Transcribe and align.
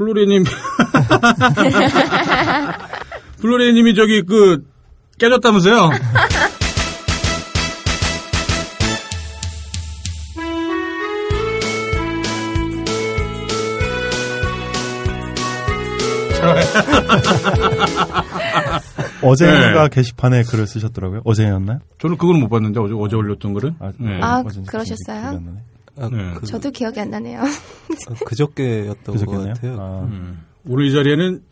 플로리님. 0.00 0.44
플로리님이 3.42 3.94
저기 3.94 4.22
그 4.22 4.64
깨졌다면서요? 5.18 5.90
어제가 19.22 19.88
게시판에 19.88 20.44
글을 20.44 20.66
쓰셨더라고요. 20.66 21.20
어제였나요? 21.24 21.80
저는 21.98 22.16
그거는 22.16 22.40
못 22.40 22.48
봤는데 22.48 22.80
어제 22.80 22.94
어제 22.96 23.16
올렸던 23.16 23.52
글은. 23.52 23.74
아, 23.78 23.92
네. 23.98 24.18
아, 24.22 24.42
그러셨어요? 24.66 25.42
아, 26.00 26.08
네. 26.10 26.34
그, 26.34 26.46
저도 26.46 26.70
기억이 26.70 26.98
안 27.00 27.10
나네요. 27.10 27.40
아, 27.42 28.14
그저께였던 28.26 29.04
것 29.04 29.12
그저께네요. 29.12 29.54
같아요. 29.54 29.76
아, 29.80 30.02
음. 30.04 30.42
오늘 30.66 30.86
이 30.86 30.92
자리에는 30.92 31.42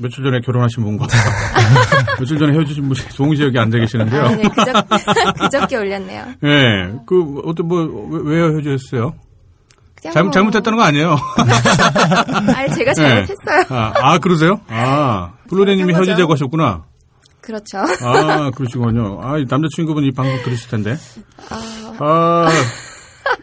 며칠 0.00 0.22
전에 0.22 0.40
결혼하신 0.40 0.84
분과 0.84 1.06
며칠 2.20 2.38
전에 2.38 2.52
헤어지신 2.52 2.88
분이 2.88 3.00
동시에 3.16 3.46
여기 3.46 3.58
앉아 3.58 3.78
계시는데요. 3.78 4.22
아, 4.22 4.28
네, 4.36 4.42
그저, 4.48 5.32
그저께 5.42 5.76
올렸네요. 5.76 6.24
예, 6.44 6.92
그 7.06 7.42
어떤 7.44 7.66
뭐왜 7.66 8.20
왜 8.24 8.42
헤어졌어요? 8.52 9.14
잘못 10.00 10.26
뭐- 10.26 10.30
잘못했다는 10.30 10.78
거 10.78 10.84
아니에요? 10.84 11.16
아니, 12.54 12.72
제가 12.74 12.90
예. 12.92 12.94
잘못했어요. 12.94 13.64
아, 13.70 13.92
아, 13.96 14.18
그러세요? 14.18 14.60
아 14.68 15.32
거죠. 15.96 16.10
헤어지자고 16.10 16.32
하셨구나. 16.34 16.84
그렇죠. 17.40 17.78
아 17.78 18.50
그러시군요. 18.54 19.20
아 19.22 19.36
남자친구분 19.48 20.04
이 20.04 20.12
방송 20.12 20.40
들으실 20.44 20.68
텐데. 20.70 20.96
아, 21.50 21.94
아 21.98 22.48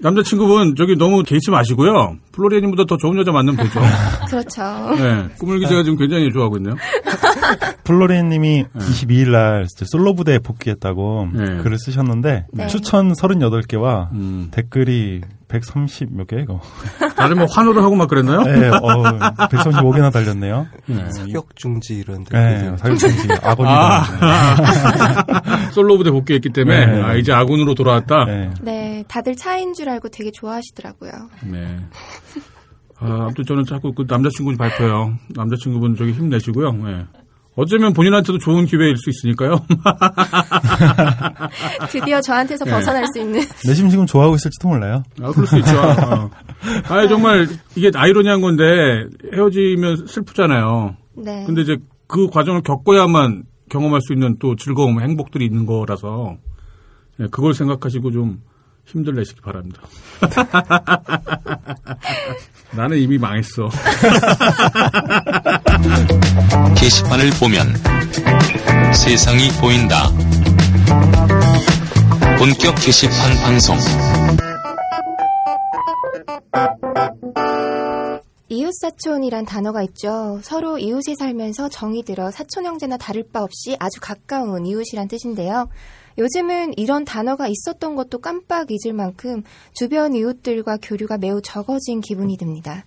남자친구분 0.02 0.76
저기 0.76 0.96
너무 0.96 1.24
개의치 1.24 1.52
마시고요. 1.52 2.18
플로리님보다 2.32 2.86
더 2.86 2.98
좋은 2.98 3.18
여자 3.18 3.32
만나면 3.32 3.58
되죠. 3.66 3.80
그렇죠. 4.30 4.62
네, 4.96 5.28
꿈을 5.40 5.60
기자가 5.60 5.84
지금 5.84 5.98
굉장히 5.98 6.32
좋아하고 6.32 6.58
있네요. 6.58 6.76
플로리님이 7.84 8.66
22일 8.76 9.32
날 9.32 9.66
솔로 9.70 10.14
부대에 10.16 10.40
복귀했다고 10.40 11.30
네. 11.34 11.58
글을 11.64 11.78
쓰셨는데 11.78 12.48
네. 12.52 12.68
추천 12.68 13.14
38개와 13.14 14.12
음. 14.14 14.48
댓글이 14.52 15.22
130 15.48 16.16
몇개 16.16 16.42
이거. 16.42 16.60
다들 17.16 17.36
뭐 17.36 17.46
환호를 17.46 17.84
하고 17.84 17.96
막 17.96 18.08
그랬나요? 18.10 18.42
네, 18.44 18.68
어, 18.70 19.04
135개나 19.48 20.12
달렸네요. 20.12 20.68
네. 20.88 21.10
사격 21.12 21.56
중지 21.56 21.96
이런 21.96 22.24
네, 22.26 22.58
댓글들. 22.60 22.78
사격정지 22.78 23.28
악언이다. 23.44 24.04
아, 24.22 25.70
솔로 25.72 25.98
부대 25.98 26.12
복귀했기 26.12 26.50
때문에 26.50 26.86
네. 26.86 27.02
아, 27.02 27.16
이제 27.16 27.32
아군으로 27.32 27.76
돌아왔다. 27.76 28.26
네. 28.26 28.50
네, 28.62 29.04
다들 29.08 29.36
차인 29.36 29.74
줄 29.74 29.90
알고 29.90 30.10
되게 30.10 30.32
좋아하시더라고요. 30.34 31.12
네. 31.44 31.80
아, 32.98 33.06
아무튼 33.26 33.44
저는 33.46 33.66
자꾸 33.66 33.94
그 33.94 34.06
남자친구분 34.08 34.58
발표요. 34.58 35.16
남자친구분 35.36 35.96
저기 35.96 36.12
힘내시고요. 36.14 36.72
네. 36.74 37.06
어쩌면 37.56 37.94
본인한테도 37.94 38.38
좋은 38.38 38.66
기회일 38.66 38.98
수 38.98 39.10
있으니까요. 39.10 39.66
드디어 41.90 42.20
저한테서 42.20 42.66
네. 42.66 42.72
벗어날 42.72 43.08
수 43.08 43.20
있는. 43.20 43.42
내심 43.66 43.90
지금 43.90 44.06
좋아하고 44.06 44.36
있을지도 44.36 44.68
몰라요. 44.68 45.04
아, 45.22 45.32
그럴 45.32 45.48
수 45.48 45.58
있죠. 45.60 45.72
어. 45.80 46.30
아, 46.90 47.08
정말 47.08 47.48
이게 47.76 47.92
아이러니한 47.94 48.42
건데 48.42 48.64
헤어지면 49.34 50.08
슬프잖아요. 50.08 50.98
네. 51.16 51.44
근데 51.46 51.62
이제 51.62 51.78
그 52.08 52.30
과정을 52.30 52.62
겪어야만 52.62 53.44
경험할 53.70 54.02
수 54.02 54.14
있는 54.14 54.38
또 54.40 54.56
즐거움, 54.56 55.02
행복들이 55.02 55.46
있는 55.46 55.66
거라서 55.66 56.38
네, 57.18 57.28
그걸 57.32 57.54
생각하시고 57.54 58.12
좀 58.12 58.42
힘들 58.86 59.16
내시기 59.16 59.42
바랍니다. 59.42 59.82
나는 62.76 62.98
이미 62.98 63.18
망했어. 63.18 63.70
게시판을 66.78 67.30
보면 67.40 67.74
세상이 68.94 69.48
보인다. 69.62 70.10
본격 72.38 72.76
게시판 72.76 73.38
방송. 73.44 73.78
이웃사촌이란 78.50 79.46
단어가 79.46 79.82
있죠. 79.84 80.42
서로 80.44 80.78
이웃에 80.78 81.16
살면서 81.18 81.70
정이 81.70 82.04
들어 82.04 82.30
사촌 82.30 82.66
형제나 82.66 82.98
다를 82.98 83.24
바 83.32 83.42
없이 83.42 83.78
아주 83.80 84.02
가까운 84.02 84.66
이웃이란 84.66 85.08
뜻인데요. 85.08 85.70
요즘은 86.18 86.74
이런 86.78 87.04
단어가 87.06 87.48
있었던 87.48 87.96
것도 87.96 88.20
깜빡 88.20 88.68
잊을 88.72 88.94
만큼 88.94 89.44
주변 89.74 90.16
이웃들과 90.16 90.78
교류가 90.82 91.18
매우 91.18 91.42
적어진 91.42 92.02
기분이 92.02 92.38
듭니다. 92.38 92.86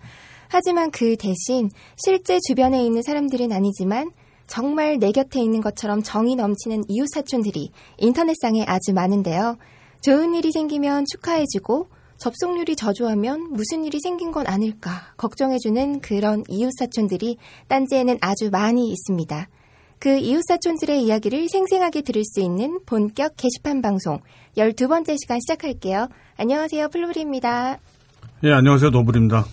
하지만 0.48 0.90
그 0.90 1.16
대신 1.16 1.70
실제 1.96 2.38
주변에 2.46 2.84
있는 2.84 3.02
사람들은 3.02 3.52
아니지만 3.52 4.10
정말 4.46 4.98
내 4.98 5.12
곁에 5.12 5.40
있는 5.42 5.60
것처럼 5.60 6.02
정이 6.02 6.36
넘치는 6.36 6.84
이웃 6.88 7.06
사촌들이 7.14 7.70
인터넷상에 7.98 8.64
아주 8.66 8.94
많은데요. 8.94 9.58
좋은 10.00 10.34
일이 10.34 10.50
생기면 10.52 11.04
축하해주고 11.12 11.88
접속률이 12.16 12.74
저조하면 12.76 13.52
무슨 13.52 13.84
일이 13.84 14.00
생긴 14.00 14.32
건 14.32 14.46
아닐까 14.46 15.12
걱정해주는 15.18 16.00
그런 16.00 16.42
이웃 16.48 16.70
사촌들이 16.78 17.36
딴지에는 17.68 18.18
아주 18.20 18.48
많이 18.50 18.90
있습니다. 18.90 19.48
그 20.00 20.16
이웃사촌들의 20.18 21.02
이야기를 21.02 21.48
생생하게 21.48 22.02
들을 22.02 22.22
수 22.24 22.40
있는 22.40 22.78
본격 22.86 23.34
게시판 23.36 23.82
방송 23.82 24.20
12번째 24.56 25.16
시간 25.20 25.40
시작할게요. 25.40 26.08
안녕하세요. 26.36 26.88
플로리입니다. 26.88 27.78
예, 28.44 28.52
안녕하세요. 28.52 28.90
노블입니다. 28.90 29.44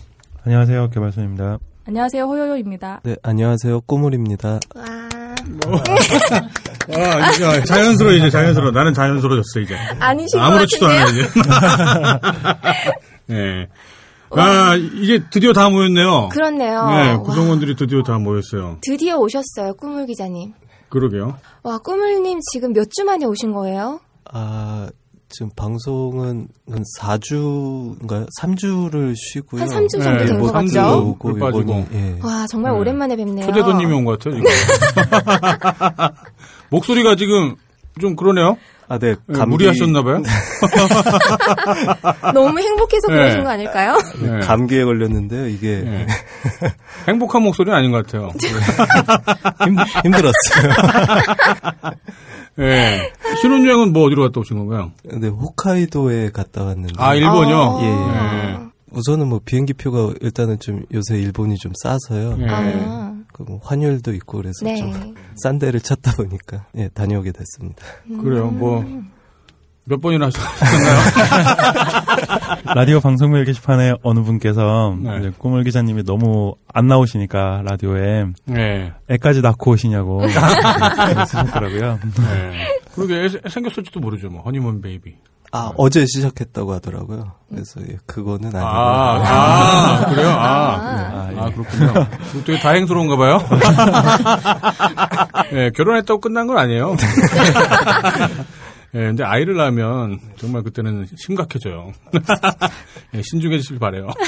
안녕하세요. 0.44 0.90
개발선입니다. 0.90 1.58
안녕하세요, 1.88 2.24
호요요입니다. 2.24 3.00
네, 3.04 3.16
안녕하세요. 3.22 3.80
꼬물입니다. 3.82 4.58
와, 4.74 4.84
아, 6.96 7.32
야, 7.42 7.64
자연스러워, 7.64 8.14
이제 8.14 8.30
자연스러워. 8.30 8.72
나는 8.72 8.92
자연스러워졌어, 8.92 9.60
이제. 9.60 9.76
아니신 10.00 10.38
것 10.38 10.44
아무렇지도 10.44 10.86
같은데요? 10.86 11.26
않아, 11.26 12.20
이제. 13.28 13.34
예. 13.34 13.68
아, 14.36 14.74
이제 14.76 15.22
드디어 15.30 15.52
다 15.52 15.68
모였네요. 15.70 16.28
그렇네요. 16.30 16.86
네, 16.88 17.12
와, 17.12 17.18
구성원들이 17.22 17.76
드디어 17.76 18.02
다 18.02 18.18
모였어요. 18.18 18.78
드디어 18.82 19.16
오셨어요. 19.18 19.74
꾸물 19.78 20.06
기자님. 20.06 20.52
그러게요. 20.88 21.36
와, 21.62 21.78
꾸물님 21.78 22.40
지금 22.52 22.72
몇 22.72 22.88
주 22.90 23.04
만에 23.04 23.24
오신 23.26 23.52
거예요? 23.52 24.00
아, 24.32 24.88
지금 25.28 25.50
방송은 25.56 26.48
한 26.70 26.82
4주인가요? 27.00 28.26
3주를 28.40 29.14
쉬고요. 29.16 29.62
한 29.62 29.68
3주 29.68 29.90
정도 30.02 30.10
네, 30.18 30.26
된뭐 30.26 30.46
것. 30.46 30.52
같죠? 30.52 30.98
오고 31.08 31.28
불 31.30 31.40
빠지고. 31.40 31.60
이번이 31.62 31.86
예. 31.94 32.18
와, 32.22 32.46
정말 32.48 32.72
네. 32.72 32.78
오랜만에 32.78 33.16
뵙네요. 33.16 33.46
초대 33.46 33.60
손님이 33.62 33.92
온 33.92 34.04
것 34.04 34.18
같아요, 34.18 34.36
지금. 34.36 34.50
목소리가 36.70 37.16
지금 37.16 37.56
좀 38.00 38.16
그러네요. 38.16 38.56
아, 38.88 38.98
네. 38.98 39.16
네, 39.26 39.44
무리하셨나봐요. 39.44 40.22
너무 42.32 42.58
행복해서 42.60 43.08
네. 43.08 43.14
그러신 43.14 43.44
거 43.44 43.50
아닐까요? 43.50 43.98
네. 44.22 44.38
감기에 44.40 44.84
걸렸는데요. 44.84 45.48
이게 45.48 45.82
네. 45.84 46.06
행복한 47.08 47.42
목소리는 47.42 47.76
아닌 47.76 47.90
것 47.90 48.06
같아요. 48.06 48.30
힘, 49.64 49.76
힘들었어요. 50.04 50.72
예. 52.60 53.12
신혼여행은 53.40 53.92
뭐 53.92 54.06
어디로 54.06 54.22
갔다 54.22 54.40
오신 54.40 54.56
건가요? 54.56 54.92
네, 55.04 55.28
호카이도에 55.28 56.30
갔다 56.30 56.64
왔는데. 56.64 56.94
아, 56.96 57.14
일본요? 57.14 57.78
예. 57.82 57.86
예. 57.86 58.56
우선은 58.92 59.28
뭐 59.28 59.40
비행기 59.44 59.74
표가 59.74 60.14
일단은 60.20 60.58
좀 60.60 60.84
요새 60.94 61.18
일본이 61.18 61.56
좀 61.56 61.72
싸서요. 61.82 62.38
예. 62.40 62.46
아, 62.48 62.62
그 62.62 63.15
뭐 63.44 63.60
환율도 63.62 64.12
있고 64.14 64.38
그래서 64.38 64.64
네. 64.64 64.76
좀 64.76 65.11
싼 65.11 65.58
데를 65.58 65.80
찾다 65.80 66.12
보니까 66.16 66.66
예, 66.76 66.88
다녀오게 66.88 67.32
됐습니다. 67.32 67.84
그래요. 68.22 68.48
뭐, 68.50 68.84
몇 69.84 70.00
번이나 70.00 70.26
하셨나요? 70.26 70.52
라디오 72.74 73.00
방송별 73.00 73.44
게시판에 73.44 73.94
어느 74.02 74.20
분께서 74.20 74.96
네. 75.00 75.30
꼬물 75.38 75.62
기자님이 75.64 76.02
너무 76.04 76.56
안 76.72 76.86
나오시니까 76.88 77.62
라디오에 77.64 78.26
네. 78.46 78.92
애까지 79.08 79.42
낳고 79.42 79.72
오시냐고 79.72 80.22
쓰셨더라고요. 81.26 81.98
네. 82.18 82.66
그러게 82.94 83.24
애- 83.24 83.48
생겼을지도 83.48 84.00
모르죠. 84.00 84.28
뭐 84.28 84.42
허니문 84.42 84.80
베이비. 84.80 85.14
아, 85.56 85.72
어제 85.76 86.04
시작했다고 86.06 86.72
하더라고요. 86.74 87.32
그래서 87.48 87.80
예, 87.88 87.96
그거는 88.06 88.46
아니고. 88.54 88.58
아, 88.58 89.22
아, 89.24 90.06
그래요? 90.10 90.28
아, 90.28 90.76
아, 90.76 91.30
예. 91.32 91.38
아, 91.38 91.50
그렇군요. 91.50 91.92
그거 92.32 92.44
되게 92.44 92.58
다행스러운가 92.58 93.16
봐요. 93.16 93.38
예, 95.52 95.70
결혼했다고 95.76 96.20
끝난 96.20 96.46
건 96.46 96.58
아니에요. 96.58 96.96
예, 98.94 98.98
근데 98.98 99.24
아이를 99.24 99.56
낳으면 99.56 100.20
정말 100.36 100.62
그때는 100.62 101.06
심각해져요. 101.16 101.92
예, 103.14 103.22
신중해지길 103.22 103.78
바래요. 103.78 104.08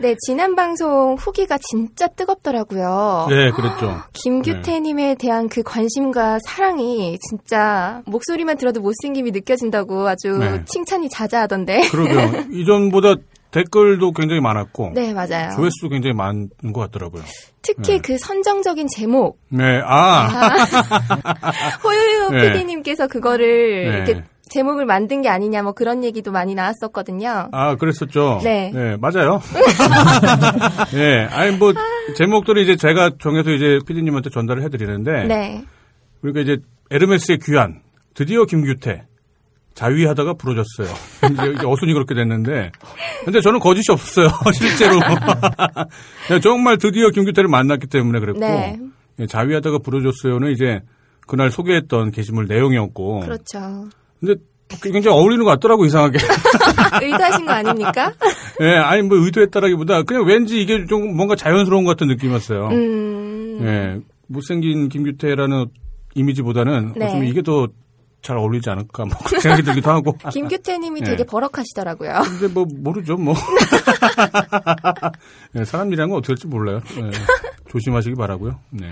네, 0.00 0.16
지난 0.26 0.56
방송 0.56 1.14
후기가 1.18 1.58
진짜 1.58 2.06
뜨겁더라고요. 2.06 3.26
네, 3.28 3.50
그랬죠. 3.50 3.98
김규태님에 4.14 5.16
대한 5.16 5.50
그 5.50 5.62
관심과 5.62 6.38
사랑이 6.46 7.18
진짜 7.28 8.00
목소리만 8.06 8.56
들어도 8.56 8.80
못생김이 8.80 9.30
느껴진다고 9.30 10.08
아주 10.08 10.38
네. 10.38 10.64
칭찬이 10.64 11.10
자자하던데. 11.10 11.90
그러게요. 11.90 12.44
이전보다 12.50 13.16
댓글도 13.50 14.12
굉장히 14.12 14.40
많았고 14.40 14.92
네, 14.94 15.12
맞아요. 15.12 15.50
조회수도 15.56 15.90
굉장히 15.90 16.14
많은 16.14 16.48
것 16.72 16.80
같더라고요. 16.80 17.22
특히 17.60 17.96
네. 17.96 17.98
그 17.98 18.16
선정적인 18.16 18.88
제목. 18.88 19.38
네, 19.50 19.82
아, 19.84 20.28
호요요 21.84 22.30
네. 22.30 22.52
PD님께서 22.52 23.06
그거를 23.06 23.84
네. 23.84 23.96
이렇게 23.96 24.24
제목을 24.50 24.84
만든 24.84 25.22
게 25.22 25.28
아니냐 25.28 25.62
뭐 25.62 25.72
그런 25.72 26.04
얘기도 26.04 26.32
많이 26.32 26.54
나왔었거든요. 26.54 27.48
아, 27.52 27.76
그랬었죠. 27.76 28.40
네. 28.42 28.96
맞아요. 29.00 29.40
네, 30.92 31.24
아니 31.30 31.56
뭐 31.56 31.72
제목들을 32.16 32.62
이제 32.62 32.76
제가 32.76 33.12
정해서 33.20 33.50
이제 33.50 33.78
피디님한테 33.86 34.30
전달을 34.30 34.62
해드리는데, 34.64 35.24
네. 35.24 35.64
그러니까 36.20 36.40
이제 36.40 36.58
에르메스의 36.90 37.38
귀환 37.44 37.80
드디어 38.14 38.44
김규태 38.44 39.06
자위하다가 39.74 40.34
부러졌어요. 40.34 40.88
이제 41.32 41.66
어순이 41.66 41.92
그렇게 41.92 42.14
됐는데, 42.14 42.72
근데 43.24 43.40
저는 43.40 43.60
거짓이 43.60 43.84
없었어요. 43.92 44.28
실제로 44.52 44.98
네, 46.28 46.40
정말 46.40 46.76
드디어 46.76 47.10
김규태를 47.10 47.48
만났기 47.48 47.86
때문에 47.86 48.18
그랬고, 48.18 48.40
네. 48.40 48.78
예, 49.20 49.26
자위하다가 49.26 49.78
부러졌어요는 49.78 50.50
이제 50.50 50.80
그날 51.26 51.50
소개했던 51.50 52.10
게시물 52.10 52.46
내용이었고, 52.46 53.20
그렇죠. 53.20 53.88
근데 54.20 54.34
굉장히 54.82 55.16
어울리는 55.16 55.44
것 55.44 55.50
같더라고 55.52 55.84
이상하게. 55.84 56.18
의도하신 57.02 57.46
거 57.46 57.52
아닙니까? 57.52 58.12
예, 58.60 58.76
아니 58.76 59.02
뭐 59.02 59.18
의도했다라기보다 59.18 60.02
그냥 60.02 60.24
왠지 60.26 60.60
이게 60.60 60.86
좀 60.86 61.16
뭔가 61.16 61.34
자연스러운 61.34 61.84
것 61.84 61.90
같은 61.92 62.06
느낌이었어요. 62.08 62.68
음. 62.68 63.58
예, 63.62 64.00
못생긴 64.28 64.88
김규태라는 64.88 65.66
이미지보다는 66.14 66.92
네. 66.96 67.10
좀 67.10 67.24
이게 67.24 67.42
더 67.42 67.66
잘 68.22 68.36
어울리지 68.36 68.68
않을까 68.68 69.04
뭐 69.04 69.14
생각이 69.40 69.62
들기도 69.62 69.90
하고. 69.90 70.16
김규태님이 70.32 71.00
네. 71.00 71.10
되게 71.10 71.24
버럭하시더라고요. 71.24 72.20
근데 72.24 72.48
뭐 72.52 72.66
모르죠 72.70 73.16
뭐. 73.16 73.34
예, 75.56 75.64
사람이라는 75.64 76.10
건 76.10 76.18
어떻게 76.18 76.32
할지 76.32 76.46
몰라요. 76.46 76.80
예, 76.98 77.10
조심하시기 77.70 78.14
바라고요. 78.16 78.58
네. 78.70 78.90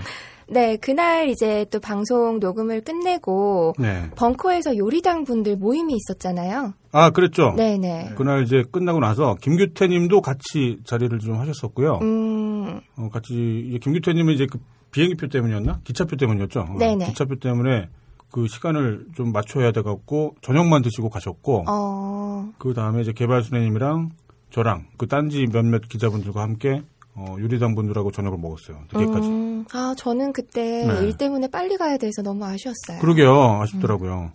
네, 0.51 0.77
그날 0.77 1.29
이제 1.29 1.65
또 1.69 1.79
방송 1.79 2.39
녹음을 2.39 2.81
끝내고 2.81 3.73
네. 3.77 4.09
벙커에서 4.15 4.77
요리당 4.77 5.23
분들 5.23 5.57
모임이 5.57 5.95
있었잖아요. 5.95 6.73
아 6.91 7.09
그랬죠. 7.11 7.53
네 7.55 7.77
네. 7.77 8.11
그날 8.17 8.43
이제 8.43 8.63
끝나고 8.71 8.99
나서 8.99 9.35
김규태 9.41 9.87
님도 9.87 10.21
같이 10.21 10.79
자리를 10.83 11.17
좀 11.19 11.35
하셨었고요. 11.39 11.99
음, 12.01 12.81
어, 12.97 13.09
같이 13.09 13.65
이제 13.67 13.77
김규태 13.77 14.13
님은 14.13 14.33
이제 14.33 14.47
그 14.49 14.59
비행기표 14.91 15.27
때문이었나? 15.27 15.81
기차표 15.83 16.15
때문이었죠. 16.15 16.61
어, 16.61 16.77
네네. 16.79 17.05
기차표 17.07 17.35
때문에 17.35 17.89
그 18.31 18.47
시간을 18.47 19.07
좀 19.15 19.31
맞춰야 19.31 19.71
돼 19.71 19.81
갖고 19.81 20.35
저녁만 20.41 20.81
드시고 20.81 21.09
가셨고 21.09 21.65
어, 21.67 22.51
그 22.57 22.73
다음에 22.73 23.01
이제 23.01 23.11
개발순애님이랑 23.11 24.11
저랑 24.51 24.87
그 24.97 25.07
딴지 25.07 25.45
몇몇 25.51 25.87
기자분들과 25.87 26.41
함께 26.41 26.81
어, 27.19 27.35
유리당 27.37 27.75
분들하고 27.75 28.11
저녁을 28.11 28.37
먹었어요. 28.37 28.79
늦게까지. 28.93 29.27
음, 29.27 29.65
아, 29.73 29.93
저는 29.97 30.31
그때 30.31 30.85
네. 30.87 31.05
일 31.05 31.17
때문에 31.17 31.49
빨리 31.49 31.75
가야 31.75 31.97
돼서 31.97 32.21
너무 32.21 32.45
아쉬웠어요. 32.45 32.99
그러게요. 33.01 33.61
아쉽더라고요. 33.61 34.31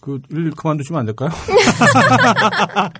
그일 0.00 0.50
그만두시면 0.50 1.00
안 1.00 1.06
될까요? 1.06 1.30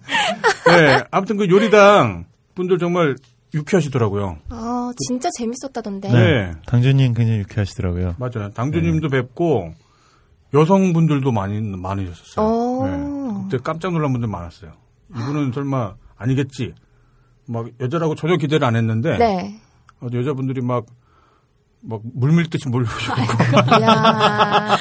네, 0.66 1.04
아무튼 1.10 1.36
그 1.36 1.48
요리당 1.48 2.26
분들 2.54 2.78
정말 2.78 3.16
유쾌하시더라고요. 3.54 4.38
아, 4.50 4.92
진짜 5.06 5.28
재밌었다던데. 5.36 6.12
네. 6.12 6.52
당준님 6.66 7.14
굉장히 7.14 7.40
유쾌하시더라고요. 7.40 8.16
맞아요. 8.18 8.50
당주님도 8.50 9.08
뵙고 9.08 9.72
여성분들도 10.54 11.30
많이 11.32 11.60
많으셨어요. 11.60 12.44
어. 12.44 12.86
네. 12.86 13.48
그때 13.50 13.62
깜짝 13.62 13.92
놀란 13.92 14.12
분들 14.12 14.28
많았어요. 14.28 14.72
이분은 15.10 15.52
설마 15.52 15.94
아니겠지. 16.16 16.74
막 17.48 17.66
여자라고 17.80 18.14
전혀 18.14 18.36
기대를 18.36 18.66
안 18.66 18.76
했는데 18.76 19.16
네. 19.16 19.60
어, 20.00 20.06
여자분들이 20.12 20.60
막막 20.60 20.86
물밀듯이 22.14 22.68
몰려오시고 22.68 23.14
이야, 23.80 24.76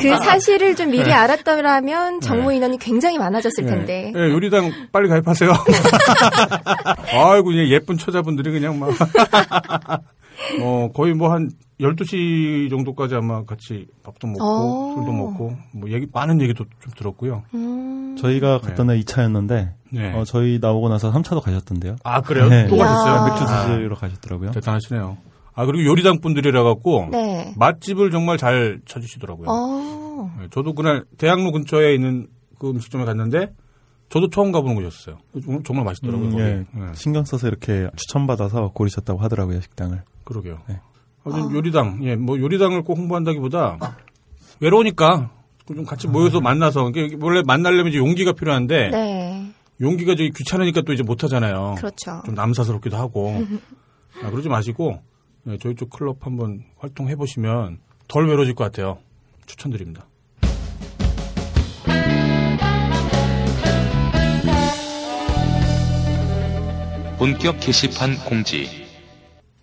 그 0.00 0.16
사실을 0.24 0.76
좀 0.76 0.90
미리 0.90 1.12
알았더라면 1.12 2.20
정모 2.20 2.50
네. 2.50 2.56
인원이 2.56 2.78
굉장히 2.78 3.18
많아졌을 3.18 3.66
텐데. 3.66 4.12
네, 4.14 4.20
요리당 4.30 4.70
빨리 4.92 5.08
가입하세요. 5.08 5.50
아이고 7.12 7.54
예쁜 7.68 7.98
처자분들이 7.98 8.52
그냥 8.52 8.78
막 8.78 8.90
어, 10.62 10.88
거의 10.94 11.14
뭐 11.14 11.32
한 11.32 11.50
12시 11.80 12.68
정도까지 12.70 13.14
아마 13.14 13.44
같이 13.44 13.86
밥도 14.02 14.26
먹고 14.26 14.42
어. 14.44 14.94
술도 14.96 15.12
먹고 15.12 15.56
뭐 15.74 15.90
얘기 15.90 16.06
많은 16.12 16.40
얘기도 16.40 16.64
좀 16.80 16.92
들었고요. 16.96 17.44
음. 17.54 18.16
저희가 18.18 18.58
갔던 18.58 18.88
날 18.88 18.98
2차였는데 19.00 19.72
네. 19.92 20.12
어, 20.12 20.24
저희 20.24 20.58
나오고 20.60 20.88
나서 20.88 21.12
3차도 21.12 21.40
가셨던데요. 21.40 21.96
아 22.02 22.20
그래요? 22.20 22.48
네. 22.48 22.66
또. 22.68 22.76
가셨어요? 22.76 23.24
맥주 23.26 23.44
아, 23.44 23.66
드시러 23.66 23.94
가셨더라고요. 23.96 24.50
대단하시네요. 24.50 25.16
아 25.54 25.66
그리고 25.66 25.88
요리당 25.90 26.20
분들이라 26.20 26.62
갖고 26.64 27.08
네. 27.10 27.52
맛집을 27.56 28.10
정말 28.10 28.38
잘 28.38 28.80
찾으시더라고요. 28.86 29.46
어. 29.48 30.34
네, 30.40 30.48
저도 30.50 30.74
그날 30.74 31.04
대학로 31.16 31.52
근처에 31.52 31.94
있는 31.94 32.26
그 32.58 32.70
음식점에 32.70 33.04
갔는데 33.04 33.52
저도 34.08 34.30
처음 34.30 34.50
가보는 34.52 34.74
곳이었어요. 34.76 35.18
정- 35.44 35.62
정말 35.62 35.84
맛있더라고요. 35.84 36.26
음, 36.26 36.30
거기. 36.32 36.42
예. 36.42 36.64
네, 36.72 36.86
신경 36.94 37.24
써서 37.24 37.46
이렇게 37.46 37.88
추천받아서 37.96 38.72
고르셨다고 38.74 39.20
하더라고요, 39.20 39.60
식당을. 39.60 40.02
그러게요. 40.24 40.58
네. 40.68 40.80
아무튼 41.32 41.54
요리당, 41.56 42.00
예, 42.04 42.16
뭐 42.16 42.38
요리당을 42.38 42.82
꼭 42.82 42.98
홍보한다기보다 42.98 43.78
외로우니까 44.60 45.30
좀 45.66 45.84
같이 45.84 46.08
모여서 46.08 46.40
만나서 46.40 46.88
이게 46.90 47.16
원래 47.20 47.42
만나려면 47.46 47.88
이제 47.88 47.98
용기가 47.98 48.32
필요한데 48.32 48.90
네. 48.90 49.52
용기가 49.80 50.12
저기 50.12 50.30
귀찮으니까 50.30 50.82
또 50.82 50.92
이제 50.92 51.02
못 51.02 51.22
하잖아요. 51.24 51.74
그렇죠. 51.76 52.22
좀 52.24 52.34
남사스럽기도 52.34 52.96
하고. 52.96 53.44
아, 54.24 54.30
그러지 54.30 54.48
마시고 54.48 55.00
예, 55.48 55.58
저희 55.58 55.74
쪽 55.74 55.90
클럽 55.90 56.24
한번 56.26 56.64
활동해 56.78 57.14
보시면 57.16 57.78
덜 58.08 58.26
외로워질 58.26 58.54
것 58.54 58.64
같아요. 58.64 58.98
추천드립니다. 59.46 60.06
본격 67.18 67.58
게시판 67.60 68.16
공지. 68.24 68.87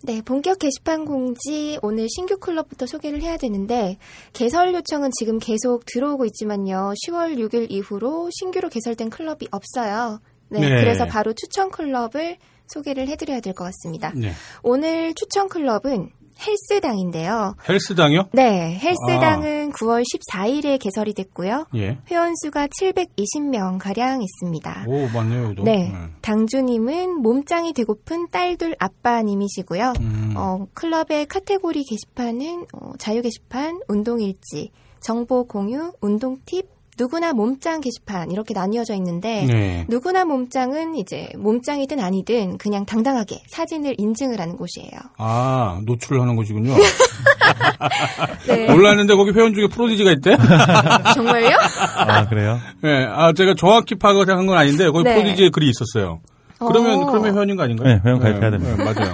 네, 0.06 0.22
본격 0.22 0.60
게시판 0.60 1.06
공지 1.06 1.80
오늘 1.82 2.08
신규 2.16 2.38
클럽부터 2.38 2.86
소개를 2.86 3.24
해야 3.24 3.38
되는데 3.38 3.98
개설 4.34 4.72
요청은 4.76 5.10
지금 5.18 5.40
계속 5.40 5.84
들어오고 5.88 6.26
있지만요. 6.26 6.94
10월 7.08 7.40
6일 7.40 7.72
이후로 7.72 8.30
신규로 8.32 8.70
개설된 8.70 9.10
클럽이 9.10 9.48
없어요. 9.50 10.20
네, 10.50 10.60
네. 10.60 10.70
그래서 10.70 11.08
바로 11.08 11.34
추천 11.34 11.72
클럽을 11.72 12.38
소개를 12.68 13.08
해드려야 13.08 13.40
될 13.40 13.54
것 13.56 13.64
같습니다. 13.64 14.12
네. 14.16 14.32
오늘 14.62 15.16
추천 15.16 15.50
클럽은 15.50 16.12
헬스당인데요. 16.40 17.56
헬스당이요? 17.68 18.30
네, 18.34 18.78
헬스당은 18.80 19.72
9월 19.72 20.04
14일에 20.04 20.80
개설이 20.80 21.14
됐고요. 21.14 21.68
예. 21.76 21.98
회원 22.10 22.34
수가 22.36 22.68
720명 22.68 23.78
가량 23.80 24.22
있습니다. 24.22 24.86
오, 24.88 25.08
맞네요, 25.14 25.46
여기도. 25.46 25.64
네, 25.64 25.94
당주님은 26.22 27.22
몸짱이 27.22 27.74
되고픈 27.74 28.28
딸둘 28.30 28.76
아빠님이시고요. 28.80 29.94
음. 30.00 30.34
어, 30.36 30.68
클럽의 30.74 31.28
카테고리 31.28 31.84
게시판은 31.84 32.66
어, 32.74 32.94
자유 32.98 33.22
게시판, 33.22 33.80
운동 33.88 34.22
일지, 34.22 34.72
정보 35.00 35.46
공유, 35.46 35.94
운동 36.02 36.38
팁, 36.46 36.68
누구나 36.98 37.34
몸짱 37.34 37.82
게시판 37.82 38.32
이렇게 38.32 38.54
나뉘어져 38.54 38.94
있는데 38.96 39.46
네. 39.46 39.86
누구나 39.90 40.24
몸짱은 40.26 40.96
이제 40.96 41.30
몸짱이든 41.38 42.00
아니든 42.00 42.58
그냥 42.58 42.86
당당하게 42.86 43.42
사진을 43.48 43.96
인증을 43.98 44.40
하는 44.40 44.56
곳이에요. 44.56 44.92
아, 45.18 45.82
노출을 45.86 46.22
하는 46.22 46.36
곳이군요. 46.36 46.74
네. 48.48 48.72
몰랐는데 48.72 49.16
거기 49.16 49.32
회원 49.32 49.54
중에 49.54 49.68
프로디지가 49.68 50.12
있대? 50.14 50.38
정말요? 51.14 51.58
아, 51.98 52.28
그래요? 52.28 52.60
네. 52.82 53.06
아, 53.10 53.34
제가 53.34 53.56
정확히 53.58 53.96
파악한 53.96 54.46
건 54.46 54.58
아닌데 54.58 54.90
거기 54.90 55.04
네. 55.04 55.16
프로디지에 55.16 55.50
글이 55.50 55.70
있었어요. 55.70 56.22
그러면, 56.60 57.04
어. 57.04 57.06
그러면 57.12 57.34
회원인 57.36 57.58
거 57.58 57.64
아닌가요? 57.64 57.88
네, 57.96 58.02
회원 58.06 58.20
가입해야 58.20 58.52
됩니다. 58.52 58.76
네, 58.78 58.84
맞아요. 58.84 59.14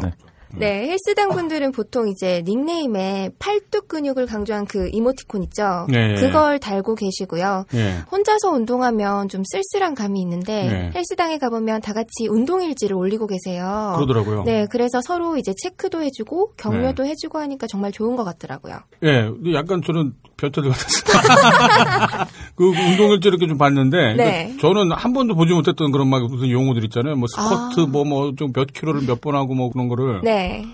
네. 0.55 0.81
네, 0.81 0.89
헬스당 0.89 1.29
분들은 1.29 1.71
보통 1.71 2.07
이제 2.07 2.43
닉네임에 2.45 3.31
팔뚝 3.39 3.87
근육을 3.87 4.25
강조한 4.25 4.65
그 4.65 4.89
이모티콘 4.91 5.43
있죠. 5.43 5.85
네. 5.89 6.15
그걸 6.15 6.59
달고 6.59 6.95
계시고요. 6.95 7.65
예. 7.73 7.97
혼자서 8.11 8.49
운동하면 8.51 9.27
좀 9.27 9.43
쓸쓸한 9.45 9.95
감이 9.95 10.19
있는데 10.21 10.67
네. 10.67 10.91
헬스당에 10.95 11.37
가보면 11.37 11.81
다 11.81 11.93
같이 11.93 12.27
운동 12.29 12.63
일지를 12.63 12.95
올리고 12.95 13.27
계세요. 13.27 13.93
그러더라고요. 13.95 14.43
네, 14.43 14.67
그래서 14.69 15.01
서로 15.01 15.37
이제 15.37 15.53
체크도 15.61 16.01
해주고 16.03 16.53
격려도 16.57 17.05
해주고 17.05 17.39
하니까 17.39 17.67
정말 17.67 17.91
좋은 17.91 18.15
것 18.15 18.23
같더라고요. 18.23 18.79
예, 19.03 19.29
약간 19.53 19.81
저는 19.85 20.13
변태들 20.37 20.69
같았어요. 20.69 22.27
그 22.55 22.65
운동일지 22.65 23.27
이렇게 23.27 23.47
좀 23.47 23.57
봤는데, 23.57 24.13
네. 24.15 24.51
그 24.53 24.61
저는 24.61 24.91
한 24.91 25.13
번도 25.13 25.35
보지 25.35 25.53
못했던 25.53 25.91
그런 25.91 26.09
막 26.09 26.23
무슨 26.29 26.49
용어들 26.49 26.83
있잖아요. 26.85 27.15
뭐 27.15 27.27
스쿼트, 27.27 27.81
아. 27.81 27.85
뭐, 27.87 28.03
뭐, 28.05 28.33
좀 28.35 28.51
몇 28.53 28.71
킬로를 28.73 29.01
몇 29.07 29.21
번 29.21 29.35
하고 29.35 29.53
뭐 29.53 29.69
그런 29.71 29.87
거를. 29.87 30.21
네. 30.23 30.65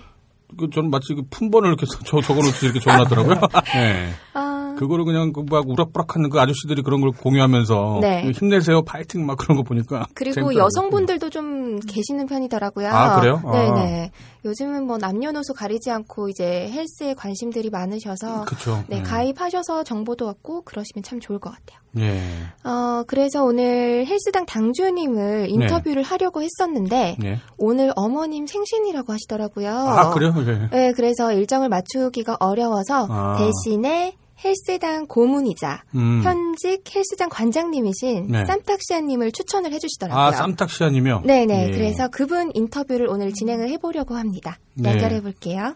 그 0.58 0.68
저는 0.70 0.90
마치 0.90 1.14
그 1.14 1.22
품번을 1.30 1.68
이렇게 1.68 1.84
저, 2.06 2.20
적어놓듯이 2.22 2.66
이렇게 2.66 2.80
적어놨더라고요. 2.80 3.34
네. 3.74 4.08
아, 4.32 4.57
그거를 4.78 5.04
그냥 5.04 5.32
그막 5.32 5.68
우락부락하는 5.68 6.30
그 6.30 6.40
아저씨들이 6.40 6.82
그런 6.82 7.00
걸 7.00 7.10
공유하면서 7.10 7.98
네. 8.00 8.30
힘내세요 8.32 8.82
파이팅 8.82 9.26
막 9.26 9.36
그런 9.36 9.56
거 9.56 9.62
보니까 9.62 10.06
그리고. 10.14 10.54
여성분들도 10.54 11.30
좀 11.30 11.78
계시는 11.80 12.26
편이더라고요. 12.26 12.88
아, 12.88 13.20
그래요? 13.20 13.42
아. 13.44 13.52
네네. 13.52 14.10
요즘은 14.44 14.86
뭐 14.86 14.98
남녀노소 14.98 15.52
가리지 15.52 15.90
않고 15.90 16.28
이제 16.28 16.70
헬스에 16.70 17.14
관심들이 17.14 17.70
많으셔서 17.70 18.44
그쵸. 18.44 18.82
네, 18.88 18.98
예. 18.98 19.02
가입하셔서 19.02 19.84
정보도 19.84 20.28
얻고 20.28 20.62
그러시면 20.62 21.02
참 21.02 21.20
좋을 21.20 21.38
것 21.38 21.50
같아요. 21.50 21.80
예. 21.98 22.20
어, 22.64 23.02
그래서 23.06 23.44
오늘 23.44 24.06
헬스당 24.06 24.46
당주님을 24.46 25.48
인터뷰를 25.50 26.02
하려고 26.02 26.42
했었는데 26.42 27.16
예. 27.24 27.40
오늘 27.56 27.92
어머님 27.96 28.46
생신이라고 28.46 29.12
하시더라고요. 29.12 29.70
아 29.70 30.10
그래요? 30.10 30.32
예. 30.46 30.68
네, 30.70 30.92
그래서 30.92 31.32
일정을 31.32 31.68
맞추기가 31.68 32.36
어려워서 32.40 33.06
아. 33.10 33.36
대신에 33.38 34.14
헬스당 34.44 35.06
고문이자 35.08 35.82
음. 35.96 36.20
현직 36.22 36.82
헬스장 36.94 37.28
관장님이신 37.28 38.28
네. 38.28 38.44
쌈탁시아님을 38.44 39.32
추천을 39.32 39.72
해주시더라고요. 39.72 40.24
아 40.24 40.32
쌈탁시아님이요? 40.32 41.22
네네. 41.24 41.68
예. 41.68 41.70
그래서 41.72 42.08
그분 42.08 42.50
인터뷰를 42.54 43.08
오늘 43.08 43.32
진행을 43.32 43.68
해보려고 43.70 44.14
합니다. 44.16 44.58
네. 44.74 44.90
연결해 44.90 45.20
볼게요. 45.22 45.74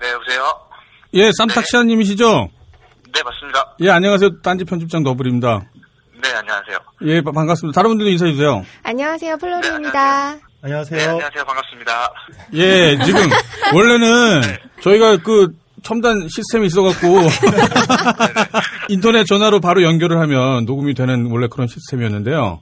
네, 0.00 0.10
여보세요? 0.10 0.42
예 1.14 1.30
쌈탁시아님이시죠? 1.36 2.48
네, 3.14 3.22
맞습니다. 3.22 3.76
예 3.80 3.90
안녕하세요 3.90 4.40
딴지 4.40 4.64
편집장 4.64 5.02
너블입니다. 5.02 5.66
네, 6.22 6.28
안녕하세요. 6.30 6.78
예 7.02 7.20
바- 7.20 7.32
반갑습니다. 7.32 7.74
다른 7.78 7.90
분들도 7.90 8.10
인사해 8.10 8.32
주세요. 8.32 8.64
안녕하세요, 8.84 9.36
플로리입니다. 9.36 10.34
네, 10.36 10.40
안녕하세요. 10.64 11.10
안녕하세요. 11.10 11.44
반갑습니다. 11.44 12.12
예 12.54 12.96
지금 13.04 13.20
원래는 13.74 14.42
저희가 14.80 15.16
그 15.18 15.52
첨단 15.82 16.28
시스템이 16.28 16.66
있어갖고 16.68 17.08
인터넷 18.88 19.24
전화로 19.24 19.60
바로 19.60 19.82
연결을 19.82 20.20
하면 20.20 20.64
녹음이 20.64 20.94
되는 20.94 21.26
원래 21.32 21.48
그런 21.50 21.66
시스템이었는데요. 21.66 22.60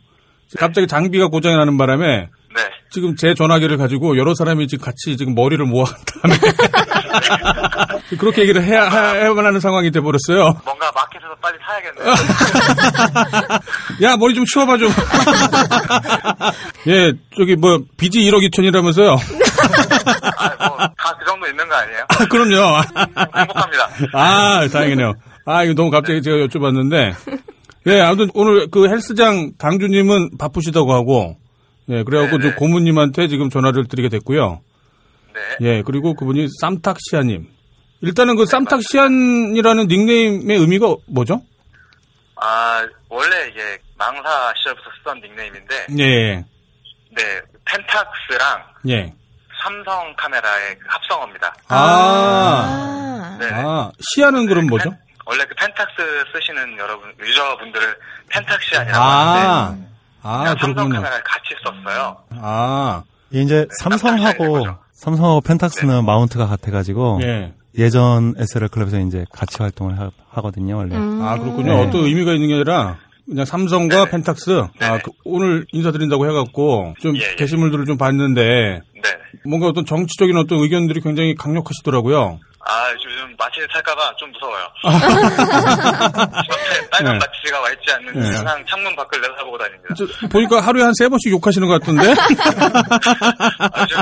갑자기 0.59 0.87
장비가 0.87 1.29
고장이 1.29 1.57
나는 1.57 1.77
바람에 1.77 2.07
네. 2.09 2.63
지금 2.91 3.17
제 3.17 3.35
전화기를 3.35 3.77
가지고 3.77 4.17
여러 4.17 4.35
사람이 4.35 4.67
지금 4.67 4.83
같이 4.85 5.19
지금 5.19 5.35
머리를 5.35 5.63
모아한 5.67 5.95
다음에 6.23 6.37
그렇게 8.19 8.43
얘기를 8.43 8.63
해야 8.63 8.89
해야만 8.89 9.45
하는 9.47 9.61
상황이 9.61 9.91
돼버렸어요. 9.91 10.55
뭔가 10.65 10.91
마켓에서 10.95 11.35
빨리 11.41 11.59
사야겠네요. 11.65 12.15
야 14.03 14.17
머리 14.17 14.35
좀 14.35 14.45
치워봐 14.45 14.79
좀. 14.79 14.91
예 16.89 17.13
저기 17.37 17.57
뭐 17.57 17.79
빚이 17.97 18.21
1억 18.31 18.49
2천이라면서요. 18.51 19.17
아, 20.39 20.69
뭐, 20.69 20.77
다 20.97 21.15
그 21.19 21.25
정도 21.27 21.47
있는 21.47 21.69
거 21.69 21.75
아니에요? 21.75 22.07
그럼요. 22.31 22.83
행복합니다. 23.37 23.89
아 24.15 24.67
다행이네요. 24.73 25.15
아 25.47 25.65
이거 25.65 25.75
너무 25.75 25.91
갑자기 25.91 26.23
제가 26.23 26.37
여쭤봤는데 26.47 27.15
예 27.87 28.01
아무튼 28.01 28.31
오늘 28.35 28.69
그 28.71 28.89
헬스장 28.89 29.53
당주님은 29.59 30.39
바쁘시다고 30.39 30.93
하고 30.95 31.37
예 31.89 32.03
그래갖고 32.05 32.39
네네. 32.39 32.51
저 32.51 32.57
고모님한테 32.57 33.29
지금 33.29 33.51
전화를 33.51 33.87
드리게 33.89 34.09
됐고요. 34.09 34.61
네. 35.61 35.67
예, 35.67 35.83
그리고 35.83 36.15
그분이 36.15 36.47
쌈탁시아님. 36.61 37.49
일단은 38.03 38.37
그 38.37 38.47
쌈탁시안이라는 38.47 39.87
닉네임의 39.89 40.57
의미가 40.59 40.87
뭐죠? 41.07 41.43
아, 42.37 42.87
원래 43.09 43.49
이게 43.51 43.79
망사 43.99 44.53
시절부터 44.57 44.91
쓰던 44.99 45.21
닉네임인데, 45.21 45.87
예, 45.99 46.35
네, 46.37 47.41
펜탁스랑 47.67 48.63
예. 48.89 49.13
삼성 49.63 50.15
카메라의 50.17 50.79
그 50.79 50.87
합성어입니다. 50.89 51.55
아, 51.69 51.77
아, 51.77 53.37
네. 53.39 53.49
아, 53.53 53.91
시아는 54.15 54.47
그럼 54.47 54.67
뭐죠? 54.69 54.89
펜- 54.91 54.99
원래 55.27 55.45
그 55.45 55.55
펜탁스 55.55 55.97
쓰시는 56.35 56.79
여러분, 56.79 57.13
유저분들을 57.21 57.97
펜탁시안이라고 58.31 59.05
하는데, 59.05 59.47
아, 59.47 59.77
아, 60.23 60.39
그냥 60.39 60.57
삼성 60.59 60.75
그렇군요. 60.75 60.95
카메라를 60.97 61.25
같이 61.25 61.55
썼어요. 61.63 62.17
아, 62.41 63.03
예, 63.35 63.41
이제 63.43 63.67
깜빡이야, 63.83 63.99
삼성하고. 64.33 64.79
삼성하고 65.01 65.41
펜탁스는 65.41 66.05
마운트가 66.05 66.47
같아가지고 66.47 67.21
예. 67.23 67.55
예전 67.79 68.35
SL 68.37 68.69
클럽에서 68.69 69.01
이제 69.01 69.25
같이 69.33 69.57
활동을 69.59 69.99
하, 69.99 70.11
거든요 70.43 70.77
원래. 70.77 70.95
음. 70.95 71.23
아, 71.23 71.39
그렇군요. 71.39 71.75
네. 71.75 71.87
어떤 71.87 72.05
의미가 72.05 72.35
있는 72.35 72.49
게 72.49 72.55
아니라, 72.55 72.99
그냥 73.27 73.47
삼성과 73.47 74.07
펜탁스, 74.07 74.65
아. 74.81 74.99
그 74.99 75.11
오늘 75.25 75.65
인사드린다고 75.73 76.29
해갖고, 76.29 76.95
좀 77.01 77.17
예, 77.17 77.31
예. 77.31 77.35
게시물들을 77.37 77.87
좀 77.87 77.97
봤는데, 77.97 78.43
네. 79.03 79.11
뭔가 79.47 79.69
어떤 79.69 79.87
정치적인 79.87 80.37
어떤 80.37 80.59
의견들이 80.59 81.01
굉장히 81.01 81.35
강력하시더라고요. 81.35 82.39
아, 82.63 82.91
요즘 82.93 83.35
마취를 83.39 83.67
탈까봐 83.69 84.13
좀 84.19 84.31
무서워요. 84.33 84.67
옆에 84.85 86.89
빨간 86.91 87.19
네. 87.19 87.27
마취가 87.27 87.59
와 87.61 87.71
있지 87.71 87.91
않는 87.95 88.13
네. 88.13 88.21
항상 88.37 88.63
창문 88.69 88.95
밖을 88.97 89.19
내다보고 89.21 89.57
다닙니다. 89.59 89.95
저, 89.97 90.07
보니까 90.29 90.61
하루에 90.61 90.83
한 90.83 90.93
세 90.95 91.09
번씩 91.09 91.33
욕하시는 91.33 91.67
것 91.67 91.81
같던데? 91.81 92.11
아, 92.13 93.81
요즘 93.83 93.97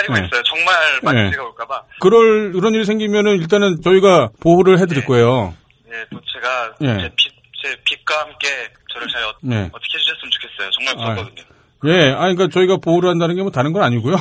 사리고 0.00 0.14
네. 0.14 0.26
있어요. 0.26 0.42
정말 0.44 0.74
마취가 1.02 1.42
올까봐. 1.44 1.82
그럴, 2.00 2.52
그런 2.52 2.74
일이 2.74 2.84
생기면은 2.84 3.36
일단은 3.36 3.80
저희가 3.82 4.30
보호를 4.40 4.78
해드릴 4.80 5.02
네. 5.02 5.06
거예요. 5.06 5.54
예, 5.92 6.04
또 6.10 6.20
제가 6.32 6.72
예. 6.82 6.86
제, 7.02 7.08
빚, 7.16 7.32
제 7.62 7.76
빚과 7.84 8.20
함께 8.20 8.48
저를 8.92 9.06
잘 9.12 9.22
어, 9.24 9.34
네. 9.42 9.68
어떻게 9.72 9.98
해주셨으면 9.98 10.30
좋겠어요. 10.30 10.70
정말 10.78 10.94
무섭거든요. 10.96 11.44
예, 11.86 12.12
아니, 12.12 12.34
그러니까 12.34 12.48
저희가 12.52 12.76
보호를 12.76 13.08
한다는 13.08 13.36
게 13.36 13.40
뭐 13.42 13.50
다른 13.50 13.72
건 13.72 13.82
아니고요. 13.82 14.16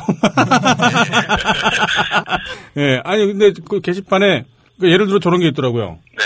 예, 2.77 3.01
아니, 3.03 3.25
근데 3.25 3.51
그 3.69 3.81
게시판에 3.81 4.45
그 4.79 4.89
예를 4.89 5.07
들어 5.07 5.19
저런 5.19 5.41
게 5.41 5.47
있더라고요. 5.49 5.99
네. 6.17 6.23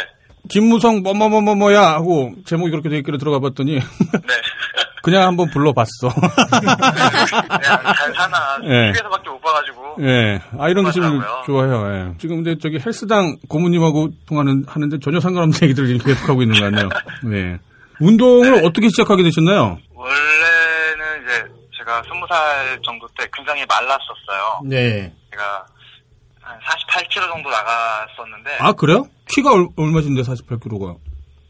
김무성 0.50 1.02
뭐뭐뭐뭐야 1.02 1.82
하고 1.82 2.34
제목이 2.46 2.70
그렇게 2.70 2.90
돼 2.90 2.98
있길래 2.98 3.18
들어가 3.18 3.40
봤더니 3.40 3.76
네. 3.76 3.80
그냥 5.02 5.24
한번 5.24 5.50
불러봤어. 5.50 6.10
그냥 6.14 6.78
잘 7.98 8.14
사나. 8.14 8.60
예. 8.64 8.92
TV에서밖에 8.92 9.30
못 9.54 9.64
봐가지고. 9.64 9.96
예, 10.02 10.42
아 10.58 10.70
이런 10.70 10.86
게좀 10.86 11.04
맞더라고요. 11.04 11.44
좋아요. 11.46 11.94
예. 11.94 12.18
지금 12.18 12.38
근데 12.44 12.58
저기 12.58 12.80
헬스당 12.84 13.38
고모님하고 13.48 14.10
통하는 14.28 14.64
하는데 14.68 15.00
전혀 15.00 15.20
상관없는 15.20 15.58
얘기들을 15.64 15.88
지금 15.88 16.06
계속 16.06 16.30
하고 16.30 16.42
있는 16.42 16.60
것 16.60 16.66
같네요. 16.66 16.90
네. 17.24 17.60
운동을 18.00 18.66
어떻게 18.66 18.90
시작하게 18.90 19.24
되셨나요? 19.24 19.78
원래는 19.94 21.24
이제 21.24 21.46
제가 21.78 22.02
스무 22.04 22.26
살 22.28 22.80
정도 22.84 23.08
때 23.18 23.28
굉장히 23.34 23.64
말랐었어요. 23.70 24.62
네. 24.66 25.14
제가 25.32 25.66
한 26.42 26.60
48kg 26.60 27.30
정도 27.32 27.50
나갔었는데 27.50 28.58
아 28.60 28.74
그래요? 28.74 29.06
키가 29.30 29.54
얼, 29.54 29.68
얼마신데 29.78 30.24
48kg가? 30.24 30.98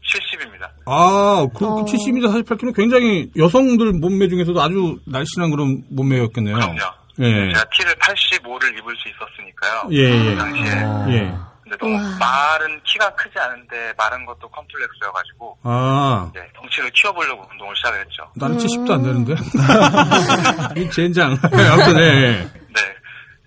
70입니다. 0.04 0.68
아, 0.86 1.46
그, 1.56 1.64
어. 1.66 1.74
그 1.76 1.84
70m 1.90 2.44
48kg 2.44 2.76
굉장히 2.76 3.30
여성들 3.36 3.94
몸매 3.94 4.28
중에서도 4.28 4.60
아주 4.60 4.98
날씬한 5.06 5.50
그런 5.50 5.82
몸매였겠네요. 5.90 6.54
그럼요. 6.54 7.03
예. 7.20 7.52
제가 7.52 7.64
키를 7.72 7.94
85를 7.94 8.78
입을 8.78 8.94
수 8.96 9.08
있었으니까요. 9.08 9.88
예, 9.92 9.98
예. 9.98 10.34
그 10.34 10.36
당시에. 10.36 11.16
예. 11.16 11.34
근데 11.62 11.76
너무 11.78 11.94
우와. 11.94 12.18
마른 12.18 12.80
키가 12.84 13.08
크지 13.14 13.38
않은데 13.38 13.92
마른 13.96 14.26
것도 14.26 14.48
컴플렉스여가지고 14.50 15.58
아, 15.62 16.30
이제 16.30 16.46
덩치를 16.56 16.90
키워보려고 16.90 17.46
운동을 17.50 17.74
시작을 17.76 18.00
했죠. 18.00 18.30
나는 18.36 18.58
70도 18.58 18.90
안 18.92 19.02
되는데. 19.02 19.34
이 20.80 20.90
젠장. 20.90 21.30
아무튼, 21.40 21.98
예, 21.98 22.02
예. 22.02 22.30
네. 22.32 22.94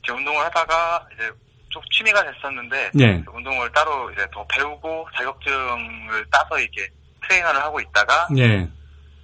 이제 0.03 0.11
운동을 0.13 0.43
하다가 0.45 1.05
이제 1.13 1.29
좀 1.69 1.83
취미가 1.91 2.23
됐었는데 2.23 2.91
예. 2.99 3.23
운동을 3.31 3.71
따로 3.71 4.09
이제 4.11 4.25
더 4.33 4.43
배우고 4.47 5.07
자격증을 5.15 6.25
따서 6.31 6.59
이게 6.59 6.87
트레이너를 7.27 7.61
하고 7.61 7.79
있다가 7.79 8.27
예. 8.37 8.67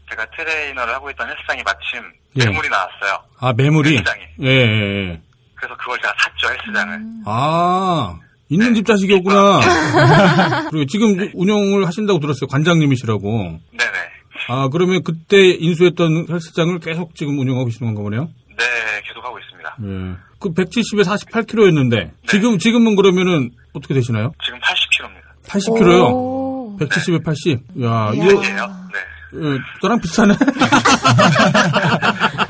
제가 0.10 0.26
트레이너를 0.36 0.94
하고 0.94 1.10
있던 1.12 1.28
헬스장이 1.30 1.64
마침 1.64 2.02
예. 2.38 2.46
매물이 2.46 2.70
나왔어요. 2.70 3.24
아, 3.40 3.54
매물이? 3.54 3.92
헬스장이. 3.92 4.22
예, 4.42 4.48
예, 4.50 5.10
예. 5.12 5.22
그래서 5.56 5.76
그걸 5.78 5.98
제가 6.02 6.14
샀죠 6.18 6.54
헬스장을. 6.54 7.00
아, 7.26 8.20
있는 8.50 8.74
집 8.76 8.86
자식이었구나. 8.86 9.60
그리고 10.72 10.86
지금 10.86 11.32
운영을 11.34 11.88
하신다고 11.88 12.20
들었어요. 12.20 12.48
관장님이시라고. 12.48 13.60
네네. 13.72 13.94
아, 14.50 14.68
그러면 14.70 15.04
그때 15.04 15.38
인수했던 15.52 16.28
헬스장을 16.30 16.78
계속 16.80 17.16
지금 17.16 17.40
운영하고 17.40 17.66
계시는 17.66 17.94
건가 17.94 18.02
보네요? 18.04 18.30
네, 18.58 18.66
계속 19.08 19.24
하고 19.24 19.40
있습니다. 19.40 19.76
예. 19.84 20.16
그 20.40 20.50
170에 20.54 21.06
48kg였는데 21.06 22.12
지금 22.28 22.58
지금은 22.58 22.96
그러면은 22.98 23.52
어떻게 23.74 23.94
되시나요? 23.94 24.34
지금 24.44 24.60
80kg입니다. 24.60 25.48
80kg요. 25.48 26.12
오. 26.14 26.78
170에 26.80 27.24
80. 27.24 27.60
야, 27.84 28.12
이야. 28.14 28.24
이거? 28.26 28.42
네. 28.42 29.00
예, 29.36 29.58
저랑 29.82 30.00
비슷하네. 30.00 30.36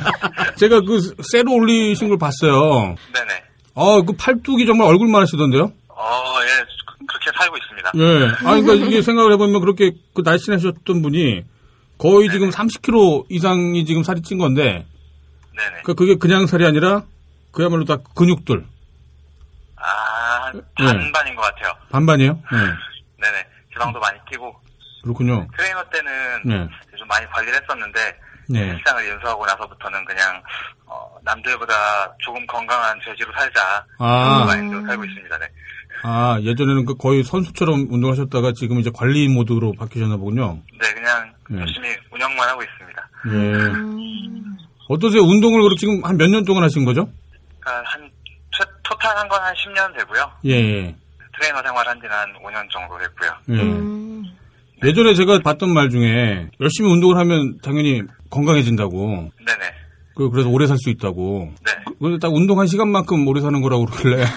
제가 0.57 0.81
그 0.81 0.99
쇠로 1.31 1.53
올리신 1.53 2.09
걸 2.09 2.17
봤어요. 2.17 2.95
네네. 3.13 3.43
아, 3.75 4.01
그 4.05 4.13
팔뚝이 4.17 4.65
정말 4.65 4.87
얼굴만 4.87 5.21
하시던데요? 5.21 5.71
어, 5.89 6.35
예, 6.43 6.47
그- 6.87 7.05
그렇게 7.07 7.31
살고 7.37 7.57
있습니다. 7.57 7.91
예. 7.95 8.27
아, 8.47 8.59
그러니까 8.61 8.73
이게 8.73 9.01
생각을 9.01 9.31
해보면 9.33 9.59
그렇게 9.61 9.91
그 10.13 10.21
날씬하셨던 10.23 11.01
분이 11.01 11.43
거의 11.97 12.29
지금 12.29 12.49
30kg 12.49 13.25
이상이 13.29 13.85
지금 13.85 14.03
살이 14.03 14.21
찐 14.21 14.37
건데, 14.37 14.85
네네. 15.55 15.81
그 15.83 15.93
그게 15.93 16.15
그냥 16.15 16.47
살이 16.47 16.65
아니라 16.65 17.03
그야말로 17.51 17.85
다 17.85 17.97
근육들. 18.15 18.65
아, 19.77 20.45
한 20.45 20.61
예. 20.79 20.85
반반인 20.85 21.35
것 21.35 21.41
같아요. 21.43 21.73
반반이에요? 21.91 22.33
네. 22.33 22.57
네네. 23.21 23.45
지방도 23.73 23.99
많이 23.99 24.17
뛰고 24.29 24.53
그렇군요. 25.03 25.47
트레이너 25.57 25.83
때는 25.91 26.41
네. 26.45 26.69
좀 26.97 27.07
많이 27.07 27.25
관리를 27.27 27.59
했었는데 27.61 28.19
네. 28.49 28.69
헬스장을 28.71 29.07
인수하고 29.09 29.45
나서부터는 29.45 30.03
그냥 30.05 30.41
어, 30.85 31.15
남들보다 31.23 31.73
조금 32.19 32.45
건강한 32.47 32.99
돼지로 33.03 33.31
살자 33.33 33.85
아. 33.99 34.45
그런 34.45 34.47
마인드로 34.47 34.85
살고 34.87 35.05
있습니다. 35.05 35.37
네. 35.39 35.47
아, 36.05 36.37
예전에는 36.41 36.85
그 36.85 36.95
거의 36.95 37.23
선수처럼 37.23 37.87
운동하셨다가 37.89 38.51
지금 38.55 38.79
이제 38.79 38.89
관리 38.93 39.27
모드로 39.29 39.73
바뀌셨나 39.77 40.17
보군요. 40.17 40.59
네, 40.81 40.93
그냥 40.93 41.33
네. 41.49 41.59
열심히 41.61 41.87
운영만 42.11 42.47
하고 42.49 42.61
있습니다. 42.63 43.09
예. 43.31 44.53
어떠세요? 44.89 45.21
운동을 45.21 45.61
그렇게 45.61 45.77
지금 45.79 46.03
한 46.03 46.17
몇 46.17 46.27
년 46.29 46.43
동안 46.43 46.63
하신 46.63 46.83
거죠? 46.85 47.07
그러니까 47.59 47.89
한 47.89 48.11
토- 48.51 48.65
토탈 48.83 49.15
한 49.17 49.27
건 49.29 49.41
한 49.41 49.53
10년 49.55 49.97
되고요. 49.97 50.29
예, 50.45 50.51
예. 50.51 50.95
트레이너 51.37 51.61
생활 51.63 51.87
한 51.87 51.95
지는 52.01 52.11
한 52.15 52.33
5년 52.43 52.69
정도 52.69 52.97
됐고요. 52.99 53.31
예. 53.49 53.61
음. 53.61 54.23
예전에 54.83 55.13
제가 55.13 55.39
봤던 55.39 55.73
말 55.73 55.89
중에 55.89 56.49
열심히 56.59 56.91
운동을 56.91 57.17
하면 57.17 57.57
당연히 57.61 58.01
건강해진다고. 58.29 59.31
네네. 59.45 59.73
그, 60.15 60.29
그래서 60.29 60.49
오래 60.49 60.67
살 60.67 60.77
수 60.77 60.89
있다고. 60.89 61.51
네. 61.65 61.71
그래서 61.99 62.17
딱 62.19 62.33
운동한 62.33 62.67
시간만큼 62.67 63.27
오래 63.27 63.41
사는 63.41 63.59
거라고 63.61 63.85
그러길래. 63.85 64.25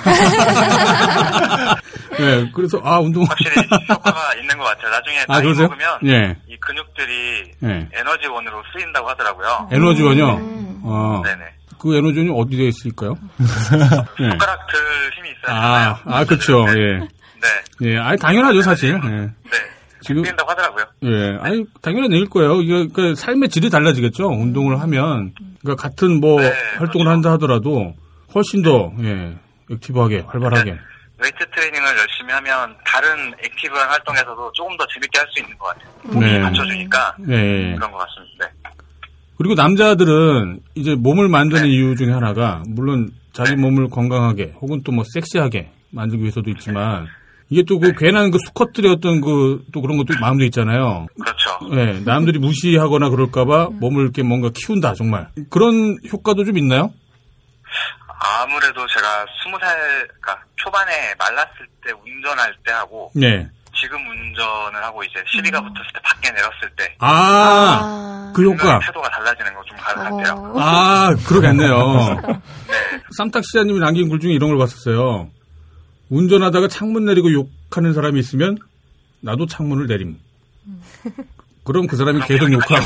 네, 2.19 2.51
그래서, 2.55 2.81
아, 2.83 2.99
운동. 2.99 3.25
확실히 3.25 3.57
효과가 3.91 4.35
있는 4.41 4.57
것 4.57 4.65
같아요. 4.65 4.91
나중에 4.91 5.19
아, 5.29 5.35
나이 5.35 5.43
그러세요? 5.43 5.69
먹으면 5.69 5.99
예. 6.07 6.35
이 6.49 6.57
근육들이 6.59 7.51
예. 7.65 7.89
에너지원으로 7.93 8.63
쓰인다고 8.73 9.07
하더라고요. 9.11 9.69
에너지원이요? 9.71 10.27
음. 10.37 10.81
어. 10.85 11.21
네네. 11.25 11.43
그 11.79 11.95
에너지원이 11.95 12.31
어디에 12.35 12.69
있을까요? 12.69 13.17
예. 13.39 14.29
손가락 14.31 14.67
들 14.69 14.79
힘이 15.19 15.29
있어야 15.31 15.55
아. 15.55 16.01
아, 16.07 16.25
그쵸. 16.25 16.65
예. 16.71 17.01
네. 17.01 17.09
예, 17.83 17.99
아니, 17.99 18.19
당연하죠, 18.19 18.63
사실. 18.63 18.99
예. 19.05 19.09
네. 19.09 19.29
지금, 20.07 20.25
쓰인다고 20.25 20.51
하더라고요. 20.51 20.85
예, 21.05 21.39
아니, 21.41 21.65
당연한 21.83 22.11
일일 22.13 22.29
거예요. 22.29 22.61
이게, 22.63 22.89
그, 22.93 23.15
삶의 23.15 23.49
질이 23.49 23.71
달라지겠죠? 23.71 24.29
운동을 24.29 24.81
하면. 24.81 25.33
그러니까, 25.63 25.83
같은 25.83 26.21
뭐, 26.21 26.41
네, 26.41 26.49
활동을 26.79 27.05
그렇죠. 27.05 27.11
한다 27.11 27.33
하더라도, 27.33 27.95
훨씬 28.35 28.63
더, 28.63 28.93
예, 29.03 29.37
active하게, 29.71 30.21
활발하게. 30.27 30.79
웨이트 31.19 31.39
트레이닝을 31.55 31.87
열심히 31.99 32.33
하면 32.35 32.77
다른 32.85 33.33
active한 33.43 33.89
활동에서도 33.89 34.53
조금 34.53 34.77
더 34.77 34.87
재밌게 34.93 35.19
할 35.19 35.27
수 35.31 35.41
있는 35.41 35.57
것 35.57 35.67
같아요. 35.69 35.89
몸이 36.13 36.27
네. 36.27 36.41
받쳐주니까 36.43 37.17
예. 37.31 37.75
그런 37.75 37.91
것 37.91 37.97
같습니다. 37.99 38.47
네. 38.47 38.71
그리고 39.39 39.55
남자들은 39.55 40.61
이제 40.75 40.95
몸을 40.95 41.29
만드는 41.29 41.67
이유 41.69 41.97
중에 41.97 42.11
하나가, 42.13 42.63
물론 42.67 43.11
자기 43.33 43.57
몸을 43.57 43.89
건강하게, 43.89 44.55
혹은 44.61 44.83
또 44.83 44.93
뭐 44.93 45.05
섹시하게 45.15 45.71
만들기 45.91 46.23
위해서도 46.23 46.51
있지만, 46.51 47.07
이게 47.49 47.63
또그 47.63 47.93
괜한 47.97 48.31
그 48.33 48.39
수컷들의 48.45 48.91
어떤 48.91 49.21
그, 49.21 49.63
또 49.73 49.81
그런 49.81 49.97
것도 49.99 50.19
마음도 50.21 50.45
있잖아요. 50.45 51.07
그렇죠. 51.21 51.77
예, 51.79 52.01
남들이 52.05 52.39
무시하거나 52.41 53.09
그럴까봐 53.11 53.69
몸을 53.73 54.03
이렇게 54.03 54.23
뭔가 54.23 54.51
키운다, 54.53 54.95
정말. 54.95 55.29
그런 55.51 55.97
효과도 56.13 56.45
좀 56.45 56.59
있나요? 56.59 56.93
아무래도 58.41 58.85
제가 58.89 59.27
스무 59.43 59.59
살, 59.61 59.77
그러니까 60.21 60.45
초반에 60.57 60.91
말랐을 61.19 61.67
때 61.85 61.93
운전할 61.93 62.55
때 62.65 62.73
하고 62.73 63.11
네. 63.15 63.49
지금 63.81 63.99
운전을 64.09 64.83
하고 64.83 65.05
이제 65.05 65.23
시비가 65.29 65.61
붙었을 65.61 65.85
때 65.93 66.01
밖에 66.03 66.31
내렸을 66.31 66.71
때 66.77 66.97
아, 66.99 67.09
아. 67.11 68.33
그 68.35 68.43
효과. 68.43 68.79
태도가 68.81 69.09
달라지는 69.11 69.55
거 69.55 69.63
좀 69.67 69.77
같아요. 69.77 70.53
어. 70.55 70.61
아, 70.61 71.15
그러겠네요. 71.29 72.21
네. 72.67 73.01
쌈탁 73.17 73.45
시장님이 73.45 73.79
남긴 73.81 74.09
글 74.09 74.19
중에 74.19 74.33
이런 74.33 74.49
걸 74.51 74.59
봤었어요. 74.59 75.29
운전하다가 76.09 76.69
창문 76.69 77.05
내리고 77.05 77.33
욕하는 77.33 77.93
사람이 77.95 78.19
있으면 78.21 78.59
나도 79.21 79.47
창문을 79.47 79.87
내림. 79.87 80.19
그럼 81.65 81.87
그 81.89 81.97
사람이 81.97 82.21
계속 82.27 82.53
욕하고. 82.53 82.77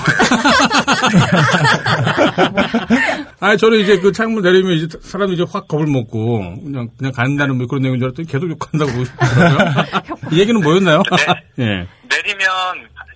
아, 3.40 3.56
저는 3.56 3.78
이제 3.80 3.98
그 4.00 4.10
창문 4.12 4.42
내리면 4.42 4.72
이제 4.72 4.98
사람이 5.02 5.34
이제 5.34 5.44
확 5.50 5.68
겁을 5.68 5.86
먹고 5.86 6.62
그냥 6.62 6.88
그냥 6.96 7.12
간다는 7.12 7.58
뭐 7.58 7.66
그런 7.66 7.82
내용인 7.82 8.00
줄 8.00 8.06
알았더니 8.08 8.26
계속 8.26 8.48
욕한다고 8.48 8.90
그러더라고요. 8.92 9.84
이 10.32 10.40
얘기는 10.40 10.58
뭐였나요? 10.60 11.02
예. 11.60 11.64
내리면 12.08 12.48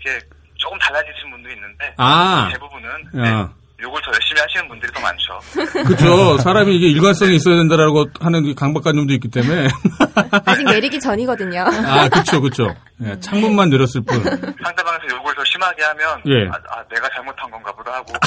이제 0.00 0.18
조금 0.56 0.78
달라지신 0.78 1.30
분도 1.30 1.48
있는데 1.48 1.94
아, 1.96 2.50
대부분은 2.52 3.24
야. 3.26 3.42
네, 3.42 3.48
욕을 3.84 4.00
더 4.02 4.10
열심히 4.12 4.40
하시는 4.40 4.66
분들이 4.68 4.90
더 4.92 5.00
많죠. 5.00 5.38
그렇죠. 5.86 6.38
사람이 6.38 6.74
이게 6.76 6.88
일관성이 6.88 7.36
있어야 7.36 7.56
된다라고 7.56 8.06
하는 8.20 8.44
이 8.46 8.54
강박관념도 8.54 9.12
있기 9.14 9.28
때문에. 9.28 9.68
아직 10.46 10.64
내리기 10.64 10.98
전이거든요. 11.00 11.64
아, 11.86 12.08
그렇죠, 12.08 12.40
그렇죠. 12.40 12.74
예, 13.04 13.18
창문만 13.20 13.68
내렸을 13.70 14.00
뿐. 14.02 14.22
상대방에서 14.22 15.16
욕을 15.16 15.34
더 15.34 15.42
심하게 15.44 15.82
하면 15.82 16.22
예. 16.26 16.48
아, 16.48 16.52
아, 16.70 16.82
내가 16.92 17.08
잘못한 17.14 17.50
건가 17.50 17.72
보다 17.72 17.92
하고 17.92 18.12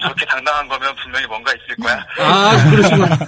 저렇게 0.00 0.26
당당한 0.26 0.68
거면 0.68 0.94
분명히 1.02 1.26
뭔가 1.26 1.52
있을 1.52 1.76
거야. 1.76 2.04
아, 2.18 2.70
그러시구나. 2.70 3.18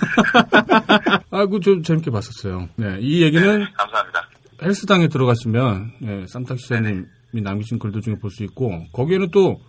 아, 1.31 1.47
그 1.47 1.61
좀 1.61 1.83
재밌게 1.83 2.11
봤었어요. 2.11 2.69
네, 2.77 2.99
이 3.01 3.23
얘기는 3.23 3.67
감사합니다. 3.77 4.29
헬스장에 4.62 5.09
들어가시면 5.09 5.93
예, 6.03 6.27
쌈탁 6.29 6.59
시장님이 6.59 7.05
남기신 7.43 7.79
글들 7.79 8.03
중에 8.03 8.17
볼 8.21 8.31
수 8.31 8.45
있고 8.45 8.85
거기에는 8.93 9.31
또 9.31 9.61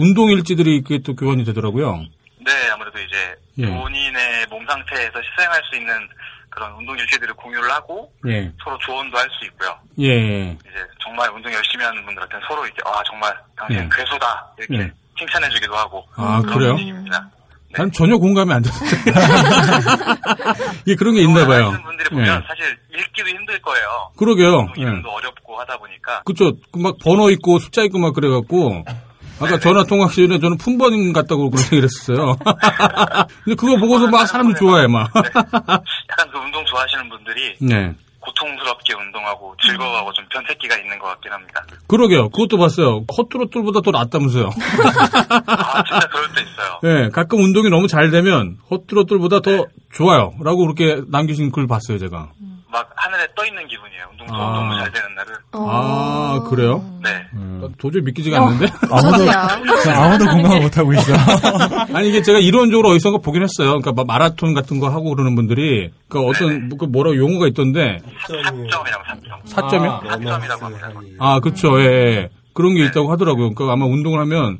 운동 0.00 0.30
일지들이 0.30 0.76
이렇게 0.76 0.98
또 1.02 1.14
교환이 1.14 1.44
되더라고요. 1.44 1.98
네, 2.44 2.52
아무래도 2.72 2.98
이제 3.00 3.34
예. 3.58 3.66
본인의 3.66 4.46
몸 4.48 4.64
상태에서 4.66 5.12
수행할 5.36 5.60
수 5.70 5.76
있는 5.76 5.92
그런 6.48 6.72
운동 6.72 6.98
일지들을 6.98 7.34
공유를 7.34 7.70
하고 7.70 8.10
예, 8.26 8.50
서로 8.64 8.76
조언도 8.78 9.16
할 9.16 9.28
수 9.38 9.44
있고요. 9.46 9.76
예, 10.00 10.50
이제 10.52 10.86
정말 11.04 11.30
운동 11.30 11.52
열심히 11.52 11.84
하는 11.84 12.04
분들한테는 12.06 12.44
서로 12.48 12.66
이제 12.66 12.76
아 12.86 13.02
정말 13.08 13.32
당신 13.56 13.78
예. 13.78 13.88
괴소다 13.94 14.52
이렇게 14.58 14.78
예. 14.84 14.92
칭찬해주기도 15.18 15.76
하고 15.76 16.04
아, 16.16 16.40
그래요? 16.40 16.72
분위기입니다. 16.72 17.28
난 17.72 17.92
전혀 17.92 18.16
공감이 18.16 18.52
안 18.52 18.62
됐어요. 18.62 18.90
이게 20.86 20.96
그런 20.96 21.14
게 21.14 21.20
있나 21.22 21.46
봐요. 21.46 21.66
하시는 21.66 21.82
분들이 21.84 22.08
보면 22.10 22.26
예. 22.26 22.46
사실 22.48 22.76
읽기도 22.92 23.28
힘들 23.28 23.60
거예요. 23.62 24.10
그러게요. 24.16 24.56
운동 24.60 24.74
예. 24.78 24.82
이름도 24.82 25.08
어렵고 25.10 25.60
하다 25.60 25.76
보니까 25.78 26.22
그쵸. 26.24 26.52
그막 26.72 26.96
번호 27.04 27.30
있고 27.30 27.58
숫자 27.60 27.82
있고 27.82 27.98
막 27.98 28.12
그래갖고. 28.14 28.84
아까 29.40 29.58
전화 29.58 29.84
통화 29.84 30.08
시전에 30.08 30.38
저는 30.38 30.58
품번 30.58 31.12
같다고 31.12 31.50
그런 31.50 31.64
얘기를 31.66 31.84
했었어요. 31.84 32.36
근데 33.44 33.56
그거 33.56 33.76
보고서 33.78 34.06
막 34.08 34.26
사람들 34.26 34.54
좋아해, 34.56 34.86
막. 34.86 35.10
약간 35.14 36.30
그 36.30 36.38
운동 36.38 36.64
좋아하시는 36.66 37.08
분들이 37.08 37.56
네. 37.60 37.94
고통스럽게 38.20 38.94
운동하고 38.94 39.54
즐거워하고 39.66 40.12
좀 40.12 40.24
변태기가 40.30 40.76
있는 40.76 40.98
것 40.98 41.06
같긴 41.06 41.32
합니다. 41.32 41.64
그러게요. 41.86 42.28
그것도 42.28 42.58
봤어요. 42.58 43.04
헛뚜러뚤보다 43.16 43.80
더 43.80 43.90
낫다면서요. 43.90 44.50
아 45.46 45.84
진짜 45.84 46.08
그럴 46.08 46.32
때 46.34 46.42
있어요. 46.42 46.80
예, 46.84 47.08
가끔 47.08 47.42
운동이 47.42 47.70
너무 47.70 47.88
잘 47.88 48.10
되면 48.10 48.58
헛뚜러뚤보다 48.70 49.40
더 49.40 49.66
좋아요. 49.92 50.32
라고 50.42 50.66
그렇게 50.66 51.02
남기신 51.08 51.50
글 51.50 51.66
봤어요, 51.66 51.98
제가. 51.98 52.30
막 52.72 52.88
하늘에 52.94 53.26
떠 53.34 53.44
있는 53.44 53.66
기분이에요. 53.66 54.04
운동 54.12 54.26
아. 54.30 54.52
너무 54.54 54.76
잘 54.78 54.92
되는 54.92 55.14
날은. 55.16 55.34
아, 55.52 56.44
그래요? 56.48 56.84
네. 57.02 57.10
예, 57.10 57.68
도저히 57.78 58.02
믿기지가 58.02 58.38
않는데? 58.40 58.66
아무도. 58.90 59.90
아무도 59.90 60.24
공감을 60.30 60.60
못 60.60 60.78
하고 60.78 60.92
있어. 60.92 61.12
아니, 61.94 62.08
이게 62.10 62.22
제가 62.22 62.38
이론적으로 62.38 62.90
어디선가 62.90 63.18
보긴 63.18 63.42
했어요. 63.42 63.68
그러니까 63.80 63.92
막 63.92 64.06
마라톤 64.06 64.54
같은 64.54 64.78
거 64.78 64.88
하고 64.88 65.14
그러는 65.14 65.34
분들이, 65.34 65.90
그 66.08 66.20
어떤, 66.20 66.68
그 66.76 66.84
뭐라고 66.84 67.16
용어가 67.16 67.48
있던데, 67.48 67.98
사점이라고 68.28 68.84
사점. 69.04 69.40
사점이요? 69.46 70.00
사점이라고 70.08 70.64
합니다. 70.66 70.90
아, 71.18 71.40
그쵸, 71.40 71.80
예, 71.80 71.84
예. 71.86 72.28
그런 72.54 72.74
게 72.74 72.84
있다고 72.84 73.10
하더라고요. 73.10 73.52
그러니까 73.54 73.72
아마 73.72 73.86
운동을 73.86 74.20
하면, 74.20 74.58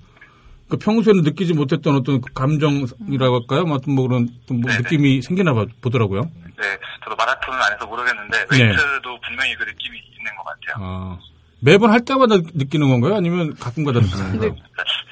그 0.68 0.76
평소에는 0.76 1.22
느끼지 1.22 1.52
못했던 1.54 1.96
어떤 1.96 2.20
그 2.20 2.32
감정이라고 2.32 3.40
할까요? 3.40 3.64
뭐 3.64 3.76
어떤 3.76 3.94
뭐 3.94 4.06
그런 4.06 4.28
좀 4.46 4.60
뭐. 4.60 4.70
느낌이 4.72 5.20
생기나 5.22 5.52
봐- 5.52 5.66
보더라고요. 5.80 6.30
네. 6.60 6.78
저도 7.02 7.16
마라톤은 7.16 7.58
안 7.62 7.72
해서 7.72 7.86
모르겠는데 7.86 8.46
네. 8.46 8.62
웨이트도 8.64 9.18
분명히 9.26 9.54
그 9.56 9.64
느낌이 9.64 9.98
있는 10.18 10.36
것 10.36 10.44
같아요. 10.44 10.76
아, 10.78 11.18
매번 11.60 11.90
할 11.90 12.04
때마다 12.04 12.36
느끼는 12.36 12.88
건가요? 12.88 13.16
아니면 13.16 13.54
가끔가다 13.56 14.00
느끼는 14.00 14.30
건가요? 14.38 14.56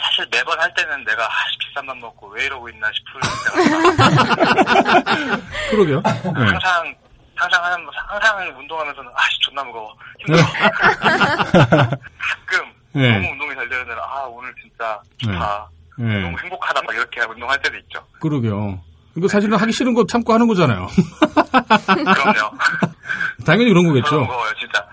사실 0.02 0.26
매번 0.30 0.60
할 0.60 0.72
때는 0.74 1.04
내가 1.04 1.24
아, 1.24 1.30
비싼 1.58 1.86
맘 1.86 1.98
먹고 2.00 2.28
왜 2.28 2.44
이러고 2.46 2.68
있나 2.68 2.88
싶을 2.92 3.20
때가 3.44 3.96
많아요. 3.96 5.42
그러게요. 5.70 6.02
네. 6.04 6.44
항상 6.44 6.94
항상 7.34 7.64
하는 7.64 7.86
항상 7.94 8.58
운동하면서는 8.58 9.10
아씨 9.14 9.38
존나 9.40 9.62
무거워 9.64 9.94
힘들어. 10.18 10.38
가끔 10.98 12.72
네. 12.92 13.12
너무 13.12 13.32
운동이 13.32 13.54
잘 13.54 13.68
되는 13.68 13.86
날은 13.86 14.02
아 14.02 14.22
오늘 14.24 14.52
진짜 14.60 15.00
좋다. 15.18 15.68
네. 15.98 16.20
너무 16.22 16.38
행복하다 16.38 16.82
막 16.82 16.94
이렇게 16.94 17.20
운동할 17.22 17.60
때도 17.62 17.76
있죠. 17.78 18.04
그러게요. 18.20 18.80
이거 19.18 19.28
사실은 19.28 19.58
하기 19.58 19.72
싫은 19.72 19.94
거 19.94 20.06
참고 20.06 20.32
하는 20.32 20.46
거잖아요. 20.46 20.86
그럼요. 20.86 22.56
당연히 23.44 23.70
그런 23.70 23.86
거겠죠. 23.86 24.20
무거워요 24.20 24.52
진짜. 24.58 24.86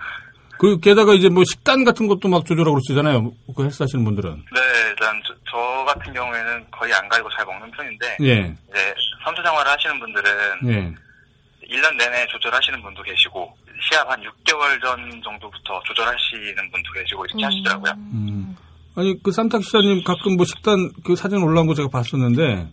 그 0.57 0.79
게다가 0.79 1.13
이제 1.13 1.29
뭐 1.29 1.43
식단 1.43 1.83
같은 1.83 2.07
것도 2.07 2.27
막 2.27 2.45
조절하고 2.45 2.75
그러시잖아요. 2.75 3.31
그 3.55 3.63
헬스 3.63 3.83
하시는 3.83 4.03
분들은. 4.03 4.31
네, 4.31 4.61
일단 4.89 5.21
저, 5.27 5.33
저 5.51 5.85
같은 5.85 6.11
경우에는 6.13 6.65
거의 6.71 6.93
안 6.93 7.07
가리고 7.07 7.29
잘 7.37 7.45
먹는 7.45 7.69
편인데 7.71 8.17
예. 8.21 8.55
이제 8.69 8.95
선수 9.23 9.43
생활을 9.43 9.71
하시는 9.71 9.99
분들은 9.99 10.31
예. 10.67 10.93
1년 11.69 11.97
내내 11.97 12.25
조절하시는 12.27 12.81
분도 12.81 13.03
계시고 13.03 13.55
시합 13.89 14.09
한 14.09 14.19
6개월 14.21 14.81
전 14.81 15.21
정도부터 15.23 15.81
조절하시는 15.85 16.71
분도 16.71 16.91
계시고 16.93 17.25
이렇게 17.25 17.43
하시더라고요. 17.43 17.91
음. 17.93 18.57
아니 18.95 19.21
그 19.21 19.31
쌈탁 19.31 19.63
시장님 19.63 20.03
가끔 20.03 20.37
뭐 20.37 20.45
식단 20.45 20.91
그 21.03 21.15
사진 21.15 21.43
올라온 21.43 21.67
거 21.67 21.73
제가 21.73 21.89
봤었는데 21.89 22.69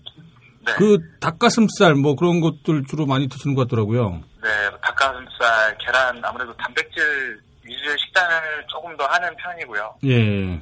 네. 0.64 0.72
그 0.76 0.98
닭가슴살 1.20 1.94
뭐 1.94 2.14
그런 2.14 2.40
것들 2.40 2.84
주로 2.88 3.06
많이 3.06 3.28
드시는 3.28 3.54
것 3.54 3.68
같더라고요. 3.68 4.22
네, 4.42 4.48
닭가슴살, 4.80 5.76
계란 5.78 6.20
아무래도 6.24 6.54
단백질 6.56 7.40
위주의 7.64 7.96
식단을 7.98 8.64
조금 8.68 8.96
더 8.96 9.04
하는 9.06 9.28
편이고요. 9.36 9.94
예. 10.06 10.60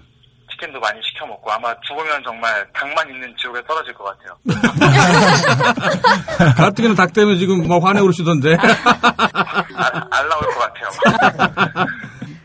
치킨도 0.51 0.81
많이 0.81 1.01
시켜 1.03 1.27
먹고 1.27 1.51
아마 1.51 1.75
죽으면 1.81 2.23
정말 2.25 2.67
닭만 2.73 3.09
있는 3.09 3.35
지옥에 3.41 3.63
떨어질 3.67 3.95
것 3.95 4.05
같아요. 4.05 4.37
가뜩이나 6.57 6.95
닭 6.95 7.13
때문에 7.13 7.37
지금 7.39 7.67
뭐 7.67 7.79
화제에 7.79 8.01
오르시던데. 8.01 8.57
알, 8.57 10.03
알 10.11 10.29
나올 10.29 10.41
것 10.41 10.59
같아요. 10.59 10.89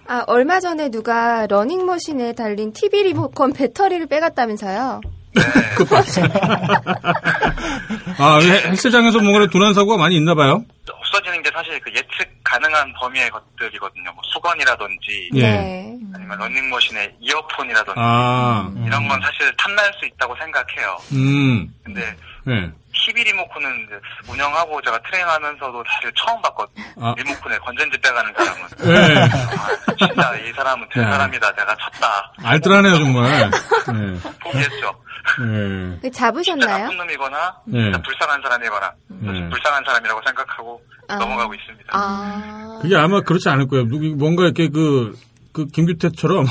아, 0.08 0.24
얼마 0.28 0.60
전에 0.60 0.89
누가 0.89 1.48
러닝머신에 1.48 2.34
달린 2.34 2.74
TV 2.74 3.02
리모컨 3.04 3.54
배터리를 3.54 4.06
빼갔다면서요? 4.06 5.02
아 8.17 8.39
헬- 8.39 8.65
헬스장에서 8.69 9.19
뭔가 9.19 9.45
도난 9.48 9.74
사고가 9.74 9.98
많이 9.98 10.15
있나 10.15 10.34
봐요. 10.36 10.63
없어지는 10.89 11.41
게 11.41 11.50
사실 11.54 11.80
그 11.82 11.91
예측 11.91 12.28
가능한 12.43 12.93
범위의 12.93 13.30
것들이거든요. 13.30 14.12
뭐 14.13 14.21
수건이라든지 14.34 15.30
예. 15.36 15.41
네. 15.41 15.98
아니면 16.13 16.38
러닝머신의 16.39 17.15
이어폰이라든지 17.19 17.93
아, 17.98 18.71
이런 18.86 19.08
건 19.08 19.19
사실 19.21 19.52
탐날 19.58 19.91
수 20.00 20.06
있다고 20.06 20.36
생각해요. 20.38 20.98
음, 21.13 21.74
근데 21.84 22.15
예. 22.50 22.71
TV 22.96 23.24
리모컨은 23.24 23.86
이제 23.86 24.32
운영하고 24.32 24.82
제가 24.82 25.00
트레이너하면서도 25.04 25.84
사실 25.88 26.12
처음 26.16 26.42
봤거든요. 26.42 26.86
아. 27.02 27.14
리모컨에 27.18 27.58
건전지 27.60 27.98
빼가는 28.00 28.34
사람은. 28.38 28.62
예. 28.86 29.20
아, 29.22 29.96
진짜 29.98 30.36
이 30.38 30.52
사람은 30.54 30.88
된 30.94 31.04
야. 31.04 31.12
사람이다. 31.12 31.52
내가 31.52 31.76
쳤다. 31.76 32.34
알뜰하네요 32.44 32.96
정말. 32.98 33.32
예. 33.42 34.20
포기했죠. 34.40 35.06
예. 35.42 36.00
그 36.02 36.12
잡으셨나요? 36.12 36.84
나쁜 36.86 36.98
놈이거나 36.98 37.56
예. 37.74 37.84
진짜 37.84 38.02
불쌍한 38.02 38.42
사람이거나 38.42 38.92
예. 39.24 39.50
불쌍한 39.50 39.84
사람이라고 39.86 40.22
생각하고 40.26 40.82
아. 41.08 41.16
넘어가고 41.16 41.54
있습니다. 41.54 41.90
아. 41.92 42.80
그게 42.82 42.96
아마 42.96 43.22
그렇지 43.22 43.50
않을 43.50 43.68
거예요. 43.68 43.88
누구 43.88 44.06
뭔가 44.18 44.44
이렇게 44.44 44.70
그, 44.70 45.18
그 45.52 45.68
김규태처럼 45.68 46.46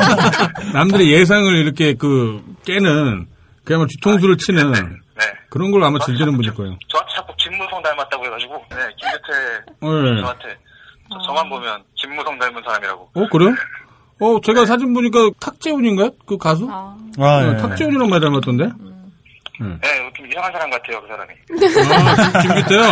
남들의 0.74 1.10
예상을 1.12 1.54
이렇게 1.56 1.94
그 1.94 2.42
깨는 2.66 3.26
그야말로 3.64 3.88
뒤통수를 3.88 4.36
치는 4.36 4.72
네. 4.72 4.80
그런 5.54 5.70
걸 5.70 5.84
아마 5.84 6.00
즐기는 6.00 6.34
분일 6.36 6.52
거예요. 6.52 6.76
저한테 6.88 7.12
자꾸 7.14 7.32
김무성 7.38 7.80
닮았다고 7.80 8.24
해가지고 8.26 8.54
네, 8.70 8.76
김규태 8.98 10.16
예. 10.18 10.20
저한테 10.20 10.58
저- 11.12 11.18
저만 11.26 11.48
보면 11.48 11.80
김무성 11.94 12.36
닮은 12.40 12.60
사람이라고 12.64 13.10
어 13.14 13.28
그래요? 13.30 13.54
어 14.18 14.40
제가 14.40 14.66
사진 14.66 14.92
보니까 14.92 15.30
탁재훈인가요? 15.40 16.10
그 16.26 16.36
가수? 16.38 16.66
아, 16.68 16.96
네, 17.16 17.52
예. 17.52 17.56
탁재훈이랑 17.56 18.08
많이 18.10 18.20
닮았던데? 18.24 18.64
네, 19.60 20.10
좀 20.16 20.26
이상한 20.28 20.50
사람 20.50 20.68
같아요 20.70 21.00
그 21.02 21.06
사람이 21.06 21.32
아, 21.94 22.40
김- 22.42 22.50
김규태요? 22.50 22.82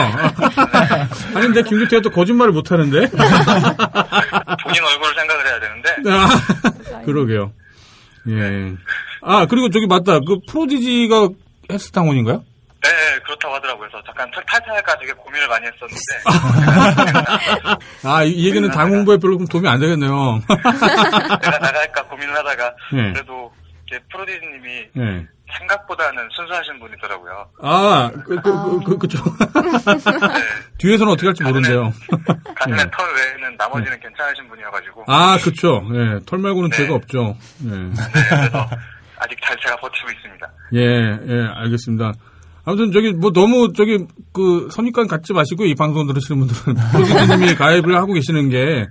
아니, 1.34 1.46
근데 1.46 1.62
김규태가 1.64 2.00
또 2.02 2.10
거짓말을 2.10 2.52
못 2.52 2.70
하는데? 2.70 3.00
본인 3.10 4.84
얼굴을 4.84 5.14
생각을 5.16 5.46
해야 5.46 5.58
되는데 5.58 5.96
아, 6.08 7.02
그러게요. 7.04 7.52
예. 8.28 8.72
아, 9.22 9.46
그리고 9.46 9.68
저기 9.70 9.88
맞다. 9.88 10.20
그 10.20 10.38
프로디지가 10.48 11.28
헬스탕원인가요? 11.72 12.44
네 12.82 12.88
그렇다고 13.24 13.54
하더라고요 13.54 13.88
그래서 13.88 14.04
잠깐 14.06 14.28
탈- 14.32 14.44
탈퇴할까 14.46 14.98
되게 14.98 15.12
고민을 15.12 15.46
많이 15.48 15.66
했었는데 15.66 16.00
아, 18.04 18.22
이, 18.24 18.30
이 18.30 18.48
얘기는 18.48 18.68
당 18.70 18.90
홍보에 18.92 19.16
별로 19.18 19.38
도움이 19.46 19.68
안 19.68 19.78
되겠네요. 19.80 20.42
내가 20.50 21.58
나갈까 21.58 22.02
고민을 22.04 22.36
하다가 22.38 22.74
네. 22.92 23.12
그래도 23.12 23.52
이제 23.86 24.00
프로디즈님이 24.10 24.68
예. 24.98 25.26
생각보다는 25.58 26.28
순수하신 26.34 26.80
분이더라고요 26.80 27.46
아, 27.62 28.10
그, 28.24 28.36
그, 28.36 28.42
그, 28.42 28.84
그, 28.84 28.98
그쵸. 28.98 29.18
네, 29.22 30.32
뒤에서는 30.78 31.12
어떻게 31.12 31.26
할지 31.28 31.42
모른대요. 31.42 31.92
가슴의 32.56 32.80
예. 32.80 32.90
털 32.90 33.14
외에는 33.14 33.56
나머지는 33.58 34.00
괜찮으신 34.00 34.48
분이어가지고 34.48 35.04
아, 35.08 35.36
그쵸. 35.38 35.82
예. 35.94 36.18
털 36.26 36.38
말고는 36.38 36.70
네. 36.70 36.76
죄가 36.78 36.94
없죠. 36.94 37.36
예. 37.66 37.68
네, 37.70 37.90
그래서 38.30 38.70
아직 39.18 39.38
잘 39.44 39.56
제가 39.62 39.76
버티고 39.76 40.10
있습니다 40.10 40.46
예, 40.74 40.80
예, 40.80 41.48
알겠습니다. 41.56 42.12
아무튼 42.64 42.92
저기 42.92 43.12
뭐 43.12 43.32
너무 43.32 43.72
저기 43.72 44.06
그 44.32 44.68
선입관 44.70 45.08
갖지 45.08 45.32
마시고 45.32 45.64
이 45.64 45.74
방송 45.74 46.06
들으시는 46.06 46.46
분들은 46.46 46.76
프로듀서님이 46.92 47.54
가입을 47.54 47.96
하고 47.96 48.12
계시는 48.12 48.50
게 48.50 48.86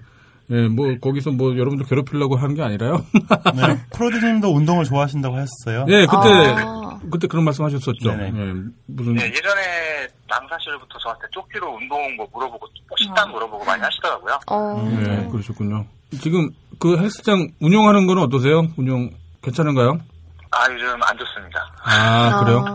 예, 0.51 0.67
뭐 0.67 0.93
거기서 0.99 1.31
뭐 1.31 1.53
여러분들 1.55 1.85
괴롭히려고 1.85 2.35
하는 2.35 2.55
게 2.55 2.61
아니라요. 2.61 3.05
네. 3.55 3.85
프로디님도 3.93 4.49
운동을 4.53 4.83
좋아하신다고 4.83 5.37
하셨어요. 5.37 5.85
예, 5.87 6.05
그때 6.05 6.55
아. 6.57 6.99
그때 7.09 7.27
그런 7.27 7.45
말씀하셨었죠. 7.45 8.11
예, 8.11 8.53
무슨 8.87 9.13
네, 9.13 9.27
예전에 9.27 10.07
남사실부터 10.27 10.99
저한테 10.99 11.27
쪽지로 11.31 11.73
운동 11.73 12.15
뭐 12.17 12.27
물어보고 12.33 12.67
꼭 12.89 12.99
식단 12.99 13.31
물어보고 13.31 13.63
많이 13.63 13.81
하시더라고요. 13.81 14.39
어. 14.47 14.99
예, 15.01 15.27
그러셨군요. 15.31 15.85
지금 16.19 16.49
그 16.79 16.97
헬스장 16.97 17.47
운영하는 17.61 18.05
거는 18.05 18.23
어떠세요? 18.23 18.67
운영 18.75 19.09
괜찮은가요? 19.41 19.99
아 20.51 20.73
요즘 20.73 20.87
안 21.01 21.17
좋습니다. 21.17 21.73
아, 21.85 22.43
그래요? 22.43 22.65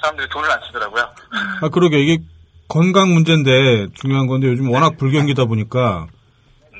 사람들이 0.00 0.28
돈을 0.28 0.50
안 0.50 0.60
쓰더라고요. 0.66 1.08
아, 1.62 1.68
그러게 1.68 2.00
이게 2.00 2.18
건강 2.68 3.12
문제인데 3.12 3.88
중요한 3.94 4.26
건데 4.26 4.48
요즘 4.48 4.70
워낙 4.70 4.96
불경기다 4.96 5.46
보니까 5.46 6.06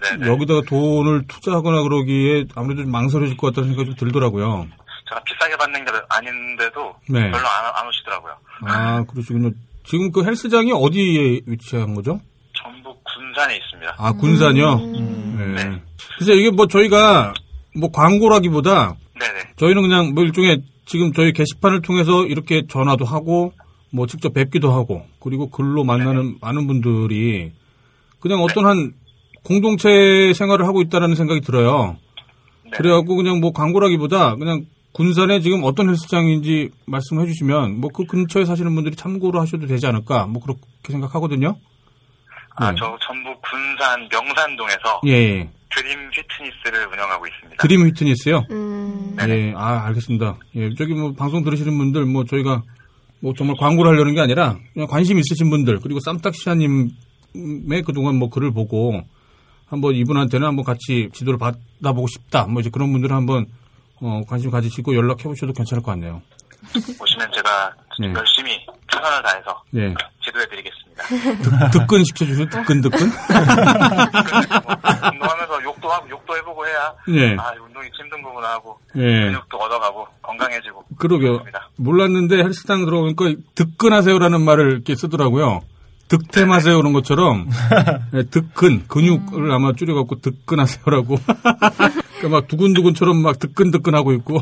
네, 0.02 0.16
네. 0.16 0.28
여기다가 0.28 0.62
돈을 0.68 1.26
투자하거나 1.26 1.82
그러기에 1.82 2.44
아무래도 2.54 2.82
좀 2.82 2.90
망설여질 2.92 3.36
것 3.36 3.48
같다는 3.48 3.70
생각이 3.70 3.96
좀 3.96 3.96
들더라고요. 3.96 4.66
제가 5.08 5.22
비싸게 5.24 5.56
받는 5.56 5.84
게 5.84 5.90
아닌데도 6.10 6.94
네. 7.08 7.30
별로 7.30 7.48
안, 7.48 7.64
안 7.74 7.88
오시더라고요. 7.88 8.32
아, 8.66 9.04
그러시군요. 9.04 9.50
지금 9.84 10.12
그 10.12 10.24
헬스장이 10.24 10.70
어디에 10.72 11.40
위치한 11.46 11.94
거죠? 11.94 12.20
전북 12.62 13.02
군산에 13.04 13.56
있습니다. 13.56 13.94
아, 13.98 14.12
군산이요? 14.12 14.76
네. 14.76 15.82
그래서 16.16 16.32
이게 16.34 16.50
뭐 16.50 16.66
저희가 16.66 17.32
뭐 17.74 17.90
광고라기보다 17.90 18.94
네네. 19.18 19.54
저희는 19.56 19.82
그냥 19.82 20.14
뭐 20.14 20.24
일종의 20.24 20.62
지금 20.88 21.12
저희 21.12 21.32
게시판을 21.34 21.82
통해서 21.82 22.24
이렇게 22.24 22.66
전화도 22.66 23.04
하고 23.04 23.52
뭐 23.92 24.06
직접 24.06 24.32
뵙기도 24.32 24.72
하고 24.72 25.04
그리고 25.20 25.50
글로 25.50 25.84
만나는 25.84 26.38
많은 26.40 26.66
분들이 26.66 27.52
그냥 28.20 28.40
어떤 28.40 28.64
한 28.64 28.94
공동체 29.44 30.32
생활을 30.34 30.66
하고 30.66 30.80
있다라는 30.80 31.14
생각이 31.14 31.42
들어요. 31.42 31.98
네. 32.64 32.70
그래갖고 32.70 33.16
그냥 33.16 33.38
뭐 33.40 33.52
광고라기보다 33.52 34.36
그냥 34.36 34.64
군산에 34.92 35.40
지금 35.40 35.60
어떤 35.62 35.90
헬스장인지 35.90 36.70
말씀해 36.86 37.26
주시면 37.26 37.80
뭐 37.80 37.90
그 37.92 38.04
근처에 38.06 38.46
사시는 38.46 38.74
분들이 38.74 38.96
참고로 38.96 39.40
하셔도 39.40 39.66
되지 39.66 39.86
않을까 39.86 40.26
뭐 40.26 40.42
그렇게 40.42 40.62
생각하거든요. 40.88 41.56
아, 42.56 42.70
네. 42.72 42.76
저 42.78 42.96
전북 43.06 43.40
군산 43.42 44.08
명산동에서 44.10 45.00
예, 45.06 45.12
예. 45.12 45.50
드림 45.74 46.10
피트니스를 46.10 46.86
운영하고 46.92 47.26
있습니다. 47.26 47.62
드림 47.62 47.86
휘트니스요? 47.86 48.46
음. 48.50 49.16
예, 49.28 49.52
아, 49.56 49.86
알겠습니다. 49.86 50.38
예, 50.56 50.74
저기 50.74 50.94
뭐 50.94 51.12
방송 51.12 51.44
들으시는 51.44 51.76
분들 51.76 52.04
뭐 52.06 52.24
저희가 52.24 52.62
뭐 53.20 53.34
정말 53.36 53.56
광고를 53.58 53.92
하려는 53.92 54.14
게 54.14 54.20
아니라 54.20 54.58
그냥 54.72 54.88
관심 54.88 55.18
있으신 55.18 55.50
분들 55.50 55.80
그리고 55.80 56.00
쌈딱시아님의 56.00 57.82
그동안 57.84 58.16
뭐 58.16 58.30
글을 58.30 58.52
보고 58.52 59.02
한번 59.66 59.94
이분한테는 59.94 60.46
한번 60.46 60.64
같이 60.64 61.10
지도를 61.12 61.38
받아보고 61.38 62.06
싶다. 62.08 62.46
뭐 62.46 62.60
이제 62.60 62.70
그런 62.70 62.92
분들은 62.92 63.14
한번 63.14 63.46
어, 64.00 64.22
관심 64.26 64.50
가지시고 64.50 64.94
연락해 64.94 65.24
보셔도 65.24 65.52
괜찮을 65.52 65.82
것 65.82 65.92
같네요. 65.92 66.22
오시면 67.00 67.32
제가 67.34 67.74
네. 68.00 68.12
열심히 68.14 68.64
최선을 68.90 69.22
다해서 69.22 69.62
예. 69.76 69.94
지도해드리겠습니다. 70.24 71.68
득 71.70 71.86
근 71.86 72.02
시켜주세요. 72.04 72.46
득근, 72.48 72.80
득근. 72.82 73.08
뭐 73.08 74.76
운동하면서 75.12 75.62
욕도 75.64 75.88
하고 75.90 76.08
욕도 76.10 76.36
해보고 76.36 76.66
해야 76.66 76.92
예. 77.10 77.36
아 77.36 77.52
운동이 77.64 77.88
힘든 77.96 78.22
부분을 78.22 78.48
하고 78.48 78.78
예. 78.96 79.00
근육도 79.00 79.56
얻어가고 79.56 80.06
건강해지고 80.22 80.84
그러게요. 80.98 81.32
그렇습니다. 81.32 81.68
몰랐는데 81.76 82.36
헬스장 82.42 82.84
들어오니까 82.84 83.32
득근하세요라는 83.54 84.40
말을 84.42 84.72
이렇게 84.72 84.94
쓰더라고요. 84.96 85.60
득템하세요 86.08 86.76
그런 86.78 86.94
것처럼 86.94 87.48
예, 88.14 88.22
득근 88.24 88.86
근육을 88.88 89.52
아마 89.52 89.72
줄여갖고 89.74 90.20
득근하세요라고 90.22 91.16
그러니까 92.18 92.28
막 92.30 92.48
두근두근처럼 92.48 93.18
막 93.18 93.38
득근득근하고 93.38 94.12
있고 94.14 94.40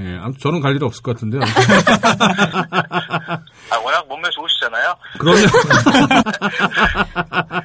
예, 0.00 0.16
아무튼 0.16 0.40
저는 0.40 0.60
갈 0.60 0.74
일이 0.74 0.84
없을 0.84 1.02
것 1.02 1.14
같은데요. 1.14 1.42
아 2.70 3.76
워낙 3.84 4.06
몸매 4.08 4.28
좋으시잖아요. 4.30 4.94
그럼요. 5.18 5.40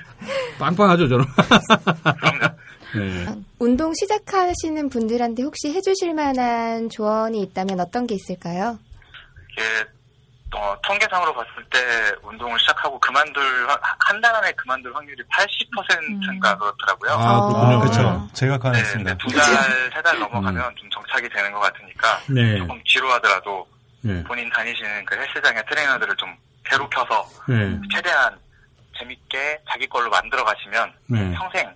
빵빵하죠 0.59 1.07
저는. 1.07 1.25
그럼요. 2.91 2.97
예. 2.97 3.35
운동 3.59 3.93
시작하시는 3.93 4.89
분들한테 4.89 5.43
혹시 5.43 5.71
해주실 5.73 6.13
만한 6.13 6.89
조언이 6.89 7.41
있다면 7.41 7.79
어떤 7.79 8.07
게 8.07 8.15
있을까요? 8.15 8.77
이게 9.53 9.63
어, 10.55 10.75
통계상으로 10.81 11.33
봤을 11.33 11.51
때 11.69 11.79
운동을 12.23 12.57
시작하고 12.59 12.97
그만둘 12.99 13.67
한 13.99 14.21
달 14.21 14.33
안에 14.35 14.51
그만둘 14.53 14.95
확률이 14.95 15.21
80%인가 15.23 16.57
그렇더라고요. 16.57 17.11
아, 17.11 17.45
그렇군요. 17.45 17.75
아, 17.75 17.79
그렇죠. 17.79 18.27
제가 18.33 18.53
네, 18.53 18.59
가능했습니다. 18.59 19.11
네, 19.11 19.17
두 19.17 19.31
달, 19.35 19.91
세 19.93 20.01
달 20.01 20.17
넘어가면 20.19 20.75
좀 20.77 20.89
정착이 20.89 21.27
되는 21.29 21.51
것 21.51 21.59
같으니까 21.59 22.19
네. 22.29 22.57
조금 22.57 22.81
지루하더라도 22.85 23.67
네. 24.01 24.23
본인 24.23 24.49
다니시는 24.49 25.05
그 25.05 25.15
헬스장의 25.15 25.63
트레이너들을 25.69 26.15
좀 26.15 26.35
괴롭혀서 26.65 27.29
네. 27.49 27.79
최대한 27.93 28.37
재밌게 28.97 29.59
자기 29.69 29.85
걸로 29.87 30.09
만들어 30.09 30.43
가시면 30.43 30.93
네. 31.07 31.31
평생 31.33 31.75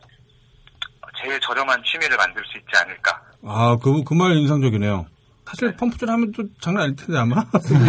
제일 1.22 1.40
저렴한 1.42 1.84
취미를 1.84 2.16
만들 2.18 2.42
수 2.46 2.58
있지 2.58 2.70
않을까. 2.82 3.22
아, 3.46 3.78
그, 3.84 4.04
그 4.04 4.14
말 4.16 4.32
인상적이네요. 4.32 5.06
사실 5.52 5.76
펌프질 5.76 6.10
하면 6.10 6.32
또 6.32 6.44
장난 6.62 6.84
아닐 6.84 6.96
텐데, 6.96 7.18
아마. 7.20 7.44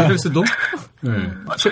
헬스도. 0.09 0.43
네. 1.03 1.13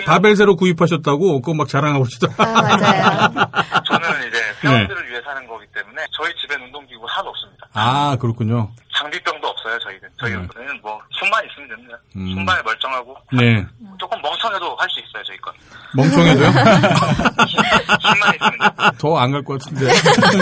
바벨 0.05 0.35
새로 0.37 0.55
구입하셨다고, 0.55 1.41
그거 1.41 1.53
막 1.53 1.67
자랑하고 1.67 2.05
계시더라. 2.05 2.33
아, 2.37 2.61
맞아요. 2.61 3.29
저는 3.85 4.27
이제 4.29 4.37
회원들을 4.63 5.09
위해 5.09 5.21
사는 5.25 5.45
거기 5.47 5.65
때문에 5.75 6.01
저희 6.17 6.31
집엔 6.41 6.61
운동기구 6.61 7.05
하나도 7.07 7.29
없습니다. 7.29 7.67
아, 7.73 8.15
그렇군요. 8.21 8.71
장비병도 8.97 9.45
없어요, 9.47 9.77
저희는. 9.79 10.09
저희는 10.19 10.47
네. 10.47 10.79
뭐 10.81 10.97
손만 11.19 11.43
있으면 11.49 11.67
됩니다. 11.69 11.97
음. 12.15 12.35
손발 12.35 12.61
멀쩡하고 12.63 13.15
네. 13.33 13.65
조금 13.99 14.21
멍청해도 14.21 14.75
할 14.77 14.89
수 14.89 14.99
있어요, 15.01 15.23
저희 15.27 15.37
건. 15.39 15.53
멍청해도요? 15.95 16.47
힘만 17.99 18.35
있으면 18.35 18.59
돼요. 18.59 18.91
더안 18.97 19.31
갈 19.31 19.43
것 19.43 19.59
같은데. 19.61 19.91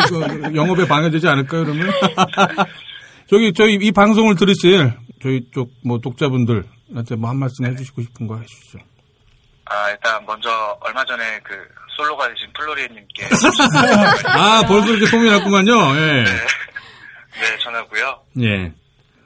그 0.09 0.55
영업에 0.55 0.87
방해되지 0.87 1.27
않을까요, 1.27 1.65
그러면? 1.65 1.91
저기, 3.29 3.53
저희 3.53 3.75
이 3.75 3.91
방송을 3.91 4.35
들으실 4.35 4.93
저희 5.21 5.49
쪽 5.51 5.69
뭐 5.83 5.99
독자분들한테 5.99 7.15
뭐 7.17 7.29
한 7.29 7.37
말씀 7.37 7.65
해주시고 7.65 8.01
싶은 8.03 8.27
거 8.27 8.37
해주시죠. 8.37 8.79
아, 9.65 9.89
일단 9.91 10.25
먼저 10.25 10.49
얼마 10.81 11.03
전에 11.05 11.39
그 11.43 11.53
솔로가 11.95 12.27
되신 12.29 12.51
플로리에님께 12.53 13.27
아, 14.29 14.63
벌써 14.67 14.87
이렇게 14.91 15.05
소문이 15.05 15.29
났구만요. 15.29 15.71
예. 15.95 16.23
네, 16.23 17.57
전하고요. 17.61 18.21
예. 18.41 18.57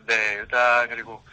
네, 0.06 0.34
일단 0.40 0.88
그리고 0.90 1.24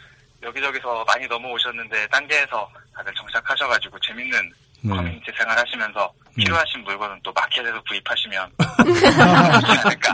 여기저기서 0.43 1.05
많이 1.13 1.27
넘어오셨는데 1.27 2.07
딴 2.07 2.25
데에서 2.27 2.69
다들 2.95 3.13
정착하셔가지고 3.15 3.99
재밌는 3.99 4.51
네. 4.83 4.95
커뮤니티 4.95 5.25
생활 5.37 5.57
하시면서 5.57 6.11
네. 6.37 6.43
필요하신 6.45 6.83
물건은 6.83 7.19
또 7.23 7.31
마켓에서 7.33 7.81
구입하시면 7.83 8.49
좋지 9.61 9.79
않을까 9.85 10.13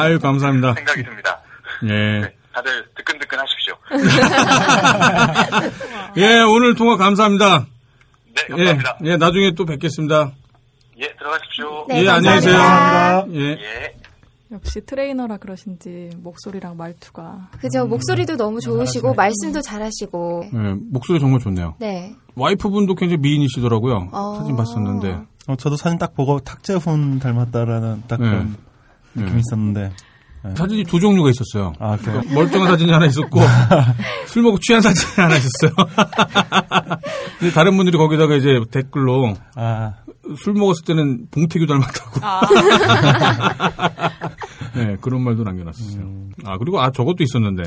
아유, 0.00 0.18
감사합니다. 0.20 0.74
생각이 0.74 1.02
듭니다. 1.02 1.40
예. 1.84 1.88
네, 2.20 2.36
다들 2.58 2.84
득근득근 2.96 3.38
하십시오. 3.38 3.74
예, 6.16 6.40
오늘 6.40 6.74
통화 6.74 6.96
감사합니다. 6.96 7.66
네, 8.34 8.42
예, 8.56 8.64
감사합니다. 8.66 8.98
예, 9.04 9.16
나중에 9.16 9.54
또 9.54 9.64
뵙겠습니다. 9.64 10.32
예, 10.98 11.14
들어가십시오. 11.14 11.86
네, 11.88 12.02
예, 12.02 12.08
안녕히 12.08 12.36
계세요. 12.40 13.26
예. 13.32 13.40
예. 13.50 13.94
역시 14.50 14.80
트레이너라 14.80 15.36
그러신지 15.36 16.10
목소리랑 16.16 16.76
말투가 16.76 17.50
그죠. 17.60 17.86
목소리도 17.86 18.36
너무 18.36 18.60
좋으시고, 18.60 19.14
말씀도 19.14 19.60
잘하시고. 19.60 20.46
예, 20.52 20.74
목소리 20.90 21.20
정말 21.20 21.38
좋네요. 21.38 21.76
네. 21.78 22.16
와이프분도 22.34 22.96
굉장히 22.96 23.20
미인이시더라고요. 23.20 24.08
어. 24.10 24.36
사진 24.38 24.56
봤었는데. 24.56 25.20
어, 25.46 25.56
저도 25.56 25.76
사진 25.76 25.98
딱 25.98 26.14
보고 26.14 26.40
탁재훈 26.40 27.20
닮았다라는 27.20 28.04
딱 28.08 28.16
그런 28.16 28.56
네. 29.12 29.22
느낌이 29.22 29.40
있었는데. 29.46 29.92
사진이 30.54 30.84
두 30.84 31.00
종류가 31.00 31.30
있었어요. 31.30 31.72
아, 31.78 31.96
그래요? 31.96 32.22
멀쩡한 32.32 32.68
사진이 32.68 32.90
하나 32.92 33.06
있었고 33.06 33.40
술 34.28 34.42
먹고 34.42 34.58
취한 34.60 34.80
사진이 34.80 35.12
하나 35.16 35.36
있었어요. 35.36 35.72
근데 37.38 37.52
다른 37.52 37.76
분들이 37.76 37.96
거기다가 37.98 38.36
이제 38.36 38.60
댓글로 38.70 39.34
아, 39.56 39.94
술 40.36 40.54
먹었을 40.54 40.84
때는 40.84 41.26
봉태규 41.30 41.66
닮았다고. 41.66 42.20
네, 44.76 44.96
그런 45.00 45.22
말도 45.22 45.42
남겨놨었어요. 45.44 46.04
아, 46.44 46.58
그리고 46.58 46.80
아, 46.80 46.90
저것도 46.90 47.22
있었는데. 47.24 47.64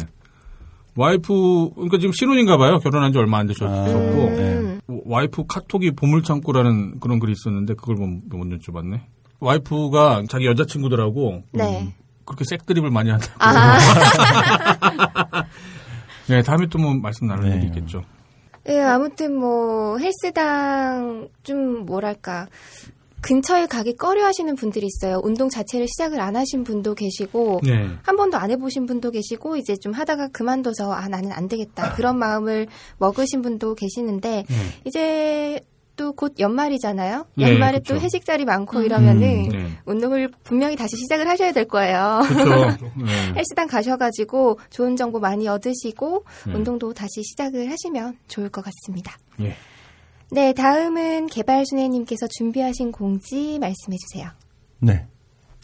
와이프, 0.95 1.69
그러니까 1.75 1.97
지금 1.99 2.11
신혼인가 2.11 2.57
봐요. 2.57 2.79
결혼한 2.79 3.13
지 3.13 3.17
얼마 3.17 3.37
안 3.37 3.47
되셨고. 3.47 3.73
아, 3.73 3.85
음. 3.85 4.79
와이프 5.05 5.45
카톡이 5.47 5.91
보물창고라는 5.91 6.99
그런 6.99 7.19
글이 7.19 7.31
있었는데 7.31 7.75
그걸 7.75 7.95
못, 7.95 8.07
못 8.29 8.59
여쭤봤네. 8.59 8.99
와이프가 9.39 10.23
자기 10.29 10.45
여자친구들하고 10.45 11.43
네. 11.53 11.95
그렇게 12.25 12.43
색드립을 12.45 12.89
많이 12.89 13.09
한다고. 13.09 13.33
아. 13.39 13.77
네, 16.27 16.41
다음에 16.43 16.67
또 16.67 16.79
뭐 16.79 16.93
말씀 16.93 17.27
나눌 17.27 17.49
네. 17.49 17.57
일이 17.57 17.65
있겠죠. 17.67 18.03
예, 18.69 18.79
아무튼 18.79 19.35
뭐 19.35 19.97
헬스당 19.97 21.29
좀 21.43 21.85
뭐랄까 21.85 22.47
근처에 23.21 23.67
가기 23.67 23.95
꺼려 23.97 24.25
하시는 24.25 24.55
분들이 24.55 24.87
있어요. 24.87 25.19
운동 25.23 25.49
자체를 25.49 25.87
시작을 25.87 26.19
안 26.19 26.35
하신 26.35 26.63
분도 26.63 26.95
계시고 26.95 27.61
네. 27.63 27.87
한 28.01 28.15
번도 28.15 28.37
안 28.37 28.49
해보신 28.51 28.85
분도 28.87 29.11
계시고 29.11 29.57
이제 29.57 29.75
좀 29.75 29.93
하다가 29.93 30.29
그만둬서 30.29 30.91
아 30.91 31.07
나는 31.07 31.31
안 31.31 31.47
되겠다 31.47 31.93
그런 31.93 32.17
마음을 32.17 32.67
먹으신 32.97 33.41
분도 33.41 33.75
계시는데 33.75 34.45
네. 34.47 34.55
이제 34.85 35.59
또 36.01 36.13
곧 36.13 36.33
연말이잖아요. 36.39 37.27
네, 37.35 37.51
연말에 37.51 37.77
그쵸. 37.77 37.93
또 37.93 38.01
회식 38.01 38.25
자리 38.25 38.43
많고 38.43 38.81
이러면은 38.81 39.49
네. 39.49 39.67
운동을 39.85 40.31
분명히 40.43 40.75
다시 40.75 40.95
시작을 40.97 41.27
하셔야 41.27 41.51
될 41.51 41.65
거예요. 41.65 42.21
그렇죠. 42.27 42.91
네. 42.97 43.33
헬스당 43.35 43.67
가셔가지고 43.67 44.59
좋은 44.71 44.95
정보 44.95 45.19
많이 45.19 45.47
얻으시고 45.47 46.25
네. 46.47 46.53
운동도 46.55 46.93
다시 46.93 47.21
시작을 47.21 47.69
하시면 47.69 48.17
좋을 48.27 48.49
것 48.49 48.65
같습니다. 48.65 49.15
예. 49.41 49.55
네, 50.31 50.53
다음은 50.53 51.27
개발수뇌님께서 51.27 52.27
준비하신 52.37 52.91
공지 52.91 53.59
말씀해 53.59 53.97
주세요. 53.97 54.31
네. 54.79 55.05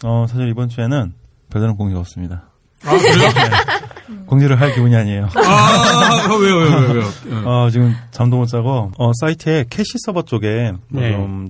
어, 0.04 0.28
사실 0.28 0.50
이번 0.50 0.69
주에는 0.69 1.13
별다른 1.50 1.76
공지가 1.76 2.00
없습니다. 2.00 2.50
아, 2.84 2.91
그래요? 2.91 3.30
공지를 4.26 4.60
할 4.60 4.74
기분이 4.74 4.96
아니에요. 4.96 5.28
아, 5.36 6.28
왜요, 6.39 6.56
왜요, 6.58 6.78
왜요, 6.78 6.91
왜요? 6.93 7.04
예. 7.32 7.46
어, 7.46 7.70
지금 7.70 7.93
잠도 8.12 8.38
못 8.38 8.46
자고, 8.48 8.91
어, 8.98 9.12
사이트에 9.20 9.65
캐시 9.70 9.98
서버 10.06 10.22
쪽에 10.24 10.74
뭐 10.89 11.02
네. 11.02 11.12
좀 11.13 11.50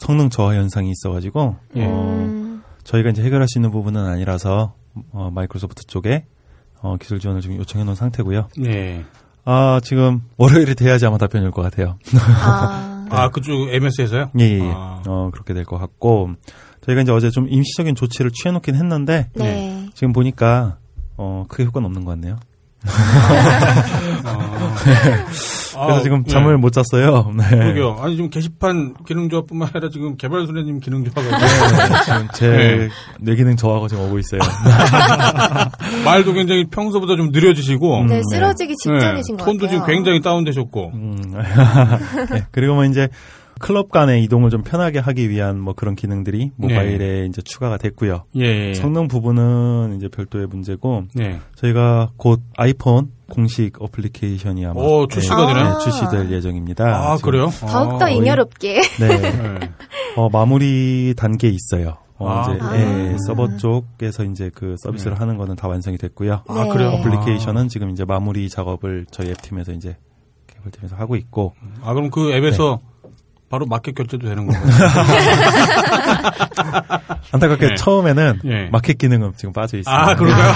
성능 0.00 0.30
저하 0.30 0.54
현상이 0.54 0.90
있어가지고, 0.90 1.56
예. 1.76 1.84
어, 1.84 1.88
음, 1.88 2.62
저희가 2.84 3.10
이제 3.10 3.22
해결할 3.22 3.46
수 3.48 3.58
있는 3.58 3.70
부분은 3.70 4.04
아니라서, 4.04 4.74
어, 5.12 5.30
마이크로소프트 5.32 5.86
쪽에, 5.86 6.24
어, 6.80 6.96
기술 7.00 7.20
지원을 7.20 7.40
지금 7.40 7.56
요청해 7.56 7.84
놓은 7.84 7.94
상태고요. 7.94 8.48
예. 8.64 9.04
아, 9.44 9.80
지금 9.82 10.22
월요일이 10.36 10.74
돼야지 10.74 11.06
아마 11.06 11.18
답변이 11.18 11.44
올 11.44 11.50
것 11.52 11.62
같아요. 11.62 11.96
아, 12.44 13.06
아, 13.10 13.28
그쪽 13.30 13.52
MS에서요? 13.72 14.30
예, 14.38 14.44
예. 14.44 14.58
예. 14.60 14.72
아. 14.74 15.02
어, 15.06 15.30
그렇게 15.32 15.54
될 15.54 15.64
것 15.64 15.78
같고, 15.78 16.30
저희가 16.84 17.02
이제 17.02 17.12
어제 17.12 17.30
좀 17.30 17.46
임시적인 17.48 17.94
조치를 17.94 18.32
취해 18.32 18.50
놓긴 18.52 18.74
했는데, 18.74 19.30
네. 19.34 19.88
지금 19.94 20.12
보니까, 20.12 20.78
어, 21.22 21.44
크게 21.48 21.64
효과는 21.64 21.86
없는 21.86 22.04
것 22.04 22.12
같네요. 22.12 22.36
그래서 24.82 25.78
아, 25.78 26.00
지금 26.02 26.24
네. 26.24 26.30
잠을 26.32 26.58
못 26.58 26.72
잤어요. 26.72 27.32
네. 27.38 27.48
그러게요. 27.48 27.96
아니, 28.00 28.16
지금 28.16 28.28
게시판 28.28 28.94
기능조합뿐만 29.06 29.70
아니라 29.72 29.88
지금 29.88 30.16
개발순애님 30.16 30.80
기능조합가 30.80 31.38
네, 31.38 31.46
지금 32.04 32.28
제 32.34 32.48
네. 32.48 32.88
뇌기능 33.20 33.54
저하가 33.56 33.86
지금 33.86 34.04
오고 34.06 34.18
있어요. 34.18 34.40
말도 36.04 36.32
굉장히 36.32 36.64
평소보다 36.64 37.14
좀 37.16 37.30
느려지시고. 37.30 38.04
네, 38.06 38.16
네. 38.16 38.22
쓰러지기 38.32 38.74
직전이신 38.76 39.36
것 39.36 39.44
톤도 39.44 39.66
같아요. 39.66 39.80
지금 39.80 39.94
굉장히 39.94 40.20
다운되셨고. 40.20 40.90
음, 40.92 41.34
네, 42.32 42.46
그리고 42.50 42.74
뭐 42.74 42.84
이제 42.84 43.08
클럽 43.62 43.92
간의 43.92 44.24
이동을 44.24 44.50
좀 44.50 44.62
편하게 44.62 44.98
하기 44.98 45.30
위한 45.30 45.58
뭐 45.58 45.72
그런 45.72 45.94
기능들이 45.94 46.50
모바일에 46.56 47.26
이제 47.26 47.40
추가가 47.42 47.78
됐고요. 47.78 48.24
예. 48.34 48.74
성능 48.74 49.06
부분은 49.06 49.94
이제 49.96 50.08
별도의 50.08 50.48
문제고 50.48 51.04
네. 51.14 51.38
저희가 51.54 52.10
곧 52.16 52.42
아이폰 52.56 53.12
공식 53.30 53.80
어플리케이션이 53.80 54.66
아마 54.66 54.80
오, 54.80 55.06
출시가 55.06 55.46
네, 55.46 55.54
되나요? 55.54 55.78
네, 55.78 55.84
출시될 55.84 56.30
예정입니다. 56.32 56.84
아, 56.84 57.16
지금, 57.16 57.30
그래요? 57.30 57.50
더욱더 57.60 58.06
아, 58.06 58.10
잉여롭게. 58.10 58.80
네, 58.98 59.20
네. 59.20 59.70
어, 60.16 60.28
마무리 60.28 61.14
단계에 61.16 61.50
있어요. 61.50 61.98
어, 62.18 62.28
아, 62.28 62.42
이제 62.42 62.58
그래요? 62.58 63.12
예, 63.12 63.16
서버 63.26 63.56
쪽에서 63.56 64.24
이제 64.24 64.50
그 64.52 64.74
서비스를 64.78 65.14
네. 65.14 65.18
하는 65.20 65.36
거는 65.36 65.54
다 65.54 65.68
완성이 65.68 65.98
됐고요. 65.98 66.42
아, 66.48 66.64
네. 66.64 66.68
그래요? 66.68 66.90
어플리케이션은 66.90 67.68
지금 67.68 67.90
이제 67.90 68.04
마무리 68.04 68.48
작업을 68.48 69.06
저희 69.12 69.30
앱 69.30 69.40
팀에서 69.40 69.72
이제 69.72 69.96
개발팀에서 70.48 70.96
하고 70.96 71.14
있고 71.14 71.54
아, 71.82 71.94
그럼 71.94 72.10
그 72.10 72.32
앱에서 72.32 72.80
바로 73.52 73.66
마켓 73.66 73.94
결제도 73.94 74.26
되는 74.26 74.46
건가요? 74.46 74.64
안타깝게 77.32 77.68
네. 77.68 77.74
처음에는 77.74 78.40
예. 78.46 78.68
마켓 78.72 78.96
기능은 78.96 79.34
지금 79.36 79.52
빠져 79.52 79.76
있어요. 79.76 79.94
아, 79.94 80.16
그런가요? 80.16 80.52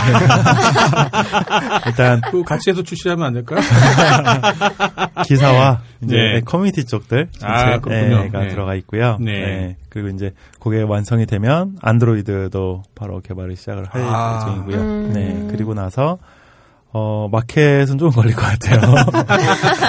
일단 1.86 2.22
그 2.30 2.42
같이 2.42 2.70
해서 2.70 2.82
출시하면 2.82 3.26
안 3.26 3.34
될까요? 3.34 3.60
기사와 5.28 5.82
이제 6.04 6.16
네. 6.16 6.40
커뮤니티 6.40 6.86
쪽들 6.86 7.28
아, 7.42 7.78
그렇군요. 7.78 8.16
전체가 8.16 8.44
네. 8.44 8.48
들어가 8.48 8.74
있고요. 8.76 9.18
네. 9.20 9.32
네. 9.32 9.76
그리고 9.90 10.08
이제 10.08 10.32
그게 10.58 10.80
완성이 10.80 11.26
되면 11.26 11.76
안드로이드도 11.82 12.82
바로 12.94 13.20
개발을 13.20 13.56
시작을 13.56 13.84
할 13.90 14.02
아. 14.06 14.38
예정이고요. 14.40 14.80
음. 14.80 15.12
네. 15.12 15.46
그리고 15.50 15.74
나서 15.74 16.16
어, 16.98 17.28
마켓은 17.30 17.98
좀 17.98 18.08
걸릴 18.10 18.34
것 18.34 18.40
같아요. 18.42 18.80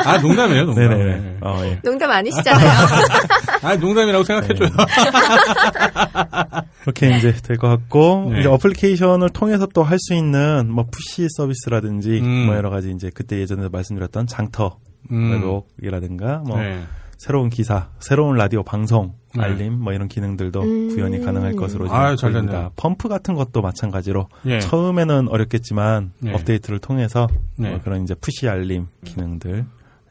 아, 0.05 0.17
농담이에요, 0.17 0.65
농담. 0.65 0.89
네네네. 0.89 1.37
어, 1.39 1.61
예. 1.63 1.79
농담 1.81 2.11
아니시잖아요. 2.11 2.69
아, 3.63 3.75
농담이라고 3.77 4.25
생각해줘요. 4.25 4.67
그렇게 6.81 7.15
이제 7.17 7.31
될 7.43 7.57
것 7.57 7.69
같고 7.69 8.31
네. 8.33 8.41
이제 8.41 8.49
어플리케이션을 8.49 9.29
통해서 9.29 9.65
또 9.67 9.83
할 9.83 9.97
수 9.99 10.13
있는 10.13 10.69
뭐 10.69 10.85
푸시 10.91 11.27
서비스라든지 11.37 12.19
음. 12.19 12.45
뭐 12.47 12.55
여러 12.57 12.69
가지 12.69 12.91
이제 12.91 13.09
그때 13.13 13.39
예전에 13.39 13.69
말씀드렸던 13.71 14.27
장터 14.27 14.77
음. 15.11 15.31
웹옥이라든가 15.31 16.43
뭐 16.45 16.59
네. 16.59 16.77
새로운 17.17 17.49
기사, 17.49 17.89
새로운 17.99 18.35
라디오 18.35 18.63
방송 18.63 19.13
네. 19.35 19.43
알림 19.43 19.73
뭐 19.79 19.91
이런 19.93 20.07
기능들도 20.07 20.61
음. 20.61 20.87
구현이 20.89 21.19
가능할 21.25 21.55
것으로 21.55 21.85
지금 21.87 21.99
아유, 21.99 22.15
잘 22.15 22.31
보입니다. 22.31 22.69
펌프 22.75 23.07
같은 23.09 23.33
것도 23.33 23.61
마찬가지로 23.61 24.27
예. 24.45 24.59
처음에는 24.59 25.27
어렵겠지만 25.27 26.11
네. 26.19 26.33
업데이트를 26.33 26.79
통해서 26.79 27.27
네. 27.57 27.71
뭐 27.71 27.81
그런 27.83 28.03
이제 28.03 28.13
push 28.15 28.47
알림 28.47 28.87
기능들 29.03 29.65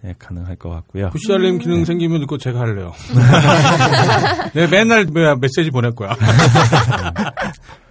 예, 0.05 0.15
가능할 0.19 0.57
것 0.57 0.69
같고요. 0.69 1.11
push 1.11 1.33
알림 1.33 1.59
기능 1.59 1.85
생기면 1.85 2.21
그거 2.21 2.39
제가 2.39 2.61
할래요. 2.61 2.93
내가 4.55 4.69
맨날 4.71 5.05
뭐야, 5.07 5.37
메시지 5.37 5.71
보낼 5.71 5.93
거야. 5.93 6.11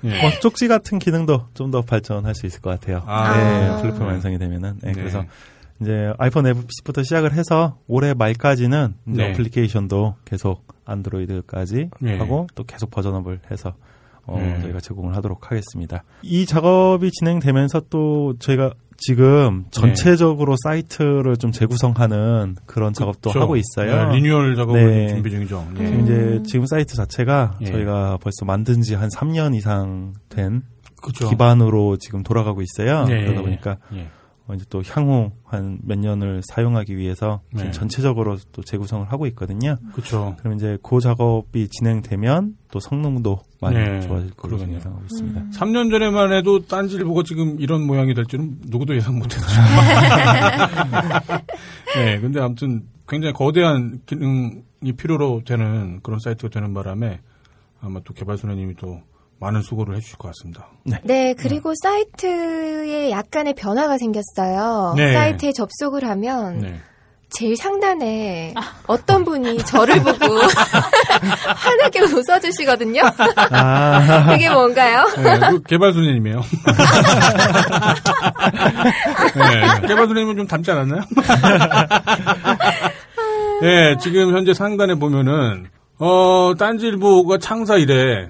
예. 0.03 0.09
뭐 0.21 0.29
쪽지 0.41 0.67
같은 0.67 0.99
기능도 0.99 1.47
좀 1.53 1.71
더 1.71 1.81
발전할 1.81 2.35
수 2.35 2.45
있을 2.45 2.61
것 2.61 2.69
같아요. 2.69 3.01
아. 3.07 3.35
네, 3.35 3.81
플랫폼 3.81 4.07
완성이 4.07 4.37
되면은. 4.37 4.79
네, 4.81 4.89
네. 4.89 4.93
그래서 4.93 5.25
이제 5.81 6.13
아이폰 6.17 6.47
앱부터 6.47 7.03
시작을 7.03 7.33
해서 7.33 7.77
올해 7.87 8.13
말까지는 8.13 8.95
이제 9.09 9.23
네. 9.23 9.31
어플리케이션도 9.33 10.15
계속 10.25 10.65
안드로이드까지 10.85 11.89
네. 11.99 12.17
하고 12.17 12.47
또 12.55 12.63
계속 12.63 12.91
버전업을 12.91 13.39
해서 13.51 13.73
어, 14.25 14.39
네. 14.39 14.59
저희가 14.61 14.79
제공을 14.79 15.15
하도록 15.17 15.51
하겠습니다. 15.51 16.03
이 16.23 16.45
작업이 16.45 17.11
진행되면서 17.11 17.81
또 17.89 18.35
저희가 18.39 18.73
지금 18.97 19.65
전체적으로 19.71 20.55
사이트를 20.63 21.35
좀 21.35 21.51
재구성하는 21.51 22.55
그런 22.65 22.93
작업도. 22.93 23.29
하고 23.31 23.57
있어요. 23.57 24.07
네, 24.09 24.15
리뉴얼 24.15 24.55
작업을 24.55 24.87
네. 24.87 25.07
준비 25.09 25.29
중이죠. 25.29 25.67
예. 25.79 25.85
지금 25.85 26.03
이제 26.03 26.43
지금 26.47 26.65
사이트 26.65 26.95
자체가 26.95 27.57
예. 27.61 27.65
저희가 27.65 28.17
벌써 28.21 28.45
만든 28.45 28.81
지 28.81 28.95
한 28.95 29.09
3년 29.09 29.53
이상 29.55 30.13
된 30.29 30.63
그쵸. 31.01 31.29
기반으로 31.29 31.97
지금 31.97 32.23
돌아가고 32.23 32.61
있어요. 32.61 33.05
예, 33.09 33.21
그러다 33.25 33.39
예, 33.39 33.43
보니까 33.43 33.77
이제 34.53 34.63
또 34.69 34.83
향후 34.87 35.31
한 35.43 35.79
몇 35.83 35.97
년을 35.97 36.41
사용하기 36.45 36.95
위해서 36.97 37.41
지금 37.51 37.65
네. 37.65 37.71
전체적으로 37.71 38.37
또 38.51 38.61
재구성을 38.61 39.11
하고 39.11 39.25
있거든요. 39.27 39.77
그쵸. 39.93 40.35
그럼 40.39 40.55
이제 40.55 40.77
그 40.83 40.99
작업이 40.99 41.67
진행되면 41.69 42.55
또 42.69 42.79
성능도 42.79 43.39
많이 43.59 43.75
네, 43.77 44.01
좋아질 44.01 44.31
그러겠네요. 44.35 44.77
예상하고 44.77 45.03
있습니다. 45.05 45.41
3년 45.51 45.89
전에만 45.89 46.31
해도 46.33 46.63
딴지일보가 46.67 47.23
지금 47.25 47.59
이런 47.59 47.87
모양이 47.87 48.13
될 48.13 48.25
줄은 48.25 48.57
누구도 48.67 48.95
예상 48.95 49.17
못 49.17 49.33
했죠. 49.33 49.47
네, 51.95 52.19
근데 52.19 52.39
아무튼 52.39 52.83
굉장히 53.07 53.33
거대한 53.33 54.01
기능이 54.05 54.91
필요로 54.97 55.41
되는 55.45 55.99
그런 56.03 56.19
사이트가 56.19 56.49
되는 56.49 56.73
바람에 56.73 57.19
아마 57.81 57.99
또 58.03 58.13
개발소녀님이 58.13 58.75
또 58.75 59.01
많은 59.45 59.61
수고를 59.61 59.95
해주실 59.97 60.17
것 60.17 60.29
같습니다. 60.29 60.67
네, 61.03 61.35
그리고 61.37 61.73
사이트에 61.81 63.11
약간의 63.11 63.53
변화가 63.53 63.97
생겼어요. 63.97 64.95
네. 64.97 65.13
사이트에 65.13 65.51
접속을 65.51 66.03
하면 66.09 66.59
네. 66.59 66.79
제일 67.29 67.55
상단에 67.57 68.53
어떤 68.87 69.23
분이 69.23 69.57
저를 69.59 70.01
보고 70.01 70.15
환하게 71.57 72.01
웃어주시거든요. 72.01 73.01
아, 73.51 74.25
그게 74.31 74.49
뭔가요? 74.49 75.05
네, 75.17 75.39
그 75.51 75.61
개발소녀님이에요. 75.63 76.41
네, 79.35 79.87
개발소녀님은 79.87 80.37
좀 80.37 80.47
닮지 80.47 80.71
않았나요? 80.71 81.01
네, 83.61 83.95
지금 84.01 84.35
현재 84.35 84.53
상단에 84.53 84.95
보면은, 84.95 85.67
어, 85.99 86.53
딴지일보가 86.57 87.37
창사 87.39 87.75
이래 87.75 88.29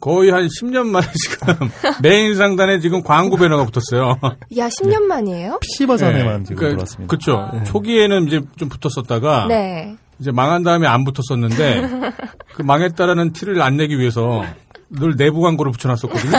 거의 0.00 0.30
한 0.30 0.46
10년 0.46 0.86
만에 0.86 1.06
지금 1.14 1.70
메인 2.02 2.34
상단에 2.36 2.80
지금 2.80 3.02
광고 3.02 3.36
배너가 3.36 3.64
붙었어요. 3.64 4.18
야, 4.56 4.68
10년 4.68 5.02
만이에요? 5.02 5.58
PC 5.60 5.86
버전에만 5.86 6.44
지금 6.44 6.56
그러니까 6.56 6.84
들어왔습니다. 6.84 7.10
그쵸. 7.10 7.50
초기에는 7.64 8.26
이제 8.26 8.40
좀 8.56 8.68
붙었었다가, 8.68 9.46
네. 9.48 9.96
이제 10.18 10.30
망한 10.30 10.62
다음에 10.62 10.86
안 10.86 11.04
붙었었는데, 11.04 11.82
그 12.54 12.62
망했다라는 12.62 13.32
티를 13.32 13.60
안 13.62 13.76
내기 13.76 13.98
위해서 13.98 14.44
늘 14.90 15.16
내부 15.16 15.40
광고를 15.40 15.72
붙여놨었거든요. 15.72 16.32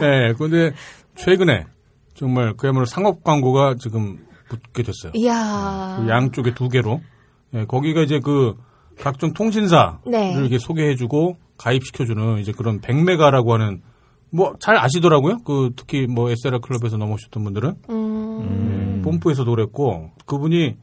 네, 0.00 0.32
근데 0.36 0.72
최근에 1.16 1.66
정말 2.14 2.54
그야말로 2.56 2.86
상업 2.86 3.22
광고가 3.22 3.76
지금 3.78 4.18
붙게 4.48 4.82
됐어요. 4.82 5.12
이야. 5.14 5.98
그 6.00 6.08
양쪽에 6.08 6.54
두 6.54 6.68
개로. 6.68 7.00
예, 7.54 7.64
거기가 7.66 8.02
이제 8.02 8.18
그 8.20 8.54
각종 8.98 9.32
통신사를 9.32 9.92
네. 10.06 10.32
이렇게 10.34 10.58
소개해주고 10.58 11.36
가입시켜주는 11.56 12.38
이제 12.38 12.52
그런 12.52 12.80
백메가라고 12.80 13.54
하는 13.54 13.82
뭐 14.30 14.54
잘 14.58 14.76
아시더라고요. 14.78 15.38
그 15.44 15.70
특히 15.76 16.06
뭐 16.06 16.30
SLR 16.30 16.60
클럽에서 16.60 16.96
넘어오셨던 16.96 17.44
분들은 17.44 17.74
음, 17.90 18.96
예, 18.98 19.02
뽐뿌에서도 19.02 19.50
그랬고 19.50 20.10
그분이 20.26 20.76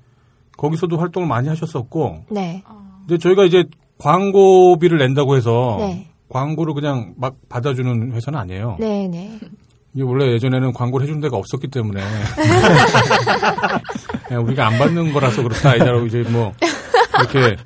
거기서도 0.58 0.98
활동을 0.98 1.28
많이 1.28 1.48
하셨었고 1.50 2.26
네. 2.30 2.64
근데 3.08 3.18
저희가 3.18 3.44
이제 3.46 3.64
광고비를 3.98 4.98
낸다고 5.00 5.36
해서 5.36 5.78
네. 5.80 6.08
광고를 6.30 6.74
그냥 6.76 7.16
막 7.18 7.36
받아주는 7.50 8.12
회사는 8.14 8.40
아니에요. 8.40 8.78
네, 8.80 9.08
네. 9.08 9.40
이게 9.96 10.04
원래 10.04 10.32
예전에는 10.34 10.72
광고를 10.74 11.08
해준 11.08 11.20
데가 11.20 11.36
없었기 11.36 11.70
때문에 11.70 12.02
그냥 14.28 14.44
우리가 14.46 14.68
안 14.68 14.78
받는 14.78 15.12
거라서 15.12 15.42
그렇다 15.42 15.76
이제 16.06 16.24
뭐 16.30 16.54
이렇게 17.18 17.58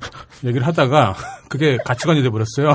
얘기를 0.44 0.66
하다가 0.66 1.14
그게 1.48 1.76
가치관이 1.84 2.22
돼 2.22 2.30
버렸어요. 2.30 2.74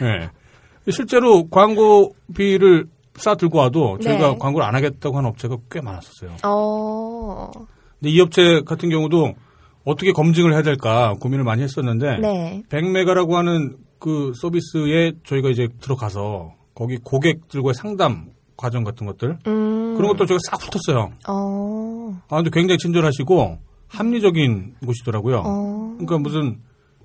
네. 0.00 0.30
실제로 0.90 1.48
광고비를 1.48 2.86
싸 3.14 3.34
들고 3.34 3.58
와도 3.58 3.98
저희가 3.98 4.30
네. 4.30 4.36
광고를 4.38 4.66
안 4.66 4.74
하겠다고 4.74 5.18
하는 5.18 5.28
업체가 5.30 5.56
꽤 5.70 5.80
많았었어요. 5.80 6.36
어, 6.44 7.50
근데 8.00 8.10
이 8.10 8.20
업체 8.20 8.62
같은 8.62 8.88
경우도 8.88 9.34
어떻게 9.84 10.12
검증을 10.12 10.54
해야 10.54 10.62
될까 10.62 11.14
고민을 11.20 11.44
많이 11.44 11.62
했었는데 11.62 12.18
네. 12.18 12.62
100메가라고 12.70 13.32
하는 13.32 13.76
그 13.98 14.32
서비스에 14.34 15.12
저희가 15.24 15.50
이제 15.50 15.68
들어가서 15.80 16.54
거기 16.74 16.96
고객들과의 16.96 17.74
상담 17.74 18.30
과정 18.56 18.82
같은 18.84 19.06
것들 19.06 19.38
음. 19.46 19.94
그런 19.96 20.08
것도 20.08 20.26
저희가 20.26 20.40
싹 20.50 20.58
붙었어요. 20.58 21.10
어, 21.28 22.20
아 22.28 22.36
근데 22.36 22.50
굉장히 22.50 22.78
친절하시고 22.78 23.58
합리적인 23.92 24.74
곳이더라고요. 24.84 25.42
어. 25.44 25.94
그러니까 25.98 26.18
무슨 26.18 26.58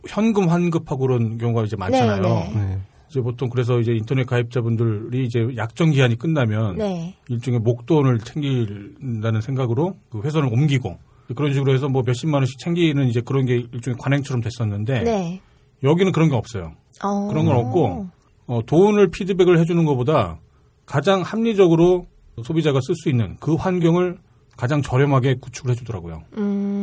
현금 0.07 0.49
환급하고 0.49 1.01
그런 1.07 1.37
경우가 1.37 1.63
이제 1.63 1.75
많잖아요. 1.75 2.21
네, 2.21 2.51
네. 2.55 2.79
이제 3.09 3.21
보통 3.21 3.49
그래서 3.49 3.79
이제 3.79 3.93
인터넷 3.93 4.25
가입자분들이 4.25 5.25
이제 5.25 5.47
약정 5.55 5.91
기한이 5.91 6.17
끝나면 6.17 6.77
네. 6.77 7.15
일종의 7.29 7.59
목돈을 7.61 8.19
챙긴다는 8.19 9.41
생각으로 9.41 9.97
그 10.09 10.21
회선을 10.21 10.49
옮기고 10.51 10.97
그런 11.35 11.53
식으로 11.53 11.73
해서 11.73 11.89
뭐 11.89 12.03
몇십만 12.05 12.41
원씩 12.41 12.59
챙기는 12.59 13.05
이제 13.07 13.21
그런 13.21 13.45
게 13.45 13.55
일종의 13.55 13.97
관행처럼 13.99 14.41
됐었는데 14.41 15.03
네. 15.03 15.41
여기는 15.83 16.11
그런 16.11 16.29
게 16.29 16.35
없어요. 16.35 16.73
어. 17.03 17.27
그런 17.27 17.45
건 17.45 17.55
없고 17.57 18.07
어, 18.47 18.61
돈을 18.65 19.09
피드백을 19.09 19.59
해주는 19.59 19.83
것보다 19.85 20.39
가장 20.85 21.21
합리적으로 21.21 22.07
소비자가 22.43 22.79
쓸 22.81 22.95
수 22.95 23.09
있는 23.09 23.35
그 23.39 23.55
환경을 23.55 24.17
가장 24.55 24.81
저렴하게 24.81 25.35
구축을 25.39 25.71
해주더라고요. 25.71 26.23
음. 26.37 26.76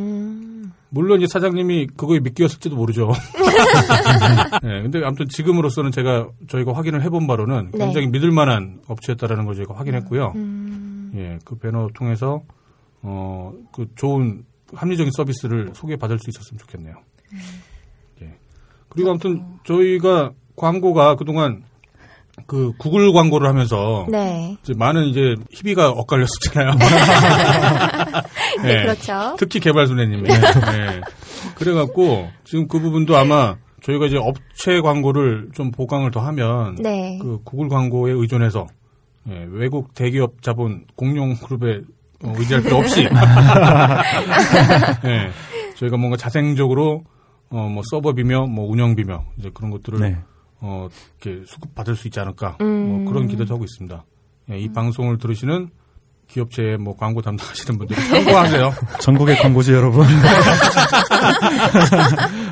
물론 0.94 1.20
이제 1.20 1.26
사장님이 1.28 1.88
그거에 1.96 2.20
미끼였을지도 2.20 2.76
모르죠. 2.76 3.10
네, 4.62 4.82
근데 4.82 5.04
아무튼 5.04 5.26
지금으로서는 5.28 5.90
제가 5.90 6.28
저희가 6.48 6.72
확인을 6.72 7.02
해본 7.02 7.26
바로는 7.26 7.70
네. 7.72 7.78
굉장히 7.78 8.06
믿을 8.06 8.30
만한 8.30 8.80
업체였다라는 8.86 9.44
걸 9.44 9.56
저희가 9.56 9.74
확인했고요. 9.74 10.32
음. 10.36 11.10
예, 11.16 11.40
그 11.44 11.58
배너 11.58 11.88
통해서 11.94 12.42
어, 13.02 13.52
그 13.72 13.88
좋은 13.96 14.44
합리적인 14.72 15.10
서비스를 15.16 15.72
소개받을 15.74 16.18
수 16.20 16.30
있었으면 16.30 16.58
좋겠네요. 16.60 16.94
예. 18.22 18.36
그리고 18.88 19.10
아무튼 19.10 19.44
저희가 19.64 20.30
광고가 20.54 21.16
그동안 21.16 21.64
그 22.46 22.72
구글 22.78 23.12
광고를 23.12 23.48
하면서 23.48 24.06
네. 24.08 24.56
이제 24.62 24.74
많은 24.74 25.04
이제 25.04 25.34
희비가 25.50 25.90
엇갈렸었잖아요. 25.90 26.72
네, 28.62 28.80
예. 28.80 28.82
그렇죠. 28.82 29.36
특히 29.38 29.60
개발소녀님이. 29.60 30.22
네. 30.22 31.00
그래갖고 31.56 32.28
지금 32.44 32.68
그 32.68 32.80
부분도 32.80 33.16
아마 33.16 33.56
저희가 33.82 34.06
이제 34.06 34.16
업체 34.16 34.80
광고를 34.80 35.50
좀 35.52 35.70
보강을 35.70 36.10
더 36.10 36.20
하면 36.20 36.76
네. 36.76 37.18
그 37.20 37.40
구글 37.44 37.68
광고에 37.68 38.12
의존해서 38.12 38.66
예, 39.28 39.46
외국 39.50 39.94
대기업 39.94 40.42
자본 40.42 40.84
공룡 40.96 41.34
그룹에 41.36 41.82
어, 42.22 42.34
의지할 42.36 42.62
필요 42.62 42.78
없이 42.78 43.02
예, 45.04 45.30
저희가 45.76 45.96
뭔가 45.96 46.16
자생적으로 46.16 47.04
어, 47.50 47.68
뭐 47.68 47.82
서버비며 47.90 48.46
뭐 48.46 48.70
운영비며 48.70 49.24
이제 49.38 49.50
그런 49.52 49.70
것들을 49.70 50.00
네. 50.00 50.18
어, 50.60 50.88
이렇게 51.22 51.44
수급 51.46 51.74
받을 51.74 51.94
수 51.94 52.08
있지 52.08 52.20
않을까 52.20 52.56
음. 52.62 52.88
뭐 52.88 53.12
그런 53.12 53.28
기대도 53.28 53.54
하고 53.54 53.64
있습니다. 53.64 54.04
예, 54.50 54.58
이 54.58 54.72
방송을 54.72 55.18
들으시는 55.18 55.68
기업체의 56.28 56.78
뭐 56.78 56.96
광고 56.96 57.22
담당하시는 57.22 57.78
분들 57.78 57.96
참고하세요. 57.96 58.72
전국의 59.00 59.36
광고주 59.38 59.72
여러분. 59.74 60.06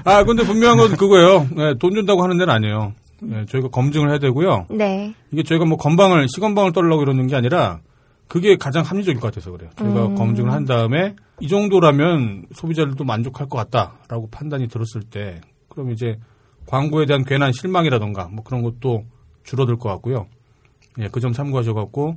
아 0.05 0.25
근데 0.25 0.45
분명한 0.45 0.77
건 0.79 0.97
그거예요. 0.97 1.47
예, 1.59 1.75
돈 1.79 1.95
준다고 1.95 2.23
하는 2.23 2.39
데는 2.39 2.53
아니에요. 2.53 2.93
예, 3.33 3.47
저희가 3.47 3.69
검증을 3.69 4.11
해야 4.11 4.19
되고요. 4.19 4.67
네. 4.71 5.15
이게 5.31 5.43
저희가 5.43 5.65
뭐 5.65 5.77
건방을 5.77 6.27
시건방을 6.29 6.73
떨려고 6.73 7.03
이러는 7.03 7.27
게 7.29 7.37
아니라 7.37 7.81
그게 8.29 8.57
가장 8.57 8.83
합리적일 8.85 9.21
것 9.21 9.29
같아서 9.29 9.51
그래요. 9.53 9.71
저희가 9.77 10.07
음. 10.07 10.15
검증을 10.17 10.53
한 10.53 10.65
다음에 10.65 11.15
이 11.41 11.49
정도라면 11.49 12.47
소비자들도 12.55 13.05
만족할 13.05 13.49
것 13.49 13.59
같다라고 13.59 14.29
판단이 14.31 14.69
들었을 14.69 15.03
때 15.03 15.41
그럼 15.69 15.91
이제 15.93 16.19
광고에 16.67 17.07
대한 17.07 17.25
괜한 17.25 17.53
실망이라던가 17.53 18.29
뭐 18.33 18.43
그런 18.45 18.63
것도 18.63 19.05
줄어들 19.45 19.77
것 19.77 19.89
같고요. 19.91 20.27
예, 20.99 21.09
그 21.09 21.21
점 21.21 21.33
참고하셔갖고 21.33 22.17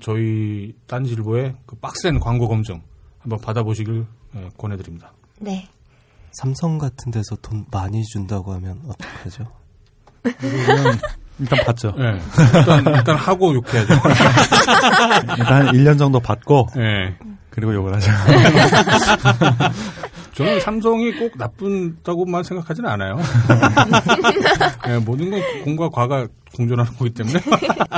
저희 0.00 0.74
딴지일보의 0.86 1.54
그 1.66 1.76
빡센 1.76 2.20
광고 2.20 2.48
검증 2.48 2.82
한번 3.20 3.40
받아보시길 3.40 4.06
예, 4.36 4.50
권해드립니다. 4.58 5.12
네. 5.40 5.68
삼성 6.32 6.76
같은 6.78 7.10
데서 7.10 7.36
돈 7.36 7.64
많이 7.70 8.04
준다고 8.04 8.52
하면 8.52 8.80
어떡하죠? 8.86 9.46
일단 11.38 11.64
받죠. 11.64 11.94
예, 11.98 12.20
일단, 12.58 12.94
일단 12.94 13.16
하고 13.16 13.54
욕해야죠. 13.54 13.94
일단 15.38 15.68
한 15.68 15.74
1년 15.74 15.98
정도 15.98 16.20
받고 16.20 16.68
예. 16.76 17.16
그리고 17.50 17.74
욕을 17.74 17.94
하죠. 17.94 18.10
저는 20.38 20.60
삼성이 20.60 21.12
꼭 21.12 21.32
나쁜다고만 21.36 22.44
생각하지는 22.44 22.88
않아요. 22.90 23.16
예, 24.88 24.98
모든 25.04 25.30
건 25.30 25.40
공과 25.64 25.88
과가 25.88 26.28
공존하는 26.54 26.92
거기 26.96 27.10
때문에. 27.10 27.40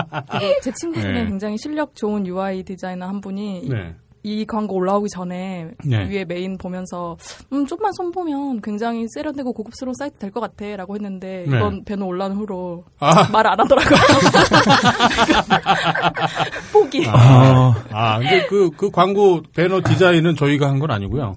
제 0.62 0.72
친구 0.72 1.00
중에 1.00 1.12
네. 1.12 1.26
굉장히 1.26 1.58
실력 1.58 1.94
좋은 1.94 2.26
UI 2.26 2.62
디자이너 2.62 3.06
한 3.06 3.20
분이 3.20 3.68
네. 3.68 3.94
이 4.22 4.44
광고 4.44 4.74
올라오기 4.76 5.08
전에 5.08 5.70
네. 5.84 6.08
위에 6.10 6.24
메인 6.26 6.58
보면서 6.58 7.16
음 7.52 7.64
좀만 7.66 7.92
손 7.94 8.12
보면 8.12 8.60
굉장히 8.60 9.06
세련되고 9.14 9.52
고급스러운 9.54 9.94
사이트 9.94 10.18
될 10.18 10.30
것 10.30 10.40
같아라고 10.40 10.94
했는데 10.94 11.46
네. 11.48 11.56
이번 11.56 11.84
배너 11.84 12.04
올라온 12.04 12.32
후로 12.32 12.84
아. 12.98 13.28
말안 13.32 13.58
하더라고요. 13.60 13.98
포기. 16.72 17.06
아, 17.08 17.74
아, 17.90 18.18
근데 18.18 18.46
그, 18.46 18.70
그 18.76 18.90
광고 18.90 19.42
배너 19.54 19.80
디자인은 19.82 20.36
저희가 20.36 20.68
한 20.68 20.80
건 20.80 20.90
아니고요. 20.92 21.34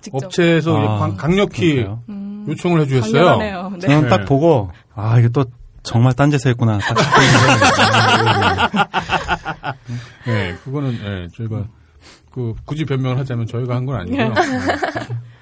직접. 0.00 0.24
업체에서 0.26 0.76
아, 0.76 0.98
강- 0.98 1.16
강력히? 1.16 1.84
음, 2.08 2.44
요청을 2.48 2.80
해주셨어요. 2.82 3.24
강렬하네요. 3.24 3.70
네. 3.74 3.78
저는 3.80 4.02
네. 4.02 4.08
딱 4.08 4.24
보고 4.26 4.70
아 4.94 5.18
이게 5.18 5.28
또 5.28 5.44
정말 5.82 6.12
딴짓을 6.14 6.50
했구나. 6.52 6.78
딱 6.78 6.96
네, 10.26 10.54
그거는, 10.64 10.92
예, 11.04 11.28
저희가, 11.36 11.64
그, 12.36 12.52
굳이 12.66 12.84
변명을 12.84 13.16
하자면 13.18 13.46
저희가 13.46 13.74
한 13.74 13.86
건 13.86 13.96
아니고요. 14.00 14.28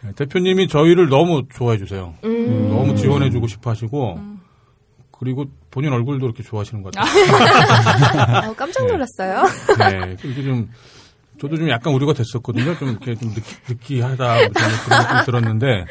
네, 0.03 0.13
대표님이 0.15 0.69
저희를 0.69 1.09
너무 1.09 1.43
좋아해 1.53 1.77
주세요. 1.77 2.15
음. 2.23 2.69
너무 2.69 2.95
지원해 2.95 3.31
주고 3.31 3.49
싶어 3.49 3.71
하시고, 3.71 4.21
그리고 5.11 5.47
본인 5.73 5.93
얼굴도 5.93 6.25
이렇게 6.27 6.45
좋아하시는 6.45 6.85
것 6.85 6.95
같아요. 6.95 8.51
어, 8.51 8.55
깜짝 8.55 8.87
놀랐어요. 8.87 9.43
네, 9.79 10.17
이게 10.23 10.43
좀 10.45 10.71
저도 11.41 11.57
좀 11.57 11.69
약간 11.69 11.93
우려가 11.95 12.13
됐었거든요. 12.13 12.79
좀 12.79 12.91
이렇게 12.91 13.17
좀 13.17 13.35
느끼, 13.35 13.97
이렇게 13.97 13.97
그런 14.53 14.53
느낌 14.53 15.25
들었는데, 15.27 15.85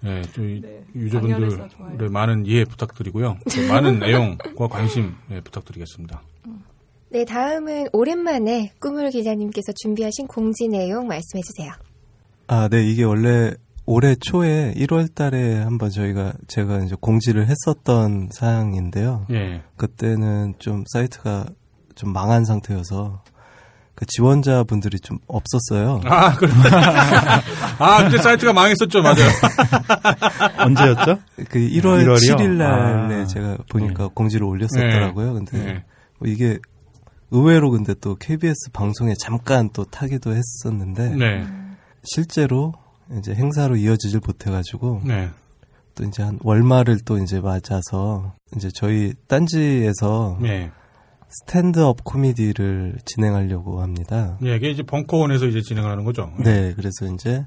네, 0.00 0.22
저희 0.34 0.60
네, 0.60 0.82
유저분들의. 0.96 2.10
많은 2.10 2.46
이해 2.46 2.64
부탁드리고요. 2.64 3.36
또 3.44 3.68
많은 3.72 4.00
내용과 4.00 4.66
관심 4.68 5.14
네, 5.28 5.40
부탁드리겠습니다. 5.40 6.20
네, 7.12 7.26
다음은 7.26 7.88
오랜만에 7.92 8.72
꾸물 8.80 9.10
기자님께서 9.10 9.72
준비하신 9.82 10.26
공지 10.26 10.66
내용 10.66 11.08
말씀해 11.08 11.42
주세요. 11.42 11.70
아, 12.46 12.68
네, 12.70 12.86
이게 12.88 13.04
원래 13.04 13.52
올해 13.84 14.14
초에 14.14 14.72
1월 14.74 15.14
달에 15.14 15.60
한번 15.60 15.90
저희가 15.90 16.32
제가 16.48 16.78
이제 16.78 16.96
공지를 16.98 17.48
했었던 17.48 18.30
사항인데요. 18.32 19.26
예, 19.30 19.60
그때는 19.76 20.54
좀 20.58 20.84
사이트가 20.90 21.44
좀 21.96 22.14
망한 22.14 22.46
상태여서 22.46 23.22
그 23.94 24.06
지원자분들이 24.06 24.98
좀 25.00 25.18
없었어요. 25.26 26.00
아, 26.04 26.34
그래. 26.34 26.50
아, 27.78 28.04
그때 28.04 28.22
사이트가 28.22 28.54
망했었죠, 28.54 29.02
맞아요. 29.02 29.28
언제였죠? 30.64 31.18
그 31.50 31.58
1월 31.58 32.06
1월 32.06 32.24
이요? 32.24 32.36
7일 32.36 32.52
날에 32.52 33.14
아. 33.16 33.26
제가 33.26 33.58
보니까 33.68 34.08
공지를 34.14 34.46
올렸었더라고요. 34.46 35.34
근데 35.34 35.58
네. 35.58 35.84
뭐 36.18 36.30
이게 36.30 36.58
의외로 37.32 37.70
근데 37.70 37.94
또 37.94 38.14
KBS 38.14 38.70
방송에 38.72 39.14
잠깐 39.18 39.70
또 39.72 39.84
타기도 39.84 40.34
했었는데 40.34 41.16
네, 41.16 41.46
실제로 42.04 42.74
이제 43.18 43.34
행사로 43.34 43.76
이어지질 43.76 44.20
못해가지고 44.24 45.00
네, 45.04 45.30
또 45.94 46.04
이제 46.04 46.22
한 46.22 46.38
월말을 46.42 47.00
또 47.06 47.18
이제 47.18 47.40
맞아서 47.40 48.34
이제 48.54 48.68
저희 48.74 49.14
딴지에서 49.28 50.38
네. 50.42 50.70
스탠드업 51.28 52.04
코미디를 52.04 52.98
진행하려고 53.06 53.80
합니다. 53.80 54.38
예, 54.44 54.56
이게 54.56 54.70
이제 54.70 54.82
벙커원에서 54.82 55.46
이제 55.46 55.62
진행하는 55.62 56.04
거죠. 56.04 56.30
네, 56.38 56.74
그래서 56.74 57.06
이제 57.14 57.46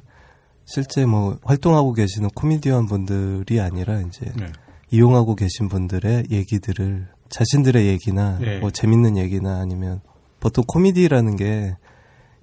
실제 0.66 1.06
뭐 1.06 1.38
활동하고 1.44 1.94
계시는 1.94 2.30
코미디언 2.34 2.88
분들이 2.88 3.62
아니라 3.62 4.02
이제 4.02 4.32
네. 4.36 4.52
이용하고 4.90 5.36
계신 5.36 5.70
분들의 5.70 6.26
얘기들을 6.32 7.15
자신들의 7.30 7.88
얘기나 7.88 8.40
네. 8.40 8.60
뭐 8.60 8.72
재밌는 8.72 9.18
얘기나 9.18 9.60
아니면 9.60 10.02
보통 10.40 10.64
코미디라는 10.68 11.36
게 11.36 11.76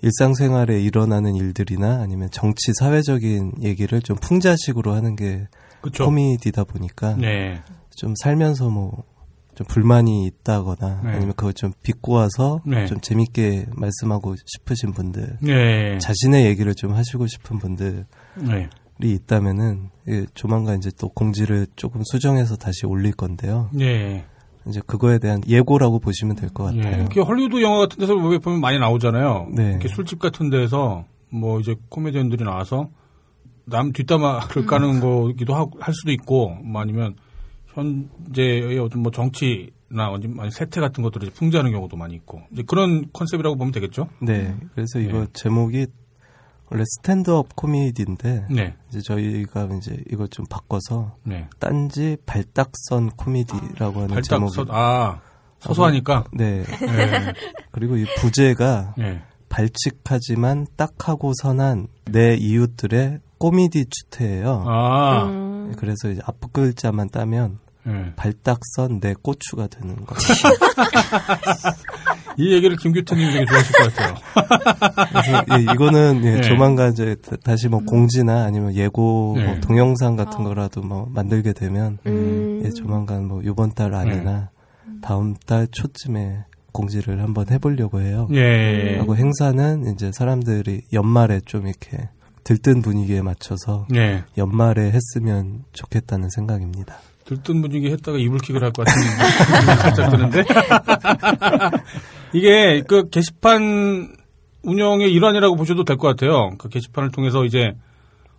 일상생활에 0.03 0.81
일어나는 0.81 1.37
일들이나 1.37 2.01
아니면 2.01 2.29
정치 2.33 2.73
사회적인 2.75 3.63
얘기를 3.63 4.01
좀 4.03 4.17
풍자식으로 4.17 4.93
하는 4.95 5.15
게 5.15 5.47
그쵸. 5.81 6.05
코미디다 6.05 6.65
보니까 6.65 7.15
네, 7.17 7.63
좀 7.97 8.15
살면서 8.17 8.69
뭐 8.69 9.13
좀 9.55 9.67
불만이 9.67 10.27
있다거나 10.27 11.03
네. 11.05 11.11
아니면 11.11 11.35
그걸 11.37 11.53
좀 11.53 11.73
비꼬아서 11.83 12.63
네. 12.67 12.87
좀 12.87 13.01
재밌게 13.01 13.67
말씀하고 13.73 14.35
싶으신 14.47 14.93
분들 14.93 15.39
네, 15.43 15.99
자신의 15.99 16.47
얘기를 16.47 16.75
좀 16.75 16.95
하시고 16.95 17.27
싶은 17.27 17.59
분들이 17.59 18.05
네. 18.37 18.71
있다면은 19.03 19.91
예, 20.09 20.27
조만간 20.35 20.79
이제 20.79 20.91
또 20.99 21.09
공지를 21.09 21.67
조금 21.77 22.03
수정해서 22.05 22.57
다시 22.57 22.87
올릴 22.87 23.13
건데요. 23.13 23.69
네. 23.73 24.25
이제 24.67 24.81
그거에 24.87 25.19
대한 25.19 25.41
예고라고 25.49 25.99
보시면 25.99 26.37
될것 26.37 26.75
예. 26.77 26.83
같아요. 26.83 27.01
이렇게 27.01 27.21
헐리우드 27.21 27.61
영화 27.63 27.79
같은 27.79 27.99
데서 27.99 28.15
왜 28.15 28.39
보면 28.39 28.61
많이 28.61 28.79
나오잖아요. 28.79 29.49
네. 29.53 29.71
이렇게 29.71 29.89
술집 29.89 30.19
같은 30.19 30.51
데서 30.51 31.05
뭐 31.31 31.59
이제 31.61 31.75
코미디언들이 31.89 32.45
나와서 32.45 32.89
남 33.65 33.93
뒷담화를 33.93 34.67
까는 34.67 35.01
거기도 35.01 35.55
하- 35.55 35.67
할 35.81 35.95
수도 35.95 36.13
있고 36.13 36.51
뭐 36.63 36.81
아니면 36.83 37.15
현재의 37.69 38.79
어떤 38.79 39.03
뭐 39.03 39.11
정치나 39.11 40.13
아니면 40.15 40.51
세태 40.51 40.81
같은 40.81 41.03
것들을 41.03 41.31
풍자하는 41.31 41.73
경우도 41.73 41.97
많이 41.97 42.15
있고 42.15 42.43
이제 42.53 42.63
그런 42.67 43.07
컨셉이라고 43.13 43.57
보면 43.57 43.73
되겠죠. 43.73 44.09
네. 44.21 44.55
그래서 44.75 44.99
이거 45.01 45.21
네. 45.21 45.27
제목이 45.33 45.87
원래 46.73 46.85
stand-up 46.87 47.55
코미디인데 47.55 48.47
네, 48.51 48.75
이제 48.89 49.01
저희가 49.03 49.69
이제 49.77 50.03
이걸 50.11 50.29
좀 50.29 50.47
바꿔서 50.47 51.17
네. 51.23 51.49
딴지 51.59 52.17
발딱선 52.25 53.11
코미디라고 53.11 53.97
하는 53.97 54.09
발딱 54.09 54.25
제목이 54.25 54.55
서, 54.55 54.65
아 54.71 55.21
소소하니까. 55.61 56.25
네. 56.33 56.65
네. 56.65 57.33
그리고 57.71 57.97
이 57.97 58.07
부제가 58.17 58.95
네. 58.97 59.23
발칙하지만 59.49 60.67
딱하고 60.77 61.33
선한 61.43 61.89
내 62.07 62.35
이웃들의 62.35 63.21
코미디 63.37 63.87
추태예요. 63.91 64.65
아, 64.67 65.25
음, 65.25 65.75
그래서 65.77 66.11
이제 66.11 66.23
앞 66.25 66.53
글자만 66.53 67.11
따면 67.11 67.59
네. 67.85 68.13
발딱선 68.17 69.01
내 69.01 69.15
고추가 69.21 69.67
되는 69.67 70.07
거죠. 70.07 70.33
이 72.39 72.53
얘기를 72.55 72.77
김규태님이 72.77 73.33
되게 73.33 73.45
좋아하실 73.47 73.73
것 73.73 73.95
같아요. 73.95 74.15
그래서 75.13 75.45
예, 75.59 75.63
이거는 75.73 76.21
예, 76.25 76.35
네. 76.37 76.41
조만간 76.43 76.93
이제 76.93 77.15
다- 77.17 77.37
다시 77.45 77.69
뭐 77.69 77.81
공지나 77.81 78.45
아니면 78.45 78.75
예고 78.75 79.35
네. 79.37 79.45
뭐 79.47 79.61
동영상 79.61 80.17
같은 80.17 80.41
어. 80.41 80.45
거라도 80.45 80.83
뭐 80.83 81.07
만들게 81.11 81.53
되면 81.53 81.99
음. 82.07 82.63
예, 82.65 82.71
조만간 82.71 83.27
뭐 83.27 83.43
이번 83.43 83.73
달 83.73 83.95
안이나 83.95 84.51
다음 85.03 85.35
달 85.47 85.67
초쯤에 85.71 86.45
공지를 86.73 87.23
한번 87.23 87.47
해보려고 87.51 88.01
해요. 88.01 88.29
예. 88.33 88.97
하고 88.99 89.17
행사는 89.17 89.93
이제 89.93 90.11
사람들이 90.15 90.83
연말에 90.93 91.41
좀 91.45 91.67
이렇게 91.67 92.09
들뜬 92.45 92.83
분위기에 92.83 93.21
맞춰서 93.23 93.87
예. 93.95 94.25
연말에 94.39 94.91
했으면 94.91 95.65
좋겠다는 95.73 96.29
생각입니다. 96.31 96.97
들뜬 97.35 97.63
분위기 97.63 97.91
했다가 97.91 98.19
이불킥을 98.19 98.63
할 98.63 98.73
것 98.73 98.87
같은 98.87 99.01
느낌이 99.01 99.77
살짝 99.81 100.11
드는데. 100.11 100.45
이게 102.33 102.83
그 102.87 103.09
게시판 103.11 104.15
운영의 104.63 105.13
일환이라고 105.13 105.57
보셔도 105.57 105.85
될 105.85 105.97
것 105.97 106.09
같아요. 106.09 106.53
그 106.59 106.69
게시판을 106.69 107.11
통해서 107.11 107.45
이제 107.45 107.75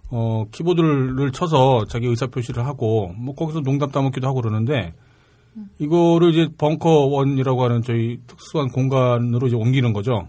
어, 0.10 0.46
키보드를 0.52 1.32
쳐서 1.32 1.86
자기 1.88 2.08
의사 2.08 2.28
표시를 2.28 2.66
하고 2.66 3.14
뭐 3.18 3.36
거기서 3.36 3.62
농담 3.62 3.90
따먹기도 3.92 4.28
하고 4.28 4.42
그러는데 4.42 4.94
이거를 5.80 6.32
이제 6.32 6.50
벙커원이라고 6.58 7.64
하는 7.64 7.82
저희 7.84 8.20
특수한 8.28 8.70
공간으로 8.70 9.48
이제 9.48 9.56
옮기는 9.56 9.94
거죠. 9.94 10.28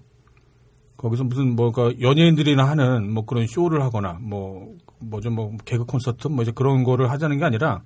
거기서 0.96 1.24
무슨 1.24 1.54
뭐가 1.56 1.92
연예인들이나 2.00 2.64
하는 2.66 3.12
뭐 3.12 3.24
그런 3.26 3.46
쇼를 3.46 3.82
하거나 3.82 4.18
뭐 4.20 4.74
뭐죠 5.00 5.30
뭐 5.30 5.52
개그 5.64 5.84
콘서트 5.84 6.28
뭐 6.28 6.42
이제 6.42 6.52
그런 6.54 6.82
거를 6.82 7.10
하자는 7.10 7.38
게 7.38 7.44
아니라 7.44 7.82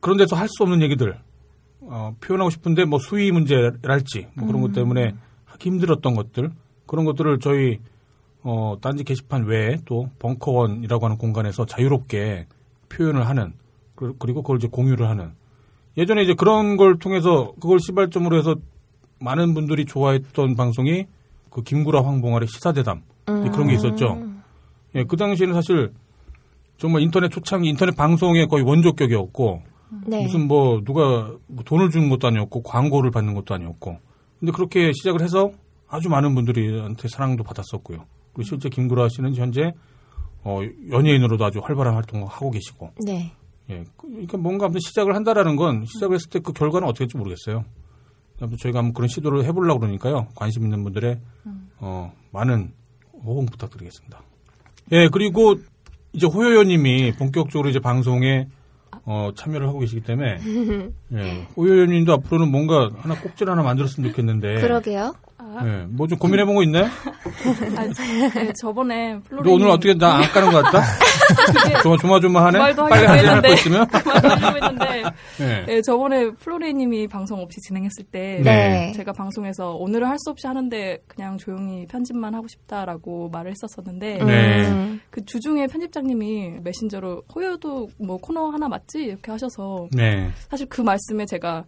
그런 0.00 0.16
데서 0.16 0.36
할 0.36 0.48
수 0.48 0.62
없는 0.62 0.82
얘기들 0.82 1.16
어, 1.80 2.14
표현하고 2.20 2.50
싶은데 2.50 2.84
뭐 2.84 2.98
수위 2.98 3.30
문제랄지 3.32 4.28
뭐 4.34 4.46
그런 4.46 4.62
것 4.62 4.72
때문에 4.72 5.14
하기 5.44 5.68
힘들었던 5.70 6.14
것들 6.14 6.50
그런 6.86 7.04
것들을 7.04 7.38
저희 7.40 7.78
어, 8.42 8.76
딴지 8.80 9.04
게시판 9.04 9.44
외에 9.44 9.78
또 9.86 10.10
벙커원이라고 10.18 11.04
하는 11.06 11.16
공간에서 11.18 11.64
자유롭게 11.66 12.46
표현을 12.90 13.26
하는 13.26 13.54
그- 13.94 14.14
그리고 14.18 14.42
그걸 14.42 14.58
이제 14.58 14.68
공유를 14.68 15.08
하는. 15.08 15.30
예전에 15.96 16.22
이제 16.22 16.34
그런 16.34 16.76
걸 16.76 16.98
통해서 16.98 17.52
그걸 17.60 17.78
시발점으로 17.80 18.36
해서 18.36 18.56
많은 19.20 19.54
분들이 19.54 19.84
좋아했던 19.86 20.56
방송이 20.56 21.06
그 21.50 21.62
김구라 21.62 22.04
황봉아의 22.04 22.48
시사대담. 22.48 23.02
예, 23.28 23.48
그런 23.50 23.68
게 23.68 23.74
있었죠. 23.74 24.22
예, 24.96 25.04
그 25.04 25.16
당시에는 25.16 25.54
사실 25.54 25.92
정말 26.76 27.02
인터넷 27.02 27.28
초창기 27.30 27.68
인터넷 27.68 27.94
방송의 27.96 28.48
거의 28.48 28.64
원조격이었고 28.64 29.62
네. 30.06 30.22
무슨 30.22 30.48
뭐 30.48 30.82
누가 30.84 31.32
뭐 31.46 31.64
돈을 31.64 31.90
주는 31.90 32.08
것도 32.08 32.28
아니었고 32.28 32.62
광고를 32.62 33.10
받는 33.10 33.34
것도 33.34 33.54
아니었고 33.54 33.98
근데 34.40 34.52
그렇게 34.52 34.92
시작을 34.92 35.22
해서 35.22 35.52
아주 35.88 36.08
많은 36.08 36.34
분들이한테 36.34 37.08
사랑도 37.08 37.44
받았었고요. 37.44 38.04
그리고 38.32 38.48
실제 38.48 38.68
김구라 38.68 39.08
씨는 39.08 39.34
현재 39.34 39.72
어, 40.42 40.60
연예인으로도 40.90 41.44
아주 41.44 41.60
활발한 41.62 41.94
활동을 41.94 42.26
하고 42.26 42.50
계시고 42.50 42.92
네. 43.06 43.32
예, 43.70 43.84
그러니까 43.96 44.36
뭔가 44.36 44.66
아무튼 44.66 44.80
시작을 44.80 45.14
한다라는 45.14 45.56
건 45.56 45.86
시작을 45.86 46.16
했을 46.16 46.28
때 46.28 46.38
그 46.40 46.52
결과는 46.52 46.86
어떻게 46.86 47.04
될지 47.04 47.16
모르겠어요. 47.16 47.64
아무튼 48.40 48.58
저희가 48.58 48.80
한번 48.80 48.92
그런 48.92 49.08
시도를 49.08 49.44
해보려고 49.44 49.80
그러니까요. 49.80 50.26
관심 50.34 50.64
있는 50.64 50.82
분들의 50.82 51.18
어, 51.78 52.12
많은 52.32 52.72
호응 53.24 53.46
부탁드리겠습니다. 53.46 54.22
예, 54.92 55.08
그리고 55.08 55.54
이제 56.12 56.26
호요요님이 56.26 57.12
본격적으로 57.12 57.70
이제 57.70 57.78
방송에 57.78 58.48
어, 59.06 59.30
참여를 59.36 59.68
하고 59.68 59.80
계시기 59.80 60.02
때문에 60.02 60.38
예, 61.14 61.46
호요요님도 61.56 62.12
앞으로는 62.12 62.50
뭔가 62.50 62.90
하나 62.96 63.14
꼭지를 63.20 63.52
하나 63.52 63.62
만들었으면 63.62 64.10
좋겠는데. 64.10 64.60
그러게요. 64.60 65.14
예, 65.64 65.86
뭐좀 65.88 66.18
고민해본 66.18 66.54
거 66.54 66.62
있나요? 66.62 66.84
아, 67.76 67.86
네, 68.34 68.52
저번에 68.60 69.18
플로리 69.20 69.48
너 69.48 69.54
오늘 69.54 69.68
어떻게 69.68 69.94
나 69.94 70.16
안 70.16 70.22
까는 70.30 70.50
것 70.52 70.62
같다? 70.64 70.82
조마 71.82 71.96
조마조마하네. 71.98 72.58
말도 72.58 72.86
빨리 72.86 73.06
하려고 73.06 73.26
했는데. 73.28 73.52
있으면. 73.54 73.86
말하려고 73.92 74.56
했는데 74.64 75.02
예. 75.40 75.64
네, 75.66 75.82
저번에 75.82 76.30
플로리님이 76.32 77.08
방송 77.08 77.40
없이 77.40 77.60
진행했을 77.60 78.04
때 78.04 78.40
네. 78.42 78.92
제가 78.96 79.12
방송에서 79.12 79.72
오늘은 79.74 80.06
할 80.08 80.14
수 80.24 80.30
없이 80.30 80.46
하는데 80.46 80.98
그냥 81.06 81.36
조용히 81.36 81.86
편집만 81.86 82.34
하고 82.34 82.46
싶다라고 82.48 83.28
말을 83.30 83.50
했었었는데 83.52 84.24
네. 84.24 84.68
음. 84.70 85.00
그 85.10 85.22
주중에 85.24 85.66
편집장님이 85.66 86.60
메신저로 86.62 87.24
호요도 87.34 87.88
뭐 87.98 88.16
코너 88.16 88.48
하나 88.48 88.68
맞지 88.68 89.00
이렇게 89.02 89.30
하셔서 89.32 89.88
네. 89.92 90.30
사실 90.48 90.66
그 90.70 90.80
말씀에 90.80 91.26
제가 91.26 91.64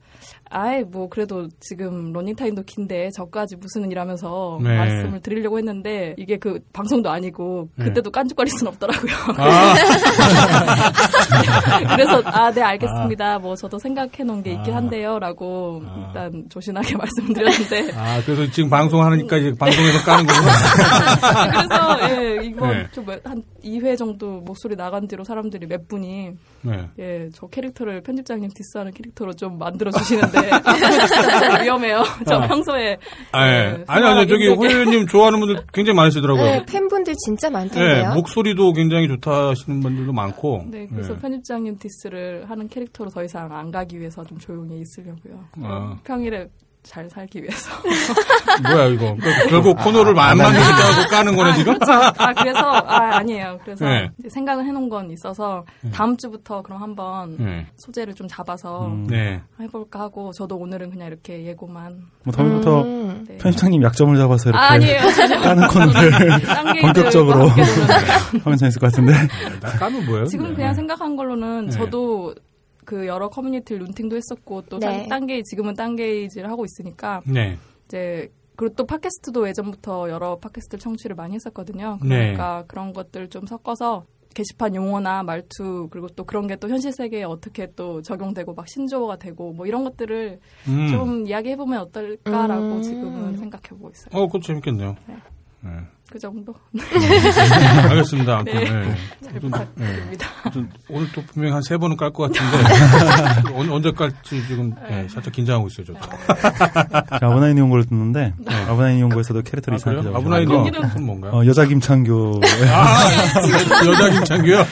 아예 0.51 0.83
뭐 0.83 1.09
그래도 1.09 1.49
지금 1.61 2.13
러닝타임도 2.13 2.63
긴데 2.63 3.11
저까지 3.11 3.57
무슨 3.57 3.91
일하면서 3.91 4.61
네. 4.63 4.77
말씀을 4.77 5.21
드리려고 5.21 5.59
했는데 5.59 6.15
이게 6.19 6.37
그 6.37 6.61
방송도 6.73 7.11
아니고 7.11 7.69
네. 7.77 7.87
그때도 7.87 8.11
깐죽거릴 8.11 8.51
순 8.53 8.69
없더라고요. 8.69 9.13
아, 9.39 9.75
그래서 11.95 12.23
아 12.25 12.51
네 12.57 12.63
알겠습니다. 12.63 13.39
뭐 13.39 13.55
저도 13.55 13.79
생각해 13.79 14.25
놓은 14.25 14.43
게 14.43 14.53
있긴 14.53 14.73
아. 14.73 14.77
한데요라고 14.79 15.83
아. 15.87 16.07
일단 16.09 16.45
조신하게 16.49 16.97
말씀드렸는데 16.97 17.93
아, 17.95 18.23
그래서 18.25 18.51
지금 18.51 18.71
방송하니까 18.71 19.37
이제 19.37 19.53
방송에서 19.59 19.99
까는 20.05 20.27
거구나. 20.27 20.53
그래서 21.53 22.11
예 22.11 22.45
이번 22.47 22.71
네. 22.71 22.87
좀한 22.93 23.43
2회 23.67 23.97
정도 23.99 24.41
목소리 24.41 24.77
나간 24.77 25.07
뒤로 25.09 25.25
사람들이 25.25 25.67
몇 25.67 25.87
분이 25.89 26.33
네. 26.63 26.89
예 26.99 27.29
저 27.35 27.47
캐릭터를 27.49 28.03
편집장님 28.03 28.51
diss하는 28.55 28.93
캐릭터로 28.93 29.33
좀 29.35 29.59
만들어 29.59 29.91
주시는데 29.91 30.39
위험해요. 31.65 32.03
저 32.27 32.37
아. 32.37 32.47
평소에 32.47 32.99
아, 33.33 33.47
예. 33.49 33.73
네, 33.79 33.85
아니, 33.87 34.07
아니, 34.07 34.29
저기 34.29 34.49
호요님 34.49 35.07
좋아하는 35.07 35.41
분들 35.41 35.65
굉장히 35.73 35.97
많으시더라고요. 35.97 36.45
네, 36.45 36.65
팬분들 36.67 37.15
진짜 37.25 37.49
예, 37.49 37.51
많던데요. 37.51 38.15
목소리도 38.15 38.73
굉장히 38.73 39.09
좋다 39.09 39.49
하시는 39.49 39.81
분들도 39.81 40.13
많고. 40.13 40.65
네, 40.71 40.87
그래서 40.91 41.15
예. 41.15 41.19
편집장님 41.19 41.79
diss를 41.79 42.49
하는 42.49 42.69
캐릭터로 42.69 43.11
더 43.11 43.23
이상 43.25 43.53
안 43.53 43.71
가기 43.71 43.99
위해서 43.99 44.25
좀 44.25 44.39
조용히 44.39 44.81
있으려고요. 44.81 45.45
아. 45.63 45.99
평일에 46.05 46.49
잘 46.87 47.11
살기 47.11 47.43
위해서. 47.43 47.71
뭐야, 48.63 48.87
이거. 48.87 49.15
그러니까 49.21 49.49
결국 49.49 49.77
코너를 49.79 50.19
안 50.19 50.39
만들겠다고 50.39 51.09
까는 51.11 51.37
거네, 51.37 51.55
지금? 51.55 51.77
아, 51.83 52.33
그래서, 52.33 52.61
아, 52.61 53.17
아니에요. 53.17 53.59
그래서 53.65 53.85
네. 53.85 54.11
생각을 54.29 54.65
해놓은 54.65 54.89
건 54.89 55.11
있어서 55.11 55.65
다음 55.93 56.17
주부터 56.17 56.63
그럼 56.63 56.81
한번 56.81 57.37
네. 57.39 57.67
소재를 57.77 58.15
좀 58.15 58.29
잡아서 58.29 58.87
음. 58.87 59.07
네. 59.09 59.43
해볼까 59.61 60.01
하고 60.01 60.33
저도 60.33 60.57
오늘은 60.57 60.91
그냥 60.91 61.09
이렇게 61.09 61.45
예고만. 61.45 62.03
뭐 62.25 62.33
다음부터 62.33 62.83
음. 62.83 63.25
네. 63.29 63.37
편집장님 63.39 63.83
약점을 63.83 64.17
잡아서 64.17 64.51
이렇게 64.51 64.65
아, 64.65 64.71
아니에요. 64.71 65.01
까는 65.43 65.69
코너를 65.69 66.41
딴 66.43 66.81
본격적으로 66.81 67.49
하면 67.49 68.59
재밌을 68.59 68.81
것 68.81 68.93
같은데. 68.93 69.13
나 69.61 69.71
까면 69.73 70.07
뭐예요? 70.07 70.27
지금 70.27 70.49
네. 70.51 70.55
그냥 70.55 70.75
생각한 70.75 71.17
걸로는 71.17 71.67
네. 71.67 71.73
저도 71.73 72.35
그 72.87 73.07
여러 73.07 73.29
커뮤니티 73.29 73.75
룬팅도 73.77 74.17
했었고 74.17 74.63
또 74.71 74.79
네. 74.79 75.07
딴 75.09 75.27
게이 75.27 75.43
지금은 75.43 75.75
딴 75.75 75.97
게이지를 75.97 76.49
하고 76.49 76.65
있으니까 76.65 77.21
네. 77.27 77.59
이제 77.85 78.33
그리고 78.55 78.75
또 78.75 78.87
팟캐스트도 78.87 79.47
예전부터 79.49 80.09
여러 80.09 80.39
팟캐스트 80.39 80.79
청취를 80.79 81.15
많이 81.15 81.35
했었거든요. 81.35 81.99
네. 82.03 82.33
그러니까 82.33 82.65
그런 82.67 82.95
것들 82.95 83.29
좀 83.29 83.45
섞어서 83.47 84.07
게시판 84.35 84.75
용어나 84.75 85.23
말투 85.23 85.89
그리고 85.91 86.09
또 86.09 86.25
그런 86.25 86.47
게 86.47 86.57
또 86.57 86.69
현실 86.69 86.93
세계에 86.93 87.25
어떻게 87.25 87.73
또 87.75 88.03
적용되고 88.03 88.55
막 88.55 88.69
신조어가 88.69 89.17
되고 89.17 89.53
뭐 89.53 89.67
이런 89.67 89.85
것들을 89.85 90.39
음. 90.69 90.89
좀 90.89 91.27
이야기해 91.27 91.57
보면 91.57 91.81
어떨까라고 91.81 92.77
음. 92.77 92.83
지금은 92.83 93.37
생각해 93.37 93.69
보고 93.71 93.91
있어요. 93.91 94.11
어, 94.13 94.27
그거 94.27 94.39
재밌겠네요. 94.41 94.97
네. 95.07 95.17
네. 95.61 95.71
그 96.17 96.21
정도 96.21 96.55
알겠습니다. 97.91 98.39
아무튼, 98.39 98.55
네. 98.55 98.61
네. 98.71 98.71
잘 99.23 99.31
아무튼, 99.33 99.41
부탁드립니다. 99.51 100.27
아무튼 100.45 100.71
오늘 100.89 101.13
또 101.13 101.23
분명히 101.27 101.53
한 101.53 101.63
세 101.63 101.77
번은 101.77 101.97
깔 101.99 102.11
것 102.11 102.33
같은데 102.33 103.53
언- 103.55 103.69
언제 103.71 103.91
깔지 103.91 104.47
지금 104.49 104.75
네, 104.89 105.07
살짝 105.09 105.31
긴장하고 105.35 105.67
있어요. 105.69 105.87
저도. 105.89 105.99
아브나인 107.11 107.59
이용고를 107.59 107.85
듣는데 107.85 108.33
아브나인 108.69 108.99
이용고에서도 108.99 109.43
캐릭터를 109.43 109.75
아, 109.75 109.77
이상하게? 109.77 110.03
잡아서 110.05 110.19
아브나인 110.19 110.49
건 110.49 111.05
뭔가요? 111.05 111.33
어, 111.33 111.47
여자 111.47 111.65
김창규 111.65 112.41
아, 112.73 113.05
여자 113.87 114.11
김창규요? 114.11 114.65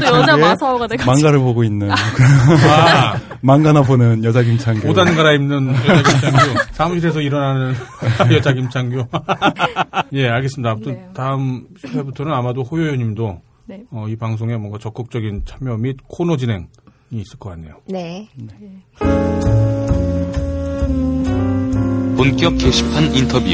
또 0.00 0.16
여자 0.18 0.36
마사오가 0.36 0.86
돼가지고 0.86 1.10
망가를 1.12 1.38
보고 1.38 1.64
있는 1.64 1.90
아, 1.90 1.96
망가나 3.42 3.82
보는 3.82 4.24
여자 4.24 4.42
김창규. 4.42 4.88
옷안 4.88 5.14
갈아입는 5.14 5.68
여자 5.74 6.02
김창규. 6.02 6.54
사무실에서 6.72 7.20
일어나는 7.20 7.74
여자 8.32 8.52
김창규. 8.52 9.04
예, 10.14 10.28
알겠습니다. 10.28 10.70
아무튼 10.70 10.92
네. 10.94 11.08
다음 11.14 11.66
회부터는 11.86 12.32
아마도 12.32 12.62
호요요님도 12.64 13.40
네. 13.66 13.82
어, 13.90 14.06
이 14.08 14.16
방송에 14.16 14.56
뭔가 14.56 14.78
적극적인 14.78 15.42
참여 15.44 15.76
및 15.76 15.96
코너 16.08 16.36
진행이 16.36 16.66
있을 17.12 17.38
것 17.38 17.50
같네요. 17.50 17.74
네. 17.88 18.28
본격 22.16 22.56
게시판 22.56 23.14
인터뷰. 23.14 23.46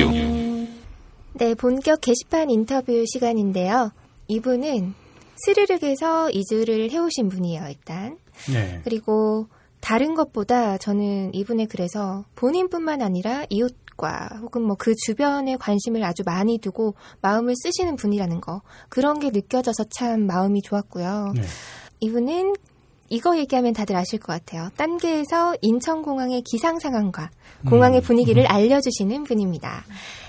네, 1.34 1.54
본격 1.54 2.00
게시판 2.00 2.48
인터뷰 2.48 3.04
시간인데요. 3.06 3.90
이분은 4.28 4.94
스르륵에서 5.34 6.30
이주를 6.30 6.90
해오신 6.92 7.28
분이에요, 7.28 7.64
일단. 7.68 8.18
네. 8.52 8.80
그리고 8.84 9.48
다른 9.80 10.14
것보다 10.14 10.78
저는 10.78 11.34
이분의 11.34 11.66
글에서 11.66 12.24
본인뿐만 12.36 13.02
아니라 13.02 13.44
이웃과 13.50 14.38
혹은 14.42 14.62
뭐 14.62 14.76
그 14.78 14.94
주변에 14.94 15.56
관심을 15.56 16.04
아주 16.04 16.22
많이 16.24 16.58
두고 16.58 16.94
마음을 17.20 17.54
쓰시는 17.56 17.96
분이라는 17.96 18.40
거. 18.40 18.62
그런 18.88 19.18
게 19.18 19.30
느껴져서 19.30 19.86
참 19.90 20.26
마음이 20.26 20.62
좋았고요. 20.62 21.32
네. 21.34 21.42
이분은 21.98 22.54
이거 23.12 23.36
얘기하면 23.36 23.74
다들 23.74 23.94
아실 23.94 24.18
것 24.18 24.32
같아요. 24.32 24.70
딴게에서 24.78 25.56
인천공항의 25.60 26.40
기상 26.50 26.78
상황과 26.78 27.30
공항의 27.68 28.00
분위기를 28.00 28.46
알려주시는 28.46 29.24
분입니다. 29.24 29.84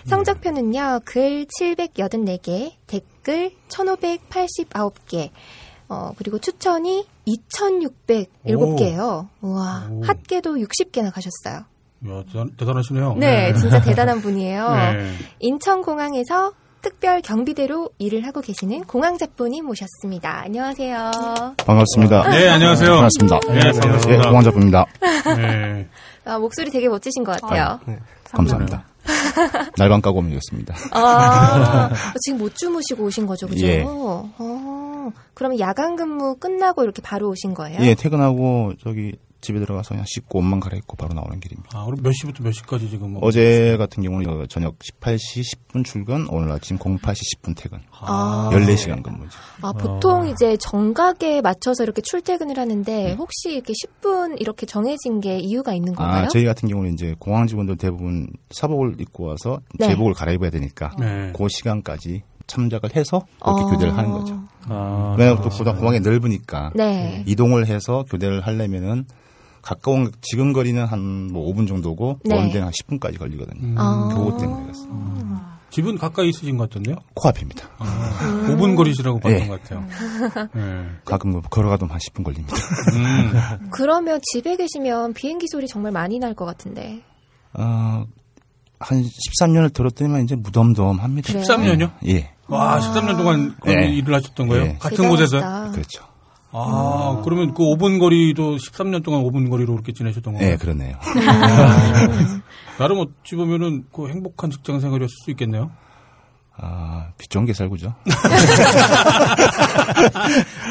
성적표는요, 0.05 0.99
글 1.05 1.45
784개, 1.45 2.73
댓글 2.87 3.53
1589개, 3.69 5.29
어, 5.87 6.11
그리고 6.17 6.39
추천이 6.39 7.07
2607개예요. 7.25 9.29
우와, 9.39 9.87
오. 9.89 10.03
핫개도 10.03 10.57
60개나 10.57 11.13
가셨어요. 11.13 11.63
야, 12.09 12.23
대단, 12.29 12.51
대단하시네요. 12.57 13.15
네, 13.15 13.53
진짜 13.53 13.81
대단한 13.81 14.21
분이에요. 14.21 14.67
네. 14.75 15.13
인천공항에서 15.39 16.51
특별 16.83 17.21
경비대로 17.21 17.89
일을 17.97 18.27
하고 18.27 18.41
계시는 18.41 18.83
공항잡부님 18.83 19.65
모셨습니다. 19.65 20.41
안녕하세요. 20.43 21.11
반갑습니다. 21.65 22.29
네, 22.29 22.49
안녕하세요. 22.49 22.89
반갑습니다. 22.89 23.39
네, 23.47 23.59
반갑습니다. 23.79 24.11
예, 24.11 24.17
공항잡부입니다. 24.27 24.85
네. 25.37 25.87
아, 26.25 26.37
목소리 26.37 26.69
되게 26.69 26.89
멋지신 26.89 27.23
것 27.23 27.39
같아요. 27.39 27.79
감사합니다. 28.31 28.83
날방 29.77 30.01
까고 30.01 30.19
오겠습니다. 30.19 30.75
아, 30.91 31.89
지금 32.21 32.39
못 32.39 32.53
주무시고 32.53 33.05
오신 33.05 33.27
거죠, 33.27 33.47
그죠? 33.47 33.65
예. 33.65 33.85
어, 33.87 35.11
그러면 35.33 35.59
야간 35.59 35.95
근무 35.95 36.35
끝나고 36.35 36.83
이렇게 36.83 37.01
바로 37.01 37.29
오신 37.29 37.53
거예요? 37.53 37.79
예, 37.81 37.95
퇴근하고 37.95 38.73
저기 38.83 39.13
집에 39.43 39.59
들어가서 39.59 39.89
그냥 39.89 40.05
씻고 40.07 40.39
옷만 40.39 40.59
갈아입고 40.59 40.95
바로 40.95 41.13
나오는 41.13 41.39
길입니다. 41.39 41.77
아, 41.77 41.85
그럼 41.85 41.99
몇 42.01 42.11
시부터 42.13 42.43
몇 42.43 42.51
시까지 42.53 42.89
지금? 42.89 43.11
뭐 43.11 43.21
어제 43.23 43.75
같은 43.77 44.01
경우는 44.01 44.47
저녁 44.47 44.79
18시 44.79 45.43
10분 45.43 45.83
출근, 45.85 46.27
오늘 46.29 46.51
아침 46.51 46.77
08시 46.79 47.19
10분 47.35 47.55
퇴근. 47.55 47.79
아. 47.91 48.49
14시간 48.53 49.03
근무죠. 49.03 49.37
아, 49.61 49.73
보통 49.73 50.27
이제 50.27 50.57
정각에 50.57 51.41
맞춰서 51.41 51.83
이렇게 51.83 52.01
출퇴근을 52.01 52.57
하는데 52.57 53.13
혹시 53.13 53.51
이렇게 53.51 53.73
10분 53.73 54.39
이렇게 54.39 54.65
정해진 54.65 55.19
게 55.19 55.37
이유가 55.37 55.73
있는 55.73 55.93
건가요? 55.93 56.25
아, 56.25 56.27
저희 56.29 56.45
같은 56.45 56.69
경우는 56.69 56.93
이제 56.93 57.13
공항 57.19 57.45
직원들 57.45 57.77
대부분 57.77 58.27
사복을 58.51 58.95
입고 58.99 59.25
와서 59.25 59.59
네. 59.77 59.89
제복을 59.89 60.13
갈아입어야 60.13 60.49
되니까 60.49 60.95
네. 60.97 61.33
그 61.35 61.47
시간까지 61.49 62.23
참작을 62.47 62.95
해서 62.95 63.25
이렇게 63.45 63.63
어. 63.63 63.65
교대를 63.67 63.97
하는 63.97 64.11
거죠. 64.11 64.41
아, 64.67 65.15
왜냐하면 65.17 65.43
또 65.43 65.49
보다 65.49 65.73
공항이 65.73 65.99
넓으니까 65.99 66.71
네. 66.75 67.23
이동을 67.25 67.67
해서 67.67 68.05
교대를 68.09 68.41
하려면은 68.41 69.05
가까운 69.63 70.11
지금 70.21 70.53
거리는 70.53 70.83
한 70.85 70.99
뭐 71.31 71.51
5분 71.51 71.67
정도고 71.67 72.19
네. 72.25 72.35
먼 72.35 72.49
데는 72.51 72.67
한 72.67 72.71
10분까지 72.73 73.17
걸리거든요. 73.17 73.61
음. 73.63 73.75
아. 73.77 74.09
그것 74.13 74.37
때문에 74.37 74.63
그렇습니다. 74.63 75.53
집은 75.71 75.97
가까이 75.97 76.29
있으신 76.29 76.57
것 76.57 76.69
같던데요? 76.69 76.97
코앞입니다. 77.15 77.67
음. 77.81 78.55
5분 78.55 78.75
거리시라고 78.75 79.19
봤던 79.19 79.39
예. 79.41 79.47
것 79.47 79.63
같아요. 79.63 79.83
네. 80.53 80.85
가끔 81.05 81.31
뭐 81.31 81.41
걸어가도 81.41 81.87
한 81.87 81.97
10분 81.97 82.23
걸립니다. 82.23 82.55
음. 82.93 83.69
그러면 83.73 84.19
집에 84.31 84.55
계시면 84.57 85.13
비행기 85.15 85.47
소리 85.47 85.67
정말 85.67 85.91
많이 85.91 86.19
날 86.19 86.35
것 86.35 86.45
같은데. 86.45 87.01
어, 87.53 88.05
한 88.79 89.03
13년을 89.03 89.73
들었더니만 89.73 90.23
이제 90.25 90.35
무덤덤합니다. 90.35 91.31
그래요? 91.33 91.43
13년요? 91.45 91.91
예, 92.07 92.31
와, 92.47 92.79
13년 92.79 93.17
동안 93.17 93.55
그런 93.61 93.83
예. 93.83 93.87
일을 93.89 94.13
하셨던 94.15 94.47
거예요? 94.49 94.63
예. 94.65 94.77
같은 94.79 95.07
곳에서? 95.09 95.37
대단하다. 95.37 95.71
그렇죠. 95.71 96.03
아, 96.55 97.21
그러면 97.23 97.53
그 97.53 97.63
5분 97.63 97.99
거리도 97.99 98.57
13년 98.57 99.03
동안 99.03 99.23
5분 99.23 99.49
거리로 99.49 99.73
그렇게 99.73 99.91
지내셨던 99.91 100.33
건가요? 100.33 100.51
예, 100.51 100.55
그러네요. 100.57 100.95
나름 102.77 102.99
어찌 102.99 103.35
보면은 103.35 103.85
그 103.91 104.07
행복한 104.07 104.49
직장 104.51 104.79
생활이었을 104.79 105.13
수 105.25 105.31
있겠네요. 105.31 105.71
아, 106.55 107.07
빛 107.17 107.31
좋은 107.31 107.45
게 107.45 107.53
살고죠. 107.53 107.95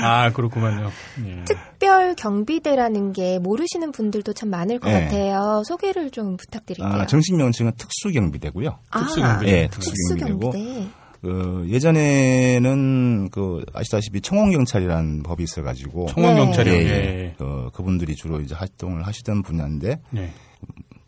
아, 0.02 0.30
그렇구만요. 0.32 0.90
예. 1.26 1.44
특별 1.44 2.14
경비대라는 2.14 3.12
게 3.12 3.38
모르시는 3.40 3.90
분들도 3.90 4.32
참 4.32 4.50
많을 4.50 4.78
것 4.78 4.88
네. 4.90 5.04
같아요. 5.04 5.62
소개를 5.66 6.10
좀 6.10 6.36
부탁드릴게요. 6.36 6.86
아, 7.02 7.06
정식 7.06 7.34
명칭은 7.36 7.72
특수 7.76 8.12
경비대고요. 8.12 8.78
아, 8.90 8.98
특수 9.00 9.20
경비. 9.20 9.46
예, 9.48 9.68
특수 9.68 9.90
경비대고. 9.90 10.50
특수경비대. 10.52 10.88
그 11.22 11.66
예전에는 11.68 13.28
그 13.30 13.64
아시다시피 13.72 14.20
청원경찰이라는 14.20 15.22
법이 15.22 15.44
있어가지고 15.44 16.06
청원경찰이요. 16.08 16.74
예, 16.74 16.78
예. 16.78 16.84
예. 16.90 17.34
그, 17.38 17.70
그분들이 17.72 18.16
주로 18.16 18.40
이제 18.40 18.56
활동을 18.56 19.06
하시던 19.06 19.42
분야인데 19.42 20.00
예. 20.16 20.30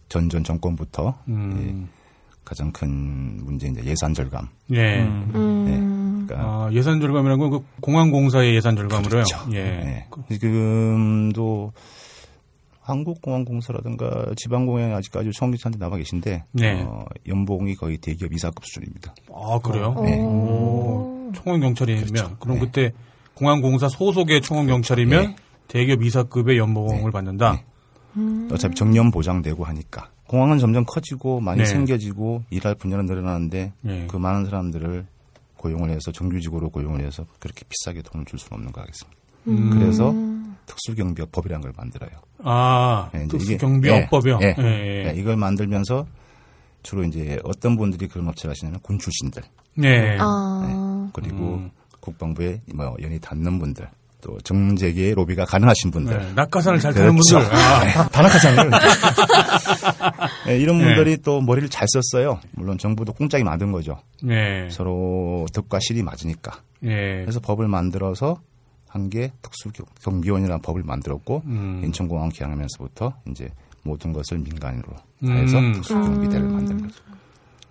전전 0.08 0.44
정권부터 0.44 1.18
음. 1.28 1.88
가장 2.44 2.70
큰 2.70 3.44
문제 3.44 3.66
이제 3.66 3.82
예산 3.84 4.14
절감. 4.14 4.48
예. 4.72 5.00
음. 5.02 6.24
그러니까 6.28 6.48
아, 6.48 6.70
예산 6.72 7.00
절감이라는 7.00 7.38
건 7.38 7.50
그 7.50 7.64
공항공사의 7.80 8.54
예산 8.54 8.76
절감으로요. 8.76 9.08
그렇죠. 9.24 9.38
예. 9.52 9.62
네. 9.64 10.06
지금도 10.30 11.72
한국공항공사라든가 12.84 14.26
지방공항에 14.36 14.92
아직까지 14.92 15.32
청기차한테 15.32 15.78
남아 15.78 15.96
계신데 15.96 16.44
네. 16.52 16.82
어, 16.82 17.06
연봉이 17.26 17.74
거의 17.74 17.96
대기업 17.96 18.32
이사급 18.32 18.64
수준입니다. 18.64 19.14
아, 19.32 19.58
그래요? 19.58 19.94
네. 20.02 20.20
오. 20.20 21.32
청원 21.34 21.60
경찰이면 21.60 22.04
그렇죠. 22.04 22.36
그럼 22.38 22.58
네. 22.58 22.66
그때 22.66 22.92
공항공사 23.32 23.88
소속의 23.88 24.42
청원 24.42 24.66
경찰이면 24.66 25.22
네. 25.28 25.36
대기업 25.68 26.02
이사급의 26.02 26.58
연봉을 26.58 27.04
네. 27.04 27.10
받는다. 27.10 27.52
네. 27.52 27.64
음. 28.16 28.48
어차피 28.52 28.74
정년 28.74 29.10
보장되고 29.10 29.64
하니까 29.64 30.10
공항은 30.28 30.58
점점 30.58 30.84
커지고 30.84 31.40
많이 31.40 31.60
네. 31.60 31.64
생겨지고 31.64 32.44
일할 32.50 32.74
분야는 32.74 33.06
늘어나는데 33.06 33.72
네. 33.80 34.06
그 34.08 34.16
많은 34.16 34.44
사람들을 34.44 35.06
고용을 35.56 35.88
해서 35.88 36.12
정규직으로 36.12 36.68
고용을 36.68 37.00
해서 37.00 37.24
그렇게 37.40 37.64
비싸게 37.66 38.02
돈을 38.02 38.26
줄 38.26 38.38
수는 38.38 38.58
없는 38.58 38.72
거 38.72 38.82
하겠습니다. 38.82 39.23
음. 39.48 39.70
그래서 39.70 40.14
특수경비업법이라는 40.66 41.62
걸 41.62 41.72
만들어요. 41.76 42.10
아, 42.42 43.10
네, 43.12 43.26
특수경비업법이요. 43.28 44.38
예, 44.42 44.54
예. 44.58 44.62
예. 44.62 44.98
예. 44.98 45.12
네, 45.12 45.14
이걸 45.20 45.36
만들면서 45.36 46.06
주로 46.82 47.04
이제 47.04 47.38
어떤 47.44 47.76
분들이 47.76 48.08
그런 48.08 48.28
업체를 48.28 48.50
하시냐면 48.50 48.80
군 48.80 48.98
출신들 48.98 49.42
네. 49.76 50.16
아. 50.20 51.10
그리고 51.12 51.54
음. 51.54 51.70
국방부에 52.00 52.60
뭐 52.74 52.94
연이 53.02 53.18
닿는 53.18 53.58
분들 53.58 53.88
또 54.20 54.38
정재계의 54.42 55.14
로비가 55.14 55.44
가능하신 55.44 55.90
분들 55.90 56.18
네, 56.18 56.32
낙하산을 56.34 56.80
잘 56.80 56.94
타는 56.94 57.12
그렇죠. 57.12 57.38
분들. 57.38 57.56
아, 57.56 58.08
반학하잖아요. 58.08 58.70
네, 60.46 60.58
이런 60.58 60.78
네. 60.78 60.84
분들이 60.84 61.18
또 61.18 61.42
머리를 61.42 61.68
잘 61.68 61.86
썼어요. 61.88 62.40
물론 62.52 62.78
정부도 62.78 63.12
공짜게 63.12 63.44
만든 63.44 63.70
거죠. 63.70 63.98
네. 64.22 64.68
서로 64.70 65.46
덕과 65.52 65.78
실이 65.80 66.02
맞으니까. 66.02 66.52
예. 66.84 67.20
그래서 67.20 67.38
법을 67.40 67.68
만들어서 67.68 68.40
한 68.94 69.10
게 69.10 69.32
특수경비원이라는 69.42 70.62
법을 70.62 70.84
만들었고 70.84 71.42
음. 71.46 71.82
인천공항 71.84 72.28
개항하면서부터 72.28 73.12
이제 73.28 73.50
모든 73.82 74.12
것을 74.12 74.38
민간으로 74.38 74.86
해서 75.24 75.58
음. 75.58 75.72
특수경비대를 75.72 76.48
만든 76.48 76.80
거죠. 76.80 77.02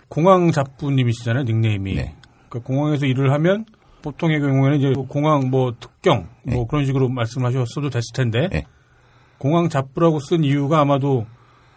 공항 0.09 0.51
잡부님이시잖아요, 0.51 1.43
닉네임이. 1.45 1.95
네. 1.95 2.15
그러니까 2.49 2.67
공항에서 2.67 3.05
일을 3.05 3.31
하면 3.31 3.65
보통의 4.01 4.41
경우에는 4.41 4.77
이제 4.77 4.89
뭐 4.89 5.07
공항 5.07 5.49
뭐 5.49 5.73
특경 5.79 6.27
뭐 6.43 6.55
네. 6.55 6.65
그런 6.69 6.85
식으로 6.85 7.07
말씀하셨어도 7.07 7.89
됐을 7.89 8.03
텐데 8.13 8.49
네. 8.51 8.65
공항 9.37 9.69
잡부라고 9.69 10.19
쓴 10.19 10.43
이유가 10.43 10.81
아마도 10.81 11.25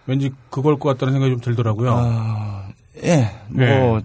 왠지 0.06 0.32
그걸 0.50 0.76
것 0.78 0.88
같다는 0.90 1.14
생각이 1.14 1.32
좀 1.32 1.40
들더라고요. 1.40 1.92
아, 1.94 2.68
예, 3.04 3.30
뭐 3.48 4.00
네. 4.00 4.02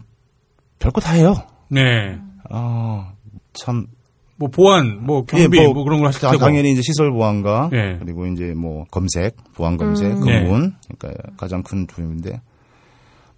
별거 0.77 1.01
다 1.01 1.13
해요. 1.13 1.33
네. 1.67 2.19
아, 2.49 3.13
참 3.53 3.87
뭐 4.41 4.49
보안, 4.49 5.05
뭐 5.05 5.23
경비, 5.23 5.59
예, 5.59 5.67
뭐, 5.67 5.83
그런 5.83 5.99
걸 5.99 6.07
하실 6.07 6.19
다- 6.21 6.31
테고. 6.31 6.43
당연히 6.43 6.71
이제 6.71 6.81
시설 6.81 7.11
보안과 7.11 7.69
예. 7.73 7.97
그리고 7.99 8.25
이제 8.25 8.55
뭐 8.57 8.85
검색, 8.89 9.35
보안 9.53 9.77
검색, 9.77 10.13
음. 10.13 10.21
검문, 10.21 10.73
그러니까 10.97 11.23
가장 11.37 11.61
큰 11.61 11.85
부분인데 11.85 12.41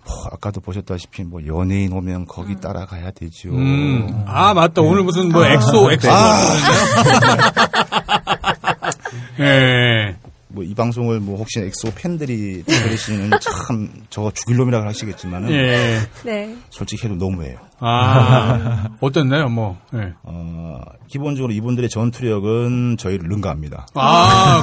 뭐 0.06 0.16
아까도 0.32 0.62
보셨다시피 0.62 1.26
뭐 1.26 1.45
연예인 1.45 1.91
오면 1.91 2.28
거기 2.28 2.56
따라가야 2.56 3.12
되죠. 3.12 3.49
음. 3.49 4.24
아, 4.28 4.54
맞다. 4.54 4.82
오늘 4.82 5.04
무슨 5.04 5.30
뭐 5.30 5.45
엑소, 5.45 5.91
엑소. 5.91 6.10
아. 6.10 6.39
예. 9.41 10.16
뭐 10.54 10.64
이 10.64 10.74
방송을 10.76 11.20
뭐 11.20 11.38
혹시 11.38 11.60
엑소 11.60 11.93
팬들이 11.95 12.64
들으시는 12.64 13.32
참 13.41 13.89
저거 14.10 14.32
죽일 14.32 14.58
놈이라고 14.58 14.88
하시겠지만은 14.88 15.49
예. 15.51 15.99
네. 16.24 16.56
솔직히 16.70 17.06
해도 17.08 17.16
너무해요. 17.16 17.58
아, 17.80 18.89
어땠나요, 19.01 19.49
뭐. 19.49 19.78
예. 19.95 20.14
어, 20.24 20.80
기본적으로 21.08 21.51
이분들의 21.54 21.89
전투력은 21.89 22.97
저희를 22.97 23.28
능가합니다. 23.30 23.88
아, 23.95 24.62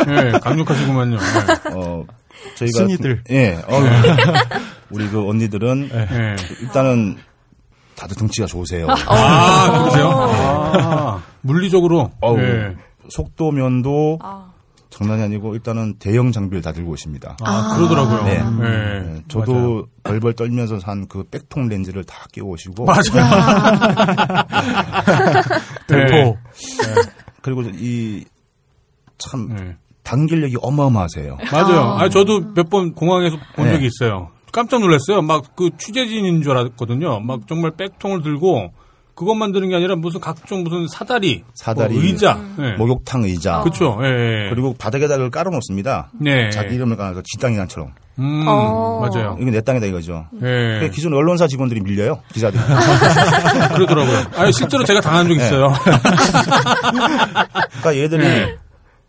그렇구만요. 0.00 0.26
예, 0.34 0.38
강력하시구만요. 0.40 1.16
예. 1.16 1.74
어, 1.74 2.04
저희가 2.56 2.78
신이들. 2.78 3.24
예. 3.30 3.52
어, 3.66 3.80
우리 4.90 5.06
그 5.08 5.28
언니들은 5.28 5.90
예. 5.92 6.36
일단은 6.62 7.18
다들 7.94 8.16
등치가 8.16 8.46
좋으세요. 8.46 8.86
아, 8.88 9.78
그러세요? 9.80 10.08
아, 10.10 11.22
물리적으로. 11.42 12.10
어우, 12.20 12.38
예. 12.40 12.74
속도면도 13.10 14.18
아, 14.22 14.51
장난이 14.92 15.22
아니고 15.22 15.54
일단은 15.54 15.94
대형 15.98 16.30
장비를 16.32 16.60
다 16.62 16.70
들고 16.72 16.92
오십니다. 16.92 17.36
아, 17.42 17.74
그러더라고요. 17.76 18.24
네. 18.24 18.36
예. 18.36 19.00
네, 19.00 19.22
저도 19.26 19.86
벌벌 20.04 20.34
떨면서 20.34 20.78
산 20.80 21.06
그 21.08 21.24
백통 21.24 21.68
렌즈를 21.68 22.04
다 22.04 22.26
끼고 22.30 22.50
오시고 22.50 22.84
맞아요. 22.84 23.02
대포. 25.88 26.36
그리고 27.40 27.62
이참 27.62 29.48
네. 29.48 29.76
단결력이 30.02 30.56
어마어마하세요. 30.60 31.38
맞아요. 31.50 31.80
아, 31.98 32.08
저도 32.08 32.52
몇 32.54 32.68
번 32.70 32.94
공항에서 32.94 33.36
본 33.56 33.66
네. 33.66 33.72
적이 33.74 33.86
있어요. 33.86 34.30
깜짝 34.52 34.80
놀랐어요. 34.80 35.22
막 35.22 35.54
그 35.56 35.70
취재진인 35.78 36.42
줄 36.42 36.52
알았거든요. 36.52 37.20
막 37.20 37.46
정말 37.48 37.72
백통을 37.76 38.22
들고 38.22 38.72
그것 39.14 39.34
만드는 39.34 39.68
게 39.68 39.76
아니라 39.76 39.94
무슨 39.94 40.20
각종 40.20 40.64
무슨 40.64 40.86
사다리, 40.88 41.44
사다리, 41.54 41.94
뭐 41.94 42.02
의자, 42.02 42.40
예. 42.58 42.72
목욕탕 42.76 43.24
의자. 43.24 43.60
그렇죠. 43.60 43.98
예. 44.02 44.48
그리고 44.50 44.74
바닥에다 44.78 45.16
그걸 45.16 45.30
깔아놓습니다. 45.30 46.10
네. 46.18 46.50
자기 46.50 46.74
이름을 46.76 46.96
깔아서 46.96 47.20
지 47.22 47.38
땅이랑처럼. 47.38 47.92
음, 48.18 48.44
어. 48.46 49.00
맞아요. 49.00 49.36
이거 49.40 49.50
내 49.50 49.60
땅이다 49.60 49.86
이거죠. 49.86 50.26
예. 50.42 50.80
그 50.80 50.90
기존 50.90 51.12
언론사 51.14 51.46
직원들이 51.46 51.80
밀려요. 51.80 52.20
기자들이. 52.32 52.62
그러더라고요. 53.76 54.24
아니, 54.36 54.52
실제로 54.52 54.84
제가 54.84 55.00
당한 55.00 55.28
적 55.28 55.34
있어요. 55.34 55.72
그러니까 57.80 57.96
얘들이 57.96 58.22
네. 58.26 58.56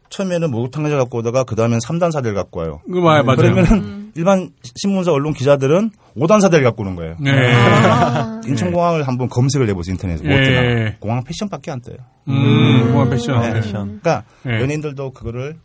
처음에는 0.09 0.51
목욕탕 0.51 0.85
의자 0.85 0.97
갖고 0.97 1.19
오다가 1.19 1.43
그 1.43 1.55
다음엔 1.55 1.79
3단 1.79 2.11
사대를 2.11 2.35
갖고 2.35 2.59
와요. 2.59 2.81
그 2.91 2.97
말, 2.97 3.23
맞아요. 3.23 3.37
그러면은 3.37 4.02
일반 4.15 4.51
신문사 4.75 5.11
언론 5.11 5.33
기자들은 5.33 5.91
5단 6.17 6.41
사대를 6.41 6.63
갖고 6.63 6.83
오는 6.83 6.95
거예요. 6.95 7.15
네. 7.19 7.31
아. 7.31 8.41
인천공항을 8.45 9.07
한번 9.07 9.29
검색을 9.29 9.67
해보세요 9.69 9.93
인터넷에. 9.93 10.23
못 10.23 10.33
예. 10.33 10.43
뜨나. 10.43 10.91
공항 10.99 11.23
패션밖에 11.23 11.71
안 11.71 11.81
떠요. 11.81 11.97
음, 12.27 12.91
공항 12.91 13.09
패션. 13.09 13.41
네. 13.41 13.53
패션. 13.53 13.99
그러니까 14.01 14.23
네. 14.43 14.61
연예인들도 14.61 15.11
그거를 15.11 15.55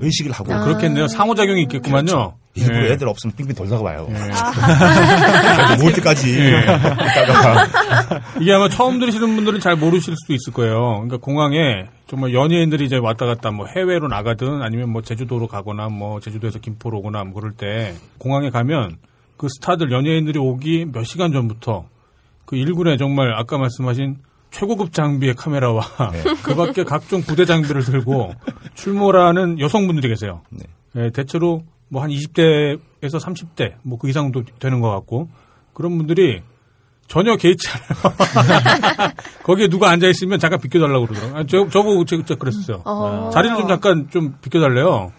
의식을 0.00 0.32
하고 0.32 0.52
아. 0.54 0.64
그렇겠네요. 0.64 1.08
상호작용이 1.08 1.62
있겠구만요. 1.62 2.34
일부러 2.54 2.86
예. 2.88 2.92
애들 2.92 3.06
없으면 3.08 3.34
빙빙 3.36 3.54
돌다가 3.54 3.82
와요. 3.82 4.08
모을 5.78 5.92
때까지 5.92 6.32
있다가 6.32 7.68
이게 8.40 8.52
아마 8.52 8.68
처음 8.70 8.98
들으시는 8.98 9.36
분들은 9.36 9.60
잘 9.60 9.76
모르실 9.76 10.14
수도 10.16 10.32
있을 10.32 10.52
거예요. 10.54 10.94
그러니까 11.02 11.18
공항에 11.18 11.84
정말 12.06 12.32
연예인들이 12.34 12.84
이제 12.84 12.96
왔다 12.96 13.26
갔다 13.26 13.50
뭐 13.50 13.66
해외로 13.66 14.06
나가든 14.08 14.62
아니면 14.62 14.90
뭐 14.90 15.02
제주도로 15.02 15.48
가거나 15.48 15.88
뭐 15.88 16.20
제주도에서 16.20 16.60
김포로 16.60 16.98
오거나 16.98 17.24
뭐 17.24 17.34
그럴 17.40 17.52
때 17.52 17.94
공항에 18.18 18.50
가면 18.50 18.98
그 19.36 19.48
스타들 19.48 19.90
연예인들이 19.90 20.38
오기 20.38 20.86
몇 20.92 21.02
시간 21.04 21.32
전부터 21.32 21.88
그 22.44 22.56
일군에 22.56 22.96
정말 22.96 23.34
아까 23.34 23.58
말씀하신 23.58 24.18
최고급 24.52 24.92
장비의 24.92 25.34
카메라와 25.34 25.82
그 26.44 26.54
밖에 26.54 26.84
각종 26.84 27.20
부대 27.22 27.44
장비를 27.44 27.82
들고 27.82 28.32
출몰하는 28.74 29.58
여성분들이 29.58 30.08
계세요. 30.08 30.42
네. 30.50 30.64
예, 30.96 31.10
대체로 31.10 31.64
뭐 31.88 32.02
한 32.02 32.10
20대에서 32.10 33.20
30대 33.20 33.74
뭐 33.82 33.98
그 33.98 34.08
이상도 34.08 34.44
되는 34.60 34.80
것 34.80 34.90
같고 34.90 35.28
그런 35.74 35.96
분들이 35.98 36.40
전혀 37.08 37.36
개의치 37.36 37.68
않아요. 37.68 39.12
거기에 39.44 39.68
누가 39.68 39.90
앉아 39.90 40.08
있으면 40.08 40.38
잠깐 40.38 40.60
비켜달라고 40.60 41.06
그러더라고요. 41.06 41.40
아, 41.40 41.44
저, 41.48 41.68
저보고 41.68 42.04
제가 42.04 42.22
그랬어요. 42.36 42.82
어. 42.84 43.30
자리를 43.32 43.56
좀 43.56 43.68
잠깐 43.68 44.08
좀 44.10 44.34
비켜달래요. 44.40 45.12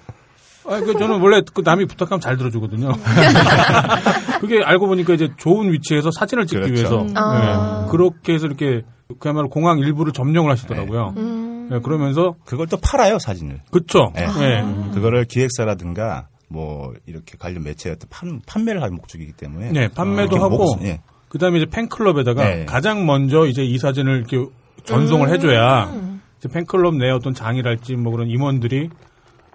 아, 0.70 0.80
그 0.82 0.94
저는 0.98 1.22
원래 1.22 1.42
그 1.54 1.62
남이 1.64 1.86
부탁하면 1.86 2.20
잘 2.20 2.36
들어주거든요. 2.36 2.92
그게 4.42 4.62
알고 4.64 4.88
보니까 4.88 5.14
이제 5.14 5.30
좋은 5.38 5.72
위치에서 5.72 6.12
사진을 6.12 6.46
찍기 6.46 6.72
그렇죠. 6.72 7.06
위해서 7.06 7.08
아. 7.16 7.84
네. 7.86 7.92
그렇게 7.92 8.34
해서 8.34 8.48
이렇게 8.48 8.82
그야말로 9.20 9.48
공항 9.50 9.80
일부를 9.80 10.12
점령을 10.12 10.52
하시더라고요. 10.52 11.14
음. 11.18 11.70
네, 11.72 11.80
그러면서 11.80 12.36
그걸 12.46 12.68
또 12.68 12.78
팔아요 12.78 13.18
사진을. 13.20 13.62
그쵸. 13.72 14.12
네. 14.14 14.26
네. 14.40 14.64
그거를 14.94 15.24
기획사라든가 15.26 16.28
뭐 16.50 16.94
이렇게 17.06 17.38
관련 17.38 17.64
매체에 17.64 17.96
또 17.96 18.08
판, 18.10 18.42
판매를 18.46 18.82
할 18.82 18.90
목적이기 18.92 19.34
때문에 19.34 19.72
네, 19.72 19.88
판매도 19.90 20.36
이렇게 20.36 20.40
하고 20.40 20.58
목- 20.58 20.84
예. 20.84 21.02
그다음에 21.38 21.58
이제 21.60 21.66
팬클럽에다가 21.70 22.44
네. 22.44 22.66
가장 22.66 23.06
먼저 23.06 23.46
이제 23.46 23.64
이 23.64 23.78
사진을 23.78 24.18
이렇게 24.18 24.46
전송을 24.86 25.30
해줘야 25.30 25.92
이제 26.40 26.50
팬클럽 26.50 26.96
내 26.96 27.10
어떤 27.10 27.34
장이랄지 27.34 27.96
뭐 27.96 28.12
그런 28.12 28.28
임원들이 28.30 28.90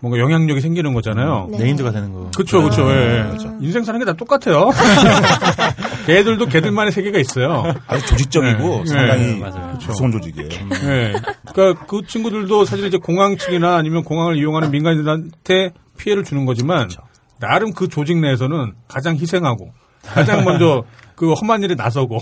뭔가 0.01 0.19
영향력이 0.19 0.61
생기는 0.61 0.95
거잖아요. 0.95 1.49
네. 1.53 1.59
네임드가 1.59 1.93
되는 1.93 2.13
거. 2.13 2.29
그렇죠, 2.35 2.61
그렇죠. 2.61 2.91
예. 2.91 3.25
인생 3.61 3.85
사는 3.85 4.01
게 4.01 4.05
다 4.05 4.13
똑같아요. 4.15 4.71
걔들도 6.07 6.47
걔들만의 6.47 6.91
세계가 6.93 7.19
있어요. 7.21 7.73
아주 7.87 8.05
조직적이고 8.07 8.79
네. 8.81 8.87
상당히 8.87 9.27
네, 9.27 9.39
맞아요. 9.39 9.79
무서운 9.87 10.11
조직이에요. 10.11 10.49
예. 10.85 11.13
그러니까 11.53 11.87
그 11.87 12.03
친구들도 12.07 12.65
사실 12.65 12.87
이제 12.87 12.99
공항 12.99 13.37
측이나 13.37 13.77
아니면 13.77 14.03
공항을 14.03 14.37
이용하는 14.37 14.71
민간인들한테 14.73 15.73
피해를 15.99 16.25
주는 16.25 16.47
거지만 16.47 16.89
나름 17.39 17.73
그 17.73 17.89
조직 17.89 18.19
내에서는 18.19 18.73
가장 18.89 19.15
희생하고 19.17 19.73
가장 20.05 20.45
먼저 20.45 20.83
그 21.23 21.35
험한 21.35 21.63
일에 21.63 21.77
나서고 21.77 22.19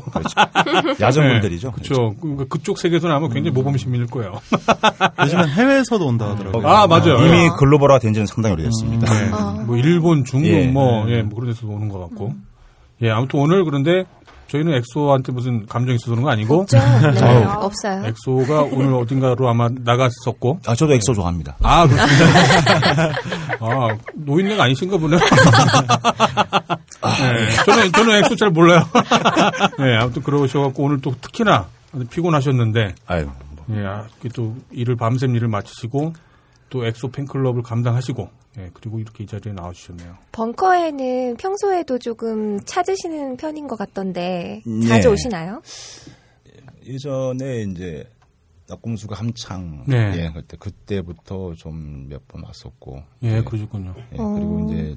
야전분들이죠. 1.00 1.72
그렇죠. 1.72 2.14
그- 2.20 2.46
그쪽 2.48 2.76
세계에서는 2.76 3.16
아마 3.16 3.28
굉장히 3.28 3.52
모범 3.52 3.78
시민일 3.78 4.06
거예요. 4.08 4.38
요즘엔 5.24 5.48
해외에서도 5.48 6.04
온다 6.06 6.28
하더라고요. 6.28 6.68
아 6.68 6.86
맞아요. 6.86 7.16
이미 7.26 7.48
글로벌화 7.58 7.98
된 7.98 8.12
지는 8.12 8.26
상당히 8.26 8.52
오래됐습니다. 8.56 9.10
네. 9.10 9.64
뭐 9.64 9.78
일본, 9.78 10.22
중국 10.26 10.48
예. 10.48 10.66
뭐, 10.66 11.08
예, 11.08 11.22
뭐 11.22 11.40
그런 11.40 11.50
데서 11.54 11.66
오는 11.66 11.88
것 11.88 11.98
같고. 12.00 12.34
예, 13.00 13.08
아무튼 13.10 13.40
오늘 13.40 13.64
그런데 13.64 14.04
저희는 14.48 14.74
엑소한테 14.74 15.32
무슨 15.32 15.64
감정이 15.64 15.94
있어서 15.94 16.10
그런 16.10 16.24
거 16.24 16.30
아니고? 16.30 16.66
네. 16.70 16.78
아우. 16.78 17.64
없어요. 17.64 18.02
엑소가 18.04 18.64
오늘 18.70 18.92
어딘가로 18.94 19.48
아마 19.48 19.70
나갔었고. 19.72 20.58
아, 20.66 20.74
저도 20.74 20.92
엑소 20.92 21.14
좋아합니다. 21.14 21.56
아, 21.62 21.86
그렇습니다. 21.88 23.12
아, 23.60 23.96
노인네가 24.14 24.64
아니신가 24.64 24.98
보네요. 24.98 25.20
네, 27.20 27.50
저는, 27.66 27.92
저는 27.92 28.24
엑소 28.24 28.36
잘 28.36 28.50
몰라요. 28.50 28.82
네, 29.78 29.96
아무튼 29.96 30.22
그러셔갖고 30.22 30.82
오늘 30.84 31.00
또 31.00 31.14
특히나 31.20 31.68
피곤하셨는데, 32.10 32.94
아유, 33.06 33.28
예, 33.72 33.84
아, 33.84 34.06
또 34.34 34.54
일을 34.70 34.96
밤샘 34.96 35.34
일을 35.36 35.48
마치시고, 35.48 36.12
또 36.70 36.86
엑소 36.86 37.10
팬클럽을 37.10 37.62
감당하시고, 37.62 38.28
예, 38.58 38.70
그리고 38.74 38.98
이렇게 38.98 39.24
이 39.24 39.26
자리에 39.26 39.52
나와주셨네요. 39.52 40.16
벙커에는 40.32 41.36
평소에도 41.36 41.98
조금 41.98 42.58
찾으시는 42.64 43.36
편인 43.36 43.68
것 43.68 43.76
같던데 43.78 44.62
네. 44.66 44.86
자주 44.88 45.10
오시나요? 45.10 45.62
예전에 46.84 47.62
이제 47.62 48.08
나꼼수가 48.68 49.16
한창 49.16 49.84
네. 49.86 50.12
예, 50.16 50.30
그때 50.34 50.56
그때부터 50.56 51.54
좀 51.56 52.06
몇 52.08 52.20
번 52.28 52.44
왔었고 52.44 53.02
예, 53.22 53.42
그러셨군요. 53.42 53.94
예, 54.12 54.16
그리고 54.16 54.66
이제 54.70 54.96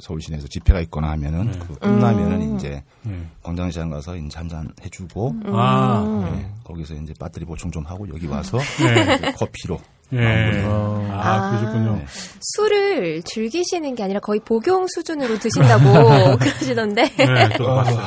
서울 0.00 0.20
시내에서 0.20 0.46
집회가 0.48 0.80
있거나 0.80 1.10
하면은 1.10 1.50
네. 1.50 1.58
그 1.58 1.74
끝나면은 1.78 2.56
이제 2.56 2.82
예. 3.06 3.26
광장시장 3.42 3.90
가서 3.90 4.16
이제 4.16 4.38
한잔 4.38 4.70
해주고 4.84 5.36
아, 5.46 6.32
예, 6.34 6.46
거기서 6.64 6.94
이제 6.94 7.12
배터리 7.18 7.44
보충 7.44 7.70
좀 7.70 7.84
하고 7.84 8.08
여기 8.08 8.26
와서 8.26 8.58
네. 8.58 9.18
그 9.18 9.32
커피로 9.32 9.78
예. 10.12 10.62
어. 10.66 11.08
아, 11.10 11.50
그러셨군요. 11.50 11.96
네. 11.96 12.06
술을 12.40 13.22
즐기시는 13.22 13.94
게 13.94 14.02
아니라 14.02 14.20
거의 14.20 14.40
복용 14.44 14.86
수준으로 14.88 15.38
드신다고 15.38 16.36
그러시던데. 16.38 17.08
네, 17.16 17.44
아, 17.44 17.74
봤어요. 17.74 18.00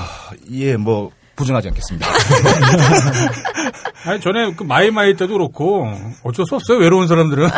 예, 0.51 0.77
뭐 0.77 1.11
부정하지 1.35 1.69
않겠습니다. 1.69 2.07
아니, 4.05 4.21
전에 4.21 4.53
그 4.55 4.63
마이마이 4.63 5.15
때도 5.15 5.33
그렇고, 5.33 5.85
어쩔 6.23 6.45
수 6.45 6.55
없어요, 6.55 6.77
외로운 6.77 7.07
사람들은. 7.07 7.49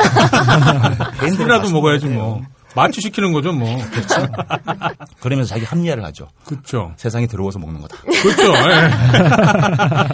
술이라도 1.35 1.69
먹어야지, 1.71 2.07
뭐. 2.07 2.41
마취시키는 2.81 3.33
거죠, 3.33 3.51
뭐. 3.53 3.77
그러면서 5.19 5.49
자기 5.55 5.65
합리화를 5.65 6.03
하죠. 6.05 6.27
그렇죠. 6.45 6.93
세상이 6.97 7.27
들어와서 7.27 7.59
먹는 7.59 7.81
거다. 7.81 7.97
그렇죠. 7.97 8.53
예. 8.53 8.87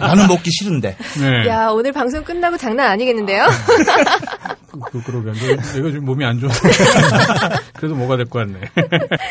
나는 0.00 0.26
먹기 0.28 0.50
싫은데. 0.50 0.96
네. 1.20 1.48
야 1.48 1.68
오늘 1.68 1.92
방송 1.92 2.24
끝나고 2.24 2.56
장난 2.56 2.90
아니겠는데요? 2.92 3.46
그, 4.90 5.02
그 5.02 5.10
러게. 5.10 5.32
내가, 5.32 5.62
내가 5.62 5.62
지금 5.90 6.04
몸이 6.04 6.24
안 6.24 6.38
좋아서. 6.40 6.60
그래도 7.76 7.94
뭐가 7.94 8.16
될 8.16 8.26
것 8.26 8.40
같네. 8.40 8.60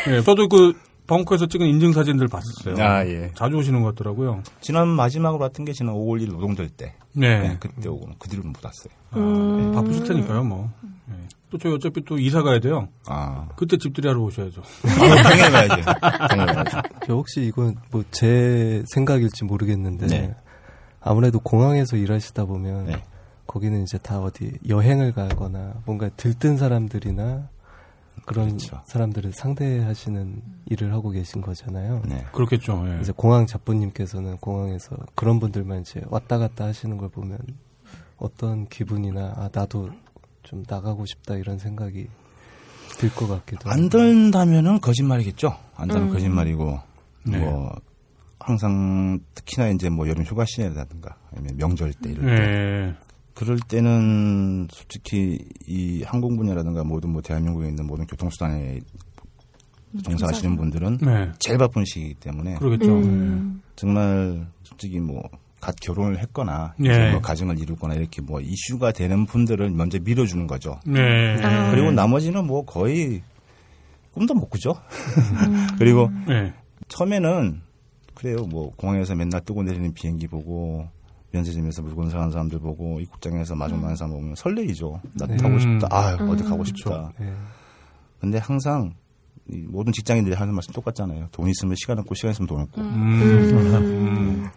네, 0.06 0.22
저도 0.22 0.48
그 0.48 0.72
벙커에서 1.06 1.46
찍은 1.46 1.66
인증 1.66 1.92
사진들 1.92 2.28
봤었어요. 2.28 2.82
아, 2.82 3.04
예. 3.06 3.30
자주 3.34 3.56
오시는 3.56 3.82
것 3.82 3.94
같더라고요. 3.94 4.42
지난 4.62 4.88
마지막으로 4.88 5.42
왔던 5.42 5.66
게 5.66 5.72
지난 5.72 5.94
5월 5.94 6.22
1일 6.22 6.32
노동절 6.32 6.68
때. 6.70 6.94
네. 7.12 7.40
네, 7.40 7.56
그때 7.60 7.88
오고는 7.88 8.14
그 8.18 8.28
뒤로는 8.28 8.52
못 8.52 8.64
왔어요. 8.64 8.94
아, 9.10 9.72
바쁘실 9.74 10.04
테니까요, 10.04 10.44
뭐. 10.44 10.70
네. 11.54 11.58
또 11.58 11.58
저희 11.58 11.74
어차피 11.74 12.04
또 12.04 12.18
이사 12.18 12.42
가야 12.42 12.58
돼요. 12.60 12.88
아, 13.06 13.48
그때 13.56 13.76
집들이 13.78 14.08
하러 14.08 14.20
오셔야죠. 14.22 14.60
아 14.62 15.22
당연히 15.22 15.52
가야지. 15.52 15.82
저 17.06 17.14
혹시 17.14 17.42
이건 17.44 17.76
뭐 17.90 18.02
제 18.10 18.82
생각일지 18.86 19.44
모르겠는데 19.44 20.06
네. 20.06 20.34
아무래도 21.00 21.38
공항에서 21.40 21.96
일하시다 21.96 22.44
보면 22.44 22.86
네. 22.86 23.02
거기는 23.46 23.82
이제 23.82 23.98
다 23.98 24.20
어디 24.20 24.52
여행을 24.68 25.12
가거나 25.12 25.74
뭔가 25.84 26.08
들뜬 26.16 26.56
사람들이나 26.56 27.48
그런 28.26 28.46
그렇죠. 28.48 28.80
사람들을 28.86 29.32
상대하시는 29.32 30.42
일을 30.66 30.92
하고 30.92 31.10
계신 31.10 31.40
거잖아요. 31.40 32.02
네. 32.06 32.24
그렇겠죠. 32.32 32.84
예. 32.86 33.00
이제 33.00 33.12
공항 33.14 33.46
잡부님께서는 33.46 34.38
공항에서 34.38 34.96
그런 35.14 35.40
분들만 35.40 35.82
이제 35.82 36.00
왔다 36.08 36.38
갔다 36.38 36.64
하시는 36.64 36.96
걸 36.96 37.08
보면 37.10 37.38
어떤 38.16 38.66
기분이나 38.68 39.34
아 39.36 39.50
나도 39.52 39.90
좀 40.54 40.64
나가고 40.68 41.04
싶다 41.04 41.34
이런 41.36 41.58
생각이 41.58 42.06
들 42.98 43.10
것 43.10 43.26
같기도 43.26 43.68
안. 43.70 43.88
된다면은 43.88 44.80
거짓말이겠죠. 44.80 45.48
안 45.74 45.88
된다면 45.88 46.10
음. 46.10 46.12
거짓말이고, 46.14 46.78
네. 47.24 47.38
뭐, 47.38 47.74
항상 48.38 49.18
특히나 49.34 49.68
이제 49.70 49.88
뭐 49.88 50.06
여름 50.08 50.22
휴가 50.22 50.44
시즌이라든가 50.44 51.16
아니면 51.32 51.56
명절 51.56 51.92
때 51.94 52.10
이럴 52.10 52.36
때 52.36 52.42
예. 52.42 52.94
그럴 53.32 53.58
때는 53.58 54.68
솔직히 54.70 55.38
이 55.66 56.02
항공 56.04 56.36
분야라든가 56.36 56.84
모든 56.84 57.10
뭐 57.10 57.20
대한민국에 57.22 57.68
있는 57.68 57.86
모든 57.86 58.06
교통수단에 58.06 58.80
종사하시는 60.04 60.56
분들은 60.56 60.98
네. 60.98 61.32
제일 61.38 61.58
바쁜 61.58 61.84
시기이기 61.84 62.14
때문에 62.16 62.54
그러겠죠. 62.56 62.92
음. 62.98 63.62
정말 63.76 64.46
솔직히 64.62 65.00
뭐 65.00 65.22
갓 65.64 65.76
결혼을 65.80 66.18
했거나 66.18 66.74
예. 66.84 66.90
이제 66.90 67.10
뭐 67.10 67.22
가정을 67.22 67.58
이루거나 67.58 67.94
이렇게 67.94 68.20
뭐 68.20 68.38
이슈가 68.38 68.92
되는 68.92 69.24
분들을 69.24 69.70
먼저 69.70 69.98
밀어주는 69.98 70.46
거죠. 70.46 70.78
네. 70.84 71.42
아. 71.42 71.70
그리고 71.70 71.90
나머지는 71.90 72.46
뭐 72.46 72.66
거의 72.66 73.22
꿈도 74.12 74.34
못 74.34 74.50
꾸죠. 74.50 74.74
그리고 75.78 76.10
네. 76.28 76.52
처음에는 76.88 77.62
그래요. 78.12 78.44
뭐 78.44 78.74
공항에서 78.76 79.14
맨날 79.14 79.40
뜨고 79.40 79.62
내리는 79.62 79.94
비행기 79.94 80.28
보고 80.28 80.86
면세점에서 81.30 81.80
물건 81.80 82.10
사는 82.10 82.30
사람들 82.30 82.58
보고 82.58 83.00
입국장에서 83.00 83.54
마중 83.54 83.80
나는 83.80 83.96
사람 83.96 84.12
보면 84.12 84.34
설레이죠. 84.34 85.00
나 85.14 85.26
네. 85.26 85.38
타고 85.38 85.58
싶다. 85.58 85.88
아 85.90 86.14
음. 86.20 86.28
어디 86.28 86.44
가고 86.44 86.62
싶다. 86.64 87.10
네. 87.18 87.32
근데 88.20 88.36
항상 88.36 88.92
이 89.50 89.62
모든 89.66 89.94
직장인들이 89.94 90.36
하는 90.36 90.52
말씀 90.52 90.74
똑같잖아요. 90.74 91.28
돈 91.32 91.48
있으면 91.48 91.74
시간 91.76 91.98
없고 92.00 92.14
시간 92.14 92.32
있으면 92.32 92.48
돈 92.48 92.60
없고. 92.60 92.82
음. 92.82 94.50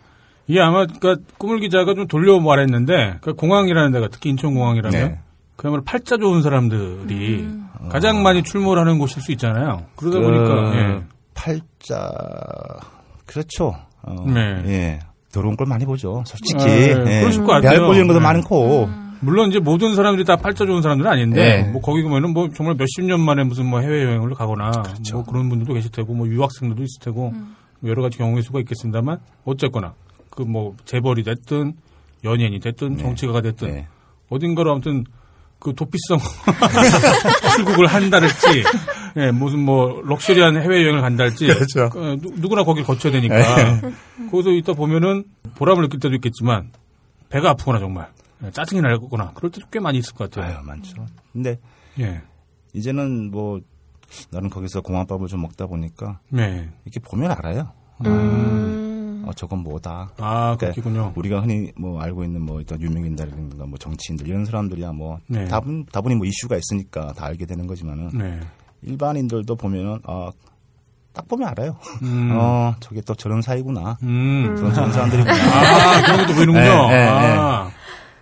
이게 0.47 0.61
아마 0.61 0.85
그러니까 0.85 1.23
꾸물 1.37 1.59
기자가 1.59 1.93
좀 1.93 2.07
돌려 2.07 2.39
말했는데 2.39 2.93
그러니까 2.93 3.33
공항이라는 3.33 3.91
데가 3.91 4.07
특히 4.09 4.29
인천공항이라면 4.29 4.91
네. 4.91 5.19
그야말로 5.55 5.83
팔자 5.83 6.17
좋은 6.17 6.41
사람들이 6.41 7.47
가장 7.89 8.23
많이 8.23 8.43
출몰 8.43 8.79
하는 8.79 8.97
곳일 8.97 9.21
수 9.21 9.31
있잖아요. 9.33 9.83
그러다 9.95 10.19
그 10.19 10.23
보니까 10.23 10.75
예. 10.75 11.03
팔자 11.33 12.11
그렇죠. 13.25 13.75
어, 14.03 14.25
네. 14.25 14.63
예. 14.67 14.99
더러운 15.33 15.57
걸 15.57 15.67
많이 15.67 15.85
보죠. 15.85 16.23
솔직히. 16.25 16.63
예, 16.65 16.89
예. 16.91 17.19
그러실 17.21 17.43
것 17.43 17.53
같아요. 17.53 17.71
배알 17.71 17.85
꼴리는 17.85 18.07
것도 18.07 18.19
네. 18.19 18.23
많고. 18.23 18.89
물론 19.19 19.49
이제 19.49 19.59
모든 19.59 19.95
사람들이 19.95 20.25
다 20.25 20.35
팔자 20.35 20.65
좋은 20.65 20.81
사람들은 20.81 21.11
아닌데 21.11 21.63
네. 21.63 21.71
뭐 21.71 21.81
거기 21.81 22.03
가면은 22.03 22.33
뭐 22.33 22.49
정말 22.55 22.75
몇십 22.75 23.03
년 23.03 23.19
만에 23.19 23.43
무슨 23.43 23.65
뭐 23.65 23.79
해외 23.79 24.03
여행을 24.03 24.35
가거나 24.35 24.69
그렇죠. 24.69 25.15
뭐 25.15 25.25
그런 25.25 25.49
분들도 25.49 25.73
계실 25.73 25.91
테고 25.91 26.13
뭐 26.13 26.27
유학생들도 26.27 26.83
있을 26.83 27.01
테고 27.01 27.33
여러 27.83 28.03
가지 28.03 28.19
경우의 28.19 28.43
수가 28.43 28.59
있겠습니다만 28.59 29.19
어쨌거나 29.43 29.95
그 30.37 30.43
뭐 30.43 30.75
재벌이 30.85 31.23
됐든 31.23 31.73
연예인이 32.23 32.59
됐든 32.59 32.95
네. 32.97 33.03
정치가가 33.03 33.41
됐든 33.41 33.67
네. 33.73 33.87
어딘가로 34.29 34.71
아무튼 34.71 35.03
그 35.59 35.73
도피성 35.73 36.19
출국을 37.55 37.87
한다랄지 37.87 38.63
예, 39.17 39.31
무슨 39.31 39.59
뭐 39.65 40.01
럭셔리한 40.03 40.61
해외 40.61 40.83
여행을 40.83 41.01
간다 41.01 41.23
할지 41.23 41.47
그렇죠. 41.47 41.85
어, 41.85 42.15
누- 42.21 42.33
누구나 42.35 42.63
거길 42.63 42.83
거쳐야 42.83 43.11
되니까 43.13 43.81
거기서 44.29 44.51
있다 44.51 44.73
보면은 44.73 45.23
보람을 45.55 45.83
느낄 45.83 45.99
때도 45.99 46.13
있겠지만 46.15 46.71
배가 47.29 47.49
아프거나 47.51 47.79
정말 47.79 48.11
예, 48.43 48.51
짜증이 48.51 48.81
나거나 48.81 49.31
그럴 49.33 49.51
때도 49.51 49.65
꽤 49.71 49.79
많이 49.79 49.97
있을 49.97 50.13
것 50.13 50.29
같아요. 50.29 50.57
아유, 50.57 50.63
많죠. 50.63 51.03
근데 51.33 51.59
예, 51.99 52.21
이제는 52.73 53.31
뭐 53.31 53.59
나는 54.29 54.51
거기서 54.51 54.81
공항밥을 54.81 55.27
좀 55.27 55.41
먹다 55.41 55.65
보니까 55.65 56.19
네. 56.29 56.69
이렇게 56.85 56.99
보면 56.99 57.31
알아요. 57.31 57.71
음. 58.05 58.83
어, 59.27 59.33
저건 59.33 59.59
뭐다. 59.59 60.11
아 60.17 60.55
그러니까 60.57 60.71
그렇군요. 60.81 61.11
우리가 61.15 61.41
흔히 61.41 61.71
뭐 61.77 62.01
알고 62.01 62.23
있는 62.23 62.41
뭐 62.41 62.59
일단 62.59 62.81
유명인들이라든가 62.81 63.65
뭐 63.65 63.77
정치인들 63.77 64.27
이런 64.27 64.45
사람들이야 64.45 64.91
뭐 64.93 65.19
네. 65.27 65.45
다분 65.45 65.85
다분히 65.91 66.15
뭐 66.15 66.25
이슈가 66.25 66.55
있으니까 66.57 67.13
다 67.13 67.25
알게 67.25 67.45
되는 67.45 67.67
거지만은 67.67 68.09
네. 68.13 68.39
일반인들도 68.83 69.55
보면은 69.55 69.99
아, 70.05 70.31
딱 71.13 71.27
보면 71.27 71.49
알아요. 71.49 71.75
음. 72.03 72.29
어, 72.33 72.75
저게 72.79 73.01
또 73.01 73.15
저런 73.15 73.41
사이구나. 73.41 73.97
음. 74.03 74.55
저런 74.55 74.73
저런 74.73 74.91
사람들이구나. 74.93 75.33
아 75.33 76.01
그런 76.03 76.17
것도 76.19 76.33
보이는군요. 76.35 76.87
네, 76.89 76.95
네, 76.95 77.07
아, 77.09 77.69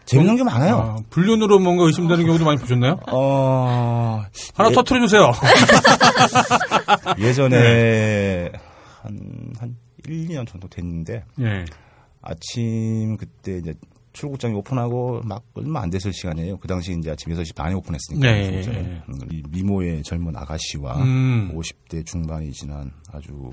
재밌는 0.05 0.37
게 0.37 0.43
많아요. 0.43 0.75
아, 0.77 0.95
불륜으로 1.09 1.59
뭔가 1.59 1.83
의심되는 1.85 2.25
경우도 2.25 2.45
많이 2.45 2.57
보셨나요? 2.59 2.99
어, 3.11 4.23
하나 4.55 4.69
예- 4.69 4.73
터트려 4.73 5.01
주세요. 5.01 5.31
예전에 7.19 7.57
네. 7.59 8.51
한, 9.01 9.19
한 9.59 9.75
1, 10.07 10.27
2년 10.27 10.47
정도 10.47 10.67
됐는데 10.67 11.23
예. 11.41 11.65
아침 12.21 13.17
그때 13.17 13.57
이제 13.57 13.73
출국장이 14.13 14.53
오픈하고 14.55 15.21
막 15.25 15.43
얼마 15.53 15.81
안 15.81 15.89
됐을 15.89 16.13
시간이에요. 16.13 16.57
그 16.57 16.67
당시 16.67 16.95
이제 16.97 17.11
아침 17.11 17.33
6시 17.33 17.53
반에 17.55 17.73
오픈했으니까. 17.75 18.31
네. 18.31 18.53
예, 18.53 18.71
예. 18.71 19.03
음, 19.09 19.19
이 19.29 19.43
미모의 19.49 20.03
젊은 20.03 20.35
아가씨와 20.35 21.03
음. 21.03 21.51
50대 21.53 22.05
중반이 22.05 22.51
지난 22.51 22.91
아주 23.11 23.51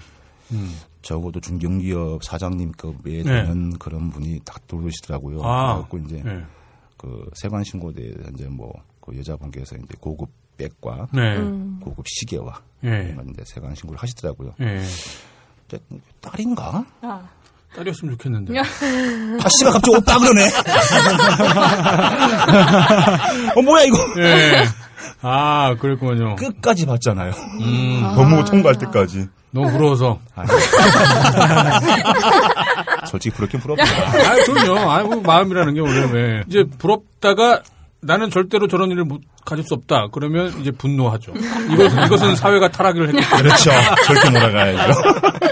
음. 0.52 0.76
적어도 1.02 1.40
중견기업 1.40 2.22
사장님급에 2.22 3.22
네. 3.22 3.22
되는 3.22 3.76
그런 3.78 4.10
분이 4.10 4.40
딱 4.44 4.66
들어오시더라고요. 4.68 5.42
아. 5.42 5.74
그래갖고 5.74 5.98
이제 5.98 6.22
예. 6.24 6.44
그 6.96 7.28
세관 7.34 7.64
신고대에 7.64 8.12
이제 8.32 8.46
뭐 8.48 8.72
그 9.02 9.18
여자분께서 9.18 9.76
이제 9.76 9.94
고급 10.00 10.30
백과 10.56 11.08
네. 11.12 11.36
음. 11.36 11.78
고급 11.80 12.06
시계와 12.08 12.62
예. 12.84 13.14
이제 13.30 13.42
세관 13.44 13.74
신고를 13.74 14.00
하시더라고요. 14.00 14.54
예. 15.72 15.78
이제 15.90 16.00
딸인가? 16.20 16.84
아, 17.02 17.20
딸이었으면 17.76 18.14
좋겠는데. 18.16 18.56
야. 18.56 18.62
아 18.62 19.48
씨발 19.48 19.72
갑자기 19.72 19.96
오빠 19.96 20.18
그러네. 20.18 20.46
어 23.56 23.62
뭐야 23.62 23.84
이거? 23.84 23.98
예. 24.18 24.64
아, 25.22 25.74
그랬군요. 25.80 26.36
끝까지 26.36 26.84
봤잖아요. 26.86 27.32
음, 27.60 28.12
법무부 28.16 28.44
통과할 28.44 28.76
때까지. 28.78 29.28
너무 29.52 29.70
부러워서. 29.70 30.18
아니. 30.34 30.48
솔직히 33.06 33.34
부럽긴 33.36 33.60
부럽다. 33.60 33.84
아, 33.84 34.34
그럼요. 34.46 34.90
아, 34.90 35.02
뭐 35.02 35.20
마음이라는 35.20 35.74
게 35.74 35.80
원래 35.80 36.10
왜. 36.10 36.42
이제 36.48 36.64
부럽다가 36.78 37.60
나는 38.00 38.30
절대로 38.30 38.66
저런 38.66 38.90
일을 38.90 39.04
못 39.04 39.20
가질 39.44 39.64
수 39.64 39.74
없다. 39.74 40.08
그러면 40.12 40.52
이제 40.60 40.70
분노하죠. 40.72 41.32
이것, 41.72 41.92
이것은 42.06 42.34
사회가 42.36 42.70
타락을 42.70 43.08
했기 43.08 43.20
때문에. 43.20 43.42
그렇죠. 43.48 43.70
그렇게 44.08 44.30
몰아가야죠. 44.30 45.00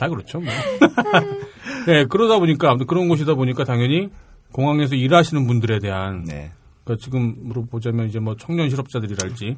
다 0.00 0.08
그렇죠, 0.08 0.40
뭐. 0.40 0.50
네, 1.86 2.06
그러다 2.06 2.38
보니까, 2.38 2.70
아무튼 2.70 2.86
그런 2.86 3.08
곳이다 3.08 3.34
보니까 3.34 3.64
당연히 3.64 4.08
공항에서 4.52 4.94
일하시는 4.94 5.46
분들에 5.46 5.78
대한, 5.78 6.24
네. 6.24 6.50
그러니까 6.84 7.04
지금으로 7.04 7.66
보자면 7.66 8.08
이제 8.08 8.18
뭐 8.18 8.34
청년 8.36 8.70
실업자들이랄지, 8.70 9.56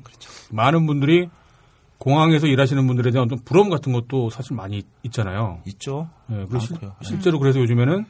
많은 0.51 0.87
분들이 0.87 1.29
공항에서 1.99 2.49
일하시는 2.49 2.85
분들에 2.89 3.13
대한 3.13 3.27
어떤 3.27 3.39
부러움 3.45 3.71
같은 3.71 3.93
것도 3.93 4.31
사실 4.31 4.57
많이 4.57 4.79
있- 4.79 4.87
있잖아요. 5.05 5.61
있죠. 5.67 6.09
네, 6.27 6.45
그리고 6.49 6.59
실-. 6.59 6.77
실제로 7.03 7.39
그래서 7.39 7.61
요즘에는 7.61 8.05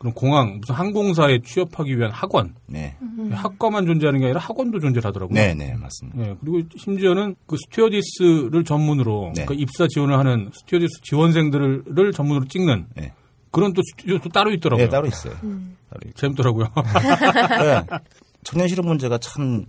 그런 0.00 0.14
공항, 0.14 0.56
무슨 0.60 0.74
항공사에 0.74 1.40
취업하기 1.44 1.98
위한 1.98 2.10
학원, 2.10 2.54
네. 2.66 2.96
학과만 3.32 3.84
존재하는 3.84 4.20
게 4.20 4.26
아니라 4.26 4.40
학원도 4.40 4.80
존재하더라고요. 4.80 5.34
네, 5.34 5.52
네, 5.52 5.74
맞습니다. 5.74 6.22
예, 6.22 6.36
그리고 6.40 6.66
심지어는 6.74 7.36
그 7.46 7.58
스튜어디스를 7.66 8.64
전문으로 8.64 9.32
네. 9.36 9.44
그러니까 9.44 9.62
입사 9.62 9.86
지원을 9.86 10.18
하는 10.18 10.50
스튜어디스 10.54 11.02
지원생들을 11.02 12.12
전문으로 12.14 12.46
찍는 12.46 12.86
네. 12.96 13.12
그런 13.50 13.74
또 13.74 13.82
스튜디오도 13.90 14.30
따로 14.30 14.50
있더라고요. 14.54 14.86
네, 14.86 14.90
따로 14.90 15.06
있어요. 15.06 15.34
따로 15.34 16.00
있 16.06 16.16
재밌더라고요. 16.16 16.64
네. 16.64 17.98
청년 18.42 18.68
실업 18.68 18.86
문제가 18.86 19.18
참 19.18 19.66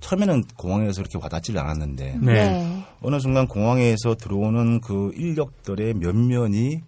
처음에는 0.00 0.44
공항에서 0.58 1.00
이렇게 1.00 1.16
와닿지를 1.16 1.58
않았는데 1.58 2.18
네. 2.20 2.32
네. 2.32 2.84
어느 3.00 3.18
순간 3.20 3.46
공항에서 3.46 4.16
들어오는 4.16 4.82
그 4.82 5.12
인력들의 5.14 5.94
면면이 5.94 6.82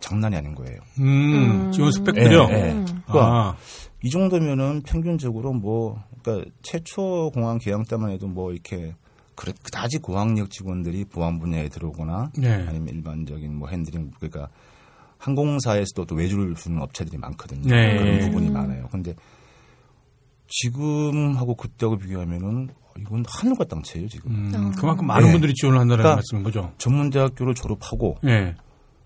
장난이 0.00 0.36
아닌 0.36 0.54
거예요. 0.54 0.78
음, 1.00 1.70
지원 1.72 1.90
스펙들이요. 1.92 2.46
네, 2.46 2.62
네. 2.62 2.72
음. 2.72 2.86
아, 3.08 3.56
이 4.02 4.10
정도면은 4.10 4.82
평균적으로 4.82 5.52
뭐 5.52 6.02
그러니까 6.22 6.50
최초 6.62 7.30
공항 7.32 7.58
개항 7.58 7.84
때만 7.84 8.10
해도 8.10 8.26
뭐 8.28 8.52
이렇게 8.52 8.94
그다지 9.34 9.98
고학력 9.98 10.50
직원들이 10.50 11.04
보안 11.06 11.38
분야에 11.38 11.68
들어오거나 11.68 12.32
네. 12.36 12.66
아니면 12.68 12.88
일반적인 12.88 13.54
뭐 13.54 13.68
핸들링 13.68 14.10
그러니까 14.18 14.48
항공사에서도 15.18 16.04
또 16.06 16.14
외주를 16.14 16.54
주는 16.54 16.80
업체들이 16.80 17.18
많거든요. 17.18 17.74
네. 17.74 17.96
그런 17.98 18.20
부분이 18.20 18.50
많아요. 18.50 18.88
근데 18.90 19.14
지금하고 20.48 21.54
그때하고 21.54 21.98
비교하면은 21.98 22.70
이건 23.00 23.24
하늘과 23.28 23.64
땅 23.64 23.82
차이에요 23.82 24.08
지금. 24.08 24.30
음, 24.32 24.72
그만큼 24.76 25.06
많은 25.06 25.26
네. 25.26 25.32
분들이 25.32 25.54
지원을 25.54 25.78
한다는 25.78 26.02
그러니까 26.02 26.16
말씀인 26.16 26.42
거죠. 26.42 26.72
전문대학교를 26.78 27.54
졸업하고 27.54 28.16
예. 28.24 28.56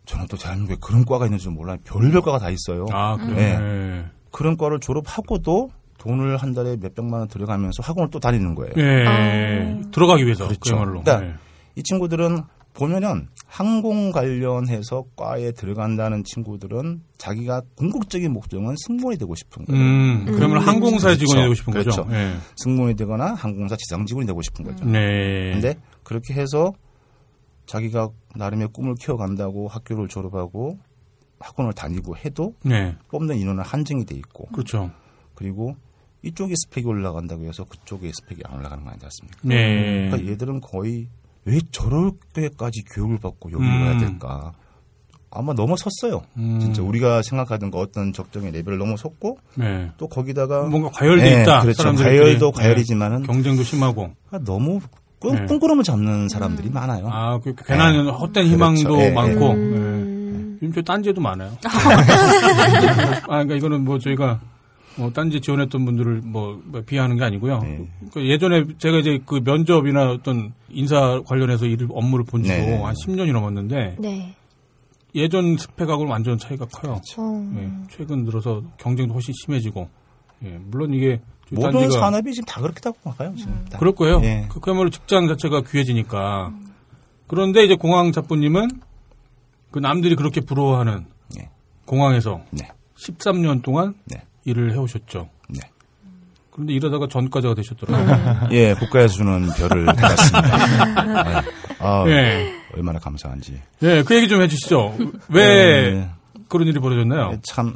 저는 0.05 0.27
또 0.29 0.37
대한민국에 0.37 0.79
그런 0.81 1.05
과가 1.05 1.27
있는 1.27 1.39
줄 1.39 1.53
몰라요. 1.53 1.79
별별 1.85 2.23
과가 2.23 2.39
다 2.39 2.51
있어요. 2.51 2.87
아, 2.91 3.17
그래요. 3.17 3.35
네. 3.35 3.59
네. 3.59 4.05
그런 4.31 4.57
과를 4.57 4.81
졸업하고도 4.81 5.71
돈을 5.99 6.37
한 6.37 6.53
달에 6.53 6.77
몇 6.77 6.95
백만 6.95 7.21
원 7.21 7.29
들여가면서 7.29 7.83
학원을 7.83 8.11
또 8.11 8.19
다니는 8.19 8.55
거예요. 8.57 8.73
예. 8.77 9.07
아. 9.07 9.91
들어가기 9.93 10.25
위해서 10.25 10.47
그렇죠. 10.47 10.61
그야말로. 10.75 11.03
그러니까 11.03 11.21
네. 11.21 11.35
이 11.77 11.83
친구들은 11.83 12.43
보면은 12.75 13.29
항공 13.47 14.11
관련해서 14.13 15.05
과에 15.15 15.53
들어간다는 15.53 16.25
친구들은 16.25 17.03
자기가 17.19 17.61
궁극적인 17.77 18.33
목적은 18.33 18.75
승무원이 18.79 19.19
되고 19.19 19.35
싶은 19.35 19.67
거예요. 19.67 19.81
음, 19.81 20.25
그러면 20.25 20.57
음. 20.57 20.69
항공사의 20.69 21.19
직원이 21.19 21.43
그렇죠. 21.43 21.45
되고 21.45 21.55
싶은 21.55 21.73
거죠. 21.75 22.05
그렇죠. 22.05 22.17
예. 22.17 22.35
승무원이 22.57 22.97
되거나 22.97 23.35
항공사 23.35 23.77
지상 23.77 24.07
직원이 24.07 24.27
되고 24.27 24.41
싶은 24.41 24.65
거죠. 24.65 24.85
네. 24.87 25.53
근데 25.53 25.75
그렇게 26.03 26.33
해서 26.35 26.73
자기가 27.67 28.09
나름의 28.37 28.69
꿈을 28.73 28.95
키워간다고 28.95 29.69
학교를 29.69 30.09
졸업하고 30.09 30.79
학원을 31.41 31.73
다니고 31.73 32.17
해도 32.17 32.55
네. 32.65 32.97
뽑는 33.11 33.37
인원은 33.37 33.63
한정이 33.65 34.05
돼 34.07 34.15
있고 34.17 34.47
그렇죠. 34.47 34.91
그리고 35.35 35.77
이쪽에 36.23 36.55
스펙이 36.57 36.87
올라간다고 36.87 37.45
해서 37.45 37.65
그쪽에 37.65 38.11
스펙이 38.15 38.43
안 38.45 38.59
올라가는 38.59 38.85
거 38.85 38.91
아니지 38.91 39.05
않습니까? 39.07 39.39
네. 39.43 40.09
그러니까 40.09 40.31
얘들은 40.31 40.61
거의 40.61 41.09
왜 41.45 41.59
저렇게까지 41.73 42.85
교육을 42.95 43.19
받고 43.19 43.51
여기 43.53 43.65
음. 43.65 43.83
와야 43.83 43.99
될까? 43.99 44.53
아마 45.35 45.55
넘어섰어요. 45.55 46.23
음. 46.37 46.61
진짜 46.61 46.83
우리가 46.83 47.23
생각하던 47.23 47.71
거 47.71 47.79
어떤 47.79 48.13
적정의 48.13 48.53
레벨을 48.53 48.79
넘어섰고 48.79 49.39
네. 49.57 49.91
또 49.97 50.07
거기다가 50.07 50.67
뭔가 50.67 50.91
과열돼 50.91 51.23
네, 51.23 51.43
있다. 51.43 51.63
그렇죠. 51.63 51.83
사람들끼리. 51.83 52.19
과열도 52.19 52.53
네. 52.53 52.63
과열이지만은 52.63 53.23
경쟁도 53.25 53.63
심하고. 53.63 54.11
아, 54.31 54.39
너무 54.39 54.81
끈, 55.23 55.35
네. 55.35 55.47
끈구름을 55.47 55.85
잡는 55.85 56.29
사람들이 56.29 56.69
많아요. 56.71 57.09
아, 57.11 57.39
그 57.39 57.55
괜한 57.55 58.09
헛된 58.09 58.47
희망도 58.47 58.83
그렇죠. 58.83 59.03
예, 59.03 59.11
많고. 59.11 59.45
예. 59.47 59.53
음. 59.53 60.59
네. 60.61 60.67
요즘 60.67 60.73
저 60.75 60.83
딴지에도 60.83 61.21
많아요. 61.21 61.53
아, 61.63 63.27
그러니까 63.27 63.55
이거는 63.55 63.85
뭐 63.85 63.99
저희가 63.99 64.41
뭐 64.97 65.11
딴지 65.11 65.41
지원했던 65.41 65.85
분들을 65.85 66.21
뭐, 66.25 66.61
뭐 66.65 66.83
비하하는 66.83 67.17
게 67.17 67.25
아니고요. 67.25 67.61
네. 67.61 67.89
그 68.13 68.29
예전에 68.29 68.65
제가 68.79 68.99
이제 68.99 69.19
그 69.25 69.41
면접이나 69.43 70.11
어떤 70.11 70.53
인사 70.69 71.21
관련해서 71.27 71.67
일을 71.67 71.89
업무를 71.91 72.25
본 72.25 72.43
지도 72.43 72.55
네, 72.55 72.67
네. 72.67 72.83
한 72.83 72.95
10년이 72.95 73.33
넘었는데 73.33 73.97
네. 73.99 74.35
예전 75.15 75.57
스펙하고는 75.57 76.11
완전 76.11 76.39
차이가 76.39 76.67
커요. 76.67 77.01
어. 77.19 77.53
예, 77.57 77.71
최근 77.91 78.25
들어서 78.25 78.63
경쟁도 78.79 79.15
훨씬 79.15 79.35
심해지고. 79.45 79.89
예, 80.45 80.59
물론 80.71 80.93
이게 80.95 81.21
모든 81.53 81.91
산업이 81.91 82.33
지금 82.33 82.47
다 82.47 82.61
그렇다고 82.61 82.97
봐요. 83.13 83.33
지금 83.37 83.65
다. 83.71 83.79
그럴 83.79 83.95
거예요. 83.95 84.21
예. 84.25 84.47
그- 84.51 84.61
그야말로 84.61 84.91
직장 84.91 85.29
자체가 85.29 85.63
귀해지니까. 85.63 86.53
그런데 87.27 87.65
이제 87.65 87.75
공항 87.77 88.13
잡부님은 88.13 88.69
그 89.71 89.79
남들이 89.79 90.17
그렇게 90.17 90.41
부러워하는 90.41 91.07
예. 91.39 91.49
공항에서 91.87 92.41
네. 92.51 92.69
13년 92.99 93.63
동안 93.63 93.95
네. 94.05 94.23
일을 94.45 94.73
해오셨죠. 94.73 95.29
네. 95.49 95.61
그런데 96.51 96.75
이러다가 96.75 97.07
전과자가 97.09 97.55
되셨더라고요. 97.55 98.49
예, 98.53 98.75
국가에서 98.75 99.15
주는 99.15 99.49
별을 99.57 99.87
받았습니다. 99.87 101.23
네. 101.25 101.49
아, 101.79 102.05
예. 102.09 102.53
얼마나 102.77 102.99
감사한지. 102.99 103.59
예, 103.83 104.03
그 104.03 104.15
얘기 104.15 104.29
좀 104.29 104.43
해주시죠. 104.43 104.97
왜 105.31 105.43
예, 105.43 106.09
그런 106.49 106.69
일이 106.69 106.79
벌어졌나요? 106.79 107.31
예, 107.33 107.39
참 107.43 107.75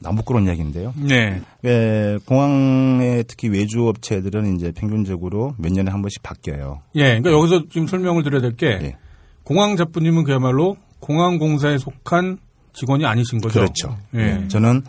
나무꾸런 0.00 0.46
이야기인데요. 0.46 0.94
네. 0.96 1.40
예, 1.64 2.18
공항에 2.24 3.22
특히 3.26 3.48
외주 3.48 3.86
업체들은 3.86 4.56
이제 4.56 4.72
평균적으로 4.72 5.54
몇 5.58 5.72
년에 5.72 5.90
한 5.90 6.02
번씩 6.02 6.22
바뀌어요. 6.22 6.80
예, 6.96 7.20
그러니까 7.20 7.32
여기서 7.32 7.64
지금 7.70 7.86
설명을 7.86 8.22
드려야 8.22 8.40
될게 8.40 8.66
예. 8.82 8.96
공항 9.44 9.76
잡부님은 9.76 10.24
그야말로 10.24 10.76
공항 11.00 11.38
공사에 11.38 11.78
속한 11.78 12.38
직원이 12.72 13.04
아니신 13.04 13.40
거죠. 13.40 13.60
그렇죠. 13.60 13.96
예. 14.14 14.48
저는 14.48 14.82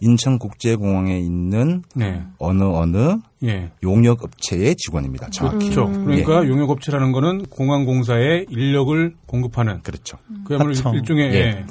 인천국제공항에 0.00 1.18
있는 1.18 1.82
네. 1.94 2.22
어느 2.38 2.62
어느 2.62 3.16
예. 3.44 3.70
용역 3.82 4.24
업체의 4.24 4.74
직원입니다. 4.76 5.28
정확히. 5.30 5.70
그렇죠. 5.70 5.86
그러니까 6.04 6.48
용역업체라는 6.48 7.12
거는 7.12 7.46
공항공사에 7.46 8.46
인력을 8.48 9.14
공급하는 9.26 9.82
그렇죠. 9.82 10.16
그야말로 10.44 10.70
하청. 10.70 10.94
일종의 10.94 11.34
예. 11.34 11.38
예. 11.38 11.66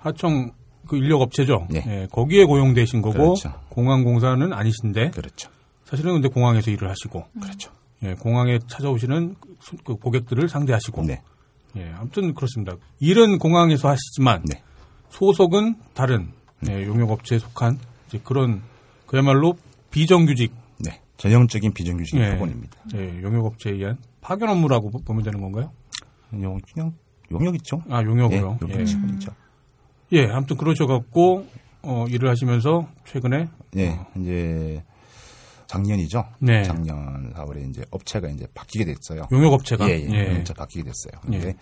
하청 0.00 0.50
그 0.90 0.96
인력 0.96 1.20
업체죠. 1.20 1.68
예. 1.74 1.84
예, 1.86 2.08
거기에 2.10 2.44
고용되신 2.44 3.00
거고 3.00 3.12
그렇죠. 3.36 3.52
공항 3.68 4.02
공사는 4.02 4.52
아니신데 4.52 5.10
그렇죠. 5.12 5.48
사실은 5.84 6.14
근데 6.14 6.28
공항에서 6.28 6.72
일을 6.72 6.88
하시고 6.90 7.24
그렇죠. 7.40 7.70
예, 8.02 8.14
공항에 8.14 8.58
찾아오시는 8.66 9.36
그- 9.40 9.76
그 9.84 9.94
고객들을 9.96 10.48
상대하시고 10.48 11.04
네. 11.04 11.22
예, 11.76 11.92
아무튼 11.96 12.34
그렇습니다. 12.34 12.74
일은 12.98 13.38
공항에서 13.38 13.88
하시지만 13.88 14.42
네. 14.46 14.62
소속은 15.10 15.76
다른 15.94 16.32
예, 16.68 16.84
용역 16.86 17.10
업체에 17.12 17.38
속한 17.38 17.78
이제 18.08 18.20
그런 18.24 18.62
그야말로 19.06 19.54
비정규직 19.92 20.52
네. 20.78 21.00
전형적인 21.18 21.72
비정규직 21.72 22.18
예. 22.18 22.30
학원입니다. 22.30 22.76
예, 22.96 23.22
용역 23.22 23.46
업체에 23.46 23.74
의한 23.74 23.96
파견 24.20 24.48
업무라고 24.48 24.90
보- 24.90 25.02
보면 25.04 25.22
되는 25.22 25.40
건가요? 25.40 25.70
용, 26.42 26.58
그냥 26.74 26.94
용역 27.30 27.54
있죠. 27.56 27.80
아 27.88 28.00
예, 28.02 28.06
용역으로. 28.06 28.58
용역 28.62 28.80
예, 28.80 28.84
직원이죠. 28.84 29.32
예, 30.12 30.26
아무튼 30.26 30.56
그러셔갖고 30.56 31.46
어, 31.82 32.04
일을 32.08 32.28
하시면서 32.28 32.88
최근에 33.06 33.48
예, 33.76 33.98
이제 34.16 34.82
작년이죠. 35.66 36.24
네. 36.40 36.64
작년 36.64 37.32
4월에 37.32 37.68
이제 37.70 37.84
업체가 37.90 38.28
이제 38.28 38.46
바뀌게 38.54 38.84
됐어요. 38.86 39.22
용역 39.30 39.52
업체가 39.52 39.88
예, 39.88 40.00
예. 40.00 40.10
예. 40.10 40.38
업체 40.38 40.52
바뀌게 40.52 40.82
됐어요. 40.82 41.20
근데 41.22 41.48
예. 41.48 41.54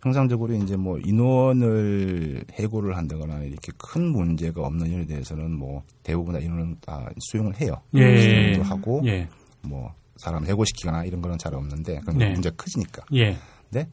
통상적으로 0.00 0.54
이제 0.54 0.76
뭐 0.76 0.98
인원을 0.98 2.44
해고를 2.52 2.96
한다거나 2.96 3.42
이렇게 3.42 3.72
큰 3.76 4.10
문제가 4.10 4.62
없는 4.62 4.90
일에 4.90 5.04
대해서는 5.04 5.52
뭐 5.52 5.82
대부분 6.02 6.34
다 6.34 6.40
인원은 6.40 6.76
다 6.80 7.10
수용을 7.30 7.60
해요. 7.60 7.74
예. 7.94 8.16
수용도 8.16 8.62
하고 8.62 9.02
예. 9.04 9.28
뭐 9.60 9.92
사람 10.16 10.46
해고시키거나 10.46 11.04
이런 11.04 11.20
거는 11.20 11.36
잘 11.36 11.54
없는데 11.54 12.00
그건 12.00 12.16
네. 12.16 12.32
문제가 12.32 12.56
커지니까. 12.56 13.04
예. 13.12 13.36
근데 13.70 13.88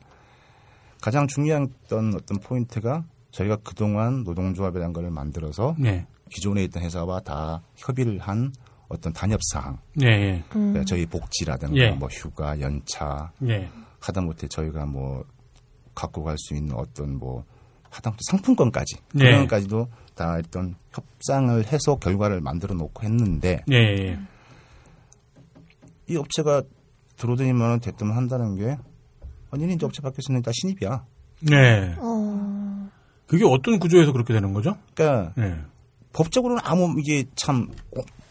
가장 1.01 1.27
중요했던 1.27 2.13
어떤 2.15 2.39
포인트가 2.39 3.03
저희가 3.31 3.57
그동안 3.57 4.23
노동조합이라는 4.23 4.93
걸 4.93 5.09
만들어서 5.11 5.75
예. 5.85 6.05
기존에 6.29 6.63
있던 6.65 6.83
회사와 6.83 7.21
다 7.21 7.61
협의를 7.75 8.19
한 8.19 8.51
어떤 8.89 9.11
단협 9.13 9.39
사항, 9.51 9.79
예. 10.01 10.07
예. 10.07 10.43
그러니까 10.49 10.83
저희 10.85 11.05
복지라든가 11.05 11.75
예. 11.75 11.91
뭐 11.91 12.07
휴가, 12.09 12.59
연차, 12.59 13.31
예. 13.47 13.69
하다못해 13.99 14.47
저희가 14.47 14.85
뭐 14.85 15.25
갖고 15.93 16.23
갈 16.23 16.37
수 16.37 16.55
있는 16.55 16.75
어떤 16.75 17.17
뭐 17.17 17.43
하다못해 17.89 18.19
상품권까지 18.29 18.97
네. 19.13 19.25
그런 19.25 19.41
것까지도 19.41 19.87
다 20.15 20.37
어떤 20.39 20.75
협상을 20.91 21.65
해서 21.65 21.95
결과를 21.97 22.41
만들어 22.41 22.75
놓고 22.75 23.03
했는데 23.03 23.63
예. 23.71 23.75
예. 23.75 24.19
이 26.09 26.15
업체가 26.15 26.63
들어오더니만 27.17 27.79
됐든 27.81 28.11
한다는 28.11 28.55
게 28.55 28.77
아니 29.51 29.73
이제 29.73 29.85
업체 29.85 30.01
바뀌었으니 30.01 30.41
다 30.41 30.51
신입이야. 30.53 31.05
네. 31.41 31.95
어. 31.99 32.56
그게 33.27 33.45
어떤 33.45 33.77
구조에서 33.79 34.11
그렇게 34.11 34.33
되는 34.33 34.53
거죠? 34.53 34.77
그러니까 34.95 35.33
예. 35.37 35.55
법적으로는 36.13 36.61
아무 36.65 36.95
이게 36.97 37.25
참 37.35 37.67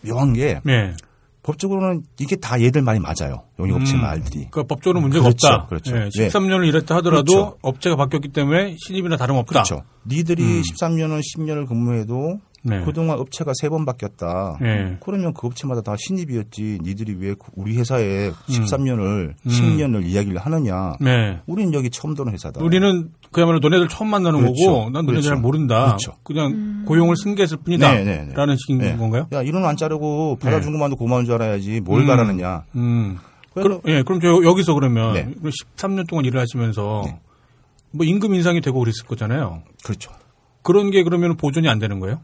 묘한 0.03 0.33
게 0.33 0.61
예. 0.67 0.95
법적으로는 1.43 2.03
이게 2.19 2.35
다 2.37 2.61
얘들 2.61 2.83
말이 2.83 2.99
맞아요. 2.99 3.45
용역업체 3.61 3.95
음, 3.95 4.01
말들이. 4.01 4.49
그러니까 4.51 4.63
법적으로 4.65 5.01
문제가 5.01 5.25
그렇죠, 5.25 5.47
없다. 5.47 5.67
그렇죠. 5.69 5.97
예, 5.97 6.09
예. 6.19 6.29
13년을 6.29 6.67
일했다 6.67 6.97
하더라도 6.97 7.33
그렇죠. 7.33 7.59
업체가 7.63 7.95
바뀌었기 7.95 8.31
때문에 8.31 8.75
신입이나 8.85 9.17
다름없다. 9.17 9.53
그렇죠. 9.53 9.83
니들이 10.09 10.43
음. 10.43 10.63
13년을 10.63 11.21
10년을 11.21 11.69
근무해도 11.69 12.41
네. 12.69 12.83
그동안 12.85 13.19
업체가 13.19 13.53
세 13.61 13.69
번 13.69 13.85
바뀌었다. 13.85 14.59
예. 14.63 14.97
그러면 15.01 15.33
그 15.35 15.47
업체마다 15.47 15.81
다 15.83 15.95
신입이었지. 15.99 16.79
니들이 16.83 17.15
왜그 17.19 17.47
우리 17.55 17.77
회사에 17.77 18.31
13년을 18.49 19.01
음. 19.01 19.35
10년을 19.47 20.05
이야기를 20.07 20.39
하느냐. 20.39 20.95
네. 21.01 21.41
우리는 21.47 21.73
여기 21.75 21.91
처음 21.91 22.15
도는 22.15 22.33
회사다. 22.33 22.63
우리는 22.63 23.11
그야말로 23.33 23.59
너네들 23.59 23.89
처음 23.89 24.11
만나는 24.11 24.41
그렇죠. 24.41 24.65
거고 24.67 24.85
난 24.91 24.93
너네 25.05 25.07
그렇죠. 25.07 25.29
잘 25.29 25.37
모른다. 25.39 25.97
그렇죠. 25.97 26.15
냥 26.35 26.85
고용을 26.87 27.17
승계했을 27.17 27.59
뿐이다. 27.59 27.93
네, 27.95 28.05
네, 28.05 28.25
네. 28.29 28.35
라는 28.35 28.57
식인 28.57 28.79
네. 28.79 28.97
건가요? 28.97 29.27
야, 29.33 29.43
이런 29.43 29.65
안 29.65 29.77
자르고 29.77 30.37
받아준 30.41 30.73
것만도 30.73 30.97
고마운 30.97 31.25
줄 31.25 31.35
알아야지. 31.35 31.81
뭘 31.81 32.03
음. 32.03 32.07
바라느냐. 32.07 32.65
음. 32.77 33.19
그럼, 33.55 33.81
예, 33.87 34.03
그럼 34.03 34.21
저 34.21 34.29
여기서 34.45 34.75
그러면 34.75 35.15
네. 35.15 35.29
13년 35.77 36.07
동안 36.07 36.25
일을 36.27 36.39
하시면서 36.41 37.03
네. 37.07 37.19
뭐 37.91 38.05
임금 38.05 38.35
인상이 38.35 38.61
되고 38.61 38.79
그랬을 38.79 39.07
거잖아요. 39.09 39.63
그렇죠. 39.83 40.13
그런 40.63 40.91
게 40.91 41.03
그러면 41.03 41.37
보존이 41.37 41.69
안 41.69 41.79
되는 41.79 41.99
거예요? 42.01 42.21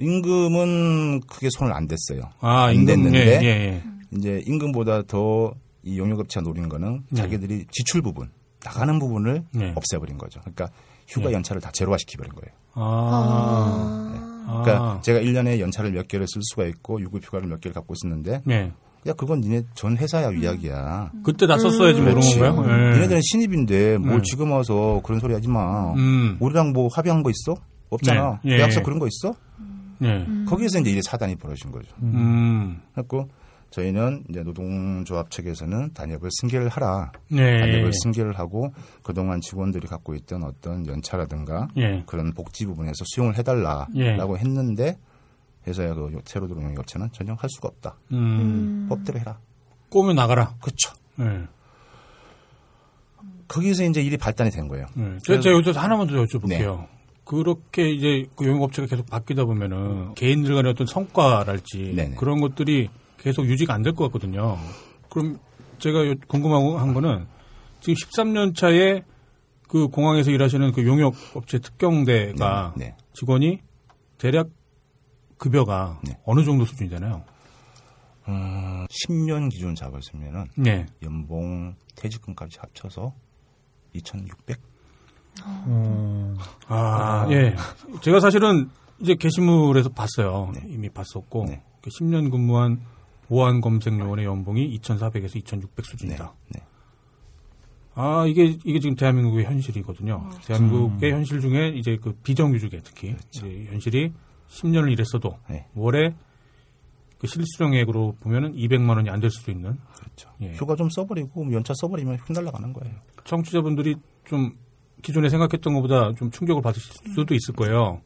임금은 0.00 1.20
크게 1.28 1.48
손을 1.50 1.72
안 1.72 1.86
댔어요. 1.88 2.22
아, 2.40 2.64
안 2.66 2.74
임금 2.74 2.86
댔는데 2.86 3.40
예, 3.42 3.46
예, 3.46 3.82
이제 4.16 4.42
임금보다 4.46 5.02
더 5.02 5.52
이 5.82 5.98
용역업체가 5.98 6.44
노린 6.44 6.68
거는 6.68 7.04
네. 7.10 7.22
자기들이 7.22 7.66
지출 7.70 8.02
부분, 8.02 8.28
나가는 8.64 8.98
부분을 8.98 9.44
네. 9.54 9.72
없애버린 9.76 10.18
거죠. 10.18 10.40
그러니까 10.40 10.68
휴가 11.08 11.28
네. 11.28 11.34
연차를 11.34 11.62
다 11.62 11.70
제로화 11.72 11.96
시켜버린 11.98 12.32
거예요. 12.34 12.54
아. 12.74 14.44
아. 14.46 14.62
그러니까 14.62 15.00
제가 15.02 15.20
1년에 15.20 15.58
연차를 15.60 15.92
몇 15.92 16.08
개를 16.08 16.26
쓸 16.28 16.42
수가 16.42 16.66
있고 16.66 17.00
유급 17.00 17.24
휴가를 17.24 17.48
몇 17.48 17.60
개를 17.60 17.72
갖고 17.74 17.94
있었는데 17.94 18.42
네. 18.44 18.72
야 19.06 19.12
그건 19.14 19.40
니네 19.40 19.62
전 19.74 19.96
회사야 19.96 20.32
이야기야. 20.32 21.12
그때 21.24 21.46
다 21.46 21.56
썼어야지 21.56 22.00
모르는 22.00 22.20
그렇지. 22.20 22.38
건가요? 22.38 22.88
예. 22.90 22.92
니네들은 22.96 23.20
신입인데 23.22 23.96
뭘 23.98 24.16
네. 24.18 24.22
지금 24.22 24.52
와서 24.52 25.00
그런 25.02 25.18
소리 25.20 25.32
하지 25.32 25.48
마. 25.48 25.94
음. 25.94 26.36
우리랑 26.40 26.72
뭐 26.72 26.88
합의한 26.92 27.22
거 27.22 27.30
있어? 27.30 27.54
없잖아. 27.88 28.40
네. 28.44 28.52
예. 28.52 28.56
계약서 28.58 28.82
그런 28.82 28.98
거 28.98 29.06
있어? 29.06 29.34
네. 30.00 30.26
거기에서 30.46 30.80
이제 30.80 30.90
일이 30.90 31.00
사단이 31.02 31.36
벌어진 31.36 31.70
거죠. 31.70 31.94
음. 32.02 32.80
그래고 32.94 33.28
저희는 33.70 34.24
이제 34.28 34.42
노동조합 34.42 35.30
측에서는 35.30 35.92
단협을 35.92 36.28
승계를 36.40 36.68
하라. 36.68 37.12
네. 37.30 37.60
단협을 37.60 37.92
승계를 38.02 38.38
하고 38.38 38.72
그동안 39.02 39.40
직원들이 39.40 39.86
갖고 39.86 40.14
있던 40.14 40.42
어떤 40.42 40.86
연차라든가 40.86 41.68
예. 41.76 42.02
그런 42.06 42.32
복지 42.32 42.66
부분에서 42.66 43.04
수용을 43.04 43.36
해달라라고 43.38 44.36
예. 44.36 44.40
했는데 44.40 44.98
회사야 45.66 45.94
그 45.94 46.10
새로 46.24 46.48
들어온 46.48 46.64
용역업체는 46.64 47.10
전혀 47.12 47.34
할 47.34 47.48
수가 47.50 47.68
없다. 47.68 47.96
음. 48.12 48.86
법대로 48.88 49.20
해라. 49.20 49.38
꼬면 49.90 50.16
나가라. 50.16 50.54
그렇죠. 50.60 50.92
예. 51.20 51.46
거기서 53.46 53.84
이제 53.84 54.00
일이 54.00 54.16
발단이 54.16 54.50
된 54.50 54.68
거예요. 54.68 54.86
예. 54.96 55.18
제가, 55.24 55.40
제가 55.40 55.56
여기서 55.56 55.78
하나만 55.78 56.06
더 56.06 56.14
여쭤볼게요. 56.14 56.86
그렇게 57.24 57.90
이제 57.90 58.26
그 58.36 58.46
용역업체가 58.46 58.88
계속 58.88 59.06
바뀌다 59.06 59.44
보면은 59.44 60.14
개인들 60.14 60.54
간의 60.54 60.72
어떤 60.72 60.86
성과랄지 60.86 61.92
네네. 61.94 62.16
그런 62.16 62.40
것들이 62.40 62.88
계속 63.18 63.46
유지가 63.46 63.74
안 63.74 63.82
될 63.82 63.94
것 63.94 64.04
같거든요. 64.06 64.56
그럼 65.10 65.38
제가 65.78 66.06
요- 66.06 66.14
궁금한 66.26 66.78
한 66.80 66.94
거는 66.94 67.26
지금 67.80 67.94
13년 67.94 68.54
차에 68.56 69.04
그 69.68 69.88
공항에서 69.88 70.30
일하시는 70.30 70.72
그 70.72 70.84
용역 70.86 71.14
업체 71.34 71.58
특경대가 71.58 72.74
네, 72.76 72.86
네. 72.86 72.96
직원이 73.12 73.60
대략 74.18 74.48
급여가 75.38 76.00
네. 76.04 76.18
어느 76.24 76.44
정도 76.44 76.64
수준이 76.64 76.90
되나요? 76.90 77.24
어, 78.26 78.84
10년 78.90 79.50
기준 79.50 79.74
잡았으면은 79.74 80.46
네. 80.56 80.86
연봉 81.02 81.74
퇴직금까지 81.96 82.58
합쳐서 82.58 83.14
2,600? 83.94 84.60
어, 85.44 86.34
아, 86.68 87.26
예. 87.30 87.56
제가 88.02 88.20
사실은 88.20 88.70
이제 89.00 89.14
게시물에서 89.14 89.90
봤어요. 89.90 90.52
네. 90.54 90.62
이미 90.68 90.88
봤었고 90.88 91.46
네. 91.46 91.62
그 91.80 91.90
10년 91.90 92.30
근무한 92.30 92.80
보안 93.28 93.60
검색 93.60 93.98
요원의 93.98 94.24
연봉이 94.26 94.78
2,400에서 94.78 95.36
2,600 95.36 95.84
수준이다. 95.86 96.34
네. 96.50 96.62
아, 97.94 98.24
이게 98.26 98.56
이게 98.64 98.78
지금 98.80 98.96
대한민국의 98.96 99.44
현실이거든요. 99.46 100.30
대한민국의 100.46 101.12
현실 101.12 101.40
중에 101.40 101.68
이제 101.70 101.98
그 102.00 102.12
비정규직에 102.22 102.80
특히 102.82 103.16
이제 103.30 103.66
현실이 103.70 104.12
10년을 104.48 104.92
일했어도 104.92 105.36
네. 105.48 105.66
월에 105.74 106.14
그 107.18 107.26
실수령액으로 107.26 108.16
보면은 108.20 108.54
200만 108.54 108.96
원이 108.96 109.10
안 109.10 109.20
될 109.20 109.30
수도 109.30 109.50
있는 109.52 109.76
그렇죠. 109.94 110.30
예. 110.40 110.54
휴가 110.54 110.74
좀 110.76 110.88
써버리고 110.90 111.44
뭐 111.44 111.52
연차 111.52 111.74
써버리면 111.76 112.16
휙 112.26 112.32
날아가는 112.32 112.72
거예요. 112.72 112.94
청취자분들이 113.24 113.96
좀 114.24 114.56
기존에 115.02 115.28
생각했던 115.28 115.74
것보다 115.74 116.12
좀 116.14 116.30
충격을 116.30 116.62
받으실 116.62 116.92
수도 117.14 117.34
있을 117.34 117.54
거예요. 117.54 118.00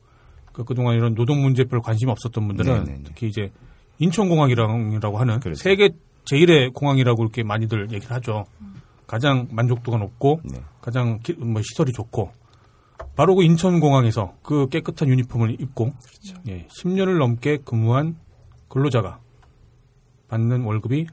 그 0.53 0.65
그동안 0.65 0.95
이런 0.97 1.15
노동 1.15 1.43
문제에 1.43 1.65
별 1.65 1.81
관심 1.81 2.09
없었던 2.09 2.47
분들은 2.47 2.85
네네네. 2.85 3.01
특히 3.05 3.27
이제 3.29 3.51
인천공항이라고 3.99 5.19
하는 5.19 5.41
그렇죠. 5.41 5.61
세계 5.63 5.91
제일의 6.25 6.71
공항이라고 6.71 7.23
이렇게 7.23 7.43
많이들 7.43 7.91
얘기를 7.93 8.15
하죠. 8.17 8.47
가장 9.07 9.49
만족도가 9.51 9.99
높고 9.99 10.41
네. 10.45 10.61
가장 10.81 11.19
기- 11.23 11.35
뭐 11.35 11.61
시설이 11.63 11.93
좋고 11.93 12.31
바로 13.17 13.35
그 13.35 13.43
인천공항에서 13.45 14.35
그 14.43 14.69
깨끗한 14.69 15.09
유니폼을 15.09 15.61
입고 15.61 15.93
그렇죠. 15.93 16.41
예, 16.49 16.67
10년을 16.69 17.19
넘게 17.19 17.59
근무한 17.65 18.17
근로자가 18.69 19.21
받는 20.29 20.63
월급이 20.65 21.07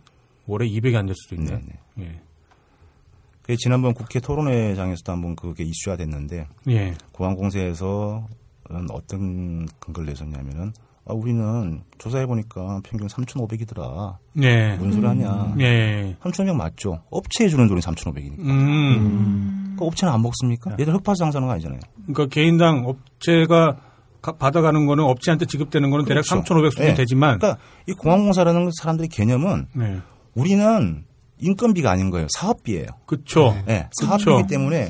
월에 0.48 0.68
200이 0.68 0.96
안 0.96 1.06
될 1.06 1.16
수도 1.16 1.36
있는 1.36 1.66
네네. 1.96 2.08
예. 2.12 2.22
그 3.52 3.58
지난번 3.58 3.94
국회 3.94 4.22
토론회장에서도 4.22 5.12
한번 5.12 5.36
그게 5.36 5.66
이슈화 5.66 5.98
됐는데 5.98 6.48
예. 6.70 6.94
공항공사에서 7.12 8.26
어떤 8.92 9.66
근거를 9.82 10.08
내셨냐면은 10.08 10.72
아, 11.06 11.14
우리는 11.14 11.82
조사해 11.98 12.26
보니까 12.28 12.80
평균 12.86 13.08
3,500이더라. 13.10 14.16
예. 14.44 14.76
무슨 14.78 14.94
소리 14.94 15.06
하냐? 15.08 15.56
예. 15.60 16.16
3,500 16.24 16.56
맞죠? 16.56 17.02
업체에 17.10 17.50
주는 17.50 17.68
돈이 17.68 17.82
3,500이니까. 17.82 18.40
음. 18.40 19.76
그 19.78 19.84
업체는 19.86 20.14
안 20.14 20.22
먹습니까? 20.22 20.72
얘들 20.80 20.94
흑파수 20.94 21.20
상사는 21.20 21.46
거 21.46 21.54
아니잖아요. 21.54 21.80
그러니까 22.08 22.28
개인당 22.28 22.86
업체가 22.86 23.76
가- 24.22 24.32
받아가는 24.38 24.86
거는 24.86 25.04
업체한테 25.04 25.46
지급되는 25.46 25.90
거는 25.90 26.06
대략 26.06 26.22
그렇죠. 26.22 26.36
3,500 26.36 26.72
수준 26.72 26.86
네. 26.86 26.94
되지만 26.94 27.40
그러니까 27.40 27.60
이 27.88 27.92
공항공사라는 27.94 28.70
사람들의 28.80 29.10
개념은 29.10 29.68
네. 29.76 30.00
우리는 30.36 31.04
인건비가 31.42 31.92
아닌 31.92 32.10
거예요. 32.10 32.28
사업비예요. 32.38 32.88
그렇죠. 33.06 33.56
네, 33.66 33.88
그쵸. 33.98 34.08
사업비이기 34.08 34.48
때문에 34.48 34.90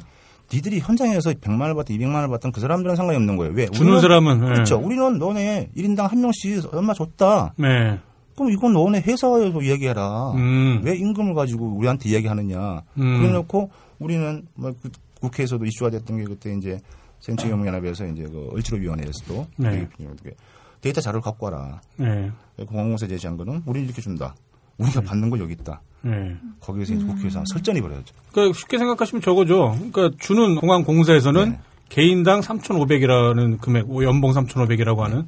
니들이 0.54 0.80
현장에서 0.80 1.32
100만 1.32 1.62
원을 1.62 1.76
받든 1.76 1.96
200만 1.98 2.14
원을 2.16 2.28
받든 2.30 2.52
그 2.52 2.60
사람들은 2.60 2.96
상관이 2.98 3.16
없는 3.18 3.38
거예요. 3.38 3.54
왜? 3.56 3.68
주는 3.68 3.94
우리는- 3.94 4.02
사람은 4.02 4.36
예. 4.44 4.46
그렇죠. 4.54 4.78
우리는 4.78 5.18
너네 5.18 5.70
1인당 5.78 6.08
한 6.10 6.20
명씩 6.22 6.74
얼마 6.74 6.94
줬다. 6.94 7.54
네. 7.58 8.00
그럼 8.36 8.52
이건 8.52 8.74
너네 8.74 9.00
회사에서 9.02 9.62
이야기해라. 9.62 10.32
음. 10.34 10.82
왜 10.84 10.96
임금을 10.96 11.34
가지고 11.36 11.68
우리한테 11.78 12.10
이야기하느냐. 12.10 12.82
음. 12.98 13.20
그래놓고 13.22 13.70
우리는 14.00 14.46
뭐그 14.56 14.90
국회에서도 15.22 15.64
이슈가 15.66 15.90
됐던 15.92 16.18
게 16.18 16.24
그때 16.26 16.54
이제 16.54 16.80
생체경영연합에서 17.22 18.08
이제 18.08 18.24
그 18.24 18.50
얼치로위원회에서도 18.54 19.48
네. 19.58 19.88
그 19.96 20.34
데이터 20.82 21.00
자료를 21.00 21.22
갖고 21.22 21.46
와라. 21.46 21.80
네. 21.98 22.32
공항공사 22.68 23.08
제시한 23.08 23.38
거는 23.38 23.62
우리는 23.66 23.86
이렇게 23.88 24.02
준다. 24.02 24.36
우리가 24.80 25.02
받는 25.02 25.30
건 25.30 25.40
여기 25.40 25.54
있다. 25.54 25.82
네. 26.04 26.36
거기에서 26.60 26.94
이제 26.94 27.06
국회에서 27.06 27.44
설전이 27.46 27.82
벌어졌죠. 27.82 28.14
그러니까 28.32 28.58
쉽게 28.58 28.78
생각하시면 28.78 29.22
저거죠. 29.22 29.76
그러니까 29.92 30.18
주는 30.20 30.56
공항 30.56 30.84
공사에서는 30.84 31.52
네. 31.52 31.60
개인당 31.90 32.40
3,500이라는 32.42 33.60
금액, 33.60 33.88
뭐 33.88 34.04
연봉 34.04 34.32
3,500이라고 34.32 35.00
하는 35.00 35.28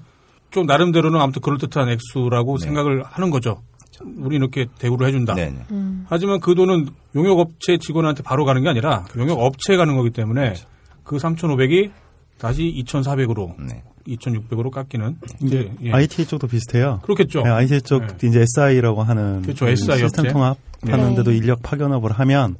좀 0.51 0.65
나름대로는 0.65 1.19
아무튼 1.19 1.41
그럴듯한 1.41 1.89
액수라고 1.89 2.57
네. 2.57 2.65
생각을 2.65 3.03
하는 3.03 3.29
거죠. 3.29 3.61
우리 4.17 4.37
이렇게 4.37 4.67
대우를 4.79 5.07
해준다. 5.07 5.35
네네. 5.35 5.65
하지만 6.07 6.39
그 6.39 6.55
돈은 6.55 6.87
용역업체 7.15 7.77
직원한테 7.77 8.23
바로 8.23 8.43
가는 8.43 8.61
게 8.63 8.69
아니라 8.69 9.05
용역업체에 9.15 9.77
가는 9.77 9.95
거기 9.95 10.09
때문에 10.09 10.55
그 11.03 11.17
3,500이 11.17 11.91
다시 12.43 12.83
2,400으로, 12.85 13.55
네. 13.57 13.83
2,600으로 14.05 14.69
깎이는 14.69 15.15
이제 15.43 15.71
예. 15.81 15.93
IT 15.93 16.25
쪽도 16.27 16.47
비슷해요. 16.47 16.99
그렇겠죠. 17.03 17.41
네, 17.41 17.49
IT 17.49 17.83
쪽 17.83 18.05
네. 18.05 18.27
이제 18.27 18.41
SI라고 18.41 19.01
하는 19.01 19.43
그렇죠, 19.43 19.63
그 19.63 19.71
SI 19.71 19.99
시스템 19.99 20.25
업체. 20.25 20.33
통합 20.33 20.57
하는데도 20.85 21.31
네. 21.31 21.37
인력 21.37 21.63
파견업을 21.63 22.11
하면 22.11 22.57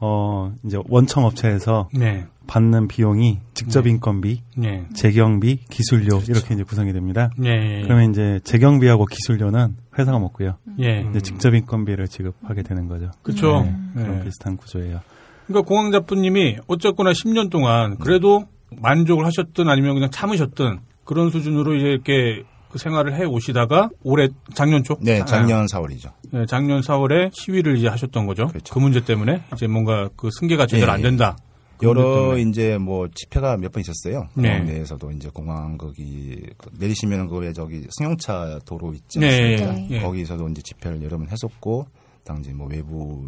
어 0.00 0.52
이제 0.64 0.76
원청 0.88 1.24
업체에서 1.24 1.88
네, 1.94 2.26
받는 2.48 2.88
비용이 2.88 3.38
직접 3.54 3.86
인건비, 3.86 4.42
네, 4.56 4.88
재경비, 4.92 5.66
기술료 5.70 6.20
이렇게 6.26 6.54
이제 6.54 6.64
구성이 6.64 6.92
됩니다. 6.92 7.30
네, 7.38 7.82
그러면 7.84 8.10
이제 8.10 8.40
재경비하고 8.42 9.06
기술료는 9.06 9.76
회사가 9.96 10.18
먹고요. 10.18 10.56
예, 10.80 11.06
이제 11.08 11.20
직접 11.20 11.54
인건비를 11.54 12.08
지급하게 12.08 12.64
되는 12.64 12.88
거죠. 12.88 13.12
그렇죠. 13.22 13.62
네, 13.62 14.02
그런 14.02 14.18
네. 14.18 14.24
비슷한 14.24 14.56
구조예요. 14.56 15.00
그러니까 15.46 15.68
공항자분님이 15.68 16.58
어쨌거나 16.66 17.12
10년 17.12 17.50
동안 17.50 17.98
그래도 17.98 18.46
만족을 18.80 19.24
하셨든 19.26 19.68
아니면 19.68 19.94
그냥 19.94 20.10
참으셨든 20.10 20.80
그런 21.04 21.30
수준으로 21.30 21.74
이제 21.74 21.86
이렇게 21.88 22.42
그 22.70 22.78
생활을 22.78 23.14
해 23.14 23.24
오시다가 23.24 23.90
올해 24.02 24.28
작년 24.54 24.82
초, 24.82 24.96
네, 25.00 25.22
작년 25.26 25.66
4월이죠. 25.66 26.12
네, 26.32 26.46
작년 26.46 26.80
4월에 26.80 27.30
시위를 27.34 27.76
이제 27.76 27.88
하셨던 27.88 28.26
거죠. 28.26 28.46
그렇죠. 28.46 28.72
그 28.72 28.78
문제 28.78 29.04
때문에 29.04 29.42
이제 29.52 29.66
뭔가 29.66 30.08
그 30.16 30.30
승계가 30.40 30.66
제대로 30.66 30.88
예, 30.88 30.94
안 30.94 31.00
예. 31.00 31.02
된다. 31.02 31.36
그 31.76 31.86
여러. 31.86 32.38
이제 32.38 32.78
뭐 32.78 33.08
집회가 33.14 33.56
몇 33.58 33.72
번 33.72 33.80
있었어요. 33.82 34.28
네. 34.34 34.60
내에서도 34.60 35.10
이제 35.10 35.28
공항 35.34 35.76
거기 35.76 36.40
그 36.56 36.70
내리시면 36.78 37.28
그왜 37.28 37.52
저기 37.52 37.84
승용차 37.98 38.60
도로 38.64 38.94
있지 38.94 39.18
네, 39.18 39.26
않습니까? 39.26 39.72
네. 39.72 39.88
예. 39.90 40.00
거기서도 40.00 40.48
이제 40.48 40.62
집회를 40.62 41.02
여러 41.02 41.18
번 41.18 41.28
했었고 41.28 41.86
당시 42.24 42.52
뭐 42.52 42.68
외부 42.68 43.26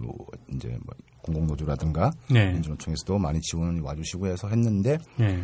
이제 0.55 0.69
뭐 0.87 0.95
공공노조라든가 1.25 2.13
네. 2.31 2.53
민주노총에서도 2.53 3.19
많이 3.19 3.41
지원 3.41 3.81
와주시고 3.81 4.29
해서 4.29 4.49
했는데 4.49 4.99
예. 5.21 5.43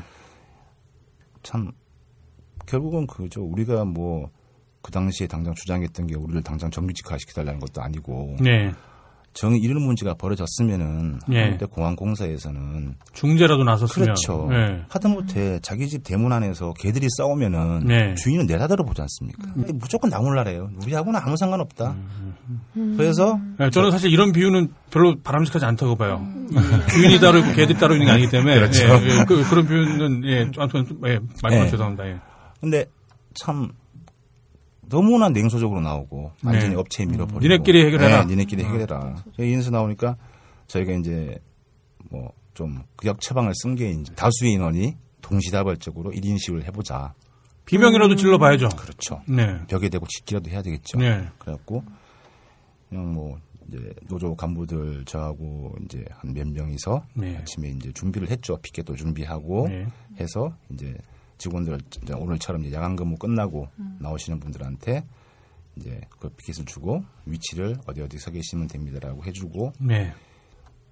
참 1.42 1.72
결국은 2.66 3.06
그죠. 3.06 3.42
우리가 3.42 3.84
뭐 3.84 4.30
그 4.82 4.90
당시에 4.90 5.26
당장 5.26 5.54
주장했던 5.54 6.06
게 6.06 6.14
우리를 6.16 6.42
당장 6.42 6.70
정규직화 6.70 7.18
시켜달라는 7.18 7.60
것도 7.60 7.82
아니고 7.82 8.36
네. 8.40 8.72
정 9.32 9.54
이런 9.54 9.82
문제가 9.82 10.14
벌어졌으면은 10.14 11.20
예. 11.32 11.50
그때 11.50 11.66
공항공사에서는 11.66 12.96
중재라도 13.12 13.62
나섰으면. 13.62 14.06
그렇죠. 14.06 14.48
네. 14.50 14.82
하다못해 14.88 15.60
자기 15.62 15.88
집 15.88 16.02
대문 16.02 16.32
안에서 16.32 16.72
개들이 16.74 17.06
싸우면은 17.16 17.86
네. 17.86 18.14
주인은 18.16 18.46
내다들어 18.46 18.84
보지 18.84 19.00
않습니까? 19.02 19.52
근데 19.54 19.72
무조건 19.72 20.10
나몰라래요. 20.10 20.70
우리하고는 20.82 21.20
아무 21.22 21.36
상관없다. 21.36 21.94
음. 22.76 22.94
그래서 22.96 23.38
네, 23.58 23.70
저는 23.70 23.92
사실 23.92 24.10
이런 24.10 24.32
비유는 24.32 24.72
별로 24.90 25.14
바람직하지 25.22 25.64
않다고 25.64 25.94
봐요. 25.94 26.26
주인이 26.90 27.20
따로 27.20 27.38
있고 27.38 27.52
개들이 27.52 27.78
따로 27.78 27.94
있는 27.94 28.06
게 28.06 28.12
아니기 28.12 28.30
때문에. 28.30 28.56
그렇죠. 28.56 28.84
예, 28.84 29.20
예, 29.20 29.24
그, 29.24 29.44
런 29.54 29.66
비유는, 29.66 30.24
예, 30.24 30.50
아무튼, 30.58 30.84
예, 31.06 31.20
말씀 31.42 31.62
예. 31.62 31.70
죄송합니다. 31.70 32.08
예. 32.08 32.16
근데 32.60 32.86
참 33.34 33.70
너무나 34.90 35.28
냉소적으로 35.30 35.80
나오고 35.80 36.32
완전히 36.44 36.74
네. 36.74 36.76
업체에 36.76 37.06
밀어버리고 37.06 37.40
니네끼리 37.40 37.86
해결해라. 37.86 38.24
네, 38.24 38.30
니네끼리 38.34 38.64
해결해라. 38.64 39.16
이인수 39.38 39.70
나오니까 39.70 40.16
저희가 40.66 40.92
이제 40.92 41.38
뭐 42.10 42.32
좀 42.52 42.82
극약 42.96 43.20
처방을 43.20 43.52
쓴 43.54 43.74
게 43.74 43.90
이제 43.90 44.12
다수의 44.14 44.52
인원이 44.52 44.94
동시다발적으로 45.22 46.10
1인식을 46.10 46.64
해보자. 46.64 47.14
비명이라도 47.64 48.16
질러봐야죠. 48.16 48.68
그렇죠. 48.70 49.22
네. 49.26 49.64
벽에 49.68 49.88
대고 49.88 50.06
짓기라도 50.06 50.50
해야 50.50 50.60
되겠죠. 50.60 50.98
네. 50.98 51.26
그래갖고 51.38 51.82
그냥 52.88 53.14
뭐 53.14 53.38
이제 53.68 53.94
노조 54.08 54.34
간부들 54.34 55.04
저하고 55.06 55.76
이제 55.84 56.04
한 56.10 56.34
몇 56.34 56.48
명이서 56.48 57.02
네. 57.14 57.38
아침에 57.38 57.68
이제 57.70 57.92
준비를 57.92 58.28
했죠. 58.30 58.58
피켓도 58.58 58.96
준비하고 58.96 59.68
네. 59.68 59.86
해서 60.20 60.52
이제 60.70 60.94
직원들 61.40 61.78
오늘처럼 62.16 62.64
이제 62.64 62.76
야간 62.76 62.94
근무 62.94 63.16
끝나고 63.16 63.68
나오시는 63.98 64.38
분들한테 64.40 65.04
이제 65.76 66.00
그 66.18 66.28
피켓을 66.28 66.66
주고 66.66 67.02
위치를 67.24 67.76
어디 67.86 68.02
어디 68.02 68.18
서 68.18 68.30
계시면 68.30 68.68
됩니다라고 68.68 69.24
해주고 69.24 69.72
네. 69.80 70.12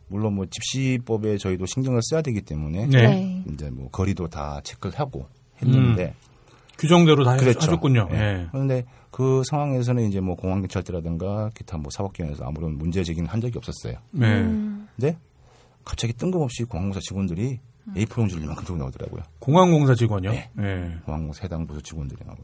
물론 0.08 0.34
뭐 0.34 0.46
집시법에 0.46 1.36
저희도 1.36 1.66
신경을 1.66 2.00
써야 2.02 2.22
되기 2.22 2.40
때문에 2.40 2.86
네. 2.86 3.44
이제 3.52 3.68
뭐 3.70 3.90
거리도 3.90 4.28
다 4.28 4.60
체크를 4.64 4.98
하고 4.98 5.26
했는데 5.60 6.14
규정대로 6.78 7.24
다 7.24 7.36
그렇죠. 7.36 7.58
하셨군요. 7.60 8.08
예. 8.12 8.16
예. 8.16 8.48
그런데 8.50 8.84
그 9.10 9.42
상황에서는 9.44 10.08
이제 10.08 10.20
뭐 10.20 10.36
공항경찰대라든가 10.36 11.50
기타 11.54 11.76
뭐 11.76 11.90
사법기관에서 11.90 12.44
아무런 12.44 12.78
문제 12.78 13.02
제기는 13.02 13.28
한 13.28 13.40
적이 13.40 13.58
없었어요. 13.58 13.98
네. 14.12 14.26
근데 14.96 15.18
갑자기 15.84 16.12
뜬금없이 16.14 16.64
공항공사 16.64 17.00
직원들이 17.00 17.58
A4 17.94 18.18
용지를 18.20 18.44
이만큼 18.44 18.64
들고 18.64 18.78
나오더라고요. 18.78 19.22
공항공사 19.38 19.94
직원이요? 19.94 20.30
네. 20.30 20.50
예. 20.60 20.98
공항공사 21.04 21.42
해당 21.44 21.66
부서 21.66 21.80
직원들이 21.80 22.20
나오고 22.24 22.42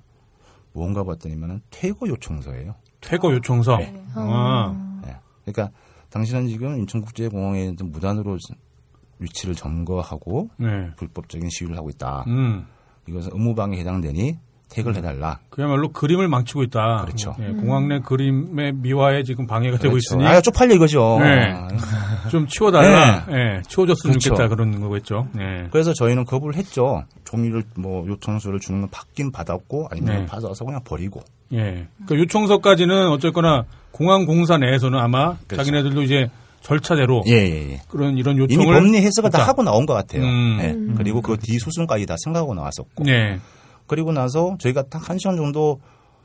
뭔가 0.72 1.04
봤더니만은 1.04 1.62
퇴거 1.70 2.08
요청서예요. 2.08 2.74
퇴거 3.00 3.32
요청서. 3.32 3.76
네. 3.78 4.04
아. 4.14 5.00
예. 5.06 5.16
그러니까 5.44 5.76
당신은 6.10 6.48
지금 6.48 6.78
인천국제공항에 6.78 7.74
무단으로 7.80 8.38
위치를 9.18 9.54
점거하고 9.54 10.50
네. 10.58 10.90
불법적인 10.96 11.48
시위를 11.50 11.76
하고 11.76 11.90
있다. 11.90 12.24
음. 12.26 12.66
이것은 13.08 13.30
의무방해에 13.32 13.80
해당되니 13.80 14.38
퇴거를 14.70 14.96
해달라. 14.96 15.38
그야말로 15.50 15.90
그림을 15.92 16.26
망치고 16.28 16.64
있다. 16.64 17.02
그렇죠. 17.04 17.36
예, 17.40 17.52
공항 17.52 17.86
내 17.88 18.00
그림의 18.00 18.72
미화에 18.74 19.22
지금 19.22 19.46
방해가 19.46 19.78
되고 19.78 19.96
있으니 19.96 20.26
아, 20.26 20.40
쪽팔려 20.40 20.74
이거죠. 20.74 21.18
네. 21.20 21.52
아, 21.52 22.28
좀 22.28 22.46
치워달라. 22.48 23.24
예, 23.30 23.62
치워줬으면 23.68 24.12
그렇죠. 24.14 24.30
좋겠다 24.30 24.48
그런 24.48 24.80
거겠죠. 24.80 25.28
예. 25.38 25.68
그래서 25.70 25.92
저희는 25.92 26.24
거부를 26.24 26.56
했죠. 26.56 27.04
종이를 27.24 27.62
뭐 27.76 28.04
요청서를 28.08 28.58
주는 28.58 28.80
건 28.80 28.90
받긴 28.90 29.30
받았고 29.30 29.88
아니면 29.92 30.16
네. 30.20 30.26
받아서 30.26 30.64
그냥 30.64 30.80
버리고. 30.84 31.20
예. 31.52 31.86
그 32.06 32.18
요청서까지는 32.18 33.08
어쨌거나 33.10 33.64
공항 33.92 34.26
공사 34.26 34.58
내에서는 34.58 34.98
아마 34.98 35.36
그렇죠. 35.46 35.56
자기네들도 35.56 36.02
이제 36.02 36.30
절차대로 36.62 37.22
예, 37.28 37.32
예, 37.34 37.72
예. 37.74 37.80
그런 37.88 38.16
이런 38.16 38.34
이미 38.36 38.44
요청을 38.54 38.74
법리 38.80 38.96
해석을 38.96 39.30
다 39.30 39.38
했다. 39.38 39.48
하고 39.50 39.62
나온 39.62 39.86
것 39.86 39.92
같아요. 39.94 40.24
음. 40.24 40.58
예. 40.60 40.94
그리고 40.96 41.20
그 41.20 41.36
뒤 41.36 41.58
수순까지 41.60 42.06
다 42.06 42.16
생각하고 42.24 42.54
나왔었고. 42.54 43.04
네. 43.04 43.38
그리고 43.86 44.12
나서 44.12 44.56
저희가 44.59 44.82
딱 44.85 45.09
한 45.11 45.19
시간 45.19 45.36
정도 45.36 45.81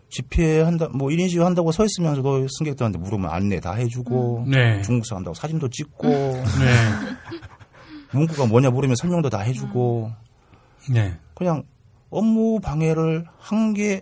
집회한다, 0.09 0.89
뭐 0.89 1.09
1인 1.09 1.29
시위 1.29 1.41
한다고 1.43 1.71
서 1.71 1.85
있으면서도 1.85 2.47
승객들한테 2.57 2.97
물으면 2.97 3.29
안내 3.29 3.59
다 3.59 3.73
해주고. 3.73 4.45
네. 4.47 4.81
중국사 4.81 5.15
한다고 5.15 5.35
사진도 5.35 5.69
찍고. 5.69 6.07
네. 6.07 6.43
문구가 8.13 8.47
뭐냐 8.47 8.71
물으면 8.71 8.95
설명도 8.95 9.29
다 9.29 9.39
해주고. 9.39 10.11
네. 10.91 11.17
그냥 11.35 11.63
업무 12.09 12.59
방해를 12.59 13.25
한 13.37 13.73
게 13.73 14.01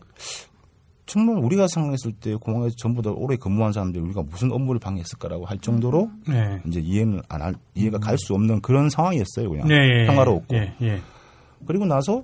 정말 1.05 1.37
우리가 1.43 1.67
생각했을 1.69 2.11
때 2.13 2.35
공항에서 2.35 2.75
전부 2.77 3.01
다 3.01 3.11
오래 3.11 3.37
근무한 3.37 3.71
사람들이 3.71 4.03
우리가 4.03 4.23
무슨 4.23 4.51
업무를 4.51 4.77
방해했을까라고 4.79 5.45
할 5.45 5.57
정도로 5.59 6.09
네. 6.27 6.61
이제 6.67 6.81
이해는 6.81 7.21
안 7.29 7.41
할, 7.41 7.55
이해가 7.75 7.97
갈 7.99 8.17
수 8.17 8.33
없는 8.33 8.59
그런 8.61 8.89
상황이었어요. 8.89 9.49
그냥 9.49 9.67
네. 9.67 9.75
예, 10.01 10.05
평화로웠고. 10.05 10.55
예. 10.55 10.73
예. 10.81 11.01
그리고 11.65 11.85
나서 11.85 12.23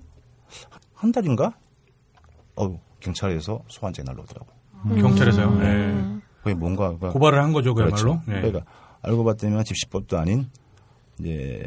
한 1.03 1.11
달인가? 1.11 1.51
어 2.55 2.79
경찰에서 3.01 3.61
소환장이 3.67 4.05
날라오더라고. 4.05 4.47
경찰에서요. 5.01 5.47
음. 5.49 5.59
네. 5.59 6.21
그게 6.41 6.53
뭔가 6.55 6.95
그- 6.97 7.09
고발을 7.11 7.43
한 7.43 7.51
거죠, 7.51 7.73
그야말로. 7.73 7.95
그렇죠. 7.97 8.21
네. 8.25 8.39
그러니까 8.39 8.63
알고 9.01 9.25
봤더니 9.25 9.61
집시법도 9.65 10.17
아닌 10.17 10.47
이제 11.19 11.61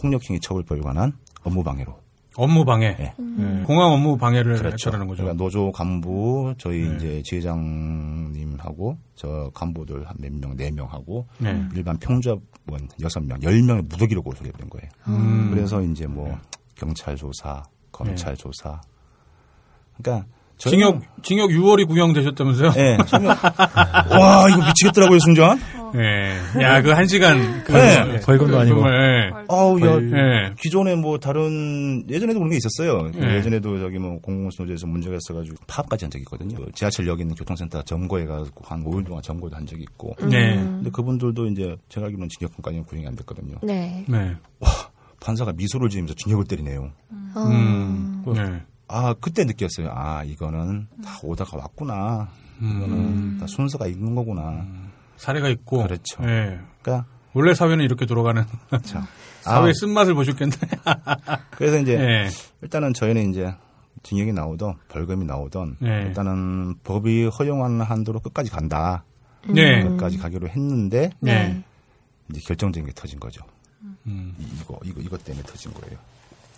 폭력행위 0.00 0.40
처벌법에 0.40 0.80
관한 0.80 1.12
업무 1.44 1.62
방해로. 1.62 1.96
업무 2.36 2.64
방해. 2.64 2.96
네. 2.96 3.14
예. 3.38 3.62
공항 3.64 3.92
업무 3.92 4.16
방해를 4.16 4.56
그렇죠. 4.56 4.88
했다는 4.88 5.06
거죠. 5.06 5.22
그러니까 5.22 5.40
노조 5.44 5.70
간부 5.70 6.54
저희 6.58 6.88
네. 6.88 6.96
이제 6.96 7.22
지회장님하고 7.26 8.96
저 9.14 9.50
간부들 9.54 10.08
한 10.08 10.16
몇 10.18 10.32
명, 10.32 10.56
네 10.56 10.70
명하고 10.72 11.26
네. 11.38 11.64
일반 11.74 11.96
평접원 11.98 12.88
여섯 13.00 13.20
명, 13.20 13.40
열 13.44 13.62
명의 13.62 13.82
무더기로 13.82 14.22
고소를 14.22 14.50
된 14.52 14.68
거예요. 14.68 14.88
음. 15.08 15.50
그래서 15.52 15.80
이제 15.82 16.06
뭐 16.08 16.36
경찰 16.76 17.14
조사, 17.16 17.62
검찰 17.92 18.36
조사. 18.36 18.80
그러니까 20.00 20.26
징역 20.58 21.00
징역 21.22 21.50
6월이 21.50 21.88
구형되셨다면서요? 21.88 22.72
예, 22.76 22.96
징역. 23.06 23.36
와 24.12 24.46
이거 24.50 24.58
미치겠더라고요 24.66 25.18
순간. 25.20 25.58
예. 25.94 26.62
야, 26.62 26.82
그 26.82 26.92
한 26.92 27.08
시간 27.08 27.64
그 27.64 27.72
네. 27.72 28.20
벌금도 28.20 28.60
아니고. 28.60 28.76
정말, 28.76 29.32
아우 29.48 29.80
야 29.80 29.96
예. 29.96 30.54
기존에 30.60 30.94
뭐 30.94 31.18
다른 31.18 32.04
예전에도 32.08 32.38
그런 32.38 32.50
게 32.50 32.58
있었어요. 32.58 33.10
네. 33.12 33.36
예전에도 33.38 33.78
저기 33.80 33.98
뭐 33.98 34.20
공공노조에서 34.20 34.86
문제가 34.86 35.16
있어가지고 35.16 35.56
파업까지 35.66 36.04
한 36.04 36.10
적이 36.12 36.22
있거든요. 36.22 36.56
그 36.64 36.70
지하철역 36.74 37.18
있는 37.20 37.34
교통센터 37.34 37.82
점거해가지고 37.82 38.62
한 38.66 38.84
5일 38.84 39.04
동안 39.06 39.20
점거도 39.22 39.56
한 39.56 39.66
적이 39.66 39.82
있고. 39.82 40.14
네. 40.28 40.54
근데 40.56 40.90
그분들도 40.90 41.46
이제 41.46 41.74
제가 41.88 42.06
알기로는 42.06 42.28
징역형까지는 42.38 42.84
구형이 42.84 43.06
안 43.08 43.16
됐거든요. 43.16 43.56
네. 43.62 44.04
네. 44.06 44.36
판사가 45.20 45.52
미소를 45.52 45.88
지으면서 45.88 46.14
징역을 46.14 46.46
때리네요. 46.46 46.90
어. 47.34 47.40
음. 47.40 48.24
네. 48.34 48.62
아 48.88 49.14
그때 49.20 49.44
느꼈어요. 49.44 49.90
아 49.92 50.24
이거는 50.24 50.88
다 51.04 51.18
오다가 51.22 51.56
왔구나. 51.58 52.28
이거는 52.58 52.92
음. 52.92 53.36
다 53.40 53.46
순서가 53.46 53.86
있는 53.86 54.14
거구나. 54.14 54.66
사례가 55.16 55.48
있고. 55.50 55.82
그렇죠. 55.82 56.22
예. 56.24 56.58
그러니까 56.82 57.06
원래 57.32 57.54
사회는 57.54 57.84
이렇게 57.84 58.06
돌아가는 58.06 58.44
자, 58.82 59.06
사회의 59.42 59.70
아, 59.70 59.72
쓴맛을 59.72 60.14
보셨겠네. 60.14 60.56
그래서 61.52 61.78
이제 61.78 61.94
예. 61.94 62.28
일단은 62.62 62.94
저희는 62.94 63.30
이제 63.30 63.54
징역이 64.02 64.32
나오던 64.32 64.74
벌금이 64.88 65.24
나오던 65.24 65.76
네. 65.80 66.02
일단은 66.06 66.76
법이 66.82 67.26
허용하는 67.26 67.82
한도로 67.82 68.20
끝까지 68.20 68.50
간다. 68.50 69.04
네. 69.46 69.82
끝까지 69.84 70.18
가기로 70.18 70.48
했는데 70.48 71.10
네. 71.20 71.62
이제 72.30 72.40
결정적인 72.44 72.86
게 72.86 72.92
터진 72.94 73.20
거죠. 73.20 73.42
음. 74.06 74.34
이- 74.38 74.46
이거 74.60 74.78
이거 74.84 75.00
이것 75.00 75.24
때문에 75.24 75.44
터진 75.46 75.72
거예요. 75.74 75.98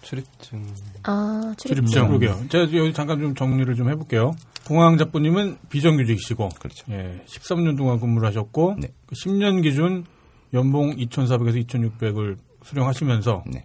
출입증 0.02 0.66
아, 1.04 1.54
출입증. 1.56 1.86
출입증. 1.86 2.08
그러게요. 2.08 2.48
제가 2.48 2.64
여기 2.76 2.92
잠깐 2.92 3.20
좀 3.20 3.34
정리를 3.34 3.72
좀 3.76 3.88
해볼게요. 3.88 4.34
공항 4.66 4.96
잡부님은 4.98 5.58
비정규직이시고, 5.70 6.48
그렇죠. 6.60 6.84
예, 6.92 7.22
13년 7.26 7.76
동안 7.76 8.00
근무를 8.00 8.26
하셨고, 8.28 8.76
네. 8.80 8.92
그 9.06 9.14
10년 9.14 9.62
기준 9.62 10.04
연봉 10.54 10.96
2,400에서 10.96 11.64
2,600을 11.66 12.36
수령하시면서 12.64 13.44
네. 13.46 13.64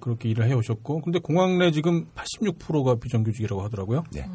그렇게 0.00 0.28
일을 0.30 0.46
해오셨고, 0.48 1.00
근데 1.00 1.18
공항 1.18 1.58
내 1.58 1.70
지금 1.72 2.06
86%가 2.14 2.96
비정규직이라고 2.96 3.62
하더라고요. 3.62 4.04
네. 4.12 4.26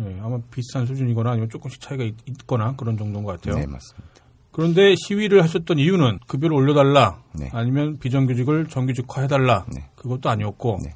예, 0.00 0.20
아마 0.20 0.38
비슷한 0.50 0.86
수준이거나 0.86 1.30
아니면 1.30 1.48
조금씩 1.48 1.80
차이가 1.80 2.04
있, 2.04 2.14
거나 2.46 2.74
그런 2.76 2.96
정도인 2.96 3.24
것 3.24 3.32
같아요. 3.40 3.54
네, 3.58 3.66
맞습니다. 3.66 4.22
그런데 4.56 4.94
시위를 4.96 5.42
하셨던 5.42 5.78
이유는 5.78 6.20
급여를 6.26 6.56
올려달라, 6.56 7.18
네. 7.34 7.50
아니면 7.52 7.98
비정규직을 7.98 8.68
정규직화해달라, 8.68 9.66
네. 9.70 9.90
그것도 9.96 10.30
아니었고, 10.30 10.78
네. 10.82 10.94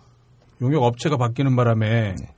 용역 0.63 0.83
업체가 0.83 1.19
바뀌는 1.19 1.57
바람에 1.57 2.15
네. 2.19 2.35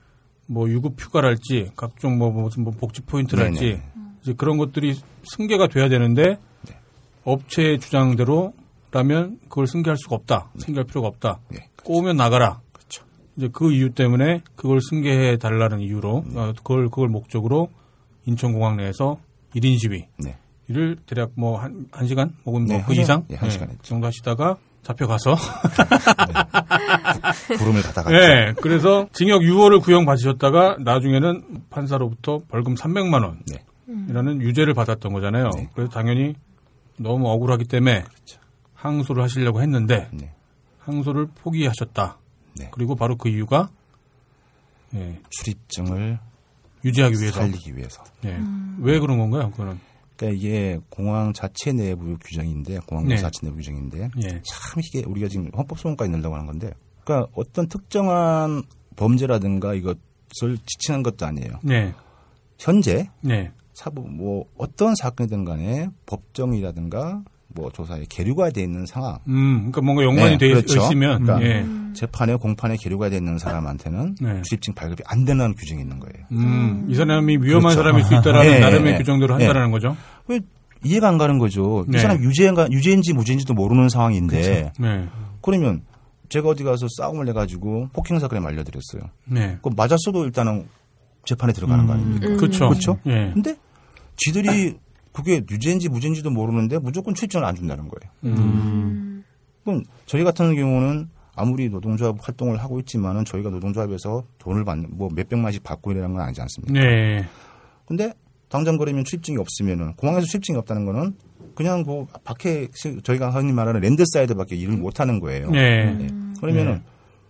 뭐 0.49 0.69
유급 0.69 1.01
휴가랄지 1.01 1.71
각종 1.77 2.19
뭐 2.19 2.33
무슨 2.33 2.65
뭐 2.65 2.73
복지 2.73 3.03
포인트랄지 3.03 3.61
네, 3.61 3.75
네. 3.75 3.83
이제 4.21 4.33
그런 4.37 4.59
것들이 4.59 4.97
승계가 5.23 5.69
돼야 5.69 5.89
되는데 5.89 6.39
네. 6.69 6.77
업체의 7.23 7.79
주장대로라면 7.79 9.39
그걸 9.49 9.69
승계할 9.69 9.97
수가 9.97 10.17
없다. 10.17 10.51
승계할 10.59 10.87
필요가 10.87 11.07
없다. 11.07 11.39
네. 11.51 11.69
꼬우면 11.85 12.17
나가라. 12.17 12.61
그렇죠. 12.73 13.05
이제 13.37 13.49
그 13.53 13.73
이유 13.73 13.91
때문에 13.91 14.43
그걸 14.57 14.81
승계해 14.81 15.39
달라는 15.39 15.79
이유로 15.79 16.25
네. 16.27 16.41
어, 16.41 16.53
그걸 16.57 16.89
그걸 16.89 17.09
목적으로 17.11 17.71
인천공항 18.27 18.77
내에서 18.77 19.19
1인 19.55 19.79
시위 19.81 20.07
네. 20.19 20.37
이를 20.73 20.97
대략 21.07 21.33
뭐 21.37 21.59
한 21.59 21.87
한 21.93 22.07
시간 22.07 22.35
혹은 22.47 22.65
네, 22.65 22.75
뭐그한 22.79 22.95
시간? 22.95 23.03
이상 23.05 23.25
예, 23.31 23.35
한 23.37 23.51
시간 23.51 23.69
했죠. 23.71 23.83
정도 23.83 24.07
하시다가 24.07 24.57
잡혀가서 24.83 25.37
부름을 27.59 27.83
받아갔죠. 27.83 28.11
네, 28.11 28.53
그래서 28.61 29.07
징역 29.13 29.43
6월을 29.43 29.83
구형 29.83 30.05
받으셨다가 30.07 30.77
나중에는 30.81 31.63
판사로부터 31.71 32.41
벌금 32.49 32.75
300만 32.75 33.37
네. 33.49 33.63
원이라는 33.87 34.41
유죄를 34.43 34.75
받았던 34.75 35.13
거잖아요. 35.13 35.51
네. 35.57 35.69
그래서 35.75 35.91
당연히 35.93 36.35
너무 36.97 37.29
억울하기 37.31 37.65
때문에 37.67 38.05
항소를 38.75 39.23
하시려고 39.23 39.61
했는데 39.63 40.09
네. 40.13 40.33
항소를 40.81 41.29
포기하셨다. 41.43 42.19
네. 42.57 42.69
그리고 42.73 42.95
바로 42.97 43.17
그 43.17 43.29
이유가 43.29 43.69
예, 44.95 45.21
출입증을 45.31 46.19
유지하기 46.85 47.17
위해서. 47.21 47.41
살리기 47.41 47.77
위해서. 47.77 48.03
예. 48.25 48.37
왜 48.81 48.99
그런 48.99 49.19
건가요? 49.19 49.51
그거는 49.53 49.79
그러니까 50.23 50.39
이게 50.39 50.79
공항 50.89 51.33
자체 51.33 51.73
내부 51.73 52.17
규정인데 52.19 52.79
공항 52.87 53.09
네. 53.09 53.17
자체 53.17 53.41
내부 53.43 53.57
규정인데 53.57 54.11
예. 54.23 54.29
참 54.45 54.81
이게 54.81 55.03
우리가 55.05 55.27
지금 55.27 55.51
헌법 55.57 55.81
소원까지 55.81 56.13
넣으려고 56.13 56.37
하는 56.37 56.47
건데 56.47 56.73
그러니까 57.03 57.29
어떤 57.35 57.67
특정한 57.67 58.63
범죄라든가 58.95 59.75
이것을 59.75 60.59
지칭한 60.65 61.03
것도 61.03 61.27
아니에요. 61.27 61.59
네. 61.65 61.93
현재 62.57 63.11
네. 63.21 63.51
사부 63.75 64.03
뭐 64.03 64.45
어떤 64.57 64.95
사건이든 64.95 65.45
간에 65.45 65.89
법정이라든가 66.07 67.25
뭐 67.55 67.71
조사에 67.71 68.05
계류가 68.09 68.51
돼 68.51 68.63
있는 68.63 68.87
상황 68.87 69.19
음, 69.29 69.71
그러니까 69.71 69.81
뭔가 69.83 70.05
연관이 70.05 70.33
네, 70.33 70.39
돼 70.39 70.49
그렇죠. 70.49 70.81
있으면 70.81 71.23
그러니까 71.25 71.47
예. 71.47 71.67
재판에 71.95 72.35
공판에 72.37 72.77
계류가 72.77 73.11
돼 73.11 73.17
있는 73.17 73.39
사람한테는 73.39 74.17
네. 74.21 74.43
출입증 74.43 74.75
발급이 74.75 75.03
안 75.07 75.25
되는 75.25 75.55
규정이 75.55 75.81
있는 75.81 75.99
거예요. 76.01 76.27
음, 76.33 76.87
이 76.89 76.95
사람이 76.95 77.39
위험한 77.39 77.75
그렇죠. 77.75 77.77
사람일 77.77 78.05
수 78.05 78.15
있다라는 78.15 78.51
네, 78.51 78.61
나름의 78.61 78.93
네, 78.93 78.99
규정대로 78.99 79.37
네. 79.37 79.45
한다라는 79.45 79.71
거죠. 79.71 79.97
왜 80.29 80.41
이해가 80.85 81.09
안 81.09 81.19
가는 81.19 81.39
거죠. 81.39 81.85
네. 81.89 81.99
이 81.99 82.01
사람 82.01 82.23
유죄인가 82.23 82.69
유죄인지 82.71 83.13
무죄인지도 83.13 83.55
모르는 83.55 83.89
상황인데 83.89 84.73
네. 84.79 85.09
그러면 85.41 85.83
제가 86.29 86.49
어디 86.49 86.65
가서 86.65 86.87
싸움을 86.97 87.29
해가지고 87.29 87.89
폭행 87.93 88.19
사건에 88.19 88.41
말려드렸어요. 88.41 89.03
네. 89.27 89.59
그 89.63 89.71
맞았어도 89.77 90.25
일단은 90.25 90.67
재판에 91.25 91.53
들어가는 91.53 91.87
거 91.87 91.93
아닙니까? 91.93 92.27
음. 92.27 92.37
그렇죠. 92.37 92.69
그렇죠? 92.69 92.99
예. 93.07 93.31
근데 93.35 93.55
지들이 94.17 94.77
그게 95.13 95.43
유죄인지 95.51 95.89
무죄인지도 95.89 96.31
모르는데 96.31 96.79
무조건 96.79 97.15
출입증을 97.15 97.45
안 97.45 97.55
준다는 97.55 97.89
거예요. 97.89 98.13
음. 98.25 99.25
그럼 99.65 99.83
저희 100.07 100.25
같은 100.25 100.55
경우는 100.55 101.09
아무리 101.35 101.69
노동조합 101.69 102.17
활동을 102.21 102.59
하고 102.59 102.79
있지만은 102.81 103.25
저희가 103.25 103.51
노동조합에서 103.51 104.25
돈을 104.39 104.65
받는 104.65 104.91
뭐 104.93 105.09
몇백만씩 105.15 105.63
받고 105.63 105.93
일하는 105.93 106.13
건 106.15 106.23
아니지 106.23 106.41
않습니까? 106.43 106.73
네. 106.81 107.27
근데 107.87 108.13
당장 108.49 108.77
걸리면 108.77 109.05
출입증이 109.05 109.39
없으면은 109.39 109.95
공항에서 109.95 110.27
출입증이 110.27 110.59
없다는 110.59 110.85
거는 110.85 111.15
그냥 111.55 111.83
그 111.85 112.07
밖에 112.25 112.69
시- 112.75 113.01
저희가 113.03 113.31
흔히 113.31 113.53
말하는 113.53 113.81
landside밖에 113.81 114.57
일을 114.57 114.77
못 114.77 115.01
하는 115.01 115.21
거예요. 115.21 115.51
네. 115.51 115.93
네. 115.95 116.07
그러면은 116.41 116.83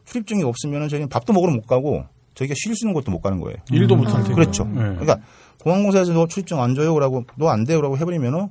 출입증이 0.05 0.43
없으면은 0.43 0.89
저희는 0.89 1.09
밥도 1.09 1.33
먹으러 1.33 1.53
못 1.53 1.67
가고 1.67 2.05
저희가 2.35 2.55
쉴 2.57 2.75
수 2.75 2.85
있는 2.87 2.95
곳도 2.95 3.11
못 3.13 3.21
가는 3.21 3.39
거예요. 3.41 3.57
일도 3.71 3.95
못 3.95 4.09
할 4.09 4.23
테고. 4.23 4.35
그렇죠. 4.35 4.65
네. 4.65 4.75
그러니까 4.81 5.19
공항공사에서 5.63 6.13
너 6.13 6.27
출입증 6.27 6.61
안 6.61 6.75
줘요? 6.75 6.99
라고 6.99 7.25
너 7.37 7.49
안 7.49 7.65
돼요라고 7.65 7.97
해버리면은 7.99 8.49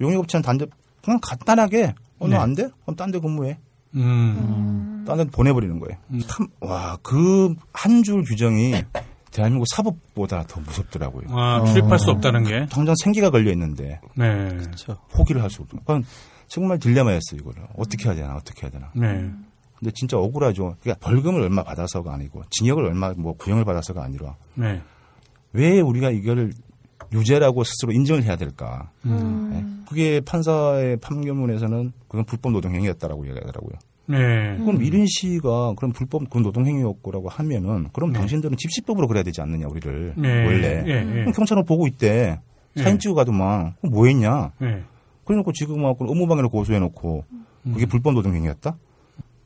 용역업체는 0.00 0.42
단대 0.42 0.66
그냥 1.02 1.20
간단하게 1.22 1.94
어, 2.18 2.28
네. 2.28 2.36
너안 2.36 2.54
돼? 2.54 2.68
그럼 2.82 2.96
딴 2.96 3.10
데 3.10 3.18
근무해. 3.18 3.58
음. 3.94 5.04
딴데 5.06 5.24
보내버리는 5.26 5.78
거예요. 5.78 5.98
참, 6.26 6.48
와, 6.60 6.96
그 7.02 7.54
한 7.72 8.02
줄 8.02 8.22
규정이 8.22 8.74
대한민국 9.30 9.66
사법보다 9.74 10.44
더 10.48 10.60
무섭더라고요. 10.60 11.26
아, 11.30 11.64
출입할 11.64 11.98
수 11.98 12.10
없다는 12.10 12.44
게. 12.44 12.66
당장 12.70 12.94
생기가 13.02 13.30
걸려 13.30 13.50
있는데 13.52 14.00
네. 14.16 14.48
그렇죠. 14.48 14.96
포기를 15.12 15.42
할 15.42 15.50
수 15.50 15.62
없는. 15.62 15.80
그건 15.80 16.04
정말 16.48 16.78
딜레마였어요, 16.78 17.40
이거를. 17.40 17.62
어떻게 17.76 18.08
해야 18.08 18.14
되나, 18.14 18.36
어떻게 18.36 18.62
해야 18.62 18.70
되나. 18.70 18.90
네. 18.94 19.30
근데 19.78 19.90
진짜 19.94 20.16
억울하죠. 20.18 20.76
그러니까 20.80 21.04
벌금을 21.06 21.40
얼마 21.42 21.62
받아서가 21.64 22.14
아니고, 22.14 22.42
징역을 22.50 22.84
얼마, 22.84 23.12
뭐, 23.16 23.34
구형을 23.36 23.64
받아서가 23.64 24.02
아니라, 24.04 24.36
네. 24.54 24.80
왜 25.54 25.80
우리가 25.80 26.10
이거를 26.10 26.52
유죄라고 27.12 27.64
스스로 27.64 27.92
인정을 27.92 28.24
해야 28.24 28.36
될까. 28.36 28.90
음. 29.06 29.50
네. 29.52 29.84
그게 29.88 30.20
판사의 30.20 30.98
판결문에서는 30.98 31.92
그건 32.08 32.24
불법 32.24 32.52
노동행위였다라고 32.52 33.26
얘기하더라고요. 33.28 33.72
네. 34.06 34.58
그럼 34.58 34.82
이른 34.82 35.06
씨가 35.06 35.74
그럼 35.76 35.92
불법 35.92 36.28
그 36.28 36.38
노동행위였고라고 36.38 37.28
하면은 37.28 37.88
그럼 37.92 38.12
네. 38.12 38.18
당신들은 38.18 38.56
집시법으로 38.58 39.08
그래야 39.08 39.22
되지 39.22 39.40
않느냐 39.40 39.66
우리를 39.68 40.14
네. 40.16 40.44
원래. 40.44 40.82
그럼 40.82 41.32
경찰은 41.32 41.64
보고 41.64 41.86
있대 41.86 42.40
사진 42.76 42.94
네. 42.94 42.98
찍어 42.98 43.14
가더만 43.14 43.74
그럼 43.80 43.94
뭐 43.94 44.06
했냐 44.06 44.52
네. 44.58 44.82
그래놓고 45.24 45.52
지금 45.52 45.82
와갖고 45.82 46.10
업무방해를 46.10 46.48
고소해놓고 46.50 47.24
음. 47.66 47.72
그게 47.72 47.86
불법 47.86 48.14
노동행위였다 48.14 48.76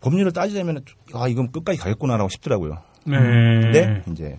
법률을 0.01 0.32
따지자면 0.32 0.82
아 1.14 1.28
이건 1.28 1.52
끝까지 1.52 1.78
가겠구나라고 1.78 2.28
싶더라고요 2.30 2.78
네. 3.05 3.18
근데 3.18 4.02
이제 4.10 4.39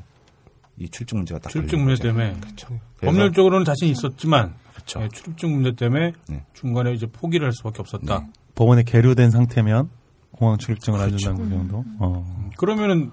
이 0.80 0.88
출증 0.90 1.18
문제가 1.20 1.40
딱 1.40 1.52
걸린 1.52 1.84
문제. 1.84 2.04
때문에 2.04 2.36
그래서- 2.40 2.68
법률적으로는 3.02 3.66
자신 3.66 3.90
있었지만 3.90 4.54
그렇죠 4.74 5.00
네, 5.00 5.10
출입증 5.10 5.52
문제 5.54 5.74
때문에 5.76 6.14
네. 6.30 6.44
중간에 6.54 6.94
이제 6.94 7.06
포기를 7.06 7.46
할 7.46 7.54
수밖에 7.54 7.80
없었다. 7.82 8.28
법원에 8.56 8.84
계류된 8.84 9.30
상태면 9.32 9.90
공항 10.32 10.58
출입증을 10.58 11.00
안 11.00 11.18
준다는 11.18 11.44
그 11.44 11.56
정도. 11.56 11.84
어. 12.00 12.50
그러면은 12.58 13.12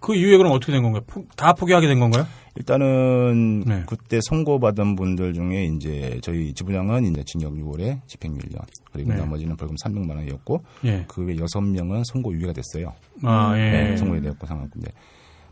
그 0.00 0.14
이후에 0.14 0.36
그럼 0.38 0.52
어떻게 0.52 0.72
된 0.72 0.82
건가요? 0.82 1.02
포- 1.06 1.24
다 1.36 1.52
포기하게 1.52 1.86
된 1.88 1.98
건가요? 2.00 2.26
일단은 2.56 3.60
네. 3.66 3.82
그때 3.86 4.18
선고받은 4.28 4.96
분들 4.96 5.34
중에 5.34 5.64
이제 5.66 6.18
저희 6.22 6.52
지부장은 6.54 7.04
이제 7.06 7.22
징역 7.26 7.54
6월에 7.54 8.00
집행 8.06 8.34
1년 8.34 8.60
그리고 8.92 9.10
네. 9.12 9.18
나머지는 9.18 9.56
벌금 9.56 9.76
300만 9.84 10.16
원이었고 10.16 10.62
예. 10.84 11.04
그외 11.06 11.36
여섯 11.38 11.60
명은 11.60 12.02
선고 12.04 12.32
유예가 12.34 12.52
됐어요. 12.52 12.92
아, 13.22 13.54
예. 13.56 13.70
네, 13.90 13.96
선고가 13.96 14.20
되었고 14.20 14.46
상황인데 14.46 14.90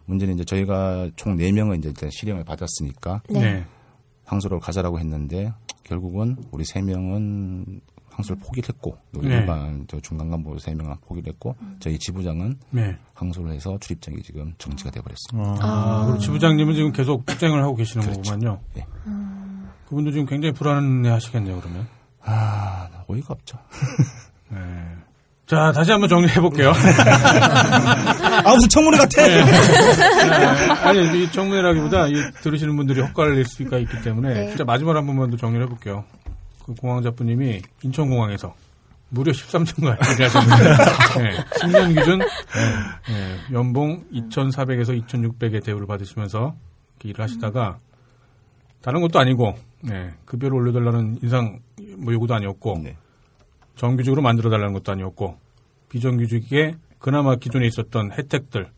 문제는 0.08 0.34
이제 0.34 0.44
저희가 0.44 1.10
총 1.16 1.36
4명은 1.36 1.78
이제 1.78 1.90
일단 1.90 2.10
실형을 2.10 2.44
받았으니까 2.44 3.22
네. 3.28 3.40
네. 3.40 3.66
항소를 4.24 4.58
가자라고 4.58 4.98
했는데 4.98 5.52
결국은 5.84 6.36
우리 6.50 6.64
3명은 6.64 7.80
항소를 8.10 8.40
포기를 8.40 8.68
했고 8.70 8.96
우리 9.14 9.28
네. 9.28 9.36
일반 9.36 9.86
저 9.86 10.00
중간 10.00 10.30
간부 10.30 10.56
3명은 10.56 11.00
포기를 11.02 11.32
했고 11.32 11.54
저희 11.78 11.98
지부장은 11.98 12.58
네. 12.70 12.96
항소를 13.14 13.52
해서 13.52 13.78
출입증이 13.80 14.22
지금 14.22 14.54
정지가 14.58 14.90
돼버렸습니다. 14.90 15.56
아, 15.60 16.06
그리고 16.06 16.18
지부장님은 16.18 16.74
지금 16.74 16.92
계속 16.92 17.24
투쟁을 17.26 17.62
하고 17.62 17.76
계시는 17.76 18.10
거구만요. 18.12 18.60
예. 18.78 18.86
그분도 19.88 20.10
지금 20.10 20.26
굉장히 20.26 20.52
불안해 20.52 21.08
하시겠네요, 21.08 21.60
그러면. 21.60 21.86
아 22.22 23.04
어이가 23.06 23.34
없죠. 23.34 23.58
네. 24.50 24.58
자, 25.48 25.72
다시 25.72 25.90
한번 25.90 26.10
정리해 26.10 26.40
볼게요. 26.42 26.72
아 28.44 28.54
무슨 28.54 28.68
청문회 28.68 28.98
같아. 28.98 29.22
아니, 30.86 31.22
이 31.22 31.32
정리라기보다 31.32 32.08
이 32.08 32.12
들으시는 32.42 32.76
분들이 32.76 33.00
헛갈릴 33.00 33.46
수가 33.46 33.78
있기 33.78 34.02
때문에 34.02 34.34
네. 34.34 34.48
진짜 34.48 34.64
마지막으로 34.64 34.98
한 34.98 35.06
번만 35.06 35.30
더 35.30 35.38
정리를 35.38 35.64
해볼게요. 35.64 36.04
그 36.66 36.74
공항자분님이 36.74 37.62
인천공항에서 37.82 38.54
무려 39.08 39.32
13층간 39.32 39.96
일을 40.16 40.26
하셨는데 40.26 40.64
네, 41.22 41.44
10년 41.62 41.94
기준 41.96 42.18
네, 42.18 42.26
네, 43.08 43.38
연봉 43.52 44.04
2,400에서 44.12 45.02
2,600의 45.06 45.64
대우를 45.64 45.86
받으시면서 45.86 46.54
이렇게 46.96 47.08
일을 47.08 47.24
하시다가 47.24 47.78
다른 48.82 49.00
것도 49.00 49.18
아니고 49.18 49.54
네, 49.80 50.10
급여를 50.26 50.58
올려달라는 50.58 51.20
인상 51.22 51.60
뭐 51.96 52.12
요구도 52.12 52.34
아니었고 52.34 52.80
네. 52.84 52.96
정규직으로 53.78 54.20
만들어 54.20 54.50
달라는 54.50 54.74
것도 54.74 54.92
아니었고 54.92 55.38
비정규직에 55.88 56.74
그나마 56.98 57.36
기존에 57.36 57.66
있었던 57.66 58.12
혜택들을 58.12 58.70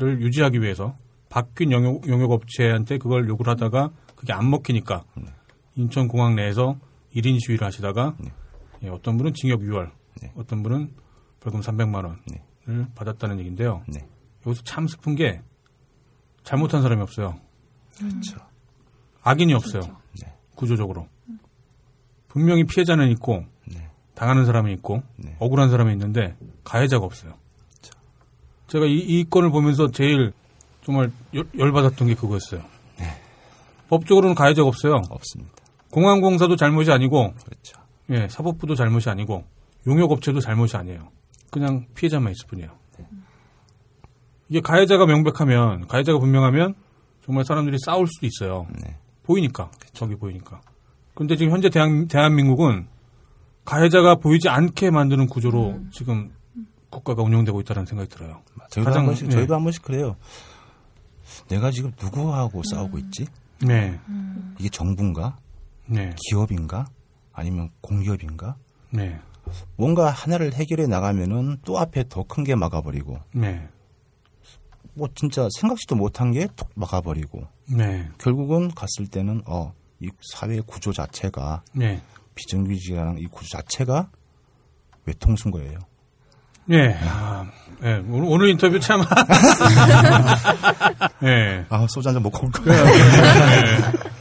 유지하기 0.00 0.62
위해서 0.62 0.96
바뀐 1.28 1.72
용역, 1.72 2.08
용역업체한테 2.08 2.98
그걸 2.98 3.28
요구를 3.28 3.50
하다가 3.52 3.90
그게 4.16 4.32
안 4.32 4.48
먹히니까 4.48 5.04
인천공항 5.76 6.36
내에서 6.36 6.78
1인 7.14 7.38
시위를 7.44 7.66
하시다가 7.66 8.14
네. 8.18 8.30
예, 8.84 8.88
어떤 8.88 9.16
분은 9.18 9.34
징역 9.34 9.60
6월, 9.60 9.90
네. 10.22 10.32
어떤 10.36 10.62
분은 10.62 10.90
벌금 11.40 11.60
300만 11.60 11.96
원을 11.96 12.16
네. 12.28 12.86
받았다는 12.94 13.38
얘기인데요. 13.40 13.82
네. 13.88 14.06
여기서 14.46 14.62
참 14.62 14.86
슬픈 14.86 15.16
게 15.16 15.42
잘못한 16.44 16.82
사람이 16.82 17.02
없어요. 17.02 17.38
그렇죠. 17.98 18.38
악인이 19.22 19.52
없어요. 19.54 19.82
네. 20.22 20.32
구조적으로. 20.54 21.08
분명히 22.28 22.64
피해자는 22.64 23.10
있고 23.10 23.40
네. 23.40 23.59
당하는 24.20 24.44
사람이 24.44 24.70
있고 24.74 25.02
네. 25.16 25.34
억울한 25.38 25.70
사람이 25.70 25.90
있는데 25.92 26.36
가해자가 26.62 27.06
없어요. 27.06 27.32
제가 28.66 28.84
이, 28.84 28.98
이 28.98 29.24
건을 29.24 29.50
보면서 29.50 29.90
제일 29.90 30.34
정말 30.82 31.10
열, 31.32 31.46
열받았던 31.58 32.06
게 32.06 32.14
그거였어요. 32.14 32.60
법적으로는 33.88 34.34
가해자가 34.34 34.68
없어요. 34.68 35.00
없습니다. 35.08 35.52
공항공사도 35.90 36.56
잘못이 36.56 36.92
아니고 36.92 37.32
그렇죠. 37.32 37.80
예, 38.10 38.28
사법부도 38.28 38.74
잘못이 38.74 39.08
아니고 39.08 39.44
용역업체도 39.86 40.40
잘못이 40.40 40.76
아니에요. 40.76 41.08
그냥 41.50 41.86
피해자만 41.94 42.30
있을 42.32 42.46
뿐이에요. 42.46 42.70
이게 44.50 44.60
가해자가 44.60 45.06
명백하면 45.06 45.88
가해자가 45.88 46.18
분명하면 46.18 46.74
정말 47.24 47.46
사람들이 47.46 47.78
싸울 47.82 48.06
수도 48.06 48.26
있어요. 48.26 48.66
네. 48.84 48.98
보이니까 49.22 49.70
저기 49.94 50.14
보이니까. 50.14 50.60
근데 51.14 51.36
지금 51.36 51.52
현재 51.52 51.70
대한, 51.70 52.06
대한민국은 52.06 52.86
가해자가 53.64 54.16
보이지 54.16 54.48
않게 54.48 54.90
만드는 54.90 55.26
구조로 55.28 55.80
지금 55.92 56.32
국가가 56.90 57.22
운영되고 57.22 57.60
있다는 57.60 57.86
생각이 57.86 58.08
들어요. 58.08 58.42
저희도 58.70 58.90
가장- 58.90 59.00
한 59.00 59.06
번씩 59.06 59.26
예. 59.26 59.30
저희도 59.30 59.54
한 59.54 59.62
번씩 59.62 59.82
그래요. 59.82 60.16
내가 61.48 61.70
지금 61.70 61.92
누구하고 62.00 62.62
싸우고 62.64 62.98
있지? 62.98 63.26
네, 63.60 63.98
이게 64.58 64.68
정부인가? 64.68 65.36
네, 65.86 66.14
기업인가? 66.16 66.86
아니면 67.32 67.70
공기업인가? 67.80 68.56
네, 68.90 69.20
뭔가 69.76 70.10
하나를 70.10 70.54
해결해 70.54 70.86
나가면은 70.86 71.58
또 71.64 71.78
앞에 71.78 72.04
더 72.08 72.24
큰 72.24 72.42
게 72.44 72.54
막아버리고 72.56 73.18
네, 73.32 73.68
뭐 74.94 75.08
진짜 75.14 75.46
생각지도 75.60 75.94
못한 75.94 76.32
게톡 76.32 76.70
막아버리고 76.74 77.46
네, 77.68 78.08
결국은 78.18 78.70
갔을 78.74 79.06
때는 79.06 79.42
어 79.46 79.72
이 80.02 80.08
사회 80.32 80.58
구조 80.60 80.94
자체가 80.94 81.62
네, 81.74 82.00
비정규직이라는 82.40 83.18
이 83.18 83.26
구조 83.26 83.48
자체가 83.50 84.08
외통수인 85.06 85.52
거예요. 85.52 85.78
네. 86.66 86.96
아, 87.02 87.46
네. 87.80 88.02
오늘, 88.08 88.24
오늘 88.28 88.48
인터뷰 88.50 88.78
참. 88.80 89.02
네. 91.20 91.64
아 91.70 91.86
소주 91.88 92.08
한잔 92.08 92.22
먹고 92.22 92.46
올 92.46 92.52
거야. 92.52 92.76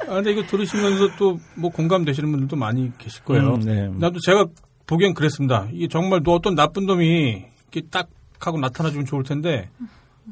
아, 0.08 0.14
근데 0.16 0.32
이거 0.32 0.42
들으시면서 0.44 1.16
또 1.18 1.38
뭐 1.56 1.70
공감되시는 1.72 2.32
분들도 2.32 2.56
많이 2.56 2.92
계실 2.98 3.24
거예요. 3.24 3.56
음, 3.56 3.60
네. 3.62 3.90
나도 3.90 4.20
제가 4.26 4.46
보기엔 4.88 5.14
그랬습니다. 5.14 5.68
이게 5.72 5.88
정말 5.88 6.24
또 6.24 6.34
어떤 6.34 6.56
나쁜 6.56 6.86
놈이 6.86 7.46
이렇게 7.72 7.88
딱 7.92 8.08
하고 8.40 8.58
나타나주면 8.60 9.06
좋을 9.06 9.24
텐데 9.24 9.70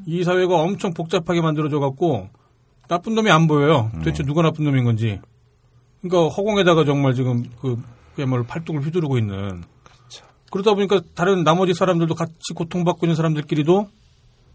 이 0.06 0.24
사회가 0.24 0.56
엄청 0.56 0.94
복잡하게 0.94 1.42
만들어져 1.42 1.80
갖고 1.80 2.30
나쁜 2.88 3.14
놈이 3.16 3.30
안 3.30 3.48
보여요. 3.48 3.92
도대체 3.96 4.24
누가 4.24 4.42
나쁜 4.42 4.64
놈인 4.66 4.86
건지. 4.86 5.20
그러니까 6.02 6.34
허공에다가 6.36 6.86
정말 6.86 7.14
지금 7.14 7.44
그 7.62 7.82
그야말로 8.16 8.44
팔뚝을 8.44 8.82
휘두르고 8.86 9.18
있는. 9.18 9.64
그러다 10.50 10.74
보니까 10.74 11.02
다른 11.14 11.44
나머지 11.44 11.74
사람들도 11.74 12.16
같이 12.16 12.54
고통받고 12.56 13.06
있는 13.06 13.16
사람들끼리도 13.16 13.90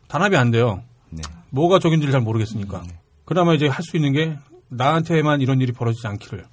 단합이 0.09 0.37
안 0.37 0.51
돼요. 0.51 0.83
네. 1.11 1.23
뭐가 1.51 1.79
적인지를 1.79 2.13
잘 2.13 2.21
모르겠으니까. 2.23 2.83
그나마 3.25 3.55
이제 3.55 3.69
할 3.69 3.83
수 3.85 3.97
있는 3.97 4.13
게 4.13 4.39
나한테만 4.69 5.43
이런 5.43 5.61
일이 5.61 5.73
벌어지지 5.73 6.07
않기를. 6.07 6.47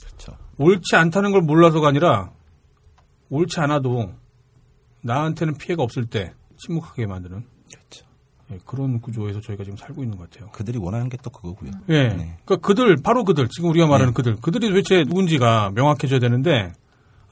그렇죠. 0.00 0.36
옳지 0.58 0.94
않다는 0.94 1.32
걸 1.32 1.42
몰라서가 1.42 1.88
아니라 1.88 2.30
옳지 3.30 3.58
않아도 3.60 4.12
나한테는 5.02 5.54
피해가 5.58 5.82
없을 5.82 6.06
때 6.06 6.32
침묵하게 6.58 7.06
만드는 7.06 7.44
그렇죠. 7.68 8.06
예, 8.52 8.58
그런 8.66 9.00
구조에서 9.00 9.40
저희가 9.40 9.64
지금 9.64 9.76
살고 9.78 10.02
있는 10.02 10.18
것 10.18 10.30
같아요. 10.30 10.50
그들이 10.50 10.78
원하는 10.78 11.08
게 11.08 11.16
또 11.22 11.30
그거고요. 11.30 11.70
예. 11.88 12.08
네. 12.08 12.36
그러니까 12.44 12.56
그들 12.66 12.96
바로 13.02 13.24
그들 13.24 13.48
지금 13.48 13.70
우리가 13.70 13.86
말하는 13.86 14.12
네. 14.12 14.14
그들 14.14 14.36
그들이 14.36 14.68
도대체 14.68 15.04
누군지가 15.04 15.72
명확해져야 15.74 16.20
되는데 16.20 16.72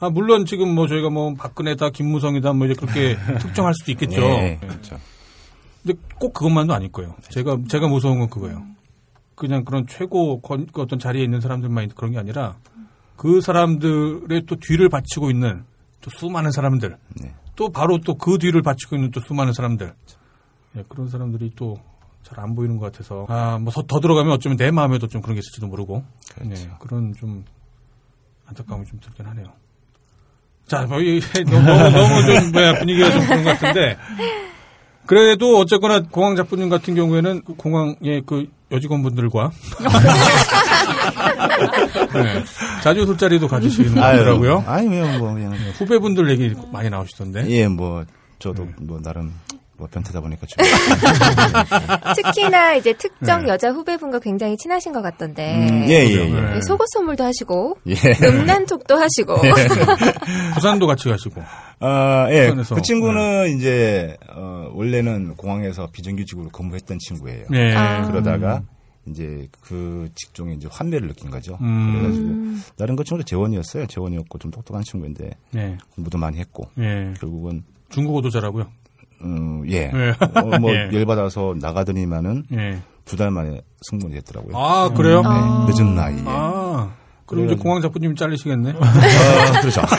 아 0.01 0.09
물론 0.11 0.47
지금 0.47 0.75
뭐 0.75 0.87
저희가 0.89 1.11
뭐 1.11 1.35
박근혜다 1.35 1.91
김무성이다 1.91 2.55
뭐 2.55 2.67
이제 2.67 2.75
그렇게 2.75 3.17
특정할 3.39 3.75
수도 3.75 3.93
있겠죠. 3.93 4.21
네, 4.21 4.59
예. 4.63 4.67
그렇죠. 4.67 4.99
근데 5.83 5.99
꼭 6.19 6.33
그것만도 6.33 6.73
아닐 6.73 6.91
거예요. 6.91 7.15
제가 7.29 7.59
제가 7.69 7.89
무서운 7.89 8.19
건 8.19 8.31
그거예요. 8.31 8.65
그냥 9.35 9.65
그런 9.65 9.87
최고 9.89 10.41
건, 10.41 10.67
그 10.73 10.81
어떤 10.81 10.99
자리에 10.99 11.23
있는 11.23 11.41
사람들만 11.41 11.91
그런 11.97 12.13
게 12.13 12.19
아니라 12.19 12.57
그 13.17 13.41
사람들의 13.41 14.43
또 14.47 14.57
뒤를 14.57 14.89
바치고 14.89 15.31
있는 15.31 15.65
또 16.01 16.11
수많은 16.11 16.51
사람들 16.53 16.97
네. 17.21 17.35
또 17.57 17.69
바로 17.71 17.99
또 17.99 18.15
그 18.15 18.39
뒤를 18.39 18.63
바치고 18.63 18.97
있는 18.97 19.11
또 19.11 19.21
수많은 19.21 19.53
사람들 19.53 19.93
예, 20.77 20.85
그런 20.89 21.09
사람들이 21.09 21.53
또 21.57 21.77
잘 22.25 22.39
안 22.41 22.55
보이는 22.55 22.79
것 22.79 22.93
같아서 22.93 23.27
아 23.29 23.59
뭐 23.59 23.73
더 23.87 23.99
들어가면 24.01 24.33
어쩌면 24.35 24.57
내 24.57 24.71
마음에도 24.71 25.09
좀 25.09 25.21
그런 25.23 25.35
게 25.35 25.41
있을지도 25.41 25.67
모르고 25.67 26.05
그렇죠. 26.35 26.53
예, 26.63 26.71
그런 26.79 27.13
좀 27.19 27.45
안타까움이 28.47 28.87
좀 28.87 29.01
들긴 29.01 29.27
하네요. 29.27 29.47
자, 30.69 30.83
뭐, 30.87 31.01
이, 31.01 31.21
너무, 31.51 31.67
너무 31.67 32.25
좀, 32.27 32.53
뭐야, 32.53 32.79
분위기가 32.79 33.11
좀 33.11 33.25
그런 33.27 33.43
것 33.45 33.51
같은데. 33.59 33.97
그래도 35.07 35.59
어쨌거나 35.59 36.01
공항 36.03 36.37
작부님 36.37 36.69
같은 36.69 36.95
경우에는 36.95 37.43
그 37.45 37.55
공항의 37.55 38.23
그 38.25 38.47
여직원분들과. 38.71 39.51
네, 42.15 42.45
자주 42.83 43.05
술자리도 43.07 43.49
가지시는 43.49 43.91
분이더라고요. 43.91 44.65
아니면 44.67 45.19
뭐 45.19 45.35
그냥 45.35 45.53
후배분들 45.77 46.31
얘기 46.31 46.55
많이 46.71 46.89
나오시던데. 46.91 47.49
예, 47.51 47.67
뭐 47.69 48.05
저도 48.39 48.65
네. 48.65 48.73
뭐 48.81 49.01
나름 49.03 49.33
뭐 49.83 49.89
변태다 49.91 50.21
보니까 50.21 50.47
좀 50.47 50.65
특히나 52.15 52.75
이제 52.75 52.93
특정 52.93 53.43
네. 53.43 53.49
여자 53.49 53.71
후배분과 53.71 54.21
굉장히 54.21 54.57
친하신 54.57 54.93
것 54.93 55.03
같던데. 55.03 55.57
음, 55.57 55.87
예, 55.89 56.07
예, 56.07 56.15
예. 56.15 56.31
네. 56.31 56.61
속옷 56.61 56.87
선물도 56.93 57.25
하시고 57.25 57.79
예. 57.89 57.95
음란톡도 58.25 58.97
하시고 58.97 59.39
부산도 60.55 60.87
같이 60.87 61.09
가시고. 61.09 61.43
아, 61.81 62.29
예. 62.31 62.47
부산에서. 62.47 62.77
그 62.77 62.83
친구는 62.83 63.57
이제 63.57 64.17
어, 64.31 64.69
원래는 64.73 65.35
공항에서 65.35 65.89
비정규직으로 65.91 66.51
근무했던 66.51 66.99
친구예요. 67.01 67.47
네. 67.51 67.75
아. 67.75 68.07
그러다가 68.07 68.63
이제 69.09 69.49
그 69.63 70.09
직종에 70.15 70.55
이제 70.55 70.69
환멸을 70.71 71.09
느낀 71.09 71.29
거죠. 71.29 71.59
음. 71.61 71.93
그래가지고 71.93 72.77
다른 72.79 72.95
그 72.95 73.03
친구도 73.03 73.27
재원이었어요. 73.27 73.87
재원이었고 73.87 74.39
좀 74.39 74.53
똑똑한 74.53 74.85
친구인데 74.85 75.31
네. 75.51 75.77
공부도 75.97 76.19
많이 76.19 76.39
했고 76.39 76.69
예. 76.79 77.15
결국은 77.19 77.65
중국어도 77.89 78.31
잘하고요. 78.31 78.69
음, 79.25 79.65
예. 79.69 79.87
네. 79.89 80.13
어, 80.35 80.59
뭐 80.59 80.73
예. 80.75 80.91
열받아서 80.93 81.55
나가더니만은 81.61 82.45
예. 82.53 82.83
두달 83.05 83.31
만에 83.31 83.61
승무원이 83.83 84.15
됐더라고요. 84.17 84.57
아, 84.57 84.91
그래요? 84.91 85.23
아. 85.25 85.67
네. 85.67 85.73
늦은 85.73 85.95
나이에. 85.95 86.23
아. 86.27 86.93
그럼 87.27 87.47
이제. 87.47 87.55
공항 87.57 87.81
작부님이 87.81 88.15
잘리시겠네. 88.15 88.75
아, 88.79 89.61
그렇죠. 89.61 89.81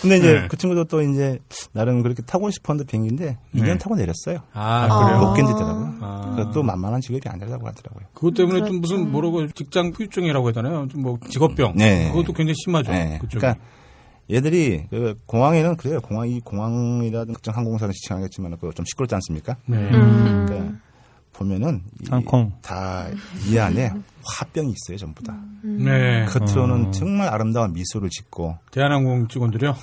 근데 0.00 0.16
이제 0.18 0.32
네. 0.34 0.48
그 0.48 0.56
친구도 0.56 0.84
또 0.84 1.00
이제 1.00 1.38
나름 1.72 2.02
그렇게 2.02 2.22
타고 2.22 2.50
싶었는데 2.50 2.90
비행기인데 2.90 3.38
2년 3.54 3.64
네. 3.64 3.78
타고 3.78 3.96
내렸어요. 3.96 4.40
아, 4.52 4.86
아. 4.90 5.04
그래요? 5.06 5.20
못 5.20 5.34
견디더라고요. 5.34 5.94
아. 6.00 6.30
그러니까 6.32 6.52
또 6.52 6.62
만만한 6.62 7.00
직업이 7.00 7.26
아니라고 7.26 7.66
하더라고요. 7.66 8.06
그것 8.12 8.34
때문에 8.34 8.60
그렇죠. 8.60 8.72
좀 8.72 8.80
무슨 8.80 9.10
뭐라고 9.12 9.46
직장 9.52 9.92
후유증이라고 9.94 10.48
하잖아요. 10.48 10.88
좀뭐 10.88 11.18
직업병. 11.28 11.74
네. 11.76 12.10
그것도 12.10 12.32
굉장히 12.34 12.54
심하죠. 12.62 12.92
네. 12.92 13.18
그쪽이. 13.20 13.38
그러니까 13.38 13.64
얘들이 14.30 14.86
그 14.90 15.14
공항에는 15.26 15.76
그래요. 15.76 16.00
공항 16.00 16.28
이 16.28 16.40
공항이라든 16.40 17.34
특정 17.34 17.54
항공사는 17.56 17.92
지칭하겠지만 17.92 18.52
그거 18.52 18.72
좀 18.72 18.84
시끄럽지 18.86 19.14
않습니까? 19.16 19.56
네. 19.66 19.76
음. 19.76 20.46
그러니까 20.46 20.76
보면은 21.34 21.82
이- 22.02 22.06
항공. 22.10 22.52
다이 22.62 23.58
안에 23.58 23.92
화병이 24.24 24.72
있어요, 24.72 24.96
전부 24.98 25.22
다. 25.22 25.36
네. 25.62 26.24
겉으로는 26.26 26.86
어. 26.86 26.90
정말 26.92 27.28
아름다운 27.28 27.72
미소를 27.72 28.08
짓고 28.08 28.56
대한항공 28.70 29.28
직원들이요? 29.28 29.74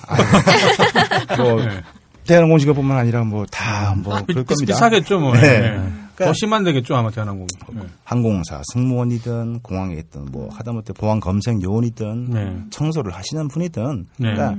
뭐 1.38 1.56
네. 1.66 1.82
대한항공 2.26 2.58
직업뿐만 2.60 2.98
아니라 2.98 3.24
뭐 3.24 3.46
다뭐 3.46 4.16
아, 4.16 4.22
그럴 4.24 4.26
비- 4.26 4.34
겁니다. 4.34 4.74
비슷하겠죠, 4.74 5.20
뭐. 5.20 5.34
네. 5.34 5.72
네. 5.78 5.92
그러니까 6.22 6.26
더 6.28 6.34
심한 6.34 6.64
데겠죠, 6.64 6.96
아마 6.96 7.10
대한항공. 7.10 7.48
네. 7.74 7.82
항공사 8.04 8.62
승무원이든 8.74 9.62
공항에 9.62 9.96
있든 9.96 10.26
뭐 10.26 10.50
하다못해 10.50 10.94
보안 10.94 11.20
검색 11.20 11.62
요원이든 11.62 12.30
네. 12.30 12.64
청소를 12.70 13.14
하시는 13.14 13.48
분이든 13.48 14.08
네. 14.18 14.34
그러니까 14.34 14.58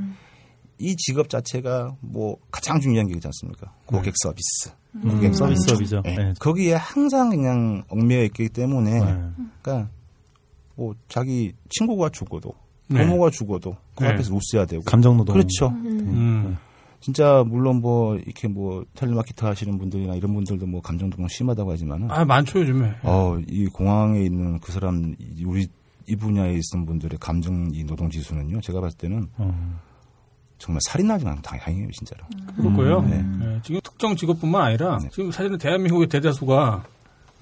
이 0.79 0.97
직업 0.97 1.29
자체가 1.29 1.95
뭐 2.01 2.37
가장 2.51 2.81
중요한 2.81 3.07
게 3.07 3.15
있지 3.15 3.27
않습니까? 3.29 3.73
고객 3.87 4.15
서비스. 4.23 4.71
고객 5.01 5.29
음, 5.29 5.33
서비스 5.33 5.61
만족. 5.61 5.69
서비죠. 5.77 6.03
예. 6.07 6.15
네. 6.17 6.35
거기에 6.39 6.75
항상 6.75 7.31
그냥 7.31 7.85
얽매여 7.89 8.25
있기 8.25 8.49
때문에 8.49 9.01
네. 9.01 9.23
그러니까 9.63 9.91
뭐 10.75 10.95
자기 11.09 11.53
친구가 11.71 12.09
죽어도 12.09 12.55
네. 12.89 13.01
부모가 13.07 13.31
죽어도 13.31 13.77
그 13.95 14.05
네. 14.05 14.11
앞에서 14.11 14.35
웃어야 14.35 14.67
되고 14.67 14.83
감정 14.85 15.17
노동. 15.17 15.35
그렇죠. 15.35 15.69
음. 15.69 16.59
진짜 17.03 17.43
물론 17.47 17.81
뭐 17.81 18.17
이렇게 18.17 18.47
뭐 18.49 18.85
텔레마케터 18.95 19.49
하시는 19.49 19.77
분들이나 19.77 20.15
이런 20.15 20.33
분들도 20.35 20.65
뭐 20.67 20.81
감정 20.81 21.11
노동 21.11 21.27
심하다고 21.29 21.73
하지만은 21.73 22.09
아, 22.11 22.25
많죠, 22.25 22.61
요즘에. 22.61 22.95
어, 23.03 23.37
이 23.49 23.67
공항에 23.67 24.23
있는 24.23 24.61
그 24.61 24.71
사람, 24.73 25.15
이- 25.19 25.45
우리 25.45 25.67
이 26.09 26.17
분야에 26.17 26.51
있는 26.53 26.87
분들의 26.87 27.19
감정 27.21 27.69
이 27.73 27.85
노동 27.85 28.09
지수는요, 28.09 28.61
제가 28.61 28.81
봤을 28.81 28.97
때는 28.99 29.27
어. 29.37 29.81
정말 30.59 30.81
살인 30.87 31.09
나지 31.09 31.27
않고 31.27 31.43
다행이에요, 31.43 31.91
진짜로. 31.91 32.25
그럴 32.57 32.73
거예요. 32.75 33.01
네. 33.03 33.21
네. 33.41 33.61
지금 33.65 33.81
특정 33.83 34.15
직업뿐만 34.15 34.63
아니라 34.63 34.99
네. 35.03 35.09
지금 35.11 35.33
사실은 35.33 35.59
대한민국의 35.59 36.09
대다수가 36.09 36.85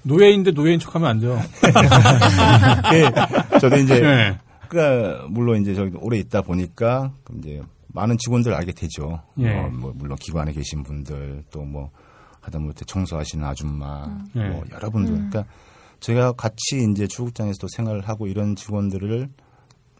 노예인데 0.03 0.51
노예인 0.51 0.79
척하면 0.79 1.07
안 1.07 1.19
돼요. 1.19 1.39
예, 2.93 3.59
저도 3.59 3.77
이제, 3.77 3.99
네. 3.99 4.37
그니까, 4.67 5.25
물론 5.29 5.61
이제 5.61 5.75
저기 5.75 5.95
오래 5.99 6.17
있다 6.17 6.41
보니까, 6.41 7.11
이제 7.37 7.61
많은 7.93 8.17
직원들 8.17 8.53
알게 8.53 8.71
되죠. 8.73 9.21
예. 9.39 9.57
어, 9.57 9.69
뭐, 9.69 9.91
물론 9.95 10.17
기관에 10.19 10.51
계신 10.53 10.83
분들, 10.83 11.43
또 11.51 11.63
뭐, 11.63 11.91
하다못해 12.41 12.85
청소하시는 12.85 13.45
아줌마, 13.45 14.05
예. 14.35 14.49
뭐, 14.49 14.63
여러분들. 14.71 15.13
그러니까 15.13 15.45
제가 15.99 16.31
같이 16.33 16.87
이제 16.91 17.05
출국장에서도 17.07 17.67
생활을 17.75 18.01
하고 18.07 18.27
이런 18.27 18.55
직원들을 18.55 19.29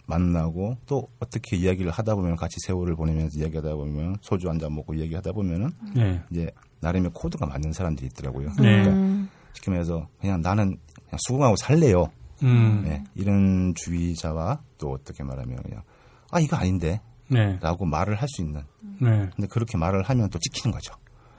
만나고 0.08 0.78
또 0.88 1.08
어떻게 1.20 1.56
이야기를 1.56 1.92
하다 1.92 2.16
보면 2.16 2.36
같이 2.36 2.56
세월을 2.66 2.96
보내면서 2.96 3.40
이야기하다 3.40 3.76
보면 3.76 4.18
소주 4.22 4.50
한 4.50 4.60
잔 4.60 4.74
먹고 4.76 4.94
이야기하다 4.96 5.32
보면은 5.32 5.70
네. 5.96 6.22
이제 6.32 6.50
나름의 6.82 7.12
코드가 7.14 7.46
맞는 7.46 7.72
사람들이 7.72 8.08
있더라고요. 8.08 8.50
네. 8.60 8.88
음. 8.88 9.30
쉽게 9.54 9.72
말해서 9.72 10.08
그냥 10.20 10.42
나는 10.42 10.78
그냥 11.06 11.18
수긍하고 11.20 11.56
살래요. 11.56 12.08
음. 12.44 12.82
네, 12.84 13.04
이런 13.16 13.74
주의자와 13.76 14.62
또 14.80 14.92
어떻게 14.92 15.24
말하면 15.24 15.62
그냥 15.62 15.84
아 16.32 16.40
이거 16.40 16.58
아닌데 16.58 17.00
네. 17.32 17.58
라고 17.62 17.86
말을 17.86 18.16
할 18.16 18.28
수 18.28 18.42
있는 18.42 18.62
네. 19.00 19.30
근데 19.36 19.48
그렇게 19.48 19.78
말을 19.78 20.04
하면 20.04 20.30
또 20.30 20.38
찍히는 20.40 20.74
거죠. 20.74 20.94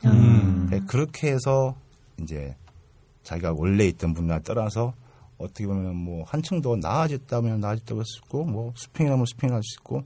음. 0.05 0.67
네, 0.71 0.81
그렇게 0.87 1.31
해서 1.31 1.77
이제 2.21 2.57
자기가 3.23 3.53
원래 3.57 3.85
있던 3.87 4.15
분야 4.15 4.39
떠나서 4.41 4.95
어떻게 5.39 5.67
보면 5.67 5.95
뭐 5.97 6.25
한층 6.27 6.61
더 6.61 6.77
나아졌다면 6.77 7.61
나아졌다고 7.61 8.01
할 8.01 8.05
수 8.05 8.21
있고 8.25 8.45
뭐 8.45 8.73
스페인하면 8.77 9.25
스페인 9.27 9.53
할수 9.53 9.77
있고 9.81 10.05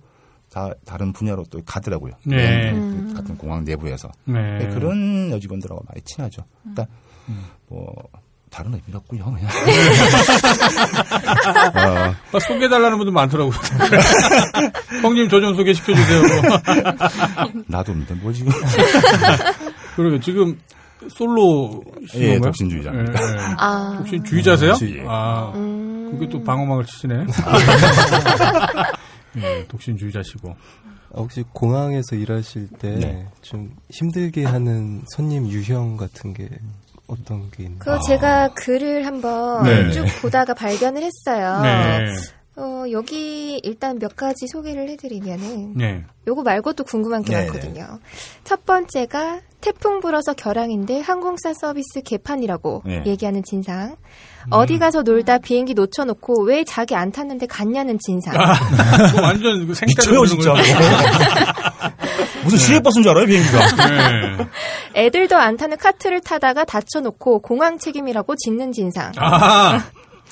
다 0.50 0.72
다른 0.84 1.12
분야로 1.12 1.44
또 1.50 1.60
가더라고요. 1.64 2.12
네. 2.24 2.72
그 2.72 3.14
같은 3.14 3.36
공항 3.36 3.64
내부에서 3.64 4.10
네. 4.24 4.58
네, 4.58 4.68
그런 4.68 5.30
여직원들하고 5.30 5.82
많이 5.88 6.00
친하죠. 6.02 6.42
그러니까 6.62 6.86
뭐 7.68 7.94
다른 8.50 8.72
의미가 8.74 8.98
없고요. 8.98 9.24
그냥. 9.24 9.50
어, 11.74 12.14
아, 12.32 12.38
소개해달라는 12.38 12.96
분들 12.98 13.12
많더라고요. 13.12 13.52
형님 15.02 15.28
저 15.28 15.40
좀 15.40 15.54
소개시켜주세요. 15.56 16.22
나도 17.68 17.92
없는데 17.92 18.14
뭐 18.14 18.32
지금. 18.32 18.52
그러게 19.96 20.20
지금 20.20 20.58
솔로 21.08 21.82
예, 22.14 22.38
독신주의자입니다. 22.40 23.12
예, 23.22 23.32
예. 23.32 23.38
아. 23.58 23.96
혹시 23.98 24.20
주의자세요? 24.24 24.74
주의. 24.74 25.04
아, 25.06 25.52
음. 25.54 26.10
그게 26.12 26.28
또 26.30 26.42
방어막을 26.42 26.84
치시네. 26.86 27.26
예, 29.38 29.64
독신주의자시고. 29.68 30.50
아, 30.50 31.18
혹시 31.18 31.44
공항에서 31.52 32.16
일하실 32.16 32.68
때 32.78 32.96
네. 32.96 33.26
좀 33.42 33.70
힘들게 33.90 34.44
하는 34.44 35.02
손님 35.14 35.46
유형 35.48 35.96
같은 35.96 36.32
게 36.34 36.48
어떤 37.06 37.50
게 37.50 37.64
있나요? 37.64 37.78
그 37.78 37.98
제가 38.06 38.48
글을 38.54 39.06
한번 39.06 39.64
네. 39.64 39.90
쭉 39.92 40.04
보다가 40.20 40.54
발견을 40.54 41.02
했어요. 41.02 41.60
네. 41.62 42.06
어, 42.56 42.84
여기 42.90 43.60
일단 43.62 43.98
몇 43.98 44.16
가지 44.16 44.46
소개를 44.48 44.88
해드리면은 44.90 45.74
네. 45.76 46.04
요거 46.26 46.42
말고도 46.42 46.84
궁금한 46.84 47.22
게 47.22 47.34
네, 47.34 47.44
많거든요. 47.44 48.00
첫 48.44 48.64
번째가 48.64 49.40
태풍 49.60 50.00
불어서 50.00 50.32
결항인데 50.32 51.00
항공사 51.00 51.52
서비스 51.52 52.00
개판이라고 52.02 52.82
네. 52.86 53.02
얘기하는 53.04 53.42
진상. 53.44 53.96
어디 54.50 54.78
가서 54.78 55.02
놀다 55.02 55.38
비행기 55.38 55.74
놓쳐놓고 55.74 56.44
왜 56.44 56.64
자기 56.64 56.94
안 56.94 57.10
탔는데 57.10 57.46
갔냐는 57.46 57.98
진상. 57.98 58.32
그거 58.32 59.22
완전 59.22 59.66
그 59.66 59.74
보는 59.74 60.26
진짜. 60.26 60.54
무슨 62.46 62.58
시외버스인 62.58 63.02
줄 63.02 63.10
알아요 63.10 63.26
비행기가. 63.26 63.58
네. 63.88 64.46
애들도 64.94 65.36
안 65.36 65.56
타는 65.56 65.76
카트를 65.76 66.20
타다가 66.20 66.64
다쳐놓고 66.64 67.40
공항 67.40 67.78
책임이라고 67.78 68.34
짖는 68.36 68.72
진상. 68.72 69.12
아, 69.18 69.84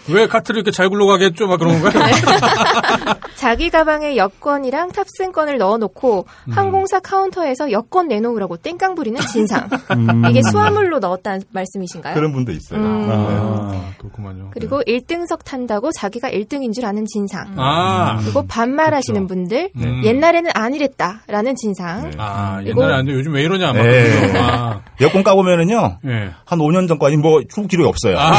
왜 0.09 0.27
카트를 0.27 0.59
이렇게 0.59 0.71
잘 0.71 0.89
굴러가겠죠? 0.89 1.47
막 1.47 1.59
그런 1.59 1.81
건가요? 1.81 2.05
자기 3.37 3.71
가방에 3.71 4.17
여권이랑 4.17 4.93
탑승권을 4.93 5.59
넣어놓고 5.59 6.27
음. 6.49 6.53
항공사 6.53 7.01
카운터에서 7.01 7.73
여권 7.73 8.09
내놓으라고 8.09 8.57
땡깡 8.59 8.95
부리는 8.95 9.21
진상. 9.33 9.69
음. 9.93 10.25
이게 10.31 10.41
수화물로 10.51 10.99
넣었다는 10.99 11.43
말씀이신가요? 11.53 12.15
그런 12.15 12.33
분도 12.33 12.53
있어요. 12.53 12.81
음. 12.81 13.09
아, 13.11 13.93
그렇구만요. 13.99 14.51
그리고 14.53 14.83
1등석 14.83 15.45
탄다고 15.45 15.91
자기가 15.93 16.31
1등인 16.31 16.73
줄 16.75 16.85
아는 16.87 17.05
진상. 17.07 17.55
아, 17.57 18.19
그리고 18.23 18.47
반말하시는 18.47 19.27
그렇죠. 19.27 19.35
분들 19.35 19.71
음. 19.77 20.03
옛날에는 20.05 20.51
아니랬다라는 20.55 21.57
진상. 21.57 22.11
네. 22.11 22.17
아, 22.19 22.61
그리고- 22.63 22.83
옛날에 22.83 22.99
안 22.99 23.07
돼. 23.07 23.13
요즘 23.13 23.33
왜 23.35 23.43
이러냐. 23.43 23.73
막. 23.73 23.83
네. 23.83 24.33
아, 24.39 24.81
여권 25.01 25.23
까보면은요 25.25 25.99
예. 26.07 26.31
한 26.45 26.59
5년 26.59 26.89
전까지 26.89 27.17
뭐 27.17 27.41
출국 27.53 27.69
기록이 27.69 27.89
없어요. 27.89 28.17
아, 28.19 28.33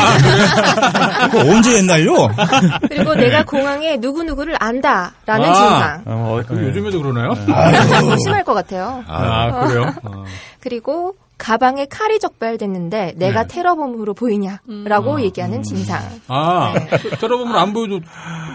언제 1.56 1.77
옛날요? 1.77 2.30
그리고 2.90 3.15
내가 3.15 3.44
공항에 3.44 3.98
누구 3.98 4.23
누구를 4.23 4.56
안다라는 4.60 5.49
아. 5.49 5.53
진상. 5.53 6.03
아, 6.06 6.11
어, 6.11 6.44
그 6.48 6.53
네. 6.53 6.68
요즘에도 6.68 7.02
그러나요? 7.02 7.34
더 7.34 8.18
심할 8.18 8.44
것 8.44 8.53
같아요. 8.53 9.03
아, 9.07 9.65
그래요? 9.68 9.94
아. 10.03 10.23
그리고 10.60 11.15
가방에 11.38 11.86
칼이 11.86 12.19
적발됐는데 12.19 13.14
내가 13.18 13.44
네. 13.44 13.48
테러범으로 13.56 14.14
보이냐라고 14.14 15.22
얘기하는 15.22 15.64
진상. 15.64 16.02
아, 16.27 16.73
네. 16.73 16.98
들어보면 17.18 17.56
안 17.56 17.73
보여도 17.73 17.99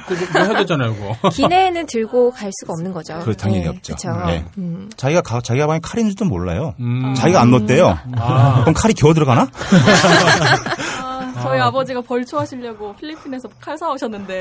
그거 0.07 0.41
해야 0.41 0.59
되잖아요, 0.59 0.95
그거. 0.95 1.29
기내에는 1.31 1.87
들고 1.87 2.31
갈 2.31 2.51
수가 2.61 2.73
없는 2.73 2.93
거죠. 2.93 3.19
그거 3.21 3.35
당연히 3.35 3.65
네, 3.65 3.69
없죠. 3.69 3.95
그쵸. 3.95 4.13
네. 4.27 4.45
음. 4.57 4.91
자기가 4.97 5.21
가, 5.21 5.41
자기 5.43 5.61
가방에 5.61 5.81
칼인 5.83 6.07
줄도 6.07 6.25
몰라요. 6.25 6.75
음. 6.81 7.15
자기가 7.15 7.41
안 7.41 7.51
넣었대요. 7.51 7.99
아. 8.17 8.61
그럼 8.63 8.75
칼이 8.75 8.95
기어 8.95 9.13
들어가나? 9.13 9.49
아, 11.41 11.43
저희 11.43 11.61
아. 11.61 11.71
버지가 11.71 12.01
벌초하시려고 12.03 12.95
필리핀에서 12.97 13.49
칼 13.61 13.77
사오셨는데 13.79 14.41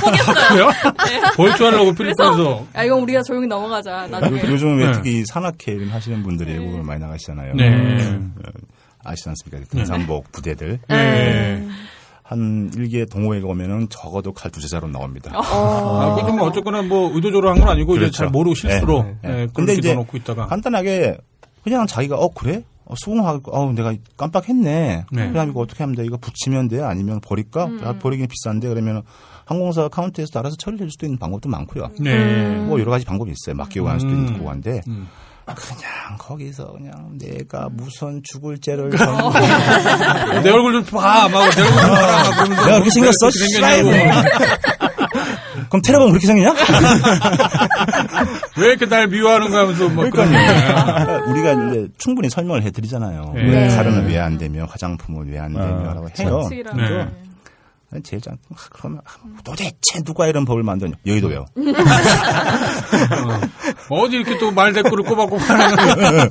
포기했어요. 0.00 0.48
그래요? 0.48 0.66
네. 1.06 1.20
벌초하려고 1.36 1.92
필리핀에서. 1.94 2.66
아 2.72 2.84
이건 2.84 3.00
우리가 3.00 3.22
조용히 3.22 3.46
넘어가자. 3.46 4.06
나중에 4.08 4.40
요, 4.42 4.56
즘왜 4.58 4.86
네. 4.86 4.92
특히 4.92 5.24
산악회 5.26 5.72
이런 5.72 5.88
하시는 5.88 6.22
분들이 6.22 6.52
외국을 6.58 6.82
많이 6.82 7.00
나가시잖아요. 7.00 7.54
네. 7.54 8.16
어, 8.16 8.50
아시지 9.04 9.28
않습니까? 9.28 9.68
등산복 9.70 10.32
부대들. 10.32 10.78
네. 10.88 11.68
한 12.24 12.70
일개 12.76 13.04
동호회가 13.04 13.46
오면은 13.46 13.88
적어도 13.90 14.32
칼 14.32 14.50
두세 14.50 14.66
자로 14.68 14.88
나옵니다. 14.88 15.32
아, 15.34 16.14
그것도 16.16 16.32
뭐 16.34 16.46
어쨌거나 16.48 16.80
뭐 16.82 17.10
의도적으로 17.14 17.50
한 17.50 17.58
건 17.58 17.68
아니고 17.68 17.92
이제 17.94 18.00
그렇죠. 18.00 18.16
잘 18.16 18.28
모르고 18.28 18.54
실수로. 18.54 19.02
네. 19.02 19.16
예, 19.24 19.28
네. 19.28 19.46
근데 19.52 19.72
이제 19.72 19.80
이제 19.80 19.94
놓고 19.94 20.16
있다가. 20.16 20.46
간단하게 20.46 21.18
그냥 21.62 21.86
자기가 21.86 22.16
어 22.16 22.28
그래? 22.32 22.62
어, 22.84 22.94
수긍하고 22.96 23.56
어 23.56 23.72
내가 23.72 23.94
깜빡했네. 24.16 25.04
네. 25.10 25.28
그럼 25.30 25.50
이거 25.50 25.60
어떻게 25.60 25.82
하면 25.84 25.96
돼? 25.96 26.04
이거 26.04 26.16
붙이면 26.16 26.68
돼? 26.68 26.82
아니면 26.82 27.20
버릴까? 27.20 27.68
아, 27.84 27.92
버리긴 27.98 28.26
비싼데 28.28 28.68
그러면 28.68 29.02
항공사 29.44 29.88
카운터에서 29.88 30.38
알아서 30.38 30.56
처리해 30.56 30.78
줄 30.78 30.90
수도 30.90 31.06
있는 31.06 31.18
방법도 31.18 31.48
많고요. 31.48 31.90
네. 32.00 32.56
뭐 32.66 32.78
여러 32.80 32.90
가지 32.90 33.04
방법이 33.04 33.30
있어요. 33.32 33.54
맡기고 33.56 33.86
갈 33.86 34.00
수도 34.00 34.12
음. 34.12 34.28
있고 34.34 34.50
한데 34.50 34.80
음. 34.88 35.08
그냥 35.44 36.16
거기서 36.18 36.72
그냥 36.72 37.18
내가 37.18 37.68
무슨 37.70 38.22
죽을 38.24 38.58
죄를 38.58 38.86
어. 38.94 38.96
졌는데 38.96 40.40
내 40.42 40.50
얼굴 40.50 40.72
좀 40.72 40.84
봐. 41.00 41.28
막 41.28 41.50
내 41.54 41.60
얼굴 41.62 41.64
좀 41.66 41.76
봐라. 41.76 42.22
내가 42.48 42.64
그렇게 42.74 42.90
생겼어? 42.90 43.30
생겼냐고. 43.30 44.81
그럼 45.72 45.80
테러범 45.80 46.10
그렇게 46.10 46.26
생기냐? 46.26 46.52
왜 48.58 48.66
이렇게 48.68 48.84
날 48.84 49.06
미워하는 49.08 49.50
거야 49.50 49.62
하면서 49.62 49.88
막 49.88 50.10
그러니까요. 50.10 51.22
우리가 51.30 51.52
이제 51.52 51.88
충분히 51.96 52.28
설명을 52.28 52.62
해드리잖아요. 52.64 53.32
네. 53.34 53.42
왜 53.42 53.68
네. 53.68 53.74
가루는 53.74 54.06
왜 54.06 54.18
안 54.18 54.36
되며 54.36 54.66
화장품은 54.66 55.30
왜 55.32 55.38
안 55.38 55.54
되며라고 55.54 56.08
해요. 56.18 56.34
원칙이라는 56.36 56.84
네. 56.84 56.90
게. 56.90 57.06
제일 58.04 58.20
장 58.22 58.36
아, 58.50 58.54
그러면 58.70 59.00
아, 59.06 59.10
도대체 59.44 60.02
누가 60.04 60.26
이런 60.26 60.44
법을 60.44 60.62
만드냐? 60.62 60.92
여의도요. 61.06 61.46
어 63.88 64.08
디 64.08 64.16
이렇게 64.16 64.36
또 64.38 64.50
말 64.50 64.72
대꾸를 64.74 65.04
꼬박꼬박 65.04 65.48
하는 65.50 66.28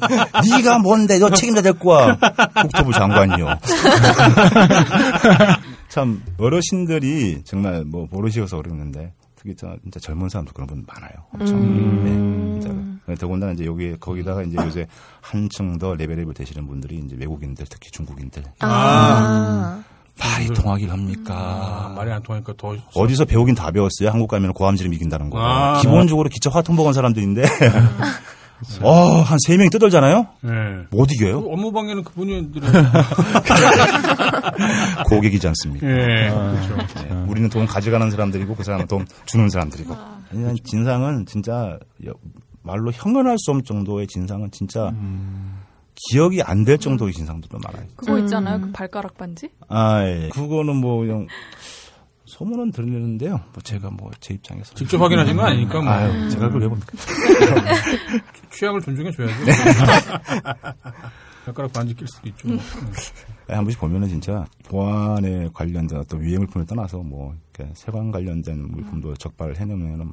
네가 0.58 0.78
뭔데? 0.80 1.18
너 1.20 1.30
책임자 1.32 1.62
데리고 1.64 1.90
와. 1.90 2.16
국토부 2.62 2.94
장관이요. 2.94 3.58
참 5.90 6.22
어르신들이 6.40 7.42
정말 7.44 7.84
뭐 7.86 8.08
모르시어서 8.12 8.58
그러는데 8.62 9.14
특히 9.42 9.56
저 9.56 9.76
진짜 9.82 10.00
젊은 10.00 10.30
사람도 10.30 10.54
그런 10.54 10.68
분 10.68 10.86
많아요. 10.88 11.14
엄청. 11.34 11.58
음. 11.58 12.54
네, 12.56 12.62
진짜로. 12.62 13.18
더군다나 13.18 13.54
이제 13.54 13.66
여기 13.66 13.98
거기다가 14.00 14.44
이제 14.44 14.56
요새 14.58 14.88
한층 15.20 15.80
더 15.80 15.96
레벨업이 15.96 16.32
되시는 16.36 16.68
분들이 16.68 16.98
이제 17.00 17.16
외국인들 17.20 17.66
특히 17.68 17.90
중국인들 17.90 18.44
아. 18.60 19.82
말이 20.20 20.48
통하길 20.50 20.92
합니까? 20.92 21.34
아, 21.34 21.94
말이 21.96 22.12
안 22.12 22.22
통하니까 22.22 22.54
더. 22.56 22.76
어디서 22.94 23.26
배우긴 23.26 23.56
다 23.56 23.72
배웠어요. 23.72 24.10
한국 24.10 24.28
가면 24.28 24.54
고함지름 24.54 24.94
이긴다는 24.94 25.32
거. 25.32 25.40
아. 25.42 25.82
기본적으로 25.82 26.30
기차 26.30 26.52
화통 26.52 26.76
먹은 26.76 26.94
사람들인데, 26.94 27.42
어, 28.82 29.22
한 29.22 29.38
세 29.46 29.58
명이 29.58 29.70
떠들잖아요? 29.72 30.28
네. 30.42 30.52
못그 30.92 31.14
이겨요? 31.16 31.40
업무방해는 31.40 32.04
그분이 32.04 32.52
고객이지 35.10 35.48
않습니까? 35.48 35.88
예. 35.88 36.30
그렇죠. 36.30 36.76
네. 37.08 37.26
우리는 37.28 37.50
돈 37.50 37.66
가져가는 37.66 38.10
사람들이고 38.10 38.56
그 38.56 38.64
사람은 38.64 38.88
돈 38.88 39.06
주는 39.26 39.50
사람들이고. 39.50 39.96
아니, 40.32 40.44
난 40.44 40.56
진상은 40.64 41.26
진짜 41.26 41.78
여- 42.06 42.14
말로 42.64 42.92
형언할 42.92 43.38
수 43.40 43.52
없는 43.52 43.64
정도의 43.66 44.08
진상은 44.08 44.50
진짜 44.52 44.92
기억이 46.10 46.42
안 46.44 46.64
될 46.64 46.78
정도의 46.78 47.12
진상들도 47.14 47.58
많아요. 47.64 47.88
그거 47.96 48.18
있잖아요. 48.20 48.58
음. 48.58 48.62
그 48.62 48.72
발가락 48.72 49.18
반지. 49.18 49.50
아, 49.68 50.04
예. 50.06 50.30
그거는 50.32 50.76
뭐 50.76 51.00
그냥 51.00 51.28
소문은 52.42 52.72
들리는데요. 52.72 53.32
뭐 53.34 53.62
제가 53.64 53.92
뭐 53.92 54.10
제 54.20 54.34
입장에서 54.34 54.74
직접 54.74 55.00
확인하신 55.00 55.36
건 55.36 55.46
아니니까 55.46 55.80
뭐. 55.82 55.92
아유, 55.92 56.30
제가 56.32 56.48
그걸 56.48 56.62
왜 56.64 56.68
봅니까? 56.70 56.92
취향을 58.52 58.82
존중해 58.82 59.12
줘야죠. 59.12 59.36
발가락 61.46 61.74
반지 61.74 61.94
낄 61.96 62.08
수도 62.08 62.28
있죠. 62.30 62.48
뭐. 62.48 62.58
한 63.48 63.64
번씩 63.64 63.80
보면은 63.80 64.08
진짜 64.08 64.46
보안에 64.70 65.50
관련된 65.54 66.00
어떤 66.00 66.22
위해 66.22 66.38
물품을 66.40 66.66
떠나서 66.66 67.00
뭐 67.00 67.36
이렇게 67.56 67.72
세관 67.76 68.12
관련된 68.12 68.72
물품도 68.72 69.16
적발을 69.16 69.60
해놓으면은 69.60 70.12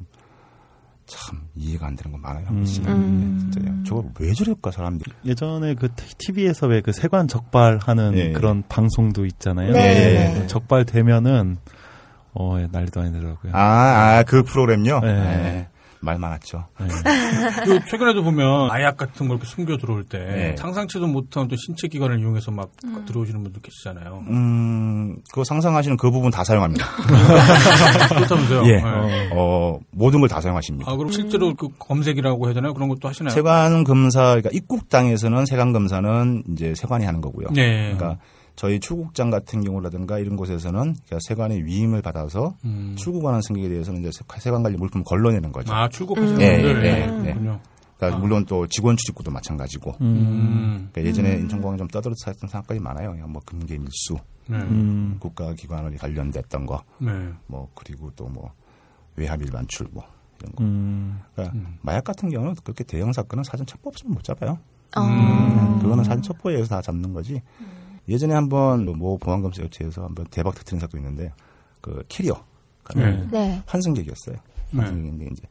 참 1.05 1.41
이해가 1.55 1.87
안 1.87 1.95
되는 1.95 2.11
거 2.11 2.17
많아요. 2.19 2.45
한 2.45 2.55
번씩. 2.57 2.87
음. 2.87 3.49
네, 3.51 3.59
진짜 3.59 3.83
저거 3.89 4.07
왜 4.19 4.33
저럴까 4.33 4.69
사람들이. 4.71 5.11
예전에 5.25 5.73
그 5.75 5.89
TV에서 5.95 6.67
왜 6.67 6.81
그 6.81 6.91
세관 6.91 7.27
적발하는 7.27 8.13
예, 8.15 8.19
예. 8.27 8.31
그런 8.33 8.63
방송도 8.69 9.25
있잖아요. 9.25 9.71
네. 9.73 10.41
예, 10.43 10.47
적발되면은 10.47 11.57
어 12.39 12.57
예, 12.59 12.67
난리도 12.71 13.01
아니더라고요. 13.01 13.51
아, 13.53 13.59
아, 14.19 14.23
그 14.23 14.43
프로그램요? 14.43 15.01
네. 15.01 15.13
네. 15.13 15.67
말 16.01 16.17
많았죠. 16.17 16.63
예. 16.79 16.85
그 17.65 17.79
최근에도 17.89 18.23
보면 18.23 18.67
마약 18.69 18.95
같은 18.95 19.27
걸 19.27 19.35
이렇게 19.35 19.45
숨겨 19.45 19.75
들어올 19.75 20.05
때 20.05 20.17
네. 20.17 20.55
상상치도 20.57 21.07
못한 21.07 21.49
또 21.49 21.57
신체 21.57 21.89
기관을 21.89 22.21
이용해서 22.21 22.51
막 22.51 22.69
들어오시는 23.05 23.43
분들 23.43 23.61
계시잖아요. 23.61 24.23
음, 24.29 25.17
그거 25.29 25.43
상상하시는 25.43 25.97
그 25.97 26.09
부분 26.09 26.31
다 26.31 26.45
사용합니다. 26.45 26.85
그렇다면서요? 28.15 28.61
예. 28.67 28.75
네. 28.77 29.29
어, 29.33 29.77
모든 29.91 30.21
걸 30.21 30.29
다 30.29 30.39
사용하십니다. 30.39 30.89
아, 30.89 30.95
그럼 30.95 31.11
실제로 31.11 31.53
그 31.55 31.67
검색이라고 31.77 32.45
해야 32.45 32.53
되나요? 32.53 32.73
그런 32.73 32.87
것도 32.87 33.07
하시나요? 33.09 33.33
세관 33.33 33.83
검사, 33.83 34.21
그러니까 34.35 34.51
입국 34.53 34.87
당에서는 34.87 35.45
세관 35.47 35.73
검사는 35.73 36.43
이제 36.53 36.73
세관이 36.75 37.03
하는 37.03 37.19
거고요. 37.19 37.47
네. 37.51 37.93
그러니까 37.93 38.19
저희 38.59 38.77
출국장 38.81 39.29
같은 39.29 39.63
경우라든가 39.63 40.19
이런 40.19 40.35
곳에서는 40.35 40.81
그러니까 40.81 41.17
세관의 41.29 41.63
위임을 41.63 42.01
받아서 42.01 42.55
음. 42.65 42.93
출국하는 42.97 43.41
승객에 43.41 43.69
대해서는 43.69 44.01
이제 44.01 44.11
세- 44.11 44.39
세관 44.41 44.63
관리 44.63 44.75
물품을 44.75 45.05
걸러내는 45.05 45.53
거죠. 45.53 45.73
아, 45.73 45.87
출국하시는 45.87 46.41
예, 46.41 46.61
분들. 46.61 46.85
예, 46.85 46.89
예, 46.89 47.01
예. 47.03 47.05
그렇군요. 47.23 47.59
그러니까 47.95 48.19
물론 48.19 48.45
또 48.45 48.67
직원 48.67 48.97
출입구도 48.97 49.31
마찬가지고. 49.31 49.95
음. 50.01 50.89
그러니까 50.91 51.03
예전에 51.05 51.35
인천공항이 51.39 51.77
좀 51.77 51.87
떠들었던 51.87 52.35
사건이 52.49 52.81
많아요. 52.81 53.11
그냥 53.11 53.31
뭐 53.31 53.41
금괴 53.45 53.77
밀수, 53.77 54.15
네. 54.49 54.57
음. 54.57 55.15
국가기관을 55.21 55.95
관련됐던 55.97 56.65
거, 56.65 56.83
네. 56.99 57.11
뭐 57.47 57.69
그리고 57.75 58.11
또 58.17 58.25
뭐 58.27 58.51
외압일 59.15 59.51
반출 59.51 59.87
뭐 59.91 60.03
이런 60.41 60.51
거. 60.55 60.63
음. 60.65 61.21
그러니까 61.33 61.57
마약 61.81 62.03
같은 62.03 62.29
경우는 62.29 62.55
그렇게 62.63 62.83
대형 62.83 63.13
사건은 63.13 63.45
사전 63.45 63.65
첩보 63.65 63.87
없으면 63.89 64.15
못 64.15 64.23
잡아요. 64.25 64.57
어. 64.97 65.01
음. 65.01 65.79
그거는 65.81 66.03
사전 66.03 66.21
첩보에 66.23 66.55
의해서 66.55 66.75
다 66.75 66.81
잡는 66.81 67.13
거지. 67.13 67.41
예전에 68.09 68.33
한번 68.33 68.85
뭐 68.97 69.17
보안검사 69.17 69.63
업체에서 69.63 70.03
한번 70.03 70.25
대박 70.31 70.55
터트린 70.55 70.79
사건이 70.79 71.03
있는데 71.03 71.31
그 71.81 72.03
캐리어 72.09 72.43
네. 72.95 73.27
네. 73.31 73.61
환승객이었어요. 73.67 74.35
네. 74.71 74.79
환승객인데 74.81 75.27
이제 75.31 75.43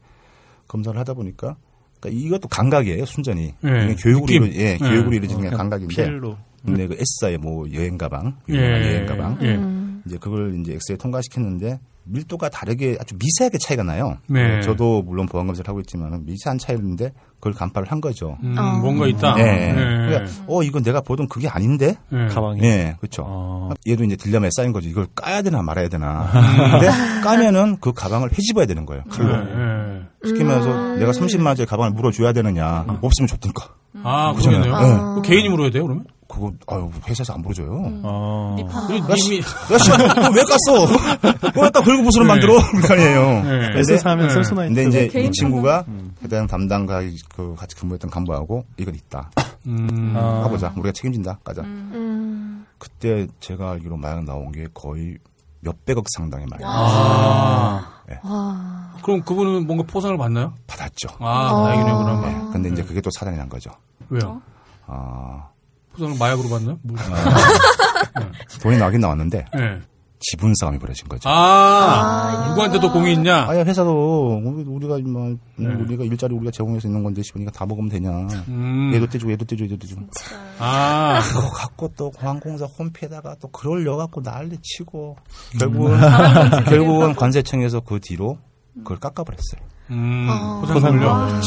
검사를 0.67 0.97
하다 0.99 1.13
보니까 1.13 1.55
그러니까 1.99 2.25
이것도 2.25 2.47
감각이에요 2.49 3.05
순전히 3.05 3.53
네. 3.61 3.95
교육으로 3.95 4.25
느낌. 4.25 4.43
이루, 4.43 4.55
예, 4.55 4.77
네. 4.77 4.77
교육으로 4.77 5.15
이루어진 5.15 5.47
어, 5.47 5.49
감각인데 5.57 5.95
필로. 5.95 6.37
근데 6.65 6.87
그 6.87 6.97
S사의 6.99 7.37
뭐 7.37 7.71
여행 7.73 7.97
가방 7.97 8.35
예. 8.49 8.55
여행 8.55 9.05
가방 9.05 9.37
예. 9.41 9.55
음. 9.55 10.03
이제 10.05 10.17
그걸 10.17 10.59
이제 10.59 10.73
엑스에 10.73 10.97
통과시켰는데 10.97 11.79
밀도가 12.09 12.49
다르게 12.49 12.97
아주 12.99 13.15
미세하게 13.19 13.57
차이가 13.59 13.83
나요. 13.83 14.17
네. 14.27 14.61
저도 14.61 15.01
물론 15.03 15.25
보안 15.27 15.47
검사를 15.47 15.67
하고 15.67 15.79
있지만 15.79 16.25
미세한 16.25 16.57
차이인데 16.57 17.13
그걸 17.35 17.53
간파를 17.53 17.91
한 17.91 18.01
거죠. 18.01 18.37
음, 18.43 18.55
어. 18.57 18.79
뭔가 18.79 19.07
있다. 19.07 19.35
네. 19.35 19.73
네. 19.73 19.73
그러니까 19.73 20.31
어 20.47 20.63
이건 20.63 20.83
내가 20.83 21.01
보던 21.01 21.27
그게 21.27 21.47
아닌데. 21.47 21.95
네. 22.09 22.27
가방이. 22.27 22.61
예, 22.63 22.95
그렇죠. 22.99 23.23
어. 23.25 23.69
얘도 23.87 24.03
이제 24.03 24.15
딜레마에 24.15 24.49
쌓인 24.55 24.71
거죠. 24.73 24.89
이걸 24.89 25.07
까야 25.15 25.41
되나 25.41 25.61
말아야 25.61 25.87
되나. 25.89 26.29
근데 26.71 26.87
까면은 27.23 27.77
그 27.79 27.93
가방을 27.93 28.31
헤집어야 28.31 28.65
되는 28.65 28.85
거예요. 28.85 29.03
칼로. 29.09 29.35
네. 29.45 30.01
시키면서 30.25 30.95
내가 30.97 31.11
30만 31.11 31.45
원짜리 31.47 31.65
가방을 31.65 31.91
물어줘야 31.93 32.33
되느냐. 32.33 32.85
없으면 33.01 33.27
줬든가. 33.27 33.75
아. 34.03 34.33
그러네요. 34.33 34.61
네. 34.63 34.97
그 35.15 35.21
개인이 35.21 35.47
물어야 35.49 35.71
돼요, 35.71 35.83
그러면? 35.83 36.05
그거 36.29 36.53
아유 36.67 36.91
회사에서 37.07 37.33
안 37.33 37.41
물어줘요. 37.41 38.01
어. 38.03 38.55
우리 38.87 38.99
야, 38.99 39.15
씨, 39.15 39.29
님이 39.31 39.41
야, 39.41 39.77
씨, 39.79 39.89
그거 39.89 40.03
왜 40.29 40.43
깠어? 40.43 41.55
왜 41.55 41.61
갖다 41.61 41.81
긁고 41.81 42.03
부스를 42.03 42.27
네. 42.27 42.33
만들어? 42.33 42.53
그 42.69 42.93
아니에요. 42.93 43.43
네. 43.43 43.79
S 43.79 44.07
하면 44.07 44.27
네. 44.27 44.33
셀소나이트. 44.35 44.75
근데 44.75 45.07
이제 45.07 45.19
이 45.19 45.31
친구가 45.31 45.85
해당 46.23 46.45
담당과 46.45 47.01
그 47.35 47.55
같이 47.57 47.75
근무했던 47.75 48.11
간부하고 48.11 48.63
이건 48.77 48.93
있다. 48.93 49.31
음. 49.65 50.13
아. 50.15 50.41
가보자. 50.43 50.71
우리가 50.75 50.91
책임진다. 50.91 51.39
가자. 51.43 51.63
음. 51.63 52.65
그때 52.77 53.27
제가 53.39 53.71
알기로 53.71 53.97
마약 53.97 54.23
나온 54.23 54.51
게 54.51 54.67
거의 54.73 55.17
몇백억 55.61 56.05
상당의 56.15 56.45
마약 56.47 56.61
아. 56.63 58.03
와. 58.23 58.93
그럼 59.01 59.21
그분은 59.21 59.65
뭔가 59.65 59.83
포상을 59.85 60.15
받나요? 60.17 60.53
받았죠. 60.67 61.09
아, 61.19 61.51
어. 61.51 61.63
다행이네요, 61.65 61.97
그러면. 61.97 62.21
네. 62.21 62.49
근데 62.53 62.69
이제 62.69 62.83
그게 62.83 63.01
또 63.01 63.09
사단이 63.11 63.35
난 63.37 63.49
거죠. 63.49 63.71
왜요? 64.09 64.41
아, 64.87 65.47
포상을 65.99 66.17
마약으로 66.17 66.49
받나요? 66.49 66.79
뭐. 66.81 66.95
돈이 68.61 68.77
나긴 68.77 69.01
나왔는데 69.01 69.45
네. 69.53 69.79
지분 70.21 70.53
싸움이 70.59 70.79
벌어진 70.79 71.07
거죠. 71.07 71.29
아, 71.29 72.47
누구한테 72.49 72.79
더 72.81 72.91
공이 72.91 73.13
있냐? 73.13 73.45
아야 73.47 73.63
회사도 73.63 74.41
우리- 74.43 74.63
우리가 74.63 74.97
뭐 75.09 75.33
네. 75.55 75.67
우리가 75.73 76.03
일자리 76.03 76.35
우리가 76.35 76.51
제공해서 76.51 76.87
있는 76.89 77.03
건데 77.03 77.21
씨니까 77.23 77.51
다 77.51 77.65
먹으면 77.65 77.89
되냐. 77.89 78.09
음. 78.49 78.91
얘도 78.93 79.07
떼주고 79.07 79.31
얘도 79.31 79.45
떼주고 79.45 79.65
얘도 79.71 79.77
떼주고. 79.79 80.01
아, 80.59 81.21
그거 81.23 81.49
갖고 81.51 81.91
또 81.95 82.11
공항공사 82.11 82.65
홈페에다가 82.65 83.35
또 83.39 83.47
그걸 83.49 83.85
넣어갖고 83.85 84.21
난리 84.21 84.57
치고 84.61 85.15
결국은 85.57 85.97
결국은 86.67 87.15
관세청에서 87.15 87.79
그 87.81 87.99
뒤로 88.01 88.37
그걸 88.79 88.99
깎아버렸어요. 88.99 89.61
음, 89.91 90.27
아. 90.29 90.61
포상물요? 90.67 91.09
아. 91.09 91.41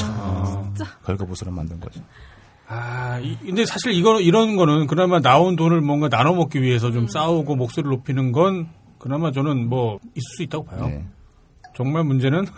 걸거부스를 1.04 1.52
만든 1.52 1.78
거죠. 1.78 2.00
아, 2.74 3.18
이- 3.22 3.36
근데 3.44 3.66
사실 3.66 3.92
이거, 3.92 4.18
이런 4.20 4.56
거는 4.56 4.86
그나마 4.86 5.20
나온 5.20 5.56
돈을 5.56 5.80
뭔가 5.82 6.08
나눠 6.08 6.32
먹기 6.34 6.62
위해서 6.62 6.90
좀 6.90 7.06
싸우고 7.06 7.54
목소리를 7.56 7.90
높이는 7.90 8.32
건 8.32 8.68
그나마 8.98 9.30
저는 9.30 9.68
뭐 9.68 9.98
있을 10.14 10.36
수 10.36 10.42
있다고 10.42 10.64
봐요. 10.64 10.86
네. 10.86 11.04
정말 11.76 12.04
문제는 12.04 12.46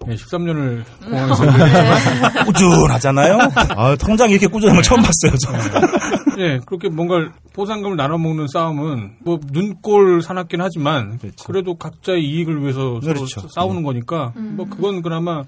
네, 0.06 0.14
13년을 0.14 0.84
공항에서 1.04 1.44
일했지만 1.44 2.44
꾸준하잖아요. 2.46 3.38
아, 3.76 3.96
통장 3.96 4.30
이렇게 4.30 4.46
꾸준한 4.46 4.76
거 4.76 4.82
처음 4.82 5.00
봤어요. 5.02 5.32
저. 5.44 6.40
예, 6.40 6.60
그렇게 6.64 6.88
뭔가 6.88 7.32
보상금을 7.52 7.96
나눠 7.96 8.16
먹는 8.16 8.46
싸움은 8.46 9.16
뭐 9.24 9.40
눈꼴 9.50 10.22
사납긴 10.22 10.60
하지만 10.60 11.18
그렇죠. 11.18 11.44
그래도 11.44 11.74
각자의 11.74 12.22
이익을 12.24 12.62
위해서 12.62 13.00
서로 13.02 13.14
그렇죠. 13.14 13.48
싸우는 13.52 13.82
거니까 13.82 14.32
뭐 14.36 14.66
그건 14.70 15.02
그나마 15.02 15.42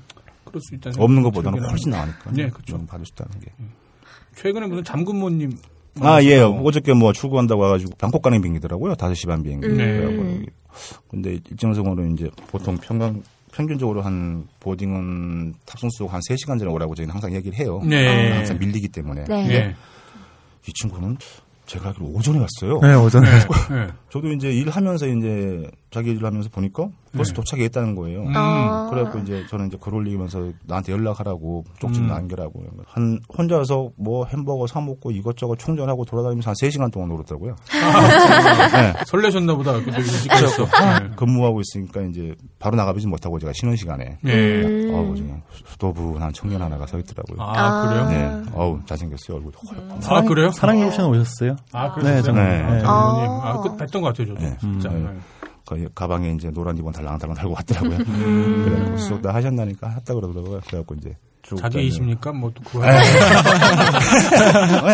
그럴 0.51 0.61
수 0.61 0.75
있다는 0.75 1.01
없는 1.01 1.23
것보다는 1.23 1.63
훨씬. 1.65 1.91
나으니까. 1.91 2.31
네, 2.33 2.49
그렇죠. 2.49 2.77
좀 2.77 2.87
받을 2.87 3.07
수 3.07 3.13
있다는 3.15 3.41
게. 3.41 3.53
최근에 4.37 4.67
무슨 4.67 4.85
잠근모님 4.85 5.57
아, 6.01 6.23
예. 6.23 6.41
어저께 6.41 6.93
뭐 6.95 7.13
출국한다고 7.13 7.63
와가지고 7.63 7.93
방콕 7.99 8.23
가는 8.23 8.41
비행기더라고요. 8.41 8.95
5시 8.95 9.27
반 9.27 9.43
비행기. 9.43 9.69
네. 9.69 10.47
근데 11.11 11.33
일정적으로 11.51 12.07
이제 12.07 12.31
보통 12.47 12.77
평균, 12.79 13.23
평균적으로 13.53 14.03
한 14.03 14.47
보딩은 14.61 15.55
탑승수 15.67 16.07
한 16.07 16.21
3시간 16.21 16.59
전에 16.59 16.71
오라고 16.71 16.95
저희는 16.95 17.13
항상 17.13 17.35
얘기를 17.35 17.59
해요. 17.59 17.81
네. 17.85 18.33
항상 18.33 18.59
밀리기 18.59 18.89
때문에. 18.89 19.25
네. 19.25 19.51
예. 19.51 19.77
이 20.67 20.73
친구는 20.75 21.17
제가 21.67 21.89
알기로 21.89 22.07
오전에 22.07 22.39
왔어요. 22.39 22.81
네, 22.81 22.95
오전에. 22.95 23.29
예. 23.29 23.89
저도 24.11 24.31
이제 24.33 24.51
일하면서 24.53 25.07
이제 25.09 25.71
자기 25.91 26.11
일을 26.13 26.25
하면서 26.25 26.49
보니까 26.49 26.89
벌써 27.17 27.33
네. 27.33 27.37
도착했다는 27.37 27.95
거예요. 27.97 28.23
음. 28.23 28.33
아. 28.37 28.89
그래갖고 28.91 29.19
이제 29.21 29.45
저는 29.49 29.67
이제 29.67 29.77
글 29.81 29.95
올리면서 29.95 30.51
나한테 30.65 30.93
연락하라고 30.93 31.65
쪽지 31.81 32.01
음. 32.01 32.07
남겨라고 32.07 32.63
한 32.87 33.21
혼자서 33.37 33.91
뭐 33.97 34.25
햄버거 34.27 34.67
사 34.67 34.81
먹고 34.81 35.11
이것저것 35.11 35.59
충전하고 35.59 36.05
돌아다니면서 36.05 36.51
한 36.51 36.55
3시간 36.55 36.93
동안 36.93 37.09
놀았더라고요. 37.09 37.57
네. 38.73 38.95
설레셨나 39.07 39.55
보다. 39.55 39.73
그때 39.73 39.99
일찍 39.99 40.29
가셨어. 40.29 40.63
예. 40.65 41.15
근무하고 41.17 41.61
있으니까 41.61 42.03
이제 42.03 42.35
바로 42.59 42.77
나가보지 42.77 43.07
못하고 43.07 43.39
제가 43.39 43.53
쉬는 43.55 43.77
시간에 43.77 44.19
예. 44.27 44.33
음. 44.63 44.95
어우 44.95 45.15
그냥 45.15 45.43
수도분한 45.67 46.33
청년 46.33 46.63
하나가 46.63 46.87
서 46.87 46.99
있더라고요. 46.99 47.39
아, 47.41 47.89
그래요? 47.89 48.09
네. 48.09 48.51
어우 48.55 48.81
잘생겼어요 48.87 49.37
얼굴. 49.39 49.53
아, 50.09 50.23
그래요? 50.23 50.51
사랑의 50.51 50.87
오션 50.89 51.07
오셨어요? 51.07 51.57
아, 51.73 51.95
네, 51.95 52.01
그래요? 52.03 52.23
정말. 52.23 52.45
네. 52.45 52.71
네. 52.75 52.81
장모님. 52.81 53.31
아. 53.31 53.51
아, 53.51 53.61
그 53.61 53.69
뵀던 53.77 53.93
것 54.01 54.03
같아요, 54.03 54.27
저도. 54.29 54.41
네. 54.41 54.57
진짜. 54.61 54.91
음. 55.77 55.83
네. 55.83 55.89
가방에 55.95 56.33
이제 56.33 56.51
노란 56.51 56.75
리본 56.77 56.93
달랑달랑 56.93 57.37
달고 57.37 57.55
왔더라고요. 57.55 57.99
음. 58.09 58.63
그래갖고 58.65 58.97
수업 58.99 59.23
다 59.23 59.33
하셨나니까 59.35 59.89
했다 59.91 60.15
그러더라고요. 60.15 60.61
그래갖고 60.67 60.95
이제 60.97 61.17
쭉 61.43 61.57
자기 61.57 61.87
이십니까? 61.87 62.33
뭐, 62.33 62.51
또 62.55 62.63
그거. 62.63 62.81
그냥 62.81 63.01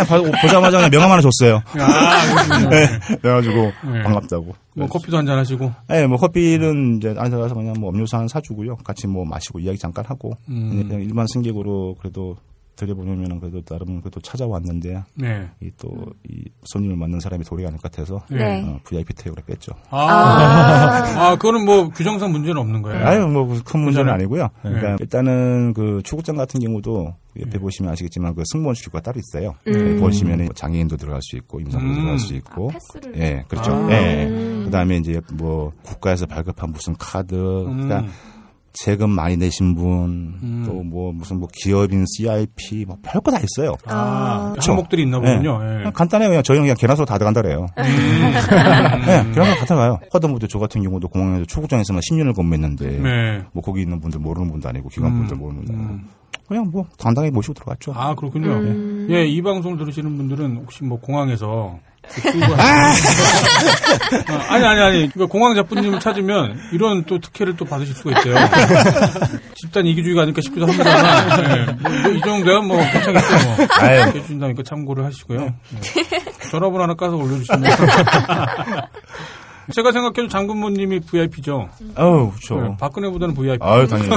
봐- 0.06 0.22
보자마자 0.42 0.78
그냥 0.78 0.90
명함 0.90 1.10
하나 1.10 1.22
줬어요. 1.22 1.62
아, 1.78 2.68
네. 2.70 2.86
그래가지고 3.20 3.72
네. 3.92 4.02
반갑다고. 4.02 4.54
뭐 4.76 4.86
커피도 4.88 5.16
한잔 5.18 5.38
하시고. 5.38 5.72
네, 5.88 6.06
뭐 6.06 6.18
커피는 6.18 6.98
이제 6.98 7.14
안에 7.16 7.30
들어가서 7.30 7.54
그냥 7.54 7.74
뭐 7.80 7.90
음료수 7.90 8.16
하나 8.16 8.28
사주고요. 8.28 8.76
같이 8.76 9.06
뭐 9.06 9.24
마시고 9.24 9.60
이야기 9.60 9.78
잠깐 9.78 10.04
하고 10.06 10.36
음. 10.48 10.84
그냥 10.88 11.02
일반 11.02 11.26
승객으로 11.32 11.96
그래도 12.00 12.36
들여보내면은 12.76 13.40
그래도 13.40 13.62
나름 13.62 14.00
그래도 14.00 14.20
찾아왔는데 14.20 15.02
네. 15.14 15.48
이또 15.60 15.88
이 16.28 16.44
손님을 16.64 16.96
맞는 16.96 17.20
사람이 17.20 17.44
도리가 17.44 17.68
아닐 17.68 17.80
것 17.80 17.90
같아서 17.90 18.22
네. 18.30 18.62
어, 18.62 18.78
VIP 18.84 19.14
테이블에 19.14 19.42
뺐죠. 19.46 19.72
아, 19.90 19.96
아, 21.16 21.36
그거는 21.36 21.64
뭐 21.64 21.88
규정상 21.88 22.30
문제는 22.32 22.60
없는 22.60 22.82
거예요. 22.82 23.06
아유 23.06 23.26
뭐큰 23.26 23.80
문제는 23.80 24.12
아니고요. 24.12 24.42
네. 24.62 24.70
그러니까 24.70 24.96
일단은 25.00 25.72
그 25.74 26.02
출국장 26.04 26.36
같은 26.36 26.60
경우도 26.60 27.14
옆에 27.40 27.58
보시면 27.58 27.92
아시겠지만 27.92 28.34
그 28.34 28.42
승무원 28.46 28.74
출구가 28.74 29.02
따로 29.02 29.18
있어요. 29.18 29.54
음. 29.66 29.98
보시면은 30.00 30.48
장애인도 30.54 30.96
들어갈 30.96 31.20
수 31.22 31.36
있고 31.36 31.60
임산부도 31.60 31.92
음. 31.92 31.96
들어갈 31.96 32.18
수 32.18 32.34
있고 32.34 32.68
패스를 32.68 33.18
예, 33.18 33.44
그렇죠. 33.48 33.72
아. 33.72 33.90
예. 33.90 34.62
그다음에 34.64 34.96
이제 34.98 35.20
뭐 35.34 35.72
국가에서 35.82 36.26
발급한 36.26 36.70
무슨 36.70 36.94
카드, 36.98 37.34
그러니까 37.36 38.00
음. 38.00 38.10
세금 38.76 39.10
많이 39.10 39.36
내신 39.36 39.74
분, 39.74 40.38
음. 40.42 40.64
또뭐 40.66 41.12
무슨 41.12 41.38
뭐 41.40 41.48
기업인 41.52 42.04
CIP, 42.06 42.84
뭐 42.86 42.98
별거 43.02 43.30
다 43.30 43.38
있어요. 43.38 43.74
아, 43.86 44.52
그쵸? 44.54 44.72
항목들이 44.72 45.02
있나 45.02 45.18
보군요. 45.18 45.60
예. 45.62 45.76
그냥 45.78 45.92
간단해요. 45.92 46.28
그냥 46.28 46.42
저희는 46.42 46.64
그냥 46.64 46.76
계란으로 46.78 47.06
다 47.06 47.18
들어간다 47.18 47.42
그래요. 47.42 47.66
음. 47.78 47.84
네, 49.06 49.32
계란으로 49.32 49.56
다 49.56 49.64
들어가요. 49.64 49.98
허드무드 50.12 50.48
저 50.48 50.58
같은 50.58 50.82
경우도 50.82 51.08
공항에서 51.08 51.44
출국장에서만 51.46 52.00
10년을 52.00 52.34
근무했는데, 52.34 52.98
네. 52.98 53.42
뭐 53.52 53.62
거기 53.62 53.82
있는 53.82 54.00
분들 54.00 54.20
모르는 54.20 54.50
분도 54.50 54.68
아니고 54.68 54.88
기관 54.88 55.12
분들 55.18 55.36
음. 55.36 55.38
모르는 55.38 55.64
분도 55.64 55.72
아니고, 55.72 55.94
음. 55.94 56.08
그냥 56.46 56.70
뭐 56.70 56.84
당당히 56.98 57.30
모시고 57.30 57.54
들어갔죠. 57.54 57.92
아, 57.96 58.14
그렇군요. 58.14 58.52
음. 58.52 59.08
예, 59.10 59.26
이 59.26 59.42
방송을 59.42 59.78
들으시는 59.78 60.16
분들은 60.16 60.56
혹시 60.58 60.84
뭐 60.84 61.00
공항에서 61.00 61.78
아, 62.56 62.92
아니 64.48 64.64
아니 64.64 64.80
아니 64.80 65.10
그러니까 65.10 65.26
공항 65.26 65.54
잡부님을 65.54 66.00
찾으면 66.00 66.58
이런 66.72 67.04
또 67.04 67.18
특혜를 67.18 67.56
또 67.56 67.64
받으실 67.64 67.94
수가 67.94 68.18
있대요. 68.18 68.36
집단 69.54 69.86
이기주의가 69.86 70.22
아닐까 70.22 70.40
싶기도 70.40 70.66
합니다만 70.66 71.50
예, 71.50 71.72
뭐, 71.72 71.90
뭐이 72.02 72.20
정도야 72.20 72.60
뭐 72.60 72.76
괜찮겠죠 72.78 73.48
뭐. 73.48 73.66
아유. 73.80 74.00
해준다니까 74.14 74.62
참고를 74.62 75.04
하시고요. 75.04 75.40
예. 75.42 75.54
전화번호 76.50 76.82
하나 76.84 76.94
까서 76.94 77.16
올려주시면 77.16 77.70
제가 79.72 79.90
생각해도 79.92 80.28
장군모님이 80.28 81.00
VIP죠. 81.00 81.68
어우, 81.96 82.30
그렇죠. 82.30 82.60
네, 82.60 82.76
박근혜보다는 82.78 83.34
VIP. 83.34 83.58
아유, 83.60 83.86
당연히. 83.88 84.10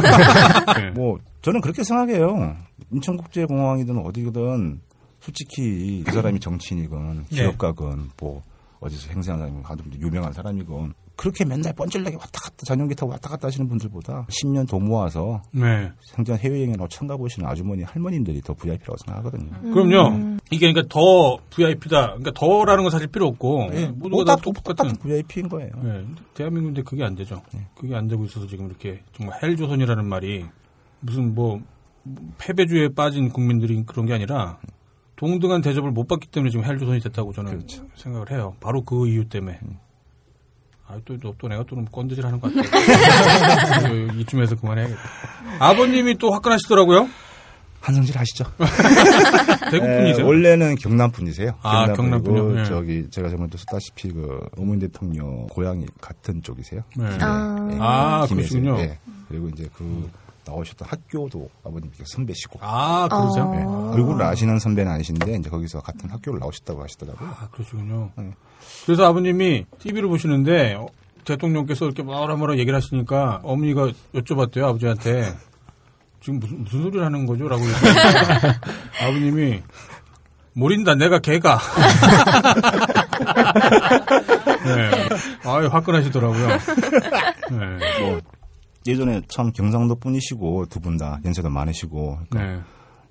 네. 0.78 0.92
뭐 0.94 1.18
저는 1.42 1.62
그렇게 1.62 1.84
생각해요. 1.84 2.56
인천국제공항이든 2.94 3.98
어디든 4.06 4.80
솔직히 5.20 6.04
그 6.06 6.12
사람이 6.12 6.40
정치인이건 6.40 7.26
네. 7.30 7.36
기업가건 7.36 8.12
뭐 8.20 8.44
어디서 8.80 9.12
행세하는 9.12 9.46
사람이건 9.46 9.72
아주 9.72 9.84
유명한 10.00 10.34
사람이건 10.34 10.94
그렇게 11.20 11.44
맨날 11.44 11.74
뻔질나게 11.74 12.16
왔다 12.16 12.40
갔다 12.40 12.64
전용기 12.66 12.96
타고 12.96 13.12
왔다 13.12 13.28
갔다 13.30 13.48
하시는 13.48 13.68
분들보다 13.68 14.26
10년 14.30 14.70
더 14.70 14.80
모아서 14.80 15.42
네. 15.52 15.92
생전 16.14 16.38
해외여행이나 16.38 16.88
참가 16.90 17.18
보시는 17.18 17.48
아주머니 17.48 17.84
할머님들이 17.84 18.40
더 18.40 18.54
VIP라고 18.54 18.96
생각하거든요. 19.06 19.74
그럼요. 19.74 20.38
이게 20.50 20.72
그러니까 20.72 20.84
더 20.88 21.38
VIP다. 21.50 22.14
그러니까 22.14 22.32
더라는 22.32 22.84
건 22.84 22.92
사실 22.92 23.08
필요 23.08 23.28
없고 23.28 23.70
예, 23.74 23.88
모두가 23.88 24.38
뭐다다 24.38 24.42
똑같은. 24.42 24.96
VIP인 24.96 25.50
거예요. 25.50 25.72
네. 25.84 26.06
대한민국인데 26.36 26.84
그게 26.84 27.04
안 27.04 27.16
되죠. 27.16 27.42
네. 27.54 27.68
그게 27.76 27.94
안 27.94 28.08
되고 28.08 28.24
있어서 28.24 28.48
지금 28.48 28.68
이렇게 28.68 29.04
정말 29.12 29.44
헬조선이라는 29.44 30.08
말이 30.08 30.46
무슨 31.02 31.36
뭐 31.36 31.62
패배주의에 32.38 32.90
빠진 32.96 33.28
국민들이 33.28 33.84
그런 33.86 34.06
게 34.06 34.14
아니라 34.14 34.58
동등한 35.20 35.60
대접을 35.60 35.92
못 35.92 36.08
받기 36.08 36.28
때문에 36.30 36.50
지금 36.50 36.64
헬조선이 36.64 37.02
됐다고 37.02 37.34
저는 37.34 37.52
그렇죠. 37.52 37.86
생각을 37.98 38.32
해요. 38.32 38.56
바로 38.62 38.84
그 38.86 39.06
이유 39.06 39.28
때문에. 39.28 39.60
아, 40.88 40.98
또, 41.04 41.18
또, 41.18 41.36
또 41.38 41.50
내가 41.50 41.64
또 41.64 41.76
너무 41.76 41.88
건드질 41.92 42.26
하는 42.26 42.40
것 42.40 42.54
같아. 42.54 42.70
이쯤에서 44.18 44.56
그만해야겠다. 44.56 45.02
아버님이 45.60 46.18
또 46.18 46.32
화끈하시더라고요? 46.32 47.10
한성질 47.82 48.18
아시죠? 48.18 48.46
대구 49.72 49.86
예, 49.86 49.98
분이세요? 49.98 50.26
원래는 50.26 50.76
경남 50.76 51.12
분이세요. 51.12 51.52
아, 51.64 51.92
경남 51.92 52.24
분이고 52.24 52.46
분이요? 52.46 52.62
예. 52.62 52.66
저기 52.66 53.10
제가 53.10 53.28
저번에 53.30 53.50
썼다시피 53.58 54.14
그 54.14 54.40
노무현 54.56 54.80
대통령 54.80 55.48
고향이 55.48 55.86
같은 56.00 56.42
쪽이세요. 56.42 56.82
네. 56.96 57.06
아. 57.20 57.70
예, 57.72 57.78
아, 57.82 58.26
김해세요. 58.26 58.62
그러시군요. 58.62 58.80
예. 58.80 59.00
그리고 59.28 59.50
이제 59.50 59.68
그 59.74 60.10
나오셨던 60.50 60.88
학교도 60.88 61.50
아버님 61.64 61.92
선배시고 62.04 62.60
아, 62.62 63.08
그러세요? 63.08 63.54
예. 63.56 63.64
어. 63.64 63.92
얼굴을 63.94 64.24
아시는 64.26 64.60
선배는 64.60 64.92
아니신데 64.92 65.38
이제 65.38 65.50
거기서 65.50 65.82
같은 65.82 66.10
학교를 66.10 66.40
나오셨다고 66.40 66.84
하시더라고요. 66.84 67.30
아, 67.30 67.48
그러시군요. 67.52 68.12
네. 68.18 68.32
그래서 68.86 69.06
아버님이 69.06 69.66
TV를 69.80 70.10
보시는데 70.10 70.74
어, 70.76 70.88
대통령께서 71.26 71.86
이렇게 71.86 72.04
뭐라 72.04 72.36
뭐라 72.36 72.58
얘기를 72.58 72.76
하시니까 72.76 73.42
어머니가 73.44 73.92
여쭤봤대요, 74.14 74.64
아버지한테. 74.64 75.34
지금 76.22 76.40
무슨, 76.40 76.64
무슨 76.64 76.82
소리를 76.84 77.06
하는 77.06 77.26
거죠? 77.26 77.48
라고 77.48 77.62
얘기했는데 77.62 78.60
아버님이 79.02 79.62
모린다, 80.54 80.96
내가 80.96 81.20
개가. 81.20 81.60
네. 84.66 84.92
아유, 85.50 85.68
화끈하시더라고요. 85.68 86.48
네. 87.52 88.02
뭐 88.02 88.20
예전에 88.90 89.22
참 89.28 89.52
경상도 89.52 89.96
분이시고 89.96 90.66
두 90.68 90.80
분 90.80 90.98
다 90.98 91.20
연세도 91.26 91.50
많으시고 91.50 92.20
그러니까 92.30 92.58
네. 92.58 92.62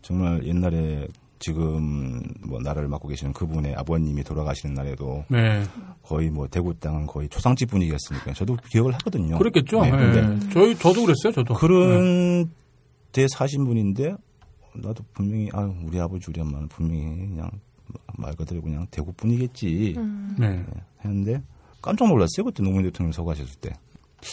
정말 0.03 0.45
옛날에 0.47 1.09
지금 1.39 2.21
뭐 2.47 2.59
나라를 2.61 2.89
맡고 2.89 3.07
계시는 3.09 3.33
그분의 3.33 3.75
아버님이 3.77 4.25
돌아가시는 4.25 4.75
날에도 4.75 5.25
네. 5.29 5.63
거의 6.03 6.31
뭐 6.31 6.49
대구 6.49 6.75
땅은 6.75 7.07
거의 7.07 7.29
초상집 7.29 7.71
분위기였으니까 7.71 8.33
저도 8.33 8.57
기억을 8.71 8.93
하거든요. 8.95 9.39
그랬겠죠. 9.39 9.83
네, 9.83 9.91
네. 9.91 9.97
근데 9.97 10.49
저희, 10.53 10.75
저도 10.77 11.03
그랬어요, 11.03 11.33
저도. 11.33 11.55
그런 11.55 12.51
데 13.13 13.27
사신 13.31 13.65
분인데 13.65 14.17
나도 14.75 15.05
분명히 15.15 15.49
아 15.53 15.71
우리 15.85 16.01
아버지 16.01 16.27
우리 16.29 16.41
엄마는 16.41 16.69
분명히 16.69 17.29
그냥 17.29 17.51
말 18.17 18.35
그대로 18.35 18.61
그냥 18.61 18.87
대구 18.91 19.13
분이겠지 19.13 19.95
네. 20.39 20.65
했는데 21.05 21.43
깜짝 21.81 22.09
놀랐어요 22.09 22.45
그때 22.45 22.63
노무현 22.63 22.85
대통령 22.85 23.13
서가셨을 23.13 23.55
때 23.61 23.71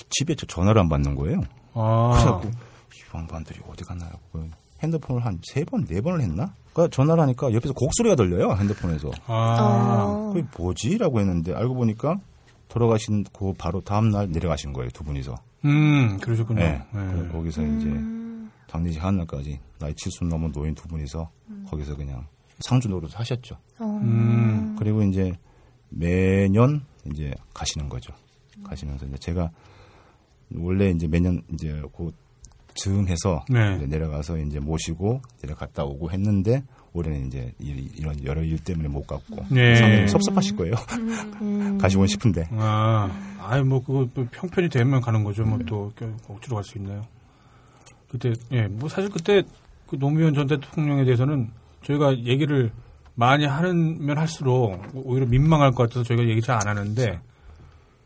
집에 0.09 0.35
저 0.35 0.45
전화를 0.45 0.81
안 0.81 0.89
받는 0.89 1.15
거예요. 1.15 1.41
아. 1.73 2.11
그래갖고 2.17 2.49
이 2.49 3.15
양반들이 3.17 3.59
어디 3.67 3.83
갔나 3.83 4.05
하고 4.05 4.47
핸드폰을 4.83 5.25
한 5.25 5.39
세 5.43 5.63
번 5.63 5.85
네 5.85 6.01
번을 6.01 6.21
했나? 6.21 6.53
그러니까 6.73 6.93
전화를 6.95 7.23
하니까 7.23 7.53
옆에서 7.53 7.73
곡소리가 7.73 8.15
들려요 8.15 8.53
핸드폰에서. 8.55 9.11
아. 9.27 10.03
어. 10.07 10.33
그게 10.33 10.45
뭐지라고 10.57 11.19
했는데 11.19 11.53
알고 11.53 11.75
보니까 11.75 12.19
돌아가신 12.67 13.23
그 13.31 13.53
바로 13.57 13.79
다음 13.81 14.09
날 14.09 14.29
내려가신 14.31 14.73
거예요 14.73 14.89
두 14.91 15.03
분이서. 15.03 15.35
음, 15.65 16.17
그러셨군요. 16.19 16.59
네. 16.59 16.81
네. 16.93 17.27
거기서 17.31 17.61
이제 17.63 17.89
장례식 18.67 19.01
하는 19.03 19.19
날까지 19.19 19.59
나이 19.79 19.93
칠순 19.95 20.27
넘은 20.29 20.51
노인 20.51 20.75
두 20.75 20.87
분이서 20.87 21.29
거기서 21.69 21.95
그냥 21.95 22.27
상주 22.59 22.89
노릇 22.89 23.17
하셨죠. 23.17 23.55
어. 23.79 23.99
음. 24.03 24.75
그리고 24.77 25.01
이제 25.03 25.33
매년 25.89 26.81
이제 27.11 27.33
가시는 27.53 27.87
거죠. 27.89 28.13
가시면서 28.63 29.05
이제 29.05 29.17
제가 29.17 29.49
원래 30.53 30.89
이제 30.91 31.07
매년 31.07 31.41
이제 31.53 31.81
그 31.95 32.11
즈음 32.76 33.07
해서 33.07 33.43
네. 33.49 33.77
이제 33.77 33.85
내려가서 33.88 34.38
이제 34.39 34.59
모시고 34.59 35.22
내려갔다 35.41 35.84
오고 35.85 36.11
했는데 36.11 36.61
올해는 36.93 37.27
이제 37.27 37.53
일- 37.59 37.89
이런 37.97 38.22
여러 38.26 38.41
일 38.43 38.57
때문에 38.59 38.88
못 38.89 39.07
갔고 39.07 39.45
네. 39.49 39.76
상당히 39.76 40.07
섭섭하실 40.07 40.55
거예요. 40.57 40.73
음. 41.41 41.77
가시고 41.77 42.05
싶은데 42.05 42.47
아, 42.51 43.09
아이 43.39 43.63
뭐 43.63 43.81
그거 43.84 44.07
또 44.13 44.26
평편이 44.31 44.69
되면 44.69 44.99
가는 45.01 45.23
거죠. 45.23 45.43
뭐또 45.43 45.91
억지로 46.27 46.55
갈 46.55 46.63
수 46.63 46.77
있나요? 46.77 47.05
그때 48.09 48.34
예, 48.51 48.67
뭐 48.67 48.88
사실 48.89 49.09
그때 49.09 49.43
그 49.88 49.97
노무현 49.97 50.34
전 50.34 50.47
대통령에 50.47 51.03
대해서는 51.05 51.49
저희가 51.84 52.17
얘기를 52.26 52.72
많이 53.15 53.45
하면 53.45 54.17
할수록 54.17 54.81
오히려 54.93 55.26
민망할 55.26 55.72
것 55.72 55.84
같아서 55.84 56.03
저희가 56.03 56.27
얘기 56.27 56.41
잘 56.41 56.55
안 56.59 56.67
하는데 56.67 57.19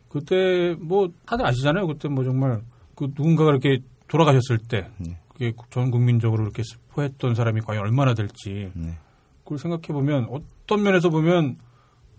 그때 0.10 0.76
뭐 0.80 1.12
다들 1.26 1.46
아시잖아요. 1.46 1.88
그때 1.88 2.08
뭐 2.08 2.24
정말 2.24 2.62
그 2.96 3.06
누군가가 3.06 3.52
이렇게 3.52 3.80
돌아가셨을 4.08 4.58
때 4.58 4.90
네. 4.98 5.18
그게 5.30 5.54
전 5.70 5.92
국민적으로 5.92 6.44
이렇게 6.44 6.64
슬퍼했던 6.64 7.36
사람이 7.36 7.62
과연 7.62 7.82
얼마나 7.82 8.14
될지 8.14 8.72
네. 8.74 8.98
그걸 9.44 9.58
생각해 9.58 9.88
보면 9.88 10.28
어떤 10.30 10.84
면에서 10.84 11.10
보면 11.10 11.58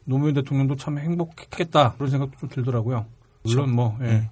노무현 0.06 0.34
대통령도 0.34 0.76
참 0.76 0.98
행복했겠다 0.98 1.94
그런 1.94 2.10
생각도 2.10 2.38
좀 2.38 2.48
들더라고요. 2.48 3.06
물론 3.44 3.74
뭐 3.74 3.98
예. 4.02 4.30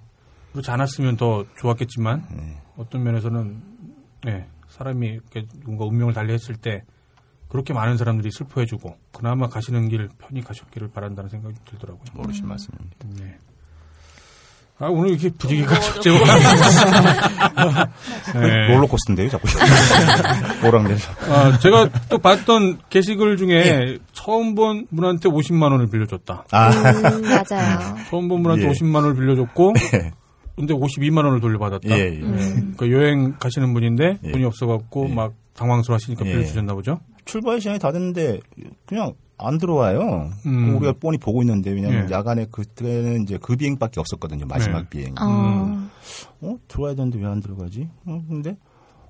그렇지 0.51 0.71
않았으면 0.71 1.17
더 1.17 1.45
좋았겠지만 1.57 2.27
네. 2.31 2.61
어떤 2.77 3.03
면에서는 3.03 3.61
예, 4.27 4.47
사람이 4.69 5.07
이렇게 5.07 5.45
누군가 5.59 5.85
운명을 5.85 6.13
달리했을 6.13 6.55
때 6.55 6.83
그렇게 7.47 7.73
많은 7.73 7.97
사람들이 7.97 8.29
슬퍼해주고 8.31 8.95
그나마 9.11 9.47
가시는 9.47 9.89
길 9.89 10.09
편히 10.17 10.41
가셨기를 10.41 10.89
바란다는 10.91 11.29
생각이 11.29 11.55
좀 11.55 11.65
들더라고요. 11.65 12.05
모르실 12.13 12.45
말씀입니다. 12.45 13.07
네. 13.17 13.37
아 14.81 14.87
오늘 14.87 15.09
이렇게 15.11 15.29
분위기가 15.29 15.75
갑자기 15.75 16.09
네. 18.33 18.67
롤러코스터인데요, 18.69 19.29
자꾸. 19.29 19.47
오랑내려. 20.65 20.97
아, 21.29 21.59
제가 21.59 21.89
또 22.07 22.17
봤던 22.17 22.79
게시글 22.89 23.35
중에 23.35 23.97
처음 24.13 24.55
본 24.55 24.87
분한테 24.95 25.27
50만 25.27 25.71
원을 25.73 25.87
빌려줬다. 25.89 26.45
아, 26.51 26.69
음, 26.69 27.21
맞아요. 27.23 27.97
처음 28.09 28.29
본 28.29 28.41
분한테 28.41 28.67
예. 28.67 28.69
50만 28.69 28.95
원을 28.95 29.15
빌려줬고 29.15 29.73
근데 30.55 30.73
52만 30.73 31.25
원을 31.25 31.41
돌려받았다. 31.41 31.89
예, 31.97 31.99
예. 31.99 32.09
음. 32.21 32.75
그 32.77 32.91
여행 32.91 33.35
가시는 33.37 33.73
분인데 33.73 34.19
예. 34.23 34.31
돈이 34.31 34.45
없어갖고 34.45 35.07
예. 35.09 35.13
막 35.13 35.33
당황스러워 35.55 35.95
하시니까 35.95 36.25
예. 36.25 36.31
빌려주셨나 36.31 36.73
보죠. 36.73 37.01
출발 37.25 37.59
시간이 37.59 37.79
다 37.79 37.91
됐는데 37.91 38.39
그냥 38.85 39.13
안 39.39 39.57
들어와요. 39.57 40.29
음. 40.45 40.75
우리가 40.75 40.93
뻔히 40.99 41.17
보고 41.17 41.41
있는데 41.41 41.71
왜냐면 41.71 42.07
예. 42.09 42.13
야간에 42.13 42.45
그때는 42.51 43.23
이제 43.23 43.37
그 43.41 43.55
비행밖에 43.55 43.99
없었거든요. 43.99 44.45
마지막 44.45 44.81
네. 44.83 44.89
비행. 44.89 45.15
어. 45.19 45.89
어 46.41 46.55
들어와야 46.67 46.95
되는데 46.95 47.19
왜 47.19 47.25
안 47.25 47.39
들어가지? 47.39 47.89
어, 48.05 48.21
근데 48.27 48.57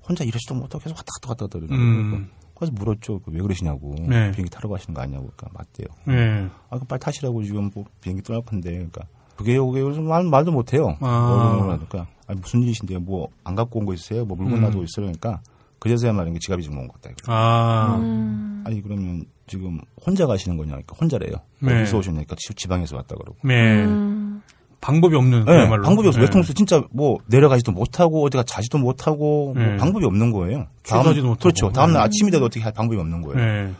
혼자 0.08 0.24
이러지도 0.24 0.54
못하고 0.54 0.78
계속 0.84 0.96
왔다 0.96 1.06
갔다 1.22 1.46
갔다 1.46 1.58
음. 1.58 1.60
그러더라고요. 1.68 2.26
그래서 2.54 2.72
물었죠. 2.74 3.18
그왜 3.20 3.40
그러시냐고. 3.40 3.94
네. 4.00 4.30
비행기 4.32 4.50
타러 4.50 4.68
가시는 4.68 4.94
거 4.94 5.00
아니냐고. 5.02 5.30
그러니까 5.36 5.48
맞대요. 5.58 5.86
예. 6.10 6.48
아, 6.68 6.76
그럼 6.76 6.86
빨리 6.88 7.00
타시라고 7.00 7.42
지금 7.42 7.70
뭐 7.74 7.84
비행기 8.00 8.22
떠날 8.22 8.42
건데. 8.42 8.70
그러니까 8.72 9.02
그게 9.36 9.58
그게 9.58 9.82
그래서 9.82 10.00
말, 10.02 10.24
말도 10.24 10.52
못해요. 10.52 10.96
아. 11.00 11.56
그러니까 11.64 12.06
아니, 12.26 12.38
무슨 12.40 12.62
일이신데요? 12.62 13.00
뭐안 13.00 13.54
갖고 13.56 13.78
온 13.80 13.86
거 13.86 13.94
있어요? 13.94 14.24
뭐 14.26 14.36
물건 14.36 14.58
음. 14.58 14.62
놔두고 14.64 14.84
있어요? 14.84 15.06
그러니까 15.06 15.40
그제서야 15.78 16.12
말인 16.12 16.34
게 16.34 16.38
지갑이 16.40 16.62
좀온것 16.62 17.00
같다. 17.00 17.14
아, 17.26 17.96
음. 17.98 18.62
아니 18.66 18.82
그러면 18.82 19.24
지금 19.50 19.80
혼자 20.06 20.26
가시는 20.26 20.56
거냐? 20.56 20.70
그러니까 20.70 20.96
혼자래요. 21.00 21.34
네. 21.60 21.82
어디서 21.82 21.98
오셨냐니까 21.98 22.36
지- 22.38 22.54
지방에서 22.54 22.96
왔다 22.96 23.16
그러고. 23.16 23.36
네. 23.42 23.84
음. 23.84 24.42
방법이 24.80 25.14
없는 25.16 25.40
네, 25.40 25.44
그야말로. 25.44 25.82
방법이 25.82 26.08
없어. 26.08 26.18
네. 26.20 26.24
외통수 26.24 26.54
진짜 26.54 26.82
뭐 26.90 27.18
내려가지도 27.26 27.72
못하고 27.72 28.24
어디가 28.24 28.44
자지도 28.44 28.78
못하고 28.78 29.52
뭐 29.52 29.62
네. 29.62 29.76
방법이 29.76 30.06
없는 30.06 30.30
거예요. 30.32 30.68
출가지도 30.84 31.26
못하고. 31.26 31.42
그렇죠. 31.42 31.70
다음날 31.70 32.00
네. 32.00 32.04
아침이 32.06 32.30
돼도 32.30 32.46
어떻게 32.46 32.62
할 32.62 32.72
방법이 32.72 32.98
없는 32.98 33.20
거예요. 33.22 33.36
네. 33.66 33.72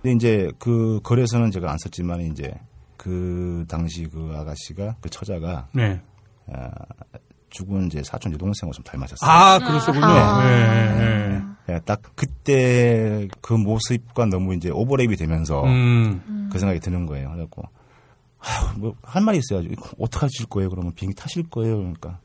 근데 0.00 0.14
이제 0.14 0.50
그 0.58 1.00
거래소는 1.02 1.50
제가 1.50 1.70
안 1.70 1.76
썼지만 1.78 2.20
이제 2.32 2.54
그 2.96 3.64
당시 3.68 4.04
그 4.04 4.32
아가씨가 4.34 4.96
그 5.00 5.10
처자가 5.10 5.66
네. 5.74 6.00
아, 6.52 6.70
죽은 7.50 7.86
이제 7.86 8.02
사촌 8.02 8.32
여동생하고 8.32 8.74
좀 8.74 8.84
닮아졌어요. 8.84 9.30
아, 9.30 9.58
그러시군요. 9.58 10.04
아. 10.04 10.44
네. 10.44 10.94
네. 10.98 11.42
예, 11.68 11.80
딱 11.84 12.00
그때 12.14 13.26
그 13.40 13.52
모습과 13.54 14.26
너무 14.26 14.54
이제 14.54 14.70
오버랩이 14.70 15.18
되면서 15.18 15.64
음. 15.64 16.48
그 16.52 16.58
생각이 16.58 16.80
드는 16.80 17.06
거예요. 17.06 17.30
그래갖고 17.30 17.62
아휴, 18.38 18.78
뭐 18.78 18.94
할 19.02 19.22
말이 19.22 19.38
있어야죠. 19.38 19.68
어떻게 19.98 20.26
하실 20.26 20.46
거예요? 20.46 20.68
그러면 20.70 20.92
비행기 20.94 21.16
타실 21.16 21.48
거예요? 21.48 21.78
그러니까 21.78 22.20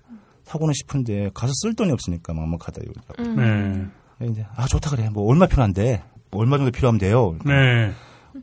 타고는 0.46 0.74
싶은데 0.74 1.32
가서 1.34 1.52
쓸 1.62 1.74
돈이 1.74 1.92
없으니까 1.92 2.34
막막하다 2.34 2.82
이거. 2.84 3.24
네. 3.24 3.86
그래서 4.18 4.32
이제 4.34 4.46
아 4.56 4.68
좋다 4.68 4.92
그래. 4.92 5.10
뭐 5.10 5.28
얼마 5.30 5.48
필요한데? 5.48 6.04
뭐 6.30 6.42
얼마 6.42 6.58
정도 6.58 6.72
필요하면 6.72 7.00
돼요. 7.00 7.36
네. 7.46 7.92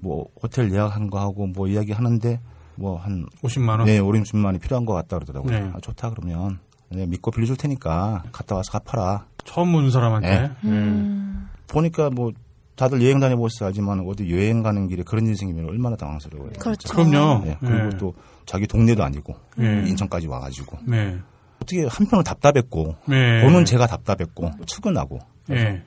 뭐 0.01 0.27
호텔 0.43 0.73
예약하는 0.73 1.11
거 1.11 1.21
하고 1.21 1.47
뭐 1.47 1.69
이야기 1.69 1.93
하는데 1.93 2.41
뭐한 2.77 3.27
50만 3.43 3.69
원. 3.79 3.85
네, 3.85 3.99
5, 3.99 4.09
60만 4.11 4.47
원이 4.47 4.59
필요한 4.59 4.85
것 4.85 4.95
같다 4.95 5.19
그러더라고요. 5.19 5.53
네. 5.53 5.71
아, 5.75 5.81
좋다 5.81 6.11
그러면 6.11 6.51
네, 6.51 6.57
믿고 6.91 7.31
빌려줄 7.31 7.57
테니까 7.57 8.25
갔다 8.33 8.57
와서 8.57 8.73
갚아라. 8.73 9.27
처음 9.45 9.73
보는 9.73 9.91
사람한테. 9.91 10.29
네. 10.41 10.51
음. 10.65 11.49
보니까 11.67 12.11
뭐 12.11 12.33
다들 12.77 13.03
여행 13.03 13.19
다녀보셔서 13.19 13.67
알지만 13.67 14.05
어디 14.07 14.31
여행 14.31 14.63
가는 14.63 14.87
길에 14.87 15.03
그런 15.03 15.27
일이 15.27 15.37
생기면 15.37 15.69
얼마나 15.69 15.97
당황스러워요. 15.97 16.53
그렇죠. 16.59 16.89
그럼요. 16.89 17.45
네, 17.45 17.57
그리고 17.61 17.89
네. 17.89 17.97
또 17.99 18.15
자기 18.47 18.67
동네도 18.67 19.03
아니고 19.03 19.35
네. 19.57 19.85
인천까지 19.89 20.29
와가지고 20.29 20.79
네. 20.87 21.19
어떻게 21.57 21.83
한편으로 21.87 22.23
답답했고 22.23 22.95
네. 23.07 23.43
보는 23.43 23.65
제가 23.65 23.87
답답했고 23.87 24.53
출근하고 24.67 25.19
네. 25.49 25.83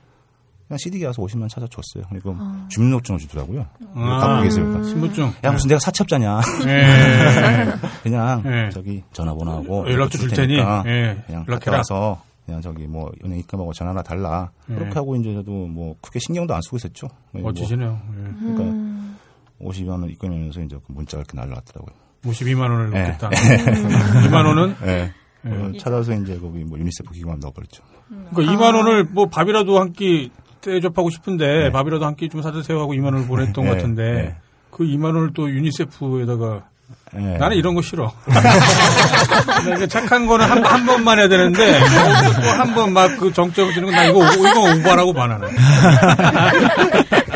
그냥 0.72 0.78
CD기 0.78 1.04
가서 1.04 1.20
50만 1.20 1.50
찾아줬어요. 1.50 2.04
그리고 2.08 2.34
주민등록증을 2.70 3.20
주더라고요. 3.20 3.66
아. 3.94 4.18
갖고 4.20 4.42
계세요. 4.44 4.82
신분증. 4.84 5.32
야 5.44 5.52
무슨 5.52 5.68
내가 5.68 5.78
사채업자냐? 5.80 6.40
네. 6.64 7.66
그냥 8.02 8.42
네. 8.42 8.70
저기 8.70 9.02
전화번호하고 9.12 9.90
연락처 9.90 10.16
줄 10.16 10.30
테니 10.30 10.54
테니까 10.54 10.82
예, 10.86 11.22
그냥 11.26 11.44
와서 11.66 12.22
그냥 12.46 12.62
저기 12.62 12.86
뭐 12.86 13.12
은행 13.22 13.38
입금하고 13.40 13.74
전화 13.74 13.90
하나 13.90 14.02
달라. 14.02 14.50
네. 14.64 14.76
그렇게 14.76 14.94
하고 14.94 15.14
이제 15.16 15.34
저도 15.34 15.50
뭐 15.52 15.94
크게 16.00 16.18
신경도 16.20 16.54
안 16.54 16.62
쓰고 16.62 16.78
있었죠. 16.78 17.08
뭐 17.32 17.42
멋지시네요. 17.42 18.00
예. 18.10 18.22
그러니까 18.38 18.62
음. 18.64 19.18
50만 19.60 19.90
원 19.90 20.08
입금하면서 20.08 20.62
이제 20.62 20.76
그 20.86 20.92
문자가 20.92 21.20
이렇게 21.20 21.36
날라왔더라고요. 21.36 21.94
52만 22.24 22.60
원을 22.62 22.90
네. 22.90 23.02
넣겠다. 23.08 23.28
2만 23.28 24.34
원은 24.46 24.76
네. 24.80 25.12
네. 25.42 25.54
어, 25.54 25.72
찾아서 25.78 26.14
이제 26.14 26.38
거기 26.38 26.64
뭐 26.64 26.78
유니세프 26.78 27.12
기관 27.12 27.40
넣어버렸죠. 27.40 27.82
그러니까 28.34 28.54
2만 28.54 28.74
원을 28.76 29.04
뭐 29.04 29.26
밥이라도 29.26 29.78
한 29.80 29.92
끼 29.92 30.30
대접하고 30.62 31.10
싶은데 31.10 31.70
밥이라도 31.72 32.04
한 32.06 32.14
끼 32.16 32.28
좀 32.28 32.40
사드세요 32.42 32.80
하고 32.80 32.94
2만 32.94 33.06
원을 33.06 33.26
보냈던 33.26 33.64
네, 33.64 33.70
것 33.70 33.76
같은데 33.76 34.02
네. 34.12 34.36
그 34.70 34.84
2만 34.84 35.04
원을 35.06 35.30
또 35.34 35.50
유니세프에다가 35.50 36.62
네. 37.14 37.36
나는 37.38 37.56
이런 37.56 37.74
거 37.74 37.82
싫어. 37.82 38.10
착한 39.88 40.26
거는 40.26 40.44
한, 40.46 40.64
한 40.64 40.86
번만 40.86 41.18
해야 41.18 41.28
되는데 41.28 41.78
한번 42.58 42.92
막 42.92 43.16
그 43.18 43.32
정점을 43.32 43.72
주는 43.74 43.88
건 43.88 43.94
나 43.96 44.04
이거 44.04 44.18
오- 44.18 44.24
이거 44.24 44.60
오바라고 44.80 45.12
반하네. 45.12 45.46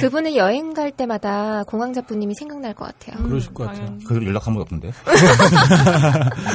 그분은 0.00 0.36
여행 0.36 0.72
갈 0.74 0.90
때마다 0.90 1.62
공항잡부님이 1.64 2.34
생각날 2.34 2.74
것 2.74 2.86
같아요. 2.86 3.22
그러실 3.24 3.52
것 3.54 3.66
같아요. 3.66 3.98
그들 4.06 4.26
연락 4.26 4.46
한 4.46 4.54
번 4.54 4.62
없던데. 4.62 4.90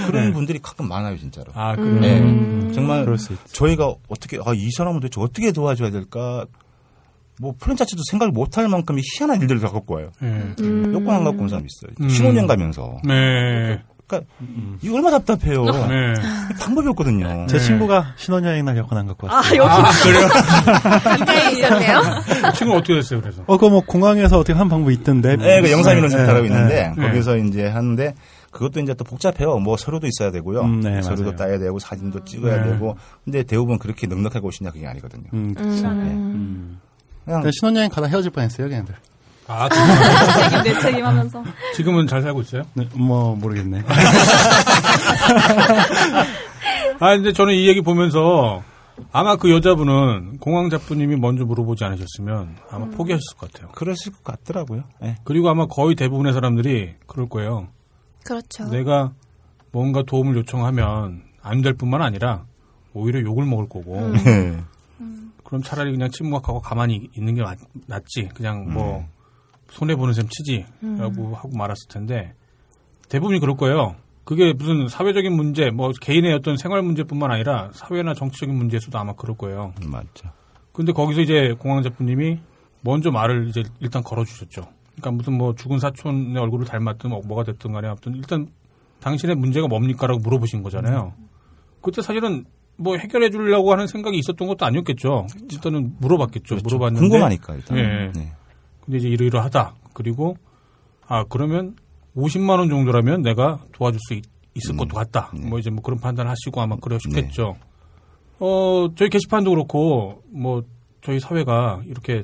그런 0.07 0.33
분들이 0.33 0.59
가끔 0.61 0.87
많아요, 0.87 1.17
진짜로. 1.17 1.51
아, 1.55 1.75
그래요? 1.75 1.99
네. 1.99 2.71
정말 2.73 3.03
그럴 3.05 3.17
수 3.17 3.33
있죠. 3.33 3.45
저희가 3.53 3.93
어떻게 4.07 4.37
아, 4.45 4.53
이 4.53 4.69
사람은 4.71 4.99
도대체 4.99 5.21
어떻게 5.21 5.51
도와줘야 5.51 5.89
될까? 5.91 6.45
뭐 7.39 7.53
플랜 7.59 7.75
자체도 7.75 8.01
생각을 8.09 8.31
못할 8.31 8.67
만큼의 8.69 9.03
희한한 9.17 9.41
일들을 9.41 9.59
다 9.61 9.69
갖고 9.69 9.95
와요. 9.95 10.11
예. 10.23 10.25
음. 10.61 10.93
여권 10.93 11.15
안 11.15 11.23
갖고 11.25 11.41
온 11.43 11.49
사람 11.49 11.65
있어요. 11.65 11.93
음. 12.01 12.07
신혼여행 12.09 12.47
가면서. 12.47 12.97
네. 13.03 13.81
그러니까 14.07 14.31
이거 14.81 14.95
얼마나 14.95 15.19
답답해요. 15.19 15.65
네. 15.65 16.13
방법이 16.59 16.87
없거든요. 16.89 17.47
제 17.47 17.59
친구가 17.59 18.13
신혼여행 18.17 18.65
날 18.65 18.77
여권 18.77 18.97
안 18.97 19.07
갖고 19.07 19.27
왔어요. 19.27 19.63
아, 19.63 19.75
여기 19.75 19.87
아, 19.87 19.91
그래요? 20.03 20.27
가까이 21.17 21.53
있었네요. 21.53 22.01
친구 22.53 22.75
어떻게 22.75 22.95
됐어요, 22.95 23.21
그래서? 23.21 23.41
어, 23.47 23.57
그거 23.57 23.69
뭐 23.69 23.81
공항에서 23.81 24.37
어떻게 24.37 24.57
한 24.57 24.69
방법이 24.69 24.93
있던데. 24.95 25.35
네, 25.37 25.61
그 25.61 25.71
영상이론 25.71 26.09
네, 26.09 26.17
센터라고 26.17 26.41
네, 26.41 26.47
있는데 26.47 26.93
네. 26.95 27.07
거기서 27.07 27.37
이제 27.37 27.67
하는데 27.67 28.13
그것도 28.51 28.79
이제 28.79 28.93
또 28.93 29.03
복잡해요. 29.03 29.57
뭐 29.57 29.75
서류도 29.75 30.07
있어야 30.07 30.31
되고요. 30.31 30.61
음, 30.61 30.81
네, 30.81 31.01
서류도 31.01 31.23
맞아요. 31.23 31.35
따야 31.35 31.59
되고 31.59 31.77
사진도 31.79 32.23
찍어야 32.23 32.63
네. 32.63 32.71
되고. 32.71 32.95
근데 33.23 33.43
대부분 33.43 33.79
그렇게 33.79 34.07
넉넉하게 34.07 34.45
오시냐 34.45 34.71
그게 34.71 34.87
아니거든요. 34.87 35.25
음, 35.33 35.53
그쵸. 35.53 35.87
음. 35.87 36.01
음. 36.01 36.79
그냥 37.25 37.41
그냥 37.41 37.51
신혼여행 37.51 37.89
가다 37.89 38.07
헤어질 38.07 38.31
뻔했어요, 38.31 38.69
걔네들. 38.69 38.95
아, 39.47 39.69
책임 39.69 40.63
내 40.63 40.79
책임하면서 40.79 41.43
지금은 41.75 42.07
잘 42.07 42.21
살고 42.21 42.41
있어요? 42.41 42.63
네, 42.73 42.87
뭐 42.95 43.35
모르겠네. 43.35 43.83
아, 46.99 47.15
근데 47.15 47.33
저는 47.33 47.53
이 47.53 47.67
얘기 47.67 47.81
보면서 47.81 48.63
아마 49.11 49.35
그 49.35 49.51
여자분은 49.51 50.37
공황자부님이 50.39 51.17
먼저 51.17 51.45
물어보지 51.45 51.83
않으셨으면 51.83 52.55
아마 52.71 52.85
포기하셨을 52.87 53.37
것 53.37 53.51
같아요. 53.51 53.69
그러실 53.73 54.13
것 54.13 54.23
같더라고요. 54.23 54.83
네. 55.01 55.15
그리고 55.25 55.49
아마 55.49 55.65
거의 55.67 55.95
대부분의 55.95 56.33
사람들이 56.33 56.95
그럴 57.05 57.27
거예요. 57.27 57.67
그렇죠. 58.23 58.65
내가 58.69 59.11
뭔가 59.71 60.03
도움을 60.03 60.35
요청하면 60.37 61.23
안 61.41 61.61
될 61.61 61.73
뿐만 61.73 62.01
아니라 62.01 62.45
오히려 62.93 63.21
욕을 63.21 63.45
먹을 63.45 63.67
거고 63.69 63.99
네. 64.23 64.57
그럼 65.43 65.61
차라리 65.61 65.91
그냥 65.91 66.09
침묵하고 66.09 66.59
가만히 66.61 67.09
있는 67.15 67.35
게 67.35 67.43
맞, 67.87 68.03
지 68.07 68.27
그냥 68.33 68.73
뭐 68.73 69.05
손해 69.75 69.95
보는 69.95 70.13
셈 70.13 70.25
치지라고 70.29 71.35
하고 71.35 71.49
말았을 71.57 71.89
텐데 71.89 72.33
대부분이 73.09 73.39
그럴 73.39 73.57
거예요. 73.57 73.95
그게 74.23 74.53
무슨 74.53 74.87
사회적인 74.87 75.35
문제, 75.35 75.69
뭐 75.69 75.91
개인의 76.01 76.33
어떤 76.33 76.55
생활 76.57 76.81
문제뿐만 76.81 77.29
아니라 77.29 77.69
사회나 77.73 78.13
정치적인 78.13 78.55
문제에서도 78.55 78.97
아마 78.97 79.13
그럴 79.13 79.37
거예요. 79.37 79.73
맞죠. 79.85 80.29
근데 80.71 80.93
거기서 80.93 81.21
이제 81.21 81.53
공황자부님이 81.59 82.39
먼저 82.81 83.11
말을 83.11 83.49
이제 83.49 83.63
일단 83.81 84.01
걸어주셨죠. 84.01 84.63
그러니까 84.93 85.11
무슨 85.11 85.37
뭐 85.37 85.53
죽은 85.53 85.79
사촌의 85.79 86.37
얼굴을 86.37 86.65
닮았든 86.65 87.09
뭐 87.09 87.21
뭐가 87.25 87.43
됐든 87.43 87.73
간에 87.73 87.87
아무튼 87.89 88.15
일단 88.15 88.47
당신의 89.01 89.35
문제가 89.35 89.67
뭡니까라고 89.67 90.21
물어보신 90.21 90.63
거잖아요. 90.63 91.13
그때 91.81 92.01
사실은 92.01 92.45
뭐 92.77 92.97
해결해 92.97 93.29
주려고 93.29 93.71
하는 93.73 93.87
생각이 93.87 94.17
있었던 94.17 94.47
것도 94.47 94.65
아니었겠죠. 94.65 95.27
일단은 95.51 95.95
물어봤겠죠. 95.99 96.55
그렇죠. 96.55 96.63
물어봤는데 96.63 97.07
궁금하니까 97.07 97.55
일단. 97.55 97.77
예. 97.77 98.11
네. 98.15 98.33
근데 98.85 98.97
이제 98.99 99.09
이러이러하다. 99.09 99.73
그리고 99.93 100.37
아 101.07 101.23
그러면 101.29 101.75
50만 102.15 102.59
원 102.59 102.69
정도라면 102.69 103.21
내가 103.21 103.59
도와줄 103.73 103.99
수 104.07 104.13
있, 104.13 104.23
을 104.69 104.73
음. 104.73 104.77
것도 104.77 104.95
같다. 104.95 105.31
네. 105.33 105.47
뭐 105.49 105.59
이제 105.59 105.69
뭐 105.69 105.81
그런 105.83 105.99
판단 105.99 106.27
하시고 106.27 106.61
아마 106.61 106.75
그러셨겠죠. 106.77 107.57
어 108.39 108.87
저희 108.95 109.09
게시판도 109.09 109.49
그렇고 109.51 110.23
뭐 110.29 110.63
저희 111.03 111.19
사회가 111.19 111.81
이렇게 111.85 112.23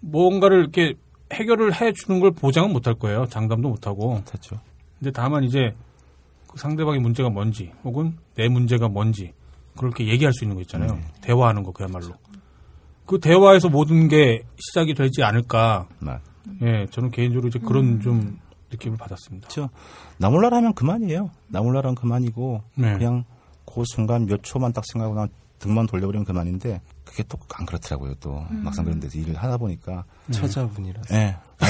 뭔가를 0.00 0.60
이렇게 0.60 0.94
해결을 1.32 1.80
해 1.80 1.92
주는 1.92 2.20
걸 2.20 2.32
보장은 2.32 2.72
못 2.72 2.86
할 2.86 2.94
거예요. 2.94 3.26
장담도 3.26 3.68
못 3.68 3.86
하고. 3.86 4.20
그렇죠. 4.26 4.56
근데 4.98 5.10
다만 5.10 5.44
이제 5.44 5.74
그 6.48 6.58
상대방의 6.58 7.00
문제가 7.00 7.30
뭔지 7.30 7.72
혹은 7.82 8.16
내 8.36 8.48
문제가 8.48 8.88
뭔지 8.88 9.32
그렇게 9.76 10.06
얘기할 10.06 10.32
수 10.32 10.44
있는 10.44 10.56
거 10.56 10.60
있잖아요. 10.62 10.94
네. 10.94 11.00
대화하는 11.22 11.62
거 11.62 11.72
그야말로. 11.72 12.12
그 13.06 13.20
대화에서 13.20 13.68
모든 13.68 14.08
게 14.08 14.42
시작이 14.56 14.94
되지 14.94 15.22
않을까. 15.22 15.86
맞. 15.98 16.20
예, 16.62 16.86
저는 16.90 17.10
개인적으로 17.10 17.48
이제 17.48 17.58
그런 17.58 18.00
좀 18.00 18.38
느낌을 18.70 18.96
받았습니다. 18.96 19.48
그렇죠. 19.48 19.70
나 20.18 20.30
몰라라면 20.30 20.74
그만이에요. 20.74 21.30
나 21.48 21.60
몰라라면 21.60 21.94
그만이고 21.94 22.62
네. 22.76 22.92
그냥 22.94 23.24
그 23.66 23.82
순간 23.86 24.26
몇 24.26 24.42
초만 24.42 24.72
딱 24.72 24.84
생각하고 24.86 25.14
나 25.14 25.28
등만 25.58 25.86
돌려버리면 25.86 26.24
그만인데 26.24 26.80
그게 27.14 27.22
또 27.28 27.38
안 27.56 27.64
그렇더라고요. 27.66 28.14
또 28.20 28.44
막상 28.50 28.84
그런 28.84 28.98
데서 28.98 29.16
일을 29.16 29.36
하다 29.36 29.58
보니까 29.58 30.02
처자분이라서. 30.32 31.14
예. 31.14 31.36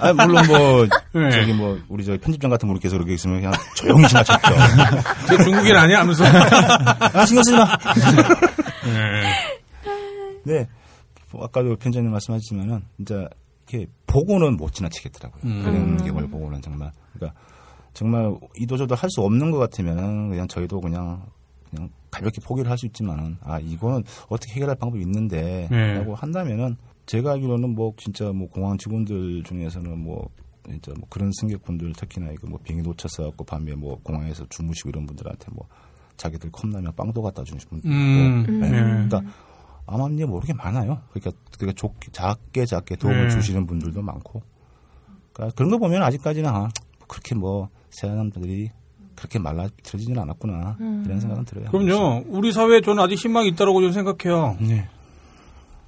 아, 0.00 0.12
물론 0.12 0.44
뭐 0.48 0.86
네. 1.12 1.30
저기 1.30 1.52
뭐 1.52 1.78
우리 1.88 2.04
저 2.04 2.16
편집장 2.18 2.50
같은 2.50 2.66
분이 2.68 2.80
계속 2.80 2.96
그렇게 2.96 3.14
있으면 3.14 3.36
그냥 3.40 3.52
조용히 3.76 4.06
지나쳤죠. 4.08 4.48
저 5.28 5.36
중국인 5.44 5.76
아니야? 5.76 6.00
하면서. 6.00 6.24
아 6.24 7.24
신경 7.26 7.44
쓰지 7.44 7.56
마. 7.56 7.68
예. 8.86 9.24
네. 10.52 10.68
뭐 11.32 11.44
아까도 11.44 11.76
편집장님 11.76 12.10
말씀하셨지만은 12.10 12.82
진짜 12.96 13.28
이렇게 13.68 13.86
보고는 14.06 14.56
못 14.56 14.72
지나치겠더라고요. 14.72 15.42
음. 15.44 15.62
그런 15.62 15.96
경우를 16.04 16.28
보고는 16.28 16.60
정말 16.62 16.90
그러니까 17.14 17.38
정말 17.94 18.34
이도저도 18.56 18.94
할 18.94 19.08
수 19.10 19.22
없는 19.22 19.50
것 19.50 19.58
같으면은 19.58 20.30
그냥 20.30 20.48
저희도 20.48 20.80
그냥 20.80 21.22
그냥 21.70 21.88
가볍게 22.16 22.40
포기를 22.40 22.70
할 22.70 22.76
수 22.78 22.86
있지만은 22.86 23.36
아 23.42 23.58
이거는 23.58 24.04
어떻게 24.28 24.54
해결할 24.54 24.76
방법이 24.76 25.02
있는데라고 25.02 25.70
네. 25.70 26.14
한다면은 26.14 26.76
제가 27.06 27.32
알기로는 27.32 27.74
뭐 27.74 27.94
진짜 27.96 28.32
뭐 28.32 28.48
공항 28.48 28.76
직원들 28.76 29.44
중에서는 29.44 29.98
뭐 29.98 30.28
진짜 30.68 30.92
뭐 30.98 31.06
그런 31.08 31.30
승객분들 31.32 31.92
특히나 31.92 32.32
이거 32.32 32.48
뭐 32.48 32.58
비행기 32.62 32.86
놓쳐서 32.86 33.24
갖고 33.24 33.44
밤에 33.44 33.74
뭐 33.74 33.98
공항에서 34.02 34.44
주무시고 34.48 34.90
이런 34.90 35.06
분들한테 35.06 35.46
뭐 35.52 35.68
자기들 36.16 36.50
컵라면 36.50 36.92
빵도 36.96 37.22
갖다 37.22 37.44
주신 37.44 37.68
분들 37.68 37.90
음, 37.90 38.60
네. 38.60 38.70
네. 38.70 38.80
그러니까 38.80 39.22
아마님 39.86 40.28
모르게 40.28 40.52
많아요. 40.52 41.00
그러니까 41.10 41.30
그러니까 41.56 41.80
좋 41.80 41.94
작게 42.12 42.66
작게 42.66 42.96
도움을 42.96 43.28
네. 43.28 43.30
주시는 43.30 43.66
분들도 43.66 44.02
많고. 44.02 44.42
그러니까 45.32 45.54
그런 45.54 45.70
거 45.70 45.78
보면 45.78 46.02
아직까지는 46.02 46.50
아, 46.50 46.68
그렇게 47.06 47.34
뭐 47.34 47.68
사람들이 47.90 48.70
그렇게 49.16 49.38
말라 49.38 49.66
비틀어지지는 49.76 50.20
않았구나 50.22 50.76
이런 51.06 51.20
생각은 51.20 51.44
들어요. 51.44 51.70
그럼요. 51.70 52.24
우리 52.28 52.52
사회에 52.52 52.80
저는 52.82 53.02
아직 53.02 53.14
희망이 53.16 53.48
있다고 53.48 53.80
저는 53.80 53.92
생각해요. 53.92 54.56
네. 54.60 54.88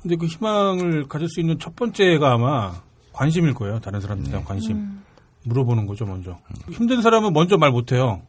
근데 0.03 0.17
그 0.17 0.27
희망을 0.27 1.07
가질 1.09 1.29
수 1.29 1.41
있는 1.41 1.59
첫 1.59 1.77
번째가 1.77 2.33
아마 2.33 2.73
관심일 3.13 3.55
거예요. 3.55 3.81
다른 3.81 4.01
사람들에 4.01 4.31
대한 4.31 4.45
관심. 4.45 5.01
물어보는 5.45 5.87
거죠, 5.87 6.05
먼저. 6.07 6.39
힘든 6.71 7.03
사람은 7.03 7.33
먼저 7.33 7.57
말 7.59 7.71
못해요. 7.71 8.23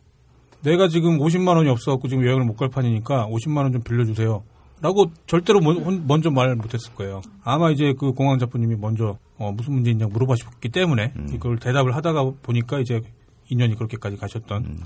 내가 0.64 0.88
지금 0.88 1.20
50만 1.20 1.56
원이 1.58 1.70
없어갖고 1.70 2.08
지금 2.08 2.26
여행을 2.26 2.44
못 2.46 2.58
갈 2.58 2.70
판이니까 2.70 3.28
50만 3.28 3.58
원 3.58 3.72
좀 3.74 3.82
빌려주세요. 3.82 4.44
라고 4.82 5.12
절대로 5.28 5.60
먼- 5.60 6.06
먼저 6.08 6.32
말 6.32 6.56
못했을 6.56 6.94
거예요. 6.96 7.22
아마 7.44 7.70
이제 7.70 7.94
그 8.00 8.14
공황 8.14 8.40
작부님이 8.40 8.76
먼저 8.78 9.18
어, 9.38 9.52
무슨 9.52 9.74
문제인지 9.74 10.06
물어보셨기 10.06 10.70
때문에 10.70 11.14
이걸 11.34 11.60
대답을 11.60 11.96
하다가 11.96 12.32
보니까 12.42 12.80
이제 12.80 13.02
인연이 13.50 13.76
그렇게까지 13.76 14.18
가셨던 14.18 14.82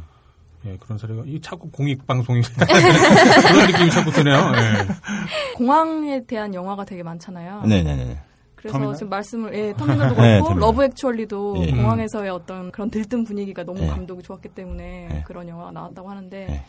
예, 0.65 0.77
그런 0.80 0.98
사례가 0.98 1.23
이 1.26 1.40
자꾸 1.41 1.69
공익 1.69 2.07
방송이 2.07 2.41
그런 2.56 3.68
느낌이 3.72 3.91
자꾸 3.91 4.11
드네요. 4.11 4.35
예. 4.38 4.88
공항에 5.56 6.23
대한 6.26 6.53
영화가 6.53 6.85
되게 6.85 7.03
많잖아요. 7.03 7.64
네네네. 7.65 8.19
그래서 8.56 8.73
터미널? 8.77 8.95
지금 8.95 9.10
말씀을 9.10 9.53
예, 9.53 9.73
터미널도 9.73 10.15
네, 10.15 10.22
그렇고 10.35 10.48
터미널. 10.48 10.60
러브 10.69 10.84
액츄얼리도 10.85 11.56
예. 11.68 11.72
공항에서의 11.72 12.30
어떤 12.30 12.72
그런 12.72 12.90
들뜬 12.90 13.26
분위기가 13.26 13.64
너무 13.65 13.81
예. 13.81 13.88
감동이 13.88 14.23
좋았기 14.23 14.49
때문에 14.49 15.10
예. 15.11 15.23
그런 15.27 15.49
영화가 15.49 15.72
나왔다고 15.72 16.10
하는데 16.10 16.48
예. 16.49 16.64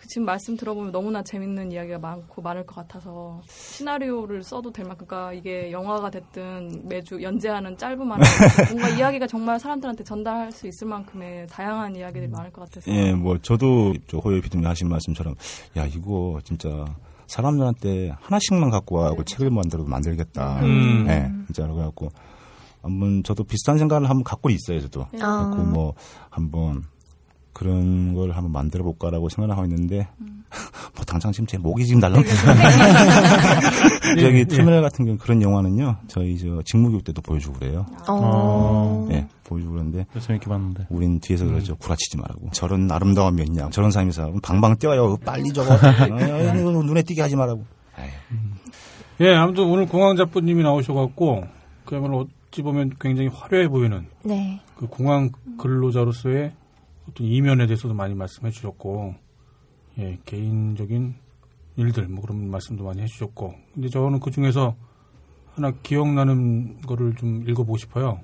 그 0.00 0.08
지금 0.08 0.24
말씀 0.24 0.56
들어보면 0.56 0.92
너무나 0.92 1.22
재밌는 1.22 1.72
이야기가 1.72 1.98
많고 1.98 2.40
많을 2.40 2.64
것 2.64 2.74
같아서 2.76 3.42
시나리오를 3.46 4.42
써도 4.42 4.72
될 4.72 4.86
만큼 4.86 5.06
그러니까 5.06 5.34
이게 5.34 5.70
영화가 5.70 6.08
됐든 6.08 6.88
매주 6.88 7.22
연재하는 7.22 7.76
짧은 7.76 8.08
만화 8.08 8.24
뭔가 8.72 8.88
이야기가 8.88 9.26
정말 9.26 9.60
사람들한테 9.60 10.02
전달할 10.02 10.52
수 10.52 10.66
있을 10.66 10.86
만큼의 10.86 11.48
다양한 11.48 11.96
이야기들이 11.96 12.28
많을 12.28 12.50
것 12.50 12.62
같아서 12.62 12.90
예, 12.90 13.12
뭐 13.12 13.36
저도 13.42 13.92
저 14.06 14.16
호요 14.16 14.40
피디님 14.40 14.66
하신 14.66 14.88
말씀처럼 14.88 15.34
야 15.76 15.84
이거 15.84 16.40
진짜 16.44 16.86
사람들한테 17.26 18.14
하나씩만 18.22 18.70
갖고 18.70 18.96
와고 18.96 19.22
책을 19.24 19.50
만들어도 19.50 19.86
만들겠다. 19.86 20.60
음. 20.62 21.06
예, 21.10 21.30
진짜로 21.48 21.74
그래갖고 21.74 22.08
한번 22.80 23.22
저도 23.22 23.44
비슷한 23.44 23.76
생각을 23.76 24.08
한번 24.08 24.24
갖고 24.24 24.48
있어요, 24.48 24.80
저도. 24.80 25.06
아. 25.20 25.50
그뭐 25.54 25.92
한번 26.30 26.84
그런 27.60 28.14
걸 28.14 28.30
한번 28.30 28.52
만들어 28.52 28.82
볼까라고 28.84 29.28
생각을 29.28 29.54
하고 29.54 29.66
있는데 29.66 30.08
뭐 30.96 31.04
당장 31.06 31.30
지금 31.30 31.46
제 31.46 31.58
목이 31.58 31.84
지금 31.84 32.00
날라. 32.00 32.22
저기 34.18 34.46
터미널 34.46 34.80
같은 34.80 35.04
경우 35.04 35.18
그런 35.18 35.42
영화는요, 35.42 35.98
저희 36.08 36.38
저 36.38 36.62
직무교육 36.64 37.04
때도 37.04 37.20
보여주고 37.20 37.58
그래요. 37.58 37.84
어. 38.08 39.06
예, 39.12 39.28
보여주고 39.44 39.72
그러는데 39.72 40.06
재밌게 40.18 40.46
봤는데. 40.46 40.86
우린 40.88 41.20
뒤에서 41.20 41.44
그러죠. 41.44 41.76
구라치지 41.76 42.16
말라고. 42.16 42.48
저런 42.52 42.90
아름다움이 42.90 43.42
있냐. 43.44 43.68
저런 43.68 43.90
사람이 43.90 44.12
서 44.12 44.32
방방 44.42 44.78
뛰어요. 44.78 45.18
빨리 45.18 45.52
저거. 45.52 45.74
어, 45.74 45.78
이거 45.78 46.82
눈에 46.82 47.02
띄게 47.02 47.20
하지 47.20 47.36
말라고. 47.36 47.66
아유. 47.94 48.08
예, 49.20 49.34
아무튼 49.34 49.64
오늘 49.64 49.86
공황 49.86 50.16
작부님이 50.16 50.62
나오셔갖고 50.62 51.44
그야말로 51.84 52.26
어찌 52.48 52.62
보면 52.62 52.94
굉장히 52.98 53.28
화려해 53.28 53.68
보이는 53.68 54.06
네. 54.24 54.60
그 54.76 54.86
공항 54.86 55.30
근로자로서의 55.58 56.52
어떤 57.10 57.26
이면에 57.26 57.66
대해서도 57.66 57.94
많이 57.94 58.14
말씀해 58.14 58.50
주셨고, 58.50 59.14
예, 59.98 60.18
개인적인 60.24 61.14
일들, 61.76 62.08
뭐 62.08 62.22
그런 62.22 62.50
말씀도 62.50 62.84
많이 62.84 63.02
해 63.02 63.06
주셨고, 63.06 63.54
근데 63.74 63.88
저는 63.88 64.20
그 64.20 64.30
중에서 64.30 64.76
하나 65.54 65.72
기억나는 65.82 66.80
거를 66.82 67.14
좀 67.16 67.48
읽어보고 67.48 67.76
싶어요. 67.76 68.20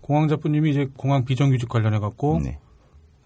공항 0.00 0.28
작부님이 0.28 0.70
이제 0.70 0.88
공항 0.96 1.24
비정규직 1.24 1.68
관련해 1.68 1.98
갖고, 1.98 2.40
네. 2.42 2.58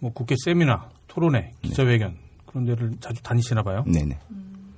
뭐 0.01 0.13
국회 0.13 0.35
세미나, 0.45 0.91
토론회, 1.09 1.53
기자회견, 1.63 2.17
그런 2.47 2.65
데를 2.65 2.93
자주 3.01 3.23
다니시나 3.23 3.63
봐요. 3.63 3.85
네네. 3.87 4.19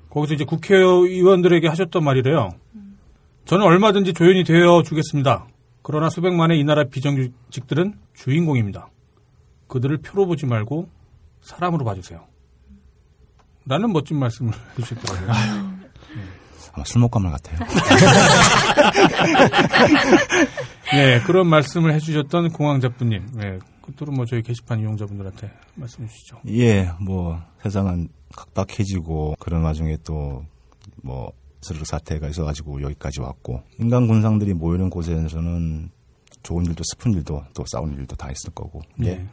거기서 0.09 0.35
이제 0.35 0.45
국회의원들에게 0.45 1.69
하셨던 1.69 2.03
말이래요. 2.03 2.51
저는 3.45 3.65
얼마든지 3.65 4.13
조연이 4.15 4.45
되어 4.45 4.83
주겠습니다. 4.83 5.47
그러나 5.83 6.09
수백만의 6.09 6.59
이 6.59 6.65
나라 6.65 6.85
비정규직들은 6.85 7.95
주인공입니다. 8.15 8.89
그들을 9.71 9.99
표로 9.99 10.27
보지 10.27 10.47
말고 10.47 10.89
사람으로 11.43 11.85
봐주세요. 11.85 12.27
라는 13.67 13.93
멋진 13.93 14.19
말씀을 14.19 14.53
해주셨더라고요. 14.79 15.31
아마 16.73 16.85
술먹감을 16.85 17.31
같아요. 17.31 17.59
네, 20.93 21.21
그런 21.23 21.47
말씀을 21.47 21.95
해주셨던 21.95 22.51
공항자분님. 22.51 23.31
네, 23.35 23.59
끝으로 23.83 24.13
뭐 24.13 24.27
저희 24.27 24.43
게시판 24.43 24.81
이용자분들한테 24.81 25.53
말씀해 25.77 26.09
주시죠. 26.09 26.41
예, 26.49 26.91
뭐 27.01 27.41
세상은 27.63 28.09
각박해지고 28.35 29.37
그런 29.39 29.63
와중에 29.63 29.97
또뭐 29.99 31.33
스르륵 31.61 31.87
사태가 31.87 32.29
있어가지고 32.29 32.83
여기까지 32.83 33.21
왔고 33.21 33.63
인간 33.79 34.09
군상들이 34.09 34.55
모이는 34.55 34.91
곳에서는 34.91 35.91
좋은 36.43 36.67
일도 36.67 36.83
슬픈 36.85 37.13
일도 37.13 37.45
또 37.55 37.65
싸우는 37.67 37.99
일도 37.99 38.17
다 38.17 38.31
있을 38.31 38.53
거고. 38.53 38.83
예. 39.05 39.27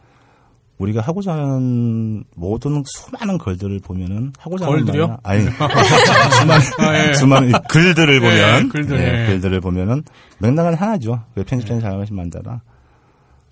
네. 0.77 0.83
우리가 0.83 1.01
하고자 1.01 1.33
하는 1.33 2.23
모든 2.35 2.83
수많은 2.85 3.37
글들을 3.37 3.79
보면은 3.79 4.31
하고자 4.37 4.67
하는 4.67 4.85
걸들이요? 4.85 5.17
아니 5.23 5.43
수많은 5.49 6.65
아, 6.79 7.07
예. 7.07 7.13
수많은 7.13 7.49
이 7.49 7.53
글들을 7.67 8.19
보면 8.19 8.65
예, 8.65 8.69
글들, 8.69 8.99
예, 8.99 9.23
예. 9.23 9.25
글들을 9.27 9.59
보면은 9.61 10.03
맥락은 10.39 10.75
하나죠. 10.75 11.23
그 11.33 11.43
편집자님 11.43 11.81
잘하신 11.81 12.15
만다라 12.15 12.61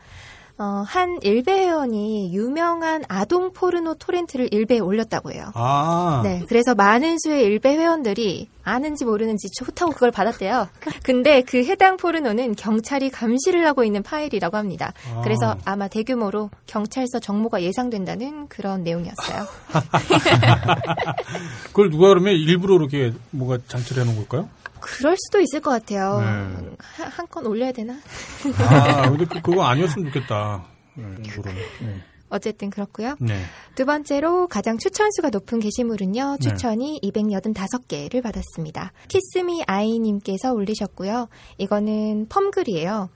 어, 0.56 0.84
한 0.86 1.18
일베 1.22 1.52
회원이 1.52 2.32
유명한 2.32 3.02
아동 3.08 3.52
포르노 3.52 3.94
토렌트를 3.94 4.54
일베에 4.54 4.78
올렸다고 4.78 5.32
해요. 5.32 5.50
아. 5.54 6.20
네, 6.22 6.44
그래서 6.48 6.76
많은 6.76 7.18
수의 7.18 7.42
일베 7.42 7.76
회원들이 7.76 8.48
아는지 8.62 9.04
모르는지 9.04 9.48
좋다고 9.50 9.92
그걸 9.92 10.12
받았대요. 10.12 10.68
근데 11.02 11.42
그 11.42 11.64
해당 11.64 11.96
포르노는 11.96 12.54
경찰이 12.54 13.10
감시를 13.10 13.66
하고 13.66 13.82
있는 13.82 14.04
파일이라고 14.04 14.56
합니다. 14.56 14.92
아. 15.12 15.22
그래서 15.22 15.56
아마 15.64 15.88
대규모로 15.88 16.50
경찰서 16.66 17.18
정모가 17.18 17.62
예상된다는 17.62 18.46
그런 18.46 18.84
내용이었어요. 18.84 19.46
그걸 21.66 21.90
누가 21.90 22.08
그러면 22.08 22.34
일부러 22.34 22.76
이렇게 22.76 23.12
뭐가 23.30 23.58
장치를 23.66 24.02
해놓은 24.02 24.16
걸까요? 24.18 24.48
그럴 24.84 25.16
수도 25.16 25.40
있을 25.40 25.60
것 25.60 25.70
같아요. 25.70 26.20
네. 26.20 26.76
한건 27.08 27.46
올려야 27.46 27.72
되나? 27.72 27.94
아, 28.58 29.08
근데 29.08 29.24
그, 29.24 29.40
그거 29.40 29.64
아니었으면 29.64 30.12
좋겠다. 30.12 30.66
네. 30.94 31.04
네. 31.80 32.02
어쨌든 32.28 32.68
그렇고요. 32.68 33.16
네. 33.20 33.40
두 33.74 33.86
번째로 33.86 34.48
가장 34.48 34.76
추천수가 34.76 35.30
높은 35.30 35.60
게시물은요. 35.60 36.36
네. 36.40 36.48
추천이 36.48 37.00
285개를 37.02 38.22
받았습니다. 38.22 38.92
키스미 39.08 39.62
아이님께서 39.66 40.52
올리셨고요. 40.52 41.28
이거는 41.58 42.26
펌글이에요. 42.28 43.08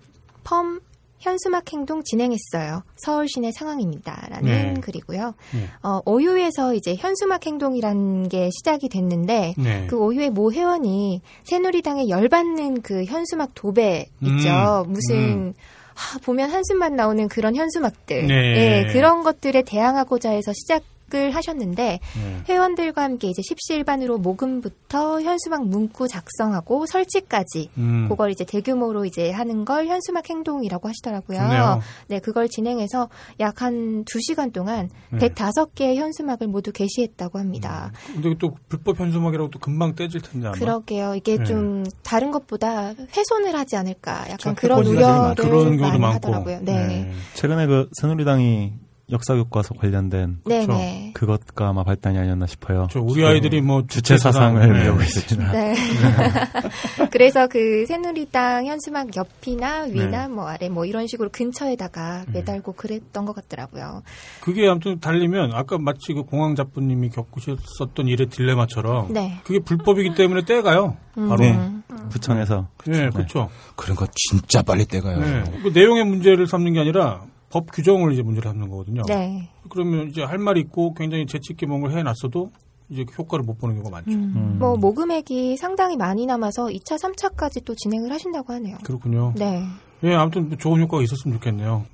펌 0.45 0.81
현수막 1.21 1.73
행동 1.73 2.03
진행했어요. 2.05 2.83
서울 2.97 3.29
시내 3.29 3.51
상황입니다라는 3.53 4.75
네. 4.75 4.81
글이고요. 4.81 5.35
네. 5.55 5.69
어, 5.83 6.01
오유에서 6.05 6.75
이제 6.75 6.95
현수막 6.97 7.47
행동이라는 7.47 8.29
게 8.29 8.51
시작이 8.51 8.89
됐는데 8.89 9.55
네. 9.59 9.87
그 9.89 9.97
오유의 9.97 10.31
모 10.31 10.53
회원이 10.53 11.21
새누리당에 11.45 12.09
열받는 12.09 12.83
그 12.83 13.05
현수막 13.05 13.51
도배 13.55 14.09
있죠. 14.23 14.85
음. 14.87 14.93
무슨 14.93 15.17
음. 15.17 15.55
하, 15.95 16.19
보면 16.21 16.51
한숨만 16.51 16.95
나오는 16.95 17.27
그런 17.29 17.57
현수막들. 17.57 18.27
네. 18.29 18.35
예, 18.35 18.93
그런 18.93 19.25
것들에 19.25 19.63
대항하고자 19.63 20.31
해서 20.31 20.53
시작 20.53 20.83
을 21.15 21.35
하셨는데 21.35 22.01
네. 22.01 22.43
회원들과 22.49 23.03
함께 23.03 23.29
이제 23.29 23.41
십시일반으로 23.43 24.19
모금부터 24.19 25.23
현수막 25.23 25.67
문구 25.67 26.07
작성하고 26.07 26.85
설치까지 26.85 27.71
음. 27.79 28.09
그걸 28.11 28.31
이제 28.31 28.45
대규모로 28.45 29.07
이제 29.07 29.31
하는 29.31 29.65
걸 29.65 29.87
현수막 29.87 30.29
행동이라고 30.29 30.87
하시더라고요. 30.87 31.39
좋네요. 31.39 31.81
네, 32.09 32.19
그걸 32.19 32.49
진행해서 32.49 33.09
약한 33.41 34.05
2시간 34.05 34.53
동안 34.53 34.91
네. 35.11 35.29
105개의 35.31 35.97
현수막을 35.97 36.47
모두 36.47 36.73
게시했다고 36.73 37.39
합니다. 37.39 37.91
근데 38.13 38.35
또 38.39 38.55
불법 38.69 39.01
현수막이라고 39.01 39.51
또 39.51 39.59
금방 39.59 39.95
떼질 39.95 40.21
텐데 40.21 40.49
아마. 40.49 40.57
그러게요. 40.57 41.15
이게 41.15 41.39
네. 41.39 41.45
좀 41.45 41.85
다른 42.03 42.31
것보다 42.31 42.93
훼손을 43.17 43.55
하지 43.57 43.77
않을까. 43.77 44.25
약간 44.25 44.39
저 44.39 44.55
그런 44.55 44.85
우려를. 44.87 45.35
그런 45.37 45.77
경우도 45.79 45.83
많이 45.83 45.99
많고. 45.99 46.15
하더라고요. 46.17 46.61
네. 46.63 47.11
최근에 47.35 47.67
그 47.67 47.89
새누리당이 48.01 48.73
역사 49.11 49.35
교과서 49.35 49.75
관련된 49.75 50.41
네, 50.45 50.67
그렇죠. 50.67 50.79
네. 50.79 51.11
그것과 51.15 51.69
아마 51.69 51.83
발단이 51.83 52.19
아니었나 52.19 52.47
싶어요. 52.47 52.89
저 52.91 53.01
우리 53.01 53.25
아이들이 53.25 53.61
뭐 53.61 53.85
주체 53.87 54.19
사상을 54.19 54.73
네. 54.73 54.83
배우고 54.83 55.01
있습니다. 55.01 55.53
네. 55.53 55.75
그래서 57.11 57.47
그 57.47 57.87
새누리당 57.87 58.67
현수막 58.67 59.17
옆이나 59.17 59.85
위나 59.85 60.27
네. 60.27 60.35
뭐 60.35 60.47
아래 60.47 60.69
뭐 60.69 60.85
이런 60.85 61.07
식으로 61.07 61.31
근처에다가 61.31 62.25
음. 62.29 62.33
매달고 62.35 62.73
그랬던 62.73 63.25
것 63.25 63.35
같더라고요. 63.35 64.03
그게 64.41 64.69
아무튼 64.69 65.01
달리면 65.01 65.53
아까 65.55 65.79
마치 65.79 66.13
그 66.13 66.23
공항 66.25 66.55
잡부님이 66.55 67.11
겪으셨었던 67.11 68.09
일의 68.09 68.29
딜레마처럼 68.29 69.13
네. 69.13 69.41
그게 69.45 69.59
불법이기 69.61 70.15
때문에 70.15 70.45
떼가요. 70.45 70.97
바로. 71.15 71.37
네. 71.37 71.53
음. 71.53 71.83
구청에서 72.11 72.69
네, 72.87 73.11
그렇죠. 73.11 73.51
그런 73.77 73.97
거 73.97 74.07
진짜 74.15 74.63
빨리 74.63 74.87
떼가요. 74.87 75.19
네. 75.19 75.45
그 75.63 75.69
내용의 75.69 76.05
문제를 76.05 76.47
삼는 76.47 76.75
게 76.75 76.81
아니라 76.81 77.23
법 77.51 77.73
규정을 77.73 78.13
이제 78.13 78.23
문제를 78.23 78.51
삼는 78.51 78.69
거거든요. 78.69 79.03
네. 79.07 79.49
그러면 79.71 80.09
이제 80.09 80.23
할 80.23 80.39
말이 80.39 80.61
있고 80.61 80.95
굉장히 80.95 81.27
재치 81.27 81.53
있게 81.53 81.67
뭔가를 81.67 81.97
해놨어도 81.99 82.51
이제 82.91 83.05
그 83.05 83.15
효과를 83.23 83.45
못 83.45 83.59
보는 83.59 83.77
경우가 83.77 83.91
많죠. 83.91 84.11
음. 84.13 84.57
뭐 84.59 84.77
모금액이 84.77 85.57
상당히 85.57 85.97
많이 85.97 86.27
남아서 86.27 86.67
2차, 86.67 86.99
3차까지 86.99 87.65
또 87.65 87.75
진행을 87.75 88.13
하신다고 88.13 88.53
하네요. 88.55 88.79
그렇군요. 88.85 89.35
네. 89.37 89.65
예, 90.05 90.15
아무튼 90.15 90.57
좋은 90.59 90.81
효과가 90.81 91.03
있었으면 91.03 91.37
좋겠네요. 91.39 91.85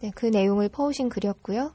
네, 0.00 0.10
그 0.14 0.26
내용을 0.26 0.68
퍼오신 0.68 1.08
글이었고요. 1.08 1.72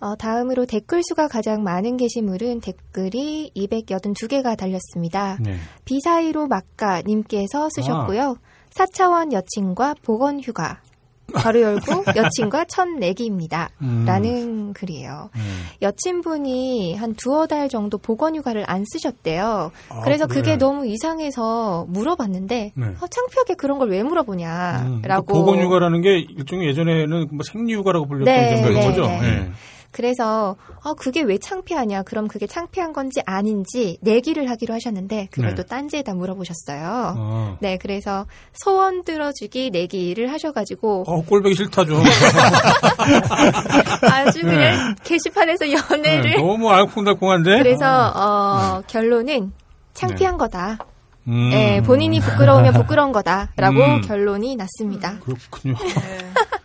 어, 0.00 0.14
다음으로 0.16 0.66
댓글 0.66 1.02
수가 1.02 1.26
가장 1.26 1.62
많은 1.64 1.96
게시물은 1.96 2.60
댓글이 2.60 3.52
282개가 3.56 4.56
달렸습니다. 4.56 5.38
네. 5.40 5.56
비사이로 5.84 6.46
막가님께서 6.46 7.68
쓰셨고요. 7.70 8.36
4차원 8.70 9.32
여친과 9.32 9.96
보건 10.02 10.40
휴가. 10.40 10.80
바로 11.34 11.60
열고 11.60 12.04
여친과 12.16 12.64
첫 12.66 12.88
내기입니다. 12.88 13.70
음. 13.82 14.04
라는 14.06 14.72
글이에요. 14.72 15.30
네. 15.34 15.40
여친분이 15.82 16.94
한 16.96 17.14
두어 17.14 17.46
달 17.46 17.68
정도 17.68 17.98
보건 17.98 18.34
휴가를 18.36 18.64
안 18.66 18.84
쓰셨대요. 18.86 19.70
아, 19.90 20.00
그래서 20.02 20.26
그래. 20.26 20.40
그게 20.40 20.56
너무 20.56 20.86
이상해서 20.86 21.86
물어봤는데 21.88 22.72
네. 22.74 22.86
어, 22.86 23.06
창피하게 23.06 23.54
그런 23.54 23.78
걸왜 23.78 24.00
음, 24.00 24.08
물어보냐라고. 24.08 25.00
그러니까 25.02 25.20
보건 25.22 25.60
휴가라는 25.60 26.00
게 26.00 26.18
일종의 26.18 26.68
예전에는 26.68 27.28
뭐 27.30 27.40
생리 27.44 27.74
휴가라고 27.74 28.06
불렸던 28.06 28.34
네, 28.34 28.60
네, 28.62 28.86
거죠. 28.86 29.02
네. 29.02 29.50
예. 29.88 29.90
그래서 29.90 30.56
어, 30.84 30.94
그게 30.94 31.22
왜 31.22 31.38
창피하냐? 31.38 32.02
그럼 32.02 32.28
그게 32.28 32.46
창피한 32.46 32.92
건지 32.92 33.20
아닌지 33.26 33.98
내기를 34.00 34.48
하기로 34.50 34.74
하셨는데 34.74 35.28
그걸 35.30 35.50
네. 35.50 35.54
또 35.54 35.62
딴지에다 35.64 36.14
물어보셨어요. 36.14 37.14
어. 37.16 37.56
네, 37.60 37.78
그래서 37.78 38.26
소원 38.52 39.02
들어주기 39.02 39.70
내기를 39.70 40.32
하셔가지고 40.32 41.04
어, 41.06 41.22
꼴보기 41.22 41.54
싫다 41.54 41.84
좀. 41.84 42.02
아주 44.10 44.40
그냥 44.42 44.94
게시판에서 45.02 45.66
연애를 45.72 46.30
네, 46.30 46.36
너무 46.36 46.70
알콩달콩한데? 46.70 47.58
그래서 47.58 48.12
어, 48.14 48.82
결론은 48.86 49.52
창피한 49.94 50.38
거다. 50.38 50.78
음. 51.26 51.50
네, 51.50 51.82
본인이 51.82 52.20
부끄러우면 52.20 52.72
부끄러운 52.72 53.12
거다라고 53.12 53.82
음. 53.82 54.00
결론이 54.02 54.56
났습니다. 54.56 55.18
그렇군요. 55.20 55.74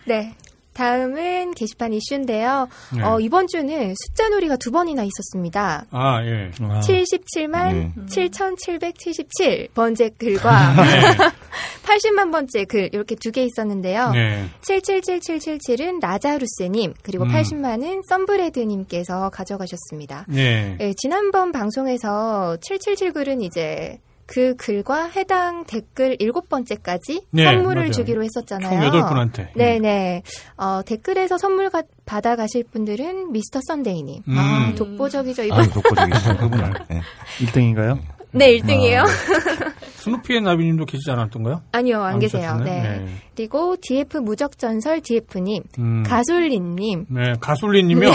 네. 0.06 0.36
다음은 0.74 1.54
게시판 1.54 1.94
이슈인데요. 1.94 2.68
네. 2.95 3.04
어, 3.04 3.20
이번 3.20 3.48
주는 3.48 3.94
숫자 3.95 4.30
놀이가 4.30 4.56
두 4.58 4.72
번이나 4.72 5.04
있었습니다. 5.04 5.86
아, 5.91 6.24
예. 6.26 6.52
아, 6.62 6.80
77만 6.82 7.74
네. 7.74 7.91
7,777번째 8.08 10.18
글과 10.18 10.74
네. 10.76 11.02
80만 11.84 12.32
번째 12.32 12.66
글 12.66 12.90
이렇게 12.94 13.16
두 13.16 13.32
개 13.32 13.44
있었는데요. 13.44 14.12
네. 14.12 14.45
777777은 14.62 16.00
라자루스님 16.02 16.94
그리고 17.02 17.24
음. 17.24 17.30
80만은 17.32 18.02
썬브레드님께서 18.08 19.30
가져가셨습니다. 19.32 20.26
네. 20.30 20.78
예, 20.80 20.94
지난번 20.98 21.52
방송에서 21.52 22.58
777글은 22.62 23.41
이제 23.44 23.98
그 24.34 24.56
글과 24.56 25.10
해당 25.16 25.64
댓글 25.66 26.16
일곱 26.18 26.50
번째까지 26.50 27.28
네, 27.30 27.44
선물을 27.44 27.76
맞아요. 27.84 27.92
주기로 27.92 28.24
했었잖아요. 28.24 28.68
총 28.80 28.84
여덟 28.84 29.08
분한테. 29.08 29.52
네네. 29.56 30.24
어, 30.58 30.82
댓글에서 30.84 31.38
선물 31.38 31.70
가- 31.70 31.84
받아 32.06 32.36
가실 32.36 32.64
분들은 32.64 33.32
미스터 33.32 33.60
썬데이님. 33.68 34.24
음. 34.28 34.36
아, 34.36 34.74
독보적이죠, 34.76 35.44
이분. 35.44 35.60
아유, 35.60 35.70
독보적이시네, 35.70 36.38
그분은. 36.38 36.74
네. 36.90 37.02
1등인가요? 37.46 38.00
네, 38.34 38.58
1등이에요. 38.58 39.06
스누피의 40.04 40.42
나비님도 40.42 40.86
계시지 40.86 41.10
않았던가요? 41.12 41.62
아니요, 41.72 42.02
안 42.04 42.14
안 42.16 42.20
계세요. 42.20 42.60
네. 42.64 42.82
네. 42.82 43.06
그리고 43.36 43.76
DF 43.82 44.18
무적전설 44.18 45.02
DF님, 45.02 45.64
음. 45.80 46.04
가솔린님, 46.04 47.06
네, 47.10 47.34
가솔린님이요. 47.40 48.12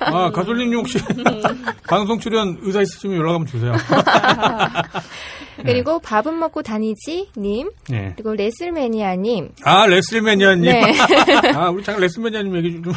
아, 0.00 0.30
가솔린님 0.32 0.78
혹시 0.80 0.98
방송 1.88 2.18
출연 2.18 2.58
의사 2.62 2.80
있으시면 2.82 3.16
연락 3.16 3.34
한번 3.34 3.46
주세요. 3.46 3.72
그리고 5.64 5.98
밥은 6.00 6.38
먹고 6.38 6.62
다니지님, 6.62 7.70
네. 7.88 8.12
그리고 8.16 8.34
레슬매니아님, 8.34 9.50
아, 9.64 9.86
레슬매니아님. 9.86 10.64
네. 10.64 10.92
아, 11.54 11.70
우리 11.70 11.82
잠깐 11.84 12.02
레슬매니아님 12.02 12.56
얘기 12.56 12.82
좀. 12.82 12.92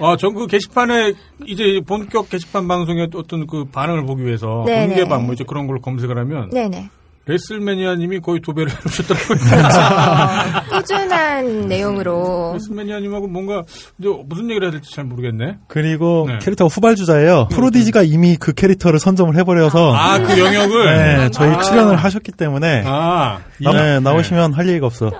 아, 0.00 0.16
전 0.16 0.34
그 0.34 0.46
게시판에 0.46 1.12
이제 1.46 1.80
본격 1.86 2.30
게시판 2.30 2.66
방송의 2.68 3.08
어떤 3.14 3.46
그 3.46 3.64
반응을 3.64 4.04
보기 4.06 4.24
위해서 4.24 4.64
네네. 4.66 4.86
공개방 4.88 5.24
뭐 5.24 5.34
이제 5.34 5.44
그런 5.44 5.66
걸 5.66 5.80
검색을 5.80 6.16
하면 6.18 6.50
네네. 6.50 6.88
레슬매니아님이 7.26 8.20
거의 8.20 8.40
도배를 8.40 8.72
해주셨더라고요. 8.72 9.38
꾸준한 10.72 11.68
내용으로. 11.68 12.52
레슬매니아님하고 12.54 13.26
뭔가 13.28 13.62
이제 13.98 14.08
무슨 14.26 14.44
얘기를 14.50 14.66
해야 14.66 14.72
될지 14.72 14.94
잘 14.94 15.04
모르겠네. 15.04 15.58
그리고 15.68 16.26
네. 16.28 16.38
캐릭터가 16.40 16.68
후발주자예요. 16.68 17.48
프로디지가 17.50 18.02
이미 18.02 18.36
그 18.36 18.52
캐릭터를 18.52 18.98
선점을 18.98 19.34
해버려서 19.36 19.94
아, 19.94 20.18
그 20.18 20.38
영역을. 20.38 20.84
네, 21.18 21.30
저희 21.30 21.50
아. 21.50 21.60
출연을 21.60 21.96
하셨기 21.96 22.32
때문에 22.32 22.82
아, 22.86 23.38
네, 23.60 24.00
나오시면 24.00 24.52
할 24.54 24.68
얘기가 24.68 24.86
없어. 24.86 25.10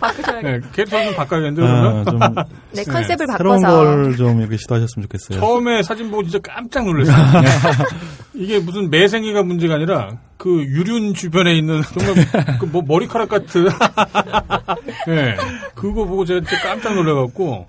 바꾸셔야겠다. 0.00 0.40
네, 0.42 0.60
캐릭터 0.72 1.04
좀 1.04 1.14
바꿔야겠는데, 1.14 1.60
그러면? 1.62 1.98
아, 2.06 2.10
좀 2.10 2.18
네, 2.72 2.84
컨셉을 2.84 3.26
새로운 3.36 3.60
바꿔서. 3.62 3.84
걸좀 3.84 4.40
이렇게 4.40 4.56
시도하셨으면 4.56 5.02
좋겠어요. 5.08 5.40
처음에 5.40 5.82
사진 5.82 6.10
보고 6.10 6.22
진짜 6.22 6.38
깜짝 6.42 6.84
놀랐어요. 6.84 7.16
이게 8.34 8.58
무슨 8.60 8.90
매생이가 8.90 9.42
문제가 9.42 9.74
아니라 9.74 10.18
그 10.36 10.62
유륜 10.64 11.14
주변에 11.14 11.54
있는 11.56 11.82
정말 11.98 12.58
그 12.58 12.66
뭐 12.66 12.82
머리카락 12.86 13.28
같은 13.28 13.66
예 15.08 15.36
그거 15.74 16.04
보고 16.04 16.24
제가 16.24 16.40
진짜 16.40 16.62
깜짝 16.62 16.94
놀라갖고 16.94 17.66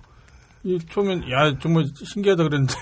이 0.64 0.78
처음엔 0.92 1.24
야 1.32 1.58
정말 1.60 1.86
신기하다 1.96 2.44
그랬는데 2.44 2.74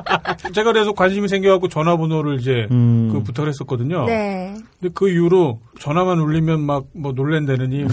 제가 0.54 0.72
그래서 0.72 0.92
관심이 0.92 1.28
생겨갖고 1.28 1.68
전화번호를 1.68 2.40
이제 2.40 2.66
음. 2.70 3.10
그 3.12 3.22
부탁을 3.22 3.50
했었거든요. 3.50 4.06
네. 4.06 4.54
근데 4.80 4.92
그 4.94 5.10
이후로 5.10 5.60
전화만 5.78 6.18
울리면 6.18 6.60
막 6.64 6.84
뭐 6.94 7.12
놀랜다느니 7.12 7.84
뭐 7.84 7.92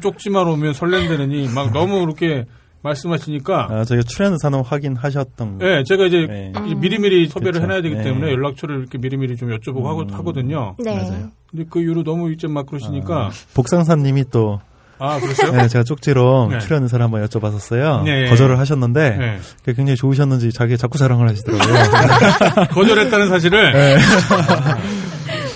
쪽지만 0.00 0.46
오면 0.46 0.74
설렌다느니 0.74 1.48
막 1.52 1.72
너무 1.72 2.00
그렇게 2.00 2.46
말씀하시니까 2.82 3.68
아, 3.70 3.84
저희가 3.84 4.02
출연 4.06 4.32
의사는 4.32 4.60
확인하셨던 4.60 5.58
거. 5.58 5.64
네, 5.64 5.84
제가 5.84 6.06
이제 6.06 6.26
네. 6.28 6.52
이제 6.66 6.74
미리미리 6.74 7.28
섭외를 7.28 7.52
그렇죠. 7.52 7.64
해놔야 7.64 7.82
되기 7.82 7.94
네. 7.96 8.02
때문에 8.02 8.32
연락처를 8.32 8.78
이렇게 8.80 8.98
미리미리 8.98 9.36
좀 9.36 9.50
여쭤보고 9.50 10.10
음. 10.10 10.14
하거든요. 10.14 10.74
네. 10.78 10.94
맞아요. 10.94 11.30
근데 11.50 11.64
그 11.70 11.80
이후로 11.80 12.02
너무 12.02 12.28
일찍 12.28 12.50
막 12.50 12.66
그러시니까, 12.66 13.30
복상사님이 13.54 14.24
또 14.30 14.60
아, 14.98 15.18
그랬어요? 15.18 15.52
네, 15.52 15.68
제가 15.68 15.82
쪽지로 15.82 16.48
네. 16.50 16.58
출연 16.60 16.84
의사를 16.84 17.02
한번 17.02 17.26
여쭤봤었어요. 17.26 18.04
네. 18.04 18.28
거절을 18.28 18.58
하셨는데 18.58 19.16
네. 19.16 19.38
그게 19.58 19.74
굉장히 19.74 19.96
좋으셨는지 19.96 20.52
자기 20.52 20.76
자꾸 20.76 20.96
자랑을 20.96 21.28
하시더라고요. 21.28 22.68
거절했다는 22.70 23.28
사실을. 23.28 23.98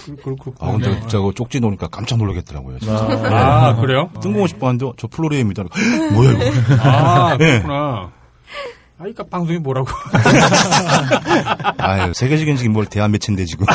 네. 0.08 0.16
그, 0.22 0.36
그, 0.36 0.50
그, 0.50 0.52
아, 0.60 0.72
근데 0.72 0.98
진짜 1.00 1.18
그 1.20 1.32
쪽지 1.34 1.60
놓으니까 1.60 1.88
깜짝 1.88 2.18
놀라겠더라고요. 2.18 2.78
진짜. 2.78 2.94
아, 2.96 3.76
그래요? 3.76 4.10
뜬금없이 4.22 4.54
봤는데 4.56 4.92
저 4.96 5.06
플로리아입니다. 5.08 5.64
뭐야 6.12 6.32
이거? 6.32 6.44
아, 6.80 7.36
네. 7.38 7.60
그렇구나. 7.60 8.10
아, 8.98 9.00
그러니까 9.00 9.24
방송이 9.24 9.58
뭐라고. 9.58 9.88
아유, 11.78 12.12
세계적인 12.14 12.56
지금 12.56 12.72
뭘 12.72 12.86
대한 12.86 13.10
매체인데 13.10 13.44
지금. 13.44 13.66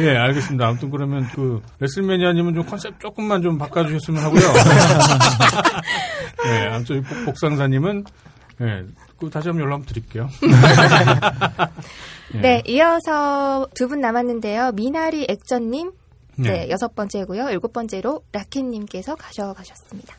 예, 0.00 0.16
알겠습니다. 0.16 0.66
아무튼 0.66 0.90
그러면 0.90 1.26
그 1.34 1.62
레슬매니아님은 1.80 2.54
좀 2.54 2.64
컨셉 2.66 3.00
조금만 3.00 3.40
좀 3.42 3.56
바꿔주셨으면 3.56 4.22
하고요. 4.22 4.42
예, 6.46 6.66
아무튼 6.72 7.02
복- 7.02 7.24
복상사님은 7.26 8.04
예, 8.60 8.82
그 9.18 9.30
다시 9.30 9.48
한번 9.48 9.64
연락 9.64 9.86
드릴게요. 9.86 10.28
예. 12.34 12.40
네, 12.40 12.62
이어서 12.66 13.66
두 13.74 13.88
분 13.88 14.00
남았는데요. 14.00 14.72
미나리 14.72 15.26
액전님, 15.28 15.92
네, 16.36 16.50
네. 16.50 16.70
여섯 16.70 16.94
번째고요. 16.94 17.50
일곱 17.50 17.72
번째로 17.72 18.22
라켓님께서 18.32 19.14
가져가셨습니다. 19.14 20.14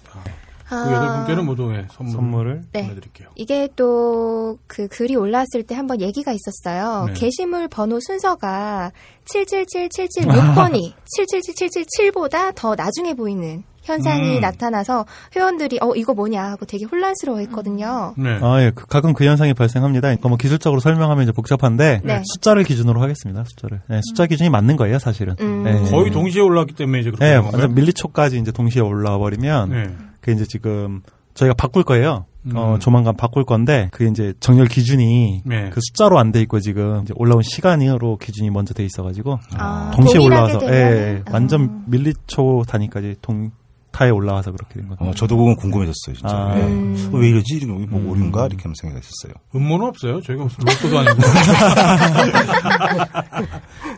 그 0.67 0.75
여덟 0.75 1.17
분께는 1.17 1.45
모두 1.45 1.71
예, 1.75 1.85
선물 1.91 2.13
선물 2.15 2.47
을 2.47 2.61
네. 2.71 2.83
보내드릴게요. 2.83 3.29
이게 3.35 3.67
또 3.75 4.57
그 4.67 4.87
글이 4.87 5.15
올라왔을 5.15 5.63
때 5.63 5.75
한번 5.75 6.01
얘기가 6.01 6.31
있었어요. 6.31 7.05
네. 7.07 7.13
게시물 7.13 7.67
번호 7.67 7.99
순서가 7.99 8.91
777776번이 9.25 10.93
777777보다 11.19 12.53
더 12.55 12.75
나중에 12.75 13.13
보이는 13.13 13.63
현상이 13.85 14.35
음. 14.37 14.41
나타나서 14.41 15.05
회원들이 15.35 15.79
어 15.81 15.93
이거 15.95 16.13
뭐냐 16.13 16.43
하고 16.43 16.65
되게 16.65 16.85
혼란스러워했거든요. 16.85 18.15
네. 18.17 18.39
아, 18.41 18.61
예. 18.61 18.71
그- 18.73 18.85
가끔 18.87 19.13
그 19.13 19.25
현상이 19.25 19.53
발생합니다. 19.53 20.07
그러니까 20.07 20.27
뭐 20.27 20.37
기술적으로 20.37 20.79
설명하면 20.81 21.23
이제 21.23 21.31
복잡한데 21.31 22.01
네. 22.03 22.21
숫자를 22.33 22.63
기준으로 22.63 23.01
하겠습니다. 23.01 23.43
숫자를. 23.45 23.81
네, 23.87 24.01
숫자 24.03 24.25
기준이 24.25 24.49
맞는 24.49 24.75
거예요, 24.75 24.99
사실은. 24.99 25.35
음. 25.39 25.63
네. 25.63 25.89
거의 25.89 26.11
동시에 26.11 26.41
올라왔기 26.41 26.73
때문에 26.75 26.99
이제 26.99 27.11
그렇게 27.11 27.25
네? 27.25 27.35
완전 27.35 27.73
밀리초까지 27.75 28.37
이제 28.39 28.51
동시에 28.51 28.81
올라와 28.81 29.17
버리면 29.19 29.69
네. 29.69 29.83
그 30.21 30.31
이제 30.31 30.45
지금 30.45 31.01
저희가 31.35 31.53
바꿀 31.53 31.83
거예요. 31.83 32.25
어, 32.53 32.73
음. 32.75 32.79
조만간 32.79 33.15
바꿀 33.17 33.43
건데 33.43 33.89
그게 33.91 34.07
이제 34.09 34.33
정렬 34.39 34.67
기준이 34.67 35.41
네. 35.45 35.69
그 35.71 35.79
숫자로 35.81 36.19
안 36.19 36.31
돼 36.31 36.41
있고 36.41 36.59
지금 36.59 37.01
이제 37.03 37.11
올라온 37.17 37.41
시간으로 37.41 38.17
기준이 38.17 38.51
먼저 38.51 38.73
돼 38.75 38.85
있어가지고 38.85 39.39
아, 39.57 39.91
동시에 39.95 40.23
올라와서? 40.23 40.59
예, 40.63 40.67
예, 40.71 41.23
아. 41.25 41.31
완전 41.33 41.83
밀리초 41.87 42.63
단위까지 42.67 43.15
동 43.23 43.49
타에 43.95 44.09
올라와서 44.09 44.51
그렇게 44.51 44.81
된 44.81 44.89
거죠. 44.89 45.05
어, 45.05 45.13
저도 45.13 45.37
그건 45.37 45.55
궁금해졌어요, 45.55 46.15
진짜. 46.17 46.35
아. 46.35 46.53
예. 46.57 46.63
음. 46.63 47.11
어, 47.13 47.17
왜 47.17 47.29
이러지? 47.29 47.55
이거 47.55 47.73
뭐 47.73 48.11
오류인가? 48.11 48.47
이렇게 48.47 48.63
하면 48.63 48.75
생각했었어요. 48.75 49.33
음모는 49.55 49.87
없어요. 49.87 50.19
저희가 50.21 50.43
무슨 50.43 50.65
로또도 50.65 50.99
아니고. 50.99 51.15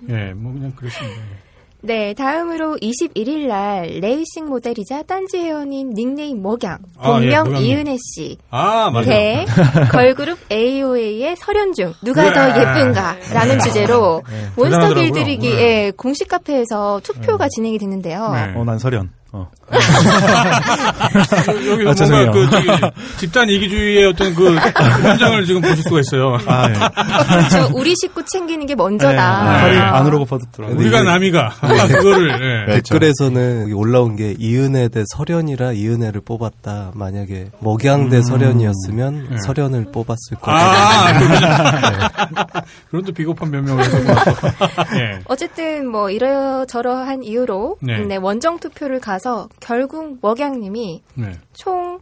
예, 0.10 0.34
뭐 0.34 0.54
그냥 0.54 0.72
그랬습니다. 0.76 1.20
네, 1.82 2.14
다음으로 2.14 2.78
21일 2.82 3.48
날 3.48 3.88
레이싱 4.02 4.46
모델이자 4.48 5.02
딴지 5.04 5.38
회원인 5.38 5.94
닉네임 5.96 6.42
먹양, 6.44 6.80
아, 6.98 7.20
예, 7.22 7.30
본명. 7.36 7.62
이은혜 7.62 7.98
씨, 7.98 8.38
아, 8.50 8.90
맞아요. 8.92 9.06
대 9.06 9.46
걸그룹 9.92 10.40
AOA의 10.52 11.36
설현중 11.38 11.94
누가 12.04 12.24
그래. 12.24 12.34
더 12.34 12.50
예쁜가라는 12.60 13.60
주제로 13.60 14.22
몬스터 14.56 14.64
대단하더라고요. 14.64 14.96
길들이기 14.96 15.50
네. 15.50 15.64
의 15.64 15.92
공식 15.94 16.28
카페에서 16.28 17.00
투표가 17.04 17.48
진행이 17.50 17.78
됐는데요. 17.80 18.32
네. 18.32 18.54
어, 18.56 18.64
난 18.64 18.78
설현. 18.80 19.12
어. 19.34 19.52
여- 19.72 19.78
여기서 21.86 22.06
아. 22.06 22.10
뭔가 22.10 22.32
그 22.32 22.50
저기 22.50 22.68
집단 23.18 23.50
이기주의의 23.50 24.08
어떤 24.08 24.34
그 24.36 24.56
현장을 24.56 25.46
지금 25.46 25.62
보실 25.62 25.84
수가 25.84 26.00
있어요. 26.00 26.38
아, 26.48 26.70
예. 26.70 26.74
그렇죠. 27.50 27.70
우리 27.74 27.94
식구 28.02 28.24
챙기는 28.26 28.66
게 28.66 28.76
먼저다. 28.76 29.44
팔이 29.60 29.78
아. 29.78 29.98
안으로 29.98 30.26
퍼졌더라고요. 30.26 30.78
우리가 30.80 31.04
남이가 31.04 31.54
아, 31.62 31.68
그거를 31.88 32.32
예. 32.34 32.66
그렇죠. 32.72 32.94
댓글에서는 33.00 33.62
여기 33.64 33.74
올라온 33.74 34.16
게 34.16 34.36
이은혜 34.38 34.88
대 34.90 35.04
설현이라 35.16 35.74
이은혜를 35.74 36.22
뽑았다. 36.22 36.92
만약에 36.94 37.48
먹양 37.60 38.10
대 38.10 38.22
설현이었으면 38.22 39.28
네. 39.32 39.38
설현을 39.46 39.88
뽑았을 39.92 40.38
거다. 40.42 40.58
아, 40.58 41.14
그렇구나. 41.20 42.10
그런 42.90 43.04
또 43.06 43.12
비겁한 43.12 43.52
변명을 43.52 43.84
해서 43.84 43.98
예. 44.96 45.20
어쨌든 45.26 45.88
뭐 45.90 46.10
이러저러한 46.10 47.24
이유로 47.24 47.78
네. 47.82 48.00
네, 48.00 48.16
원정 48.18 48.60
투표를 48.60 49.00
가서 49.00 49.48
결국 49.60 50.18
먹양님이 50.22 51.02
네. 51.16 51.40
총 51.54 52.00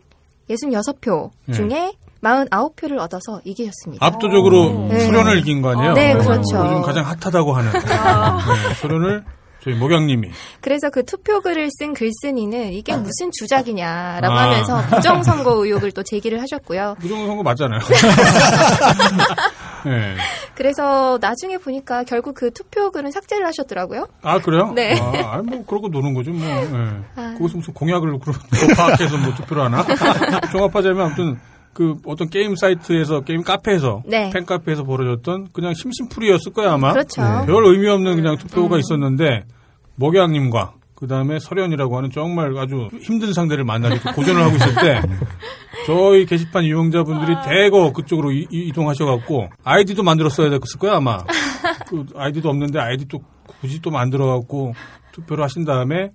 66표 0.49 1.32
네. 1.45 1.53
중에 1.53 1.94
49표를 2.22 2.98
얻어서 2.99 3.40
이기셨습니다. 3.44 4.06
압도적으로 4.06 4.88
네. 4.90 4.99
소련을 5.06 5.40
이긴 5.40 5.61
거 5.61 5.72
아니에요? 5.72 5.94
네, 5.94 6.14
어, 6.14 6.18
그렇죠. 6.18 6.57
요즘 6.65 6.82
가장 6.82 7.06
핫하다고 7.06 7.53
하는 7.53 7.72
네, 7.72 8.73
소련을 8.82 9.23
저희 9.65 9.73
목양님이 9.73 10.29
그래서 10.61 10.91
그 10.91 11.03
투표글을 11.03 11.69
쓴 11.71 11.95
글쓴이는 11.95 12.71
이게 12.71 12.95
무슨 12.95 13.31
주작이냐라고 13.33 14.31
아. 14.31 14.43
하면서 14.43 14.79
부정선거 14.95 15.65
의혹을 15.65 15.91
또 15.91 16.03
제기를 16.03 16.39
하셨고요. 16.39 16.97
부정선거 16.99 17.41
맞잖아요. 17.41 17.79
네. 19.85 20.15
그래서 20.53 21.17
나중에 21.19 21.57
보니까 21.57 22.03
결국 22.03 22.35
그 22.35 22.51
투표글은 22.51 23.09
삭제를 23.09 23.47
하셨더라고요. 23.47 24.07
아 24.21 24.39
그래요? 24.39 24.71
네. 24.75 24.99
아, 24.99 25.41
뭐 25.41 25.65
그러고 25.65 25.87
노는 25.87 26.13
거죠. 26.13 26.29
뭐. 26.29 26.47
예. 26.47 26.67
아. 27.15 27.33
거기서 27.39 27.57
무슨 27.57 27.73
공약을 27.73 28.19
그런 28.19 28.19
거 28.19 28.31
파악해서 28.77 29.17
뭐 29.17 29.33
투표를 29.33 29.63
하나? 29.63 29.83
종합하자면 30.51 31.05
아무튼 31.07 31.39
그 31.76 31.97
어떤 32.06 32.30
게임 32.30 32.56
사이트에서 32.56 33.19
게임 33.19 33.43
카페에서 33.43 34.02
네. 34.06 34.30
팬 34.34 34.45
카페에서 34.45 34.85
벌어졌던 34.85 35.49
그냥 35.52 35.73
심심풀이였을 35.73 36.53
거야 36.53 36.72
아마. 36.72 36.93
그렇죠. 36.93 37.22
별 37.45 37.65
의미 37.65 37.89
없는 37.89 38.15
그냥 38.15 38.38
투표가 38.38 38.77
음. 38.77 38.80
있었는데 38.80 39.43
먹양님과 39.95 40.76
그 40.95 41.06
다음에 41.07 41.38
설현이라고 41.38 41.97
하는 41.97 42.11
정말 42.11 42.57
아주 42.57 42.88
힘든 43.02 43.34
상대를 43.34 43.65
만나 43.65 43.89
이렇게 43.89 44.10
고전을 44.14 44.41
하고 44.41 44.56
있을 44.56 44.73
때 44.76 45.02
저희 45.85 46.26
게시판 46.26 46.64
이용자분들이 46.64 47.35
대거 47.43 47.91
그쪽으로 47.91 48.31
이, 48.31 48.72
동하셔갖고 48.73 49.49
아이디도 49.65 50.02
만들었어야 50.02 50.49
됐을 50.49 50.80
거야 50.80 50.95
아마 50.95 51.26
그 51.89 52.06
아이디도 52.15 52.47
없는데 52.47 52.80
아이디 52.80 53.06
또 53.10 53.19
굳이 53.60 53.81
또 53.81 53.91
만들어갖고 53.91 54.73
투표를 55.11 55.43
하신 55.43 55.65
다음에 55.65 56.11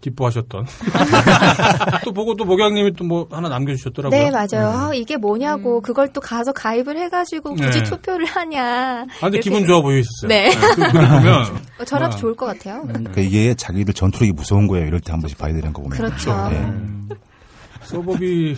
기뻐하셨던 0.00 0.66
또 2.04 2.12
보고 2.12 2.34
또 2.36 2.44
목양님이 2.44 2.92
또 2.94 3.04
뭐 3.04 3.26
하나 3.30 3.48
남겨주셨더라고요. 3.48 4.18
네, 4.18 4.30
맞아요. 4.30 4.68
아, 4.68 4.94
이게 4.94 5.16
뭐냐고 5.16 5.80
그걸 5.80 6.12
또 6.12 6.20
가서 6.20 6.52
가입을 6.52 6.96
해가지고 6.96 7.54
굳이 7.54 7.78
네. 7.78 7.82
투표를 7.82 8.24
하냐. 8.26 9.02
아, 9.02 9.06
근데 9.20 9.38
이렇게. 9.38 9.40
기분 9.40 9.66
좋아 9.66 9.80
보이셨어요. 9.82 10.28
네. 10.28 10.50
그 10.54 10.76
글을 10.76 11.08
보면 11.08 11.42
어, 11.80 11.84
저라도 11.84 12.14
아. 12.14 12.16
좋을 12.18 12.36
것 12.36 12.46
같아요. 12.46 12.82
그러니까 12.86 13.20
이게 13.20 13.54
자기들 13.54 13.94
전투력이 13.94 14.32
무서운 14.32 14.66
거예요. 14.68 14.86
이럴 14.86 15.00
때 15.00 15.10
한 15.12 15.20
번씩 15.20 15.36
봐야 15.38 15.52
되는 15.52 15.72
거 15.72 15.82
보면. 15.82 15.96
그렇죠. 15.98 16.30
예. 16.52 17.16
서버비. 17.82 18.56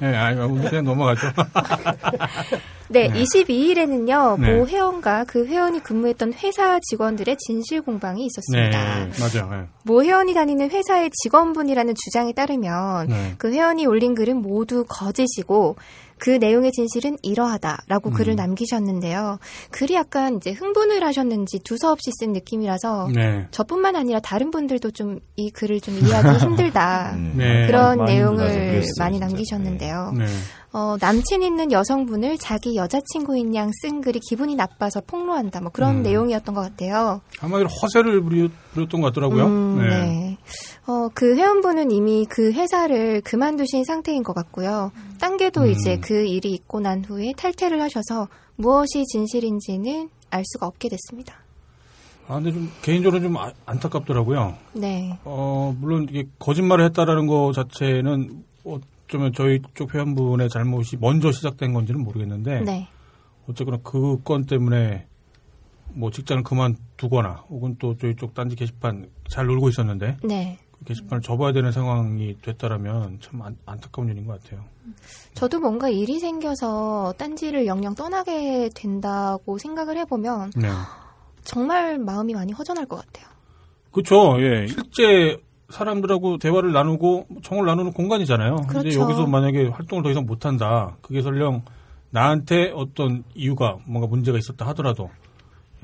네, 0.00 0.16
아니, 0.16 0.36
그냥 0.68 0.84
넘어가죠. 0.84 1.28
네, 2.90 3.10
22일에는요, 3.10 4.40
네. 4.40 4.52
모 4.54 4.66
회원과 4.66 5.24
그 5.24 5.46
회원이 5.46 5.82
근무했던 5.82 6.32
회사 6.34 6.78
직원들의 6.80 7.36
진실 7.38 7.82
공방이 7.82 8.22
네, 8.22 8.26
있었습니다. 8.26 9.08
맞아요. 9.20 9.50
네. 9.50 9.66
모 9.82 10.02
회원이 10.02 10.32
다니는 10.32 10.70
회사의 10.70 11.10
직원분이라는 11.22 11.94
주장에 12.04 12.32
따르면 12.32 13.08
네. 13.08 13.34
그 13.36 13.52
회원이 13.52 13.86
올린 13.86 14.14
글은 14.14 14.40
모두 14.40 14.84
거짓이고 14.88 15.76
그 16.18 16.30
내용의 16.30 16.72
진실은 16.72 17.16
이러하다라고 17.22 18.10
음. 18.10 18.14
글을 18.14 18.36
남기셨는데요. 18.36 19.38
글이 19.70 19.94
약간 19.94 20.36
이제 20.36 20.50
흥분을 20.52 21.02
하셨는지 21.04 21.60
두서없이 21.60 22.10
쓴 22.18 22.32
느낌이라서 22.32 23.08
네. 23.14 23.46
저뿐만 23.50 23.96
아니라 23.96 24.20
다른 24.20 24.50
분들도 24.50 24.90
좀 24.92 25.20
이 25.38 25.50
글을 25.50 25.80
좀 25.80 25.94
이해하기 25.94 26.38
힘들다. 26.44 27.12
음. 27.14 27.34
네. 27.36 27.66
그런 27.66 27.98
많이 27.98 28.12
내용을. 28.12 28.48
그랬어요, 28.48 28.92
많이. 28.98 29.18
남기셨는데요. 29.20 30.12
네. 30.18 30.26
어, 30.72 30.96
남친 31.00 31.42
있는 31.42 31.70
여성분을 31.70 32.38
자기 32.38 32.76
여자친구인 32.76 33.54
양 33.54 33.70
쓴 33.82 34.00
글이 34.00 34.18
기분이 34.18 34.56
나빠서 34.56 35.00
폭로한다. 35.06 35.60
뭐 35.60 35.70
그런 35.70 35.98
음. 35.98 36.02
내용이었던 36.02 36.54
것 36.54 36.60
같아요. 36.62 37.20
한마디로 37.38 37.68
허세를 37.68 38.20
부렸, 38.22 38.50
부렸던 38.74 39.00
것 39.00 39.08
같더라고요. 39.08 39.46
음, 39.46 39.88
네. 39.88 40.36
어, 40.88 41.10
그 41.12 41.36
회원분은 41.36 41.90
이미 41.90 42.24
그 42.26 42.50
회사를 42.50 43.20
그만두신 43.20 43.84
상태인 43.84 44.22
것 44.22 44.32
같고요. 44.32 44.90
딴게도 45.20 45.62
음. 45.64 45.70
이제 45.70 45.98
그 45.98 46.24
일이 46.24 46.52
있고 46.54 46.80
난 46.80 47.04
후에 47.04 47.32
탈퇴를 47.36 47.82
하셔서 47.82 48.28
무엇이 48.56 49.04
진실인지는 49.04 50.08
알 50.30 50.42
수가 50.46 50.66
없게 50.66 50.88
됐습니다. 50.88 51.34
아, 52.26 52.36
근데 52.36 52.52
좀 52.52 52.70
개인적으로 52.80 53.20
좀 53.22 53.36
아- 53.36 53.52
안타깝더라고요. 53.66 54.54
네. 54.72 55.18
어, 55.24 55.74
물론 55.78 56.06
이게 56.08 56.24
거짓말을 56.38 56.86
했다라는 56.86 57.26
거 57.26 57.52
자체는 57.52 58.44
어쩌면 58.64 59.32
저희 59.34 59.60
쪽 59.74 59.94
회원분의 59.94 60.48
잘못이 60.48 60.96
먼저 61.00 61.30
시작된 61.32 61.74
건지는 61.74 62.02
모르겠는데 62.02 62.60
네. 62.62 62.88
어쨌거나 63.46 63.78
그 63.82 64.22
건 64.22 64.46
때문에 64.46 65.06
뭐 65.92 66.10
직장을 66.10 66.42
그만두거나 66.44 67.44
혹은 67.50 67.76
또 67.78 67.94
저희 67.98 68.14
쪽 68.16 68.32
딴지 68.32 68.56
게시판 68.56 69.08
잘 69.30 69.46
놀고 69.46 69.68
있었는데 69.70 70.16
네. 70.24 70.58
게시판을 70.88 71.20
접어야 71.20 71.52
되는 71.52 71.70
상황이 71.70 72.34
됐다라면 72.40 73.18
참 73.20 73.42
안, 73.42 73.56
안타까운 73.66 74.08
일인 74.08 74.26
것 74.26 74.42
같아요. 74.42 74.64
저도 75.34 75.60
뭔가 75.60 75.90
일이 75.90 76.18
생겨서 76.18 77.12
딴지를 77.18 77.66
영영 77.66 77.94
떠나게 77.94 78.70
된다고 78.74 79.58
생각을 79.58 79.98
해보면 79.98 80.52
네. 80.56 80.68
정말 81.44 81.98
마음이 81.98 82.32
많이 82.32 82.52
허전할 82.52 82.86
것 82.86 82.96
같아요. 82.96 83.26
그렇죠. 83.92 84.40
예. 84.40 84.66
실제 84.66 85.38
사람들하고 85.68 86.38
대화를 86.38 86.72
나누고 86.72 87.26
정을 87.42 87.66
나누는 87.66 87.92
공간이잖아요. 87.92 88.56
근데 88.56 88.78
그렇죠. 88.78 89.00
여기서 89.00 89.26
만약에 89.26 89.68
활동을 89.68 90.02
더 90.02 90.10
이상 90.10 90.24
못 90.24 90.46
한다. 90.46 90.96
그게 91.02 91.20
설령 91.20 91.62
나한테 92.10 92.72
어떤 92.74 93.24
이유가 93.34 93.76
뭔가 93.84 94.06
문제가 94.06 94.38
있었다 94.38 94.66
하더라도 94.68 95.10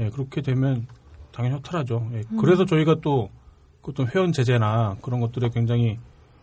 예, 0.01 0.09
그렇게 0.09 0.41
되면 0.41 0.87
당연히 1.31 1.57
허탈하죠. 1.57 2.09
예, 2.15 2.23
음. 2.31 2.39
그래서 2.39 2.65
저희가 2.65 2.97
또 3.03 3.29
어떤 3.89 4.09
회원 4.09 4.33
제재나 4.33 4.97
그런 5.03 5.21
것들에 5.21 5.51
굉장히 5.51 5.99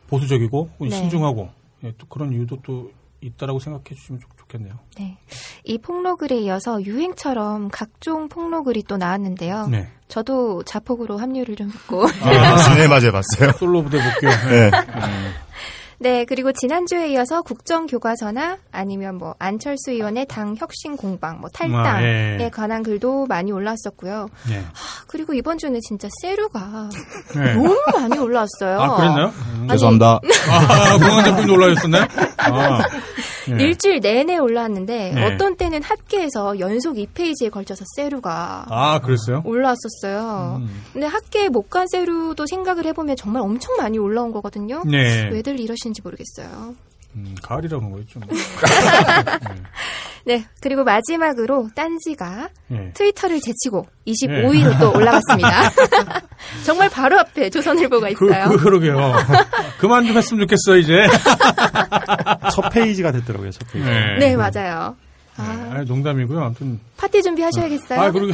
보수적이고 0.08 0.70
네. 0.80 0.90
신중하고 0.90 1.50
예, 1.84 1.94
또 1.98 2.06
그런 2.08 2.32
이유도 2.34 2.58
또 2.64 2.92
있다라고 3.22 3.60
생각해 3.60 3.84
주시면 3.96 4.20
좋, 4.20 4.28
좋겠네요. 4.38 4.74
네. 4.98 5.18
이 5.64 5.78
폭로글에 5.78 6.40
이어서 6.40 6.84
유행처럼 6.84 7.70
각종 7.70 8.28
폭로글이 8.30 8.84
또 8.84 8.98
나왔는데요. 8.98 9.68
네. 9.68 9.88
저도 10.08 10.64
자폭으로 10.64 11.18
합류를 11.18 11.56
좀 11.56 11.70
했고. 11.70 12.06
네, 12.08 12.88
맞아요, 12.88 13.12
봤어요. 13.12 13.52
솔로 13.58 13.84
부대 13.84 13.98
복귀요. 13.98 14.30
네. 14.50 14.72
네, 16.02 16.26
그리고 16.26 16.52
지난주에 16.52 17.12
이어서 17.12 17.44
국정교과서나 17.44 18.58
아니면 18.72 19.20
뭐 19.20 19.36
안철수 19.38 19.92
의원의 19.92 20.26
당 20.26 20.56
혁신 20.58 20.98
공방, 20.98 21.40
뭐 21.40 21.48
탈당에 21.54 21.88
아, 21.88 22.40
예. 22.40 22.50
관한 22.52 22.82
글도 22.82 23.28
많이 23.28 23.52
올라왔었고요. 23.52 24.28
네. 24.50 24.58
아, 24.58 25.04
그리고 25.06 25.36
이번 25.36 25.60
주는 25.60 25.80
진짜 25.88 26.10
세루가 26.24 26.90
네. 27.36 27.54
너무 27.54 27.78
많이 27.94 28.18
올라왔어요. 28.18 28.82
아, 28.82 28.96
그랬나요? 28.96 29.28
음. 29.28 29.68
아니, 29.70 29.70
죄송합니다. 29.74 30.20
아, 30.50 30.98
공항 30.98 31.24
제품도 31.24 31.54
올라왔었나요? 31.54 32.08
아. 32.38 32.82
예. 33.50 33.64
일주일 33.64 34.00
내내 34.00 34.38
올라왔는데 34.38 35.12
네. 35.14 35.26
어떤 35.26 35.56
때는 35.56 35.82
학계에서 35.84 36.60
연속 36.60 36.96
2페이지에 36.96 37.50
걸쳐서 37.52 37.84
세루가 37.96 38.66
아, 38.70 39.00
그랬어요? 39.00 39.42
올라왔었어요. 39.46 40.62
음. 40.62 40.84
근데 40.94 41.08
학계에 41.08 41.50
못간 41.50 41.88
세루도 41.88 42.46
생각을 42.46 42.86
해보면 42.86 43.16
정말 43.16 43.42
엄청 43.42 43.76
많이 43.78 43.98
올라온 43.98 44.32
거거든요. 44.32 44.84
네. 44.86 45.30
왜들 45.32 45.60
이러시는지 45.60 46.02
모르겠어요. 46.04 46.76
음, 47.16 47.36
가을이라는 47.42 47.92
거겠죠. 47.92 48.20
뭐. 48.20 48.30
네, 50.24 50.46
그리고 50.62 50.84
마지막으로 50.84 51.70
딴지가 51.76 52.50
네. 52.68 52.92
트위터를 52.94 53.40
제치고 53.42 53.88
25위로 54.08 54.80
또 54.80 54.94
올라갔습니다. 54.94 55.72
정말 56.64 56.90
바로 56.90 57.20
앞에 57.20 57.50
조선일보가 57.50 58.10
그, 58.14 58.26
있어요. 58.28 58.50
그, 58.50 58.58
그 58.58 58.68
러게요. 58.68 59.14
그만 59.80 60.06
좀 60.06 60.16
했으면 60.16 60.42
좋겠어, 60.42 60.78
이제. 60.78 61.08
첫 62.54 62.70
페이지가 62.70 63.12
됐더라고요. 63.12 63.52
첫 63.52 63.68
페이지. 63.72 63.90
네. 63.90 64.18
네, 64.20 64.36
맞아요. 64.36 64.96
아, 65.38 65.72
아, 65.72 65.84
농담이고요. 65.88 66.40
아무튼. 66.40 66.80
파티 66.98 67.24
준비하셔야겠어요. 67.24 68.00
아, 68.00 68.12
그러게. 68.12 68.34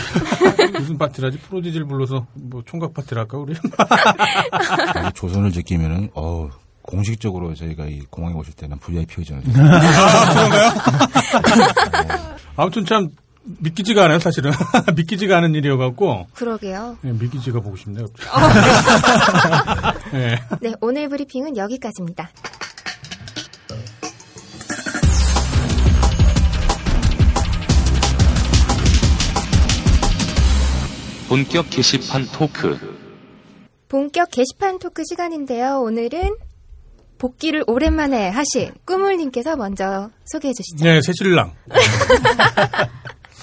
무슨 0.78 0.98
파티라지? 0.98 1.40
프로디지를 1.40 1.88
불러서 1.88 2.26
뭐 2.34 2.64
총각 2.66 2.94
파티를 2.94 3.22
할까, 3.22 3.38
우리? 3.38 3.54
이 3.54 5.14
조선을 5.14 5.52
지키면은, 5.52 6.10
어 6.16 6.50
공식적으로 6.88 7.54
저희가 7.54 7.86
이 7.86 8.00
공항에 8.10 8.34
오실 8.34 8.54
때는 8.54 8.80
VIP 8.80 9.16
의전을. 9.18 9.44
아무튼 12.56 12.86
참, 12.86 13.10
믿기지가 13.44 14.06
않아요, 14.06 14.20
사실은. 14.20 14.54
믿기지가 14.96 15.36
않은 15.38 15.54
일이어갖고. 15.54 16.28
그러게요. 16.34 16.98
네, 17.02 17.12
믿기지가 17.12 17.60
보고 17.60 17.76
싶네요. 17.76 18.06
어. 18.06 18.10
네. 20.14 20.40
네, 20.62 20.74
오늘 20.80 21.10
브리핑은 21.10 21.58
여기까지입니다. 21.58 22.30
본격 31.28 31.70
게시판 31.70 32.28
토크. 32.32 32.80
본격 33.90 34.30
게시판 34.32 34.80
토크 34.80 35.04
시간인데요. 35.06 35.82
오늘은 35.82 36.47
복귀를 37.18 37.64
오랜만에 37.68 38.30
하신 38.30 38.72
꾸물님께서 38.86 39.56
먼저 39.56 40.10
소개해 40.26 40.54
주시죠. 40.54 40.84
네, 40.86 41.02
새신랑. 41.02 41.54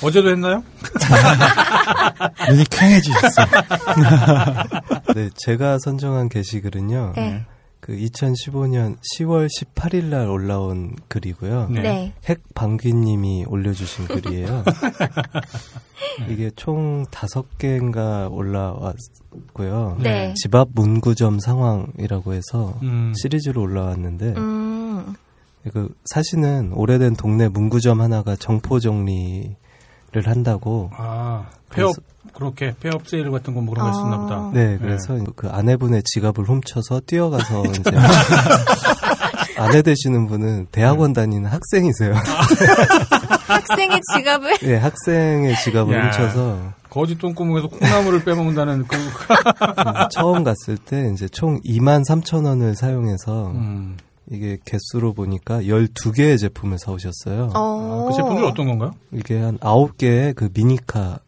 어제도 0.03 0.31
했나요? 0.31 0.63
눈이 2.51 2.65
퀭해지셨어요. 2.65 3.47
네, 5.15 5.31
제가 5.37 5.79
선정한 5.79 6.29
게시글은요. 6.29 7.13
네. 7.17 7.45
그 7.81 7.93
2015년 7.93 8.97
10월 9.19 9.47
18일 9.47 10.05
날 10.05 10.29
올라온 10.29 10.97
글이고요. 11.09 11.69
네. 11.71 11.83
네. 11.83 12.15
핵방귀님이 12.25 13.45
올려주신 13.47 14.09
글이에요. 14.09 14.65
이게 16.29 16.51
총 16.57 17.05
다섯 17.11 17.59
개인가 17.59 18.29
올라왔고요. 18.31 19.99
네. 20.01 20.33
집 20.37 20.55
앞 20.55 20.69
문구점 20.75 21.39
상황이라고 21.41 22.33
해서 22.35 22.79
음. 22.83 23.13
시리즈로 23.21 23.63
올라왔는데 23.63 24.35
음, 24.37 25.15
그 25.73 25.95
사실은 26.05 26.73
오래된 26.75 27.15
동네 27.17 27.49
문구점 27.49 28.01
하나가 28.01 28.37
정포 28.37 28.79
정리를 28.81 29.57
한다고 30.25 30.91
아, 30.97 31.47
폐업, 31.71 31.95
그렇게, 32.33 32.75
폐업 32.81 33.09
세일 33.09 33.31
같은 33.31 33.55
거 33.55 33.61
뭐 33.61 33.75
그런 33.75 33.91
거 33.91 33.97
했었나 33.97 34.19
보다. 34.19 34.51
네, 34.53 34.79
그래서 34.79 35.19
그 35.37 35.49
아내분의 35.49 36.03
지갑을 36.05 36.45
훔쳐서 36.45 37.01
뛰어가서 37.07 37.65
이제 37.75 37.91
아내 39.57 39.83
되시는 39.83 40.27
분은 40.27 40.67
대학원 40.73 41.13
다니는 41.13 41.51
학생이세요. 41.51 42.15
학생의 43.47 44.01
지갑을 44.15 44.59
네, 44.59 44.77
학생의 44.77 45.57
지갑을 45.57 45.95
야. 45.97 46.05
훔쳐서 46.05 46.73
거짓 46.91 47.19
똥구멍에서 47.19 47.69
콩나물을 47.69 48.25
빼먹는다는 48.25 48.87
그, 48.87 48.97
처음 50.13 50.45
갔을 50.45 50.77
때 50.79 51.11
이제 51.13 51.29
총 51.29 51.61
2만 51.63 52.05
3천 52.09 52.47
원을 52.47 52.77
사용해서 52.77 53.49
음. 53.49 53.97
이게 54.31 54.59
개수로 54.65 55.13
보니까 55.13 55.61
12개의 55.63 56.39
제품을 56.39 56.79
사오셨어요. 56.79 57.51
어. 57.55 58.07
그 58.09 58.17
제품들이 58.17 58.47
어떤 58.47 58.67
건가요? 58.67 58.93
이게 59.13 59.39
한 59.39 59.59
9개의 59.59 60.35
그 60.35 60.49
미니카 60.55 61.19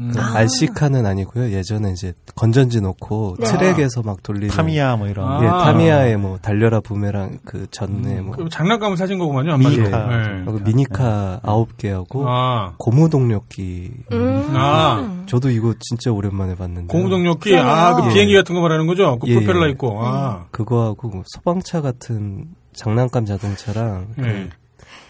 음. 0.00 0.12
그 0.12 0.20
RC카는 0.20 1.06
아니고요. 1.06 1.50
예전에 1.50 1.90
이제 1.92 2.12
건전지 2.34 2.80
놓고 2.80 3.36
네. 3.40 3.46
트랙에서 3.46 4.02
막 4.02 4.22
돌리는 4.22 4.48
타미야 4.48 4.96
뭐 4.96 5.08
이런. 5.08 5.26
아. 5.26 5.42
예, 5.42 5.48
타미야의 5.48 6.16
뭐 6.18 6.38
달려라 6.38 6.80
부메랑 6.80 7.38
그 7.44 7.66
전에 7.70 8.20
뭐그 8.20 8.48
장난감을 8.50 8.96
사신 8.96 9.18
거구만요. 9.18 9.56
미니카. 9.56 10.06
네. 10.06 10.44
그 10.44 10.60
미니카 10.64 11.40
아홉 11.42 11.76
개하고 11.76 12.28
아, 12.28 12.74
고무동력기. 12.76 13.92
음. 14.12 14.52
아. 14.54 15.24
저도 15.26 15.50
이거 15.50 15.74
진짜 15.80 16.12
오랜만에 16.12 16.54
봤는데. 16.54 16.88
고무동력기. 16.88 17.56
아, 17.56 17.94
그 17.94 18.06
예. 18.06 18.12
비행기 18.12 18.34
같은 18.34 18.54
거 18.54 18.60
말하는 18.60 18.86
거죠? 18.86 19.18
그 19.18 19.28
예, 19.28 19.34
프로펠러 19.34 19.66
예. 19.66 19.70
있고, 19.70 19.98
아. 20.04 20.46
그거하고 20.50 21.08
뭐 21.08 21.22
소방차 21.26 21.80
같은 21.80 22.46
장난감 22.74 23.24
자동차랑 23.24 24.08
그 24.16 24.26
예. 24.26 24.48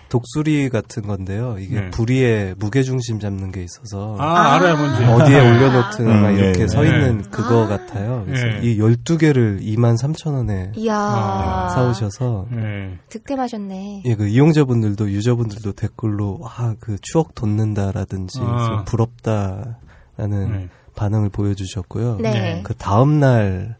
독수리 0.08 0.68
같은 0.68 1.02
건데요. 1.02 1.56
이게 1.58 1.80
네. 1.80 1.90
부리에 1.90 2.54
무게 2.58 2.82
중심 2.84 3.18
잡는 3.18 3.50
게 3.50 3.64
있어서 3.64 4.16
아, 4.20 4.54
알아요, 4.54 4.76
뭔지. 4.76 5.02
어디에 5.04 5.40
올려놓든 5.40 6.06
음, 6.06 6.22
막 6.22 6.30
예, 6.32 6.38
이렇게 6.38 6.62
예. 6.62 6.68
서 6.68 6.84
있는 6.84 7.18
네. 7.22 7.24
그거 7.30 7.64
아. 7.64 7.66
같아요. 7.66 8.22
그래서 8.24 8.46
예. 8.46 8.60
이 8.62 8.78
12개를 8.78 9.60
2만 9.60 10.00
3천 10.00 10.34
원에 10.34 10.70
이야. 10.76 10.96
아, 10.96 11.68
사오셔서 11.74 12.46
예. 12.54 12.98
득템하셨네. 13.08 14.02
예, 14.04 14.14
그 14.14 14.28
이용자분들도 14.28 15.10
유저분들도 15.10 15.72
댓글로 15.72 16.38
와 16.40 16.76
그 16.80 16.96
추억 17.00 17.34
돋는다라든지 17.34 18.40
아. 18.42 18.66
좀 18.66 18.84
부럽다라는 18.84 20.52
네. 20.52 20.68
반응을 20.94 21.30
보여주셨고요. 21.30 22.18
네. 22.20 22.30
네. 22.30 22.60
그 22.64 22.74
다음 22.74 23.20
날 23.20 23.76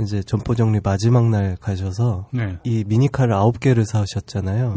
이제 0.00 0.22
점포 0.22 0.54
정리 0.54 0.80
마지막 0.82 1.28
날 1.30 1.56
가셔서 1.60 2.28
네. 2.32 2.58
이 2.64 2.84
미니카를 2.86 3.32
아홉 3.34 3.60
개를 3.60 3.84
사오셨잖아요. 3.86 4.74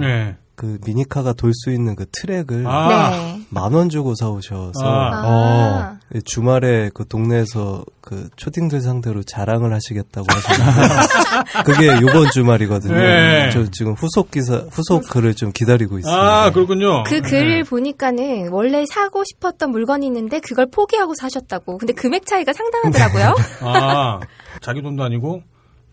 네. 0.61 0.77
그 0.77 0.77
미니카가 0.85 1.33
돌 1.33 1.53
수 1.53 1.71
있는 1.71 1.95
그 1.95 2.05
트랙을 2.11 2.67
아. 2.67 3.09
네. 3.11 3.41
만원 3.49 3.89
주고 3.89 4.13
사오셔서 4.15 4.83
아. 4.83 5.21
아. 5.23 5.99
예, 6.13 6.21
주말에 6.21 6.89
그 6.93 7.07
동네에서 7.07 7.85
그 8.01 8.29
초딩들 8.35 8.81
상대로 8.81 9.23
자랑을 9.23 9.73
하시겠다고 9.73 10.27
하셨는데 10.27 11.63
그게 11.65 11.87
요번 12.01 12.29
주말이거든요. 12.31 12.95
네. 12.95 13.49
저 13.51 13.69
지금 13.71 13.93
후속 13.93 14.31
기사 14.31 14.57
후속 14.69 15.07
글을 15.09 15.35
좀 15.35 15.51
기다리고 15.51 15.97
있습니다. 15.97 16.43
아, 16.45 16.51
그렇군요. 16.51 17.03
그 17.03 17.21
글을 17.21 17.63
보니까는 17.63 18.49
원래 18.51 18.85
사고 18.85 19.23
싶었던 19.23 19.69
물건이 19.71 20.05
있는데 20.07 20.39
그걸 20.39 20.67
포기하고 20.71 21.13
사셨다고. 21.15 21.77
근데 21.77 21.93
금액 21.93 22.25
차이가 22.25 22.51
상당하더라고요. 22.53 23.35
아, 23.61 24.19
자기 24.61 24.81
돈도 24.81 25.03
아니고, 25.03 25.41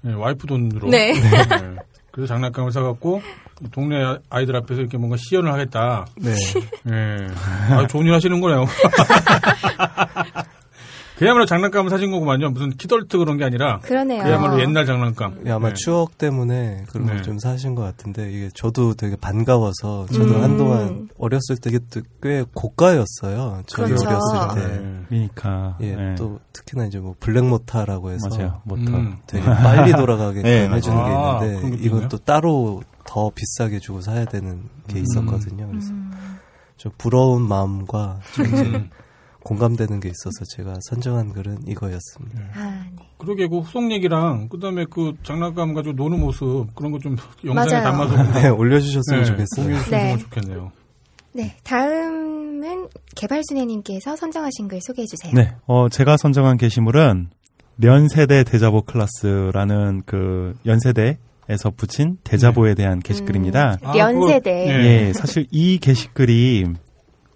예, 0.06 0.12
와이프 0.12 0.47
돈으로. 0.47 0.88
네. 0.88 1.14
그래서 2.16 2.32
장난감을 2.32 2.72
사갖고, 2.72 3.20
동네 3.72 4.02
아이들 4.30 4.56
앞에서 4.56 4.80
이렇게 4.80 4.97
뭔가 4.97 5.18
시연을 5.18 5.52
하겠다. 5.52 6.06
네. 6.16 6.30
예. 6.90 7.74
아, 7.74 7.86
좋은 7.86 8.06
일 8.06 8.14
하시는 8.14 8.40
거네요. 8.40 8.64
그야말로 11.16 11.47
장난감 11.47 11.88
사신 11.88 12.10
거구만요. 12.10 12.51
무슨 12.51 12.70
키덜트 12.70 13.16
그런 13.18 13.38
게 13.38 13.44
아니라 13.44 13.80
그러네요. 13.80 14.22
그야말로 14.22 14.60
옛날 14.60 14.84
장난감. 14.84 15.40
예, 15.47 15.51
아마 15.51 15.68
네. 15.68 15.74
추억 15.74 16.18
때문에 16.18 16.84
그런 16.90 17.06
네. 17.06 17.14
걸좀 17.14 17.38
사신 17.38 17.74
것 17.74 17.82
같은데 17.82 18.30
이게 18.30 18.51
저도 18.55 18.94
되게 18.94 19.16
반가워서 19.16 20.06
저도 20.12 20.34
음. 20.34 20.43
한동안 20.43 21.09
어렸을 21.18 21.56
때 21.56 21.70
이게 21.70 21.78
꽤 22.22 22.44
고가였어요. 22.55 23.62
저희 23.66 23.88
그렇죠. 23.88 24.09
어렸을 24.09 24.60
때. 24.60 24.82
네. 24.82 25.01
그러니까 25.09 25.76
예, 25.80 25.94
네. 25.97 26.14
또 26.16 26.38
특히나 26.52 26.84
이제 26.84 26.98
뭐 26.98 27.14
블랙모타라고 27.18 28.10
해서 28.10 28.28
맞아요. 28.28 28.60
모터. 28.64 28.82
음. 28.82 29.16
되게 29.26 29.44
빨리 29.44 29.93
돌아가게 29.93 30.43
네, 30.44 30.68
해주는 30.68 30.97
게 30.97 31.10
아, 31.10 31.40
있는데 31.44 31.76
이건? 31.82 32.09
또 32.09 32.18
따로 32.18 32.82
더 33.06 33.30
비싸게 33.34 33.78
주고 33.78 34.02
사야 34.02 34.26
되는 34.26 34.64
게 34.88 35.01
있었거든요. 35.01 35.66
그래서 35.68 35.93
음. 35.93 36.10
좀 36.76 36.93
부러운 36.98 37.43
마음과 37.48 38.20
좀 38.34 38.47
이제 38.47 38.62
음. 38.64 38.90
공감되는 39.47 40.01
게 40.01 40.09
있어서 40.09 40.44
제가 40.56 40.74
선정한 40.89 41.32
글은 41.32 41.59
이거였습니다. 41.68 42.40
아, 42.55 42.85
네. 42.98 43.09
그러게 43.16 43.47
그 43.47 43.59
후속 43.60 43.93
얘기랑 43.93 44.48
그다음에 44.48 44.85
그 44.90 45.12
장난감 45.23 45.73
가지고 45.73 45.94
노는 45.94 46.18
모습 46.20 46.66
그런 46.74 46.90
거 46.90 46.98
좀 46.98 47.14
영상에 47.47 47.70
맞아요. 47.82 47.85
담아서 47.85 48.16
좀 48.24 48.32
네, 48.43 48.48
올려주셨으면 48.48 49.20
네, 49.20 49.24
좋겠어요. 49.27 49.77
주시면 49.78 49.90
네. 49.90 50.18
좋겠네요. 50.18 50.73
네, 51.32 51.55
다음은 51.62 52.89
개발순애님께서 53.14 54.16
선정하신 54.16 54.66
글 54.68 54.81
소개해 54.81 55.06
주세요. 55.06 55.32
네, 55.35 55.55
어, 55.66 55.89
제가 55.89 56.16
선정한 56.16 56.56
게시물은 56.56 57.28
연세대 57.85 58.43
대자보 58.44 58.82
클래스라는 58.82 60.02
그 60.06 60.55
연세대에서 60.66 61.70
붙인 61.77 62.16
대자보에 62.24 62.74
대한 62.74 62.98
게시글입니다. 63.01 63.78
음, 63.85 63.97
연세대. 63.97 64.51
아, 64.74 64.78
네. 64.78 64.85
예, 65.09 65.12
사실 65.12 65.47
이 65.51 65.78
게시글이 65.78 66.64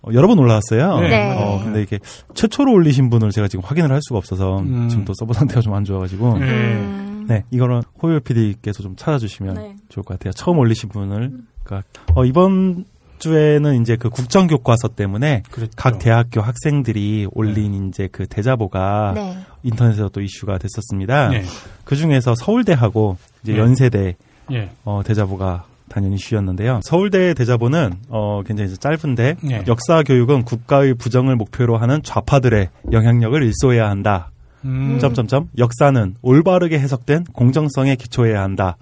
어, 0.02 0.10
여러 0.14 0.26
번 0.28 0.38
올라왔어요. 0.38 1.00
네. 1.00 1.34
어, 1.36 1.60
근데 1.62 1.82
이게 1.82 1.98
최초로 2.34 2.72
올리신 2.72 3.10
분을 3.10 3.30
제가 3.30 3.48
지금 3.48 3.64
확인을 3.64 3.90
할 3.92 4.00
수가 4.02 4.18
없어서 4.18 4.60
음. 4.60 4.88
지금 4.88 5.04
또 5.04 5.12
서버 5.14 5.32
상태가 5.34 5.60
좀 5.60 5.74
안 5.74 5.84
좋아가지고 5.84 6.38
네. 6.38 6.46
음. 6.46 7.26
네, 7.28 7.44
이거는 7.50 7.82
호요 8.02 8.18
PD께서 8.20 8.82
좀 8.82 8.96
찾아주시면 8.96 9.54
네. 9.54 9.76
좋을 9.88 10.02
것 10.04 10.18
같아요. 10.18 10.32
처음 10.32 10.58
올리신 10.58 10.88
분을 10.88 11.32
그러니까 11.62 11.86
어, 12.14 12.24
이번 12.24 12.84
주에는 13.20 13.80
이제 13.82 13.96
그 13.96 14.08
국정 14.08 14.46
교과서 14.46 14.88
때문에 14.88 15.42
그렇죠. 15.50 15.70
각 15.76 15.98
대학교 15.98 16.40
학생들이 16.40 17.28
올린 17.32 17.88
이제 17.88 18.08
그 18.10 18.26
대자보가 18.26 19.12
네. 19.14 19.36
인터넷에서 19.62 20.08
또 20.08 20.22
이슈가 20.22 20.58
됐었습니다. 20.58 21.28
네. 21.28 21.44
그 21.84 21.96
중에서 21.96 22.34
서울대하고 22.34 23.18
이제 23.42 23.52
네. 23.52 23.58
연세대 23.58 24.16
예. 24.52 24.70
어, 24.84 25.02
대자보가 25.04 25.64
당연히 25.90 26.14
이슈였는데요. 26.14 26.80
서울대 26.82 27.34
대자보는 27.34 27.94
어, 28.08 28.42
굉장히 28.46 28.74
짧은데 28.74 29.36
네. 29.42 29.64
역사 29.66 30.02
교육은 30.02 30.44
국가의 30.44 30.94
부정을 30.94 31.36
목표로 31.36 31.76
하는 31.76 32.02
좌파들의 32.02 32.68
영향력을 32.92 33.42
일소해야 33.42 33.90
한다. 33.90 34.30
음. 34.64 34.98
점점점 35.00 35.48
역사는 35.58 36.14
올바르게 36.22 36.78
해석된 36.78 37.24
공정성에 37.32 37.96
기초해야 37.96 38.40
한다 38.42 38.76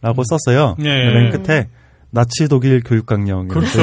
라고 0.00 0.22
썼어요. 0.24 0.76
예. 0.80 1.10
맨 1.12 1.30
끝에 1.30 1.68
나치 2.10 2.48
독일 2.48 2.82
교육 2.82 3.06
강령 3.06 3.48
그렇죠. 3.48 3.80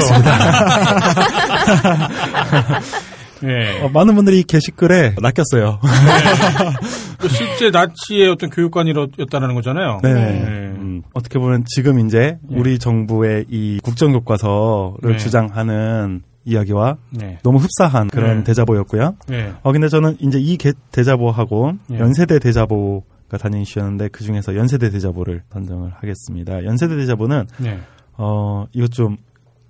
예. 3.44 3.80
어, 3.84 3.88
많은 3.88 4.14
분들이 4.14 4.40
이 4.40 4.42
게시글에 4.42 5.14
낚였어요. 5.20 5.78
그 7.18 7.28
실제 7.28 7.70
나치의 7.70 8.30
어떤 8.30 8.50
교육관이었다는 8.50 9.54
거잖아요. 9.54 10.00
네. 10.02 10.74
네. 10.96 11.02
음, 11.06 11.10
어떻게 11.14 11.38
보면 11.38 11.64
지금 11.66 11.98
이제 12.06 12.38
예. 12.50 12.56
우리 12.56 12.78
정부의 12.78 13.46
이 13.48 13.78
국정교과서를 13.82 15.12
네. 15.12 15.16
주장하는 15.18 16.22
이야기와 16.44 16.96
네. 17.10 17.38
너무 17.42 17.58
흡사한 17.58 18.08
그런 18.08 18.38
네. 18.38 18.44
대자보였고요. 18.44 19.16
네. 19.28 19.52
어 19.62 19.72
근데 19.72 19.88
저는 19.88 20.16
이제 20.20 20.38
이 20.38 20.56
게- 20.56 20.72
대자보하고 20.92 21.72
예. 21.92 21.98
연세대 21.98 22.38
대자보가 22.38 23.38
단연 23.40 23.62
이슈였는데 23.62 24.08
그 24.08 24.22
중에서 24.22 24.54
연세대 24.54 24.90
대자보를 24.90 25.42
선정을 25.52 25.92
하겠습니다. 25.96 26.64
연세대 26.64 26.96
대자보는 26.96 27.46
네. 27.58 27.80
어 28.18 28.66
이것 28.72 28.92
좀 28.92 29.16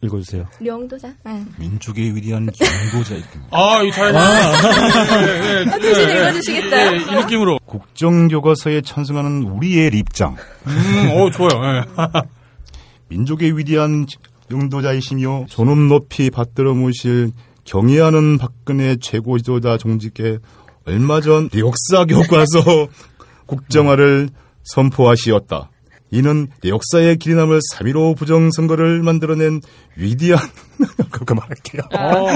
읽어주세요. 0.03 0.47
령도자. 0.61 1.13
응. 1.27 1.47
민족의 1.59 2.15
위대한 2.15 2.47
영도자 2.47 3.15
이렇게 3.15 3.39
아, 3.51 3.83
이 3.83 3.91
사연. 3.91 4.15
예, 4.15 5.27
예, 5.27 5.61
예, 5.61 5.79
대신 5.81 6.09
예, 6.09 6.15
읽어주시겠어요? 6.15 6.93
예, 6.93 6.97
이 6.97 7.23
느낌으로. 7.23 7.59
국정교과서에 7.65 8.83
천승하는 8.83 9.43
우리의 9.45 9.91
입장. 9.95 10.37
음, 10.67 11.11
어, 11.13 11.31
좋아요. 11.31 11.63
예. 11.63 11.85
민족의 13.09 13.57
위대한 13.57 14.07
영도자이시며 14.51 15.47
존엄 15.49 15.89
높이 15.89 16.31
받들어 16.31 16.75
모실 16.75 17.31
경애하는 17.65 18.39
박근혜 18.39 18.97
최고 18.97 19.39
지도자 19.39 19.77
종직에 19.77 20.39
얼마 20.87 21.21
전 21.21 21.49
역사 21.57 22.05
교과서 22.05 22.89
국정화를 23.47 24.29
선포하시었다. 24.65 25.71
이는 26.11 26.47
역사의 26.65 27.17
길이 27.17 27.35
남을 27.35 27.59
3.15 27.75 28.17
부정선거를 28.17 29.03
만들어낸 29.03 29.61
위대한 29.97 30.47
그거 31.11 31.35
말할게요. 31.35 31.83
어, 31.93 32.29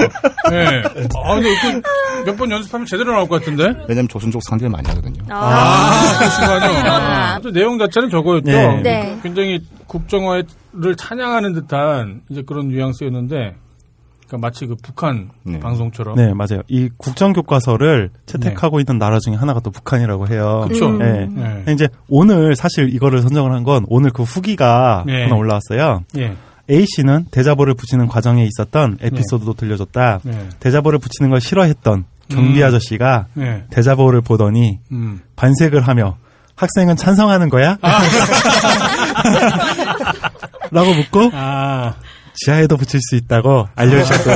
예. 0.51 0.83
아, 1.23 1.35
근데 1.35 1.81
몇 2.25 2.35
번 2.37 2.51
연습하면 2.51 2.85
제대로 2.85 3.13
나올 3.13 3.27
것 3.29 3.39
같은데? 3.39 3.63
왜냐면 3.87 4.07
조선족 4.09 4.41
상대를 4.49 4.69
많이 4.69 4.87
하거든요. 4.89 5.23
아, 5.29 6.17
그러시군요. 6.19 6.91
아, 6.91 7.39
또 7.41 7.51
내용 7.51 7.77
자체는 7.79 8.09
저거였죠. 8.09 8.51
네. 8.51 8.81
네. 8.81 9.19
굉장히 9.23 9.61
국정화를 9.87 10.95
찬양하는 10.97 11.53
듯한 11.53 12.21
이제 12.29 12.43
그런 12.45 12.67
뉘앙스였는데, 12.69 13.55
그러니까 14.31 14.47
마치 14.47 14.65
그 14.65 14.75
북한 14.81 15.29
네. 15.43 15.59
방송처럼. 15.59 16.15
네, 16.15 16.33
맞아요. 16.33 16.61
이 16.69 16.89
국정 16.97 17.33
교과서를 17.33 18.09
채택하고 18.25 18.79
있는 18.79 18.97
나라 18.97 19.19
중에 19.19 19.35
하나가 19.35 19.59
또 19.59 19.71
북한이라고 19.71 20.29
해요. 20.29 20.65
그쵸. 20.69 20.87
음. 20.87 20.99
네. 20.99 21.21
예. 21.21 21.25
근데 21.65 21.73
이제 21.73 21.89
오늘 22.07 22.55
사실 22.55 22.93
이거를 22.93 23.21
선정을 23.21 23.51
한 23.51 23.61
건 23.61 23.85
오늘 23.89 24.09
그 24.09 24.23
후기가 24.23 25.03
네. 25.05 25.23
하나 25.23 25.35
올라왔어요. 25.35 26.03
예. 26.17 26.35
A 26.69 26.85
씨는 26.87 27.25
대자보를 27.31 27.75
붙이는 27.75 28.07
과정에 28.07 28.43
있었던 28.47 28.97
에피소드도 29.01 29.53
들려줬다. 29.53 30.21
네. 30.23 30.49
대자보를 30.59 30.97
붙이는 30.97 31.29
걸 31.29 31.39
싫어했던 31.41 32.05
경비 32.29 32.61
음. 32.61 32.65
아저씨가 32.67 33.27
네. 33.35 33.65
대자보를 33.69 34.21
보더니 34.21 34.79
음. 34.91 35.19
반색을 35.35 35.81
하며 35.87 36.15
학생은 36.55 36.95
찬성하는 36.95 37.49
거야? 37.49 37.77
라고 40.71 40.93
묻고 40.93 41.29
아, 41.33 41.93
지하에도 42.43 42.75
붙일 42.75 42.99
수 43.01 43.15
있다고 43.15 43.67
알려주셨고요. 43.75 44.35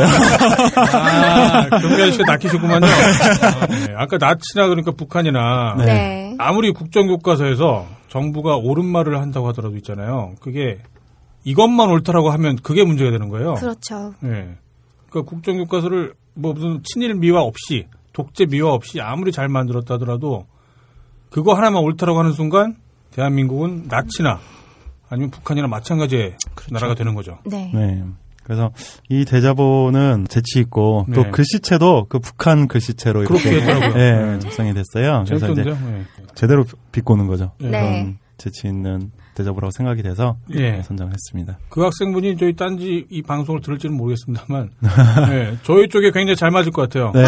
아, 0.93 1.69
경비 1.69 2.03
아저씨가 2.03 2.23
낚이셨구만요. 2.33 2.85
아, 2.85 3.65
네. 3.67 3.93
아까 3.97 4.17
나치나 4.19 4.67
그러니까 4.67 4.91
북한이나 4.91 5.75
네. 5.79 5.85
네. 5.85 6.35
아무리 6.37 6.71
국정교과서에서 6.71 7.87
정부가 8.09 8.57
옳은 8.57 8.85
말을 8.85 9.19
한다고 9.19 9.47
하더라도 9.47 9.75
있잖아요. 9.77 10.35
그게 10.39 10.77
이것만 11.45 11.89
옳다라고 11.89 12.29
하면 12.29 12.57
그게 12.57 12.83
문제가 12.83 13.09
되는 13.09 13.29
거예요. 13.29 13.55
그렇죠. 13.55 14.13
예. 14.23 14.55
그러니까 15.09 15.29
국정교과서를 15.29 16.13
뭐 16.35 16.53
무슨 16.53 16.81
친일 16.83 17.15
미화 17.15 17.41
없이 17.41 17.87
독재 18.13 18.45
미화 18.45 18.71
없이 18.71 19.01
아무리 19.01 19.31
잘 19.31 19.47
만들었다 19.47 19.95
하더라도 19.95 20.45
그거 21.31 21.55
하나만 21.55 21.81
옳다라고 21.81 22.19
하는 22.19 22.33
순간 22.33 22.75
대한민국은 23.11 23.85
나치나 23.89 24.39
아니면 25.15 25.31
북한이나 25.31 25.67
마찬가지의 25.67 26.35
나라가 26.71 26.93
되는 26.93 27.15
거죠. 27.15 27.39
네. 27.45 27.71
네. 27.73 28.03
그래서 28.43 28.71
이 29.09 29.25
대자보는 29.25 30.27
재치 30.29 30.59
있고 30.59 31.07
또 31.15 31.23
네. 31.23 31.31
글씨체도 31.31 32.07
그 32.09 32.19
북한 32.19 32.67
글씨체로 32.67 33.23
그렇게 33.23 33.51
이렇게. 33.51 33.85
예, 33.99 34.11
네. 34.11 34.39
작성이 34.39 34.73
됐어요. 34.73 35.23
그래서 35.25 35.51
이제? 35.51 35.63
예. 35.65 36.05
제대로 36.35 36.65
비꼬는 36.91 37.27
거죠. 37.27 37.53
네. 37.59 37.69
네. 37.69 37.79
그런 37.79 38.17
재치 38.37 38.67
있는 38.67 39.11
대자보라고 39.35 39.71
생각이 39.71 40.03
돼서 40.03 40.37
예. 40.53 40.81
선정했습니다. 40.83 41.59
그 41.69 41.81
학생분이 41.81 42.37
저희 42.37 42.55
딴지 42.55 43.05
이 43.09 43.21
방송을 43.21 43.61
들을지는 43.61 43.95
모르겠습니다만, 43.95 44.69
예, 45.31 45.57
저희 45.63 45.87
쪽에 45.87 46.11
굉장히 46.11 46.35
잘 46.35 46.51
맞을 46.51 46.71
것 46.71 46.83
같아요. 46.83 47.13
네. 47.13 47.23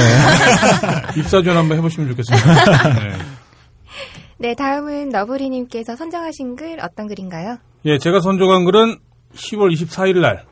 입사 1.17 1.41
지원 1.41 1.57
한번 1.57 1.77
해보시면 1.77 2.09
좋겠습니다. 2.09 2.93
네. 2.99 3.17
네, 4.39 4.53
다음은 4.53 5.09
너브리님께서 5.09 5.95
선정하신 5.95 6.55
글 6.55 6.79
어떤 6.81 7.07
글인가요? 7.07 7.57
예, 7.85 7.97
제가 7.97 8.19
선정한 8.19 8.65
글은 8.65 8.97
10월 9.33 9.73
24일 9.73 10.19
날, 10.21 10.45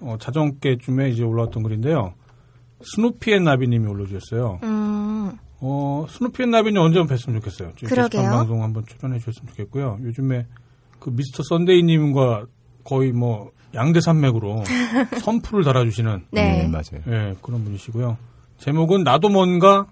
어, 0.00 0.16
자정께쯤에 0.20 1.10
이제 1.10 1.22
올라왔던 1.22 1.62
글인데요. 1.62 2.14
스누피앤 2.82 3.44
나비님이 3.44 3.86
올려주셨어요. 3.88 4.60
음, 4.62 5.36
어, 5.60 6.06
스누피앤 6.08 6.50
나비님 6.50 6.80
언제 6.80 6.98
한번 6.98 7.16
뵀으면 7.16 7.34
좋겠어요. 7.34 7.72
지금 7.76 7.88
그러게요. 7.88 8.22
방송 8.22 8.62
한번 8.62 8.84
출연해 8.86 9.18
주셨으면 9.18 9.48
좋겠고요. 9.50 9.98
요즘에 10.02 10.46
그 10.98 11.10
미스터 11.10 11.42
썬데이님과 11.44 12.46
거의 12.84 13.12
뭐 13.12 13.50
양대 13.74 14.00
산맥으로 14.00 14.62
선풀을 15.22 15.62
달아주시는 15.64 16.26
네. 16.30 16.66
맞아요. 16.68 17.02
예, 17.08 17.36
그런 17.42 17.64
분이시고요. 17.64 18.16
제목은 18.58 19.04
나도 19.04 19.28
뭔가 19.28 19.86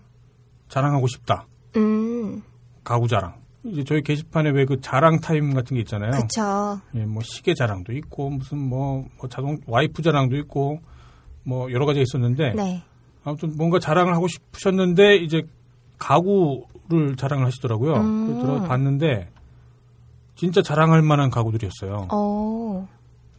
자랑하고 0.69 1.07
싶다. 1.07 1.47
음, 1.77 2.43
가구 2.87 3.09
자랑. 3.09 3.35
이제 3.65 3.83
저희 3.83 4.01
게시판에 4.03 4.51
왜 4.51 4.65
그 4.65 4.81
자랑 4.81 5.19
타임 5.21 5.53
같은 5.53 5.75
게 5.75 5.81
있잖아요. 5.81 6.13
그쵸. 6.13 6.81
예, 6.95 7.05
뭐 7.05 7.21
시계 7.25 7.53
자랑도 7.53 7.93
있고 7.95 8.31
무슨 8.31 8.59
뭐, 8.59 9.05
뭐 9.19 9.29
자동 9.29 9.59
와이프 9.67 10.03
자랑도 10.03 10.37
있고 10.37 10.79
뭐 11.43 11.71
여러 11.73 11.85
가지가 11.85 12.03
있었는데 12.03 12.53
네. 12.55 12.83
아무튼 13.25 13.57
뭔가 13.57 13.81
자랑을 13.81 14.15
하고 14.15 14.29
싶으셨는데 14.29 15.17
이제 15.17 15.43
가구를 15.99 17.17
자랑을 17.17 17.45
하시더라고요. 17.47 17.95
음. 17.97 18.27
그래서 18.27 18.41
들어봤는데 18.47 19.31
진짜 20.37 20.63
자랑할 20.63 21.03
만한 21.03 21.31
가구들이었어요. 21.31 22.09
어, 22.13 22.89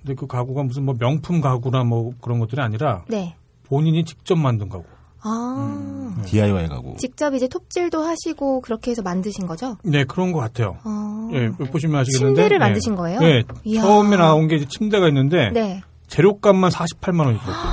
근데 0.01 0.15
그 0.15 0.27
가구가 0.27 0.63
무슨 0.63 0.83
뭐 0.83 0.95
명품 0.99 1.39
가구나 1.41 1.83
뭐 1.85 2.13
그런 2.21 2.39
것들이 2.39 2.61
아니라 2.61 3.05
네. 3.07 3.35
본인이 3.63 4.03
직접 4.03 4.35
만든 4.35 4.67
가구. 4.67 4.85
아, 5.29 6.13
네. 6.17 6.25
DIY 6.25 6.67
가구. 6.69 6.95
직접 6.97 7.33
이제 7.33 7.47
톱질도 7.47 8.01
하시고 8.01 8.61
그렇게 8.61 8.91
해서 8.91 9.01
만드신 9.01 9.45
거죠? 9.47 9.77
네, 9.83 10.05
그런 10.05 10.31
것 10.31 10.39
같아요. 10.39 10.77
어. 10.85 11.29
예, 11.33 11.49
보시면 11.49 11.99
아시겠는데. 12.01 12.35
침대를 12.41 12.55
예. 12.55 12.59
만드신 12.59 12.95
거예요? 12.95 13.19
네. 13.19 13.43
이야. 13.65 13.81
처음에 13.81 14.15
나온 14.17 14.47
게 14.47 14.65
침대가 14.65 15.07
있는데 15.09 15.49
네. 15.51 15.81
재료값만 16.07 16.71
48만 16.71 17.25
원이 17.25 17.39
들었고. 17.39 17.67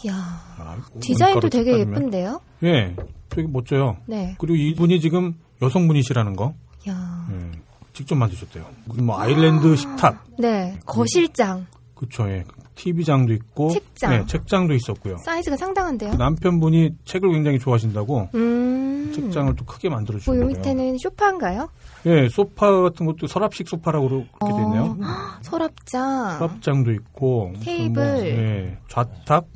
이야. 0.06 0.14
아, 0.58 0.76
디자인도 1.00 1.48
되게 1.50 1.72
따지면. 1.72 1.96
예쁜데요? 1.98 2.40
예, 2.64 2.96
되게 3.28 3.46
멋져요. 3.48 3.98
네. 4.06 4.34
그리고 4.38 4.56
이분이 4.56 5.00
지금 5.00 5.34
여성분이시라는 5.60 6.36
거 6.36 6.54
이야. 6.86 7.26
예, 7.32 7.50
직접 7.92 8.14
만드셨대요. 8.14 8.64
뭐 9.02 9.20
아일랜드 9.20 9.76
식탁, 9.76 10.24
네. 10.38 10.78
거실장. 10.86 11.66
그쵸, 11.94 12.26
예. 12.30 12.44
TV장도 12.80 13.32
있고, 13.34 13.70
책장. 13.70 14.10
네, 14.10 14.26
책장도 14.26 14.74
있었고요. 14.74 15.18
사이즈가 15.24 15.56
상당한데요? 15.56 16.14
남편분이 16.14 16.96
책을 17.04 17.30
굉장히 17.32 17.58
좋아하신다고 17.58 18.28
음. 18.34 19.12
책장을 19.14 19.54
또 19.56 19.64
크게 19.64 19.88
만들어 19.90 20.18
뭐, 20.24 20.36
요 20.36 20.40
주셨어요. 20.40 20.46
밑에는 20.46 20.98
쇼파인가요? 20.98 21.68
예, 22.06 22.28
소파 22.30 22.70
같은 22.80 23.04
것도 23.06 23.26
서랍식 23.26 23.68
소파라고 23.68 24.08
그렇게 24.08 24.56
돼 24.56 24.62
있네요. 24.62 24.96
서랍장. 25.42 26.38
서랍장도 26.38 26.92
있고, 26.92 27.48
무슨 27.48 27.64
테이블. 27.64 28.02
뭐, 28.02 28.24
예, 28.24 28.78
좌탁, 28.88 29.46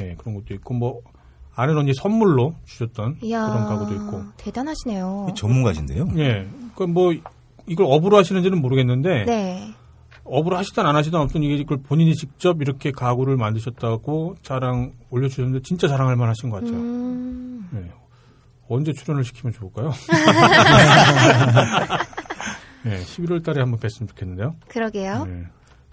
예, 0.00 0.14
그런 0.16 0.34
것도 0.36 0.54
있고, 0.54 0.74
뭐 0.74 1.00
아는 1.54 1.76
언니 1.76 1.92
선물로 1.92 2.54
주셨던 2.64 3.18
이야. 3.22 3.46
그런 3.46 3.66
가구도 3.66 3.94
있고, 3.94 4.22
대단하시네요. 4.38 5.28
전문가신데요? 5.36 6.08
예, 6.16 6.48
그뭐 6.74 7.12
이걸 7.66 7.86
업으로 7.88 8.16
하시는지는 8.16 8.60
모르겠는데 8.60 9.24
네. 9.24 9.74
업으로 10.32 10.56
하시든 10.56 10.86
안 10.86 10.96
하시든 10.96 11.18
아무튼 11.18 11.42
이게 11.42 11.56
이걸 11.56 11.76
본인이 11.82 12.14
직접 12.14 12.62
이렇게 12.62 12.90
가구를 12.90 13.36
만드셨다고 13.36 14.36
자랑 14.42 14.92
올려주셨는데 15.10 15.60
진짜 15.62 15.88
자랑할 15.88 16.16
만하신 16.16 16.48
것 16.48 16.60
같아요. 16.60 16.80
음. 16.80 17.68
예. 17.74 17.90
언제 18.68 18.92
출연을 18.94 19.24
시키면 19.24 19.52
좋을까요? 19.52 19.92
예, 22.86 22.98
11월 22.98 23.44
달에 23.44 23.60
한번 23.60 23.78
뵀으면 23.78 24.08
좋겠는데요. 24.08 24.56
그러게요. 24.68 25.26
예. 25.28 25.44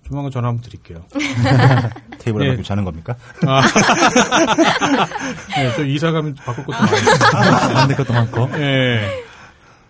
조만간 0.07 0.31
전화 0.31 0.47
한번 0.47 0.63
드릴게요. 0.63 1.03
테이블에 2.19 2.45
예. 2.45 2.49
갖고 2.51 2.63
자는 2.63 2.85
겁니까? 2.85 3.15
아. 3.45 3.61
예, 5.59 5.71
저 5.75 5.83
이사 5.83 6.11
가면 6.11 6.35
바꿀 6.35 6.63
것도 6.65 6.77
많아요. 6.77 7.73
만들 7.75 7.95
것도 7.97 8.13
많고. 8.13 8.49
예. 8.57 9.28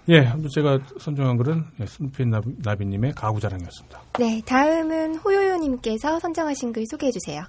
예, 0.10 0.26
아무튼 0.26 0.50
제가 0.50 0.80
선정한 0.98 1.38
글은 1.38 1.64
예, 1.82 2.24
나비, 2.26 2.56
나비님의 2.58 3.14
가구 3.14 3.40
자랑이었습니다. 3.40 4.02
네. 4.18 4.42
다음은 4.44 5.18
호요요님께서 5.18 6.20
선정하신 6.20 6.74
글 6.74 6.84
소개해 6.90 7.12
주세요. 7.12 7.44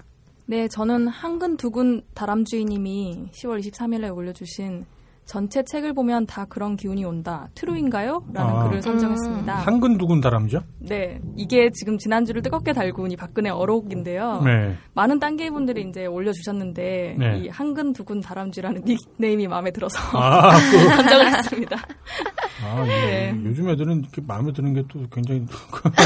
네, 0.45 0.67
저는 0.67 1.07
한근 1.07 1.57
두근 1.57 2.03
다람쥐님이 2.13 3.29
10월 3.31 3.65
23일에 3.65 4.15
올려주신 4.15 4.85
전체 5.31 5.63
책을 5.63 5.93
보면 5.93 6.25
다 6.25 6.43
그런 6.43 6.75
기운이 6.75 7.05
온다. 7.05 7.47
트루인가요? 7.55 8.25
라는 8.33 8.53
아. 8.53 8.63
글을 8.67 8.81
선정했습니다. 8.81 9.53
한근 9.59 9.97
두근 9.97 10.19
다람쥐요? 10.19 10.59
네, 10.79 11.21
이게 11.37 11.69
지금 11.73 11.97
지난주를 11.97 12.41
뜨겁게 12.41 12.73
달군 12.73 13.11
이 13.11 13.15
박근혜 13.15 13.49
어록인데요. 13.49 14.41
네. 14.43 14.75
많은 14.93 15.19
딴개 15.19 15.49
분들이 15.51 15.85
이제 15.87 16.05
올려주셨는데 16.05 17.15
네. 17.17 17.37
이 17.37 17.47
한근 17.47 17.93
두근 17.93 18.19
다람쥐라는 18.19 18.83
닉네임이 18.85 19.47
마음에 19.47 19.71
들어서 19.71 19.97
아, 20.19 20.51
그, 20.69 20.77
선정을 20.97 21.27
했습니다. 21.37 21.77
아, 22.65 22.83
이- 22.83 22.87
네. 22.89 23.41
요즘 23.45 23.69
애들은 23.69 23.99
이렇게 24.01 24.21
마음에 24.27 24.51
드는 24.51 24.73
게 24.73 24.81
또 24.89 24.99
굉장히 25.13 25.45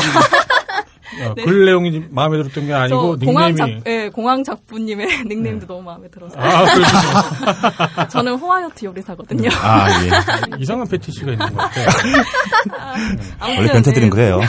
야, 1.22 1.34
글 1.34 1.66
내용이 1.66 2.06
마음에 2.10 2.38
들었던 2.38 2.66
게 2.66 2.74
아니고 2.74 3.18
저 3.20 3.26
공항 3.26 3.54
닉네임이 3.54 3.76
작, 3.76 3.84
네, 3.86 4.10
공항 4.10 4.44
작부님의 4.44 5.24
닉네임도 5.26 5.68
너무 5.68 5.84
마음에 5.84 6.08
들어서 6.10 6.40
아, 6.40 6.66
그래서 6.74 8.08
저는 8.10 8.36
호화요트 8.36 8.86
요리사거든요. 8.86 9.50
아, 9.62 9.88
예. 10.04 10.10
이상한 10.60 10.88
페티시가 10.88 11.32
있는 11.32 11.48
것 11.48 11.56
같아요. 11.56 11.88
아무튼, 13.40 13.58
원래 13.58 13.72
변태들은 13.72 14.10
네. 14.10 14.10
그래요. 14.10 14.40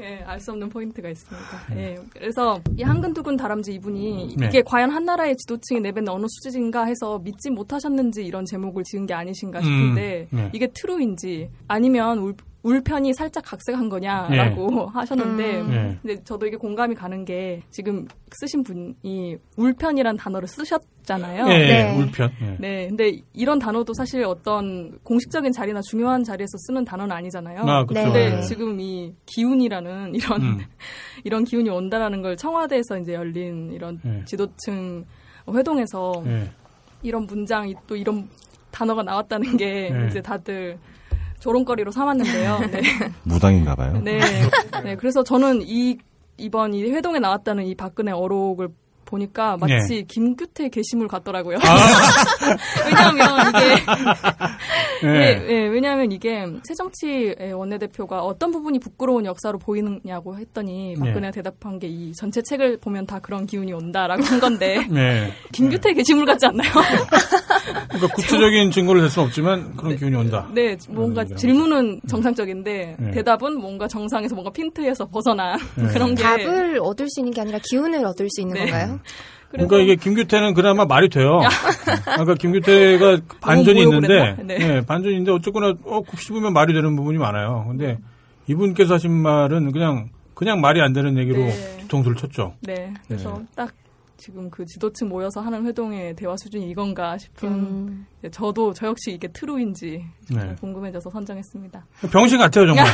예, 0.00 0.22
알 0.26 0.38
수 0.40 0.52
없는 0.52 0.68
포인트가 0.68 1.08
있습니다. 1.08 1.48
예, 1.76 1.96
그래서 2.12 2.60
이 2.76 2.82
한근두근 2.82 3.36
다람쥐 3.36 3.74
이분이 3.74 4.36
네. 4.38 4.46
이게 4.46 4.62
과연 4.62 4.90
한 4.90 5.04
나라의 5.04 5.36
지도층이 5.36 5.80
내뱉는 5.80 6.08
어느 6.12 6.26
수준인가 6.28 6.84
해서 6.84 7.18
믿지 7.18 7.50
못하셨는지 7.50 8.24
이런 8.24 8.44
제목을 8.44 8.84
지은 8.84 9.06
게 9.06 9.14
아니신가 9.14 9.60
싶은데 9.60 10.28
음, 10.32 10.36
네. 10.36 10.50
이게 10.52 10.68
true인지 10.72 11.50
아니면 11.66 12.36
울, 12.62 12.78
울편이 12.78 13.14
살짝 13.14 13.44
각색한 13.44 13.88
거냐라고 13.88 14.86
하셨는데 14.86 15.60
음. 15.60 15.70
네. 15.70 15.98
근데 16.02 16.24
저도 16.24 16.46
이게 16.46 16.56
공감이 16.56 16.94
가는 16.94 17.24
게 17.24 17.62
지금 17.70 18.06
쓰신 18.32 18.62
분이 18.62 19.36
울편이란 19.56 20.16
단어를 20.16 20.48
쓰셨잖아요. 20.48 21.48
예, 21.48 21.58
네. 21.58 21.98
울편. 21.98 22.30
예. 22.42 22.56
네, 22.58 22.88
근데 22.88 23.20
이런 23.32 23.58
단어도 23.58 23.92
사실 23.94 24.24
어떤 24.24 24.98
공식적인 25.02 25.52
자리나 25.52 25.80
중요한 25.82 26.24
자리에서 26.24 26.56
쓰는 26.66 26.84
단어는 26.84 27.14
아니잖아요. 27.14 27.60
아, 27.62 27.84
그쵸. 27.84 28.00
네. 28.00 28.04
근데 28.04 28.38
예. 28.38 28.42
지금 28.42 28.80
이 28.80 29.12
기운이라는 29.26 30.14
이런 30.14 30.42
음. 30.42 30.58
이런 31.24 31.44
기운이 31.44 31.68
온다라는 31.70 32.22
걸 32.22 32.36
청와대에서 32.36 32.98
이제 32.98 33.14
열린 33.14 33.72
이런 33.72 33.98
예. 34.04 34.24
지도층 34.24 35.04
회동에서 35.48 36.22
예. 36.26 36.50
이런 37.02 37.24
문장이 37.26 37.74
또 37.86 37.96
이런 37.96 38.28
단어가 38.70 39.02
나왔다는 39.02 39.56
게 39.56 39.90
네. 39.90 40.06
이제 40.08 40.20
다들 40.20 40.78
조롱거리로 41.40 41.90
삼았는데요. 41.90 42.58
네. 42.72 42.82
무당인가 43.24 43.74
봐요. 43.74 44.00
네. 44.02 44.20
네. 44.82 44.96
그래서 44.96 45.22
저는 45.22 45.62
이 45.62 45.98
이번 46.36 46.74
이 46.74 46.82
회동에 46.84 47.18
나왔다는 47.18 47.64
이 47.66 47.74
박근혜 47.74 48.12
어록을 48.12 48.68
보니까 49.08 49.56
마치 49.58 49.96
네. 49.96 50.02
김규태 50.02 50.68
게시물 50.68 51.08
같더라고요. 51.08 51.58
아. 51.58 52.56
왜냐하면 52.86 53.48
이게 53.48 53.82
예. 55.04 55.08
예, 55.08 55.46
예, 55.48 55.66
왜냐하면 55.68 56.12
이게 56.12 56.46
새정치 56.64 57.34
원내대표가 57.54 58.22
어떤 58.22 58.50
부분이 58.50 58.78
부끄러운 58.78 59.24
역사로 59.24 59.58
보이느냐고 59.58 60.38
했더니 60.38 60.94
박근혜가 60.98 61.32
대답한 61.32 61.78
게 61.78 61.88
이 61.88 62.12
전체 62.12 62.42
책을 62.42 62.78
보면 62.78 63.06
다 63.06 63.18
그런 63.18 63.46
기운이 63.46 63.72
온다라고 63.72 64.22
한 64.22 64.40
건데 64.40 64.86
네. 64.90 65.32
김규태 65.52 65.94
게시물 65.94 66.26
같지 66.26 66.46
않나요? 66.46 66.70
그러니까 67.88 68.14
구체적인 68.14 68.70
증거를 68.70 69.00
댈 69.00 69.10
수는 69.10 69.26
없지만 69.26 69.74
그런 69.76 69.96
기운이 69.96 70.14
온다. 70.14 70.48
네, 70.54 70.76
뭔가 70.90 71.24
질문은 71.24 72.02
정상적인데 72.08 72.96
네. 72.98 73.10
대답은 73.12 73.58
뭔가 73.58 73.88
정상에서 73.88 74.34
뭔가 74.34 74.52
핀트에서 74.52 75.06
벗어난 75.06 75.58
네. 75.76 75.86
그런 75.88 76.14
게 76.14 76.22
답을 76.22 76.78
얻을 76.82 77.08
수 77.08 77.20
있는 77.20 77.32
게 77.32 77.40
아니라 77.40 77.58
기운을 77.62 78.04
얻을 78.04 78.28
수 78.30 78.42
있는 78.42 78.54
네. 78.54 78.60
건가요? 78.70 78.97
그래서 79.50 79.66
그러니까 79.66 79.78
이게 79.78 79.96
김규태는 79.96 80.54
그나마 80.54 80.84
말이 80.84 81.08
돼요. 81.08 81.40
그러니까 82.04 82.34
김규태가 82.34 83.18
반전이 83.40 83.82
있는데? 83.82 84.36
네. 84.44 84.58
네, 84.58 84.86
반전이 84.86 85.14
있는데 85.14 85.32
어쨌거나 85.32 85.74
어, 85.84 86.02
씹으면 86.16 86.52
말이 86.52 86.74
되는 86.74 86.94
부분이 86.94 87.18
많아요. 87.18 87.64
근데 87.68 87.98
이분께서 88.46 88.94
하신 88.94 89.10
말은 89.10 89.72
그냥 89.72 90.10
그냥 90.34 90.60
말이 90.60 90.80
안 90.80 90.92
되는 90.92 91.16
얘기로 91.16 91.38
네. 91.38 91.76
뒤통수를 91.80 92.16
쳤죠. 92.16 92.54
네, 92.60 92.92
그래서 93.08 93.38
네. 93.38 93.46
딱 93.56 93.72
지금 94.18 94.50
그 94.50 94.66
지도층 94.66 95.08
모여서 95.08 95.40
하는 95.40 95.64
회동의 95.64 96.14
대화 96.14 96.36
수준이 96.36 96.68
이건가 96.68 97.16
싶은 97.16 97.48
음. 97.48 98.06
저도 98.30 98.74
저 98.74 98.86
역시 98.86 99.12
이게 99.12 99.28
트루인지 99.28 100.04
네. 100.30 100.56
궁금해져서 100.60 101.08
선정했습니다. 101.10 101.86
병신 102.12 102.38
같아요 102.38 102.66
정말. 102.66 102.84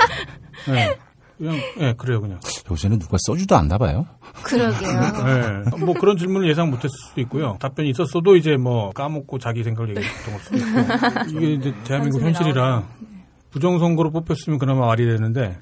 네. 0.72 0.96
그냥 1.40 1.56
예 1.78 1.94
그래요 1.94 2.20
그냥. 2.20 2.38
요새는 2.70 2.98
누가 2.98 3.16
써주도 3.18 3.56
않나 3.56 3.78
봐요. 3.78 4.06
그러게요. 4.42 4.90
네. 5.70 5.84
뭐 5.84 5.94
그런 5.94 6.18
질문을 6.18 6.46
예상 6.50 6.68
못했을 6.70 6.90
수도 6.90 7.20
있고요. 7.22 7.56
답변이 7.58 7.88
있었어도 7.90 8.36
이제 8.36 8.58
뭐 8.58 8.90
까먹고 8.90 9.38
자기 9.38 9.64
생각을 9.64 9.96
얘기했던 9.96 10.34
걸 10.34 10.42
수도 10.42 10.56
있고. 10.58 11.30
이게 11.38 11.54
이제 11.54 11.74
대한민국 11.84 12.18
한숨이 12.22 12.24
현실이라 12.24 12.62
나오네요. 12.70 12.88
부정선거로 13.50 14.10
뽑혔으면 14.10 14.58
그나마 14.58 14.86
말이 14.86 15.06
되는데 15.06 15.58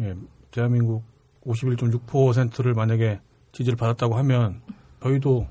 예, 0.00 0.14
대한민국 0.50 1.04
51.6%를 1.46 2.72
만약에 2.74 3.20
지지를 3.52 3.76
받았다고 3.76 4.16
하면 4.16 4.62
저희도 5.02 5.46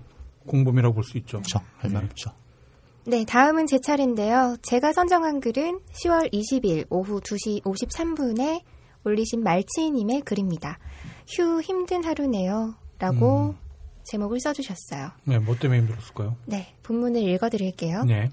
공범이라고 0.47 0.95
볼 0.95 1.03
수 1.03 1.17
있죠. 1.19 1.37
그렇죠. 1.37 1.59
할말 1.77 2.03
없죠. 2.05 2.31
네, 3.05 3.23
다음은 3.25 3.67
제 3.67 3.79
차례인데요. 3.79 4.57
제가 4.63 4.91
선정한 4.93 5.39
글은 5.39 5.79
10월 5.93 6.31
20일 6.33 6.87
오후 6.89 7.21
2시 7.21 7.61
53분에 7.63 8.61
올리신 9.09 9.43
말치님의 9.43 10.21
글입니다. 10.21 10.79
휴 11.27 11.61
힘든 11.61 12.03
하루네요. 12.03 12.75
라고 12.99 13.55
제목을 14.03 14.39
써주셨어요. 14.39 15.11
네, 15.25 15.39
뭐 15.39 15.55
때문에 15.55 15.81
힘들었을까요? 15.81 16.35
네, 16.45 16.73
본문을 16.83 17.21
읽어드릴게요. 17.21 18.03
네. 18.03 18.29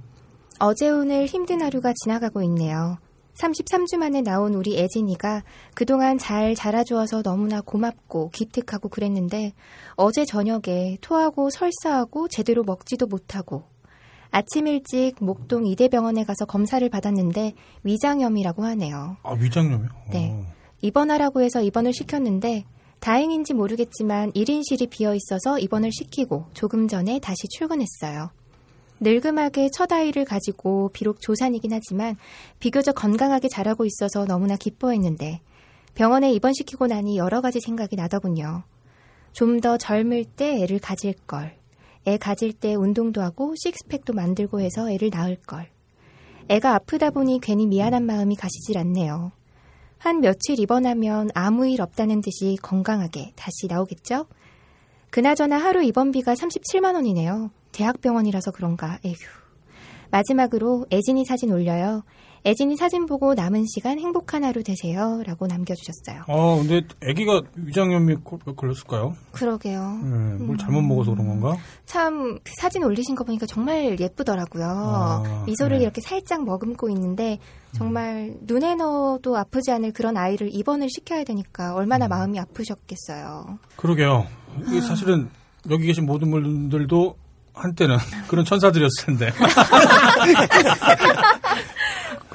어제 0.59 0.89
오늘 0.89 1.27
힘든 1.27 1.62
하루가 1.62 1.93
지나가고 1.94 2.43
있네요. 2.43 2.98
33주 3.35 3.98
만에 3.98 4.23
나온 4.23 4.55
우리 4.55 4.78
애진이가 4.78 5.44
그동안 5.74 6.16
잘 6.16 6.55
자라주어서 6.55 7.23
너무나 7.23 7.61
고맙고 7.61 8.31
기특하고 8.31 8.89
그랬는데 8.89 9.53
어제 9.97 10.24
저녁에 10.24 10.97
토하고 11.03 11.51
설사하고 11.51 12.28
제대로 12.28 12.65
먹지도 12.65 13.07
못하고 13.07 13.65
아침 14.31 14.66
일찍 14.66 15.16
목동 15.20 15.66
이대병원에 15.66 16.24
가서 16.24 16.47
검사를 16.47 16.86
받았는데 16.89 17.53
위장염이라고 17.85 18.65
하네요. 18.65 19.19
아, 19.23 19.32
위장염이요? 19.32 19.89
네. 20.11 20.47
어. 20.77 20.86
입원하라고 20.86 21.43
해서 21.43 21.62
입원을 21.62 21.93
시켰는데 21.93 22.65
다행인지 23.01 23.55
모르겠지만 23.55 24.32
1인실이 24.32 24.90
비어 24.90 25.15
있어서 25.15 25.59
입원을 25.59 25.90
시키고 25.93 26.47
조금 26.55 26.89
전에 26.89 27.19
다시 27.20 27.48
출근했어요. 27.48 28.31
늙음하게 29.01 29.70
첫 29.73 29.93
아이를 29.93 30.24
가지고 30.24 30.90
비록 30.93 31.20
조산이긴 31.20 31.73
하지만 31.73 32.16
비교적 32.61 32.94
건강하게 32.94 33.48
자라고 33.48 33.85
있어서 33.85 34.24
너무나 34.24 34.57
기뻐했는데 34.57 35.40
병원에 35.94 36.32
입원시키고 36.32 36.86
나니 36.86 37.19
여러 37.19 37.40
가지 37.40 37.61
생각이 37.61 37.97
나더군요. 37.97 38.65
좀 39.32 39.61
더 39.61 39.77
젊을 39.77 40.24
때 40.24 40.62
애를 40.62 40.78
가질 40.78 41.12
걸. 41.27 41.59
애 42.07 42.16
가질 42.16 42.55
때 42.55 42.74
운동도 42.74 43.20
하고 43.20 43.55
식스팩도 43.57 44.15
만들고 44.15 44.61
해서 44.61 44.90
애를 44.90 45.11
낳을 45.12 45.36
걸. 45.47 45.69
애가 46.48 46.74
아프다 46.74 47.11
보니 47.11 47.40
괜히 47.43 47.66
미안한 47.66 48.07
마음이 48.07 48.36
가시질 48.36 48.78
않네요. 48.78 49.32
한 49.98 50.20
며칠 50.20 50.60
입원하면 50.60 51.31
아무 51.35 51.66
일 51.66 51.81
없다는 51.81 52.20
듯이 52.20 52.56
건강하게 52.62 53.32
다시 53.35 53.66
나오겠죠? 53.68 54.27
그나저나 55.10 55.56
하루 55.56 55.82
입원비가 55.82 56.35
37만 56.35 56.94
원이네요. 56.94 57.51
대학병원이라서 57.73 58.51
그런가. 58.52 58.98
에휴. 59.05 59.14
마지막으로 60.10 60.86
애진이 60.93 61.24
사진 61.24 61.51
올려요. 61.52 62.05
애진이 62.47 62.77
사진 62.77 63.06
보고 63.06 63.35
남은 63.35 63.64
시간 63.74 63.98
행복한 63.98 64.44
하루 64.44 64.62
되세요. 64.62 65.20
라고 65.27 65.48
남겨주셨어요. 65.48 66.23
아, 66.28 66.56
근데 66.62 66.82
아기가 67.05 67.43
위장염이 67.56 68.18
거- 68.23 68.39
걸렸을까요? 68.39 69.16
그러게요. 69.32 69.98
네, 70.05 70.44
뭘 70.44 70.56
잘못 70.56 70.81
먹어서 70.82 71.10
그런 71.10 71.27
건가? 71.27 71.56
참 71.86 72.39
그 72.44 72.52
사진 72.60 72.85
올리신 72.85 73.16
거 73.16 73.24
보니까 73.24 73.47
정말 73.47 73.98
예쁘더라고요. 73.98 74.64
아, 74.64 75.43
미소를 75.47 75.78
네. 75.78 75.85
이렇게 75.85 76.01
살짝 76.01 76.44
머금고 76.44 76.89
있는데 76.90 77.39
정말 77.74 78.35
눈에 78.43 78.77
넣어도 78.77 79.36
아프지 79.36 79.73
않을 79.73 79.93
그런 79.93 80.16
아이를 80.16 80.55
입원을 80.55 80.89
시켜야 80.89 81.24
되니까 81.24 81.74
얼마나 81.74 82.06
마음이 82.06 82.39
아프셨겠어요. 82.39 83.59
그러게요. 83.74 84.24
이게 84.68 84.81
사실은 84.82 85.28
여기 85.68 85.86
계신 85.86 86.06
모든 86.06 86.31
분들도 86.31 87.16
한때는 87.55 87.97
그런 88.28 88.44
천사들이었을 88.44 89.06
텐데. 89.06 89.32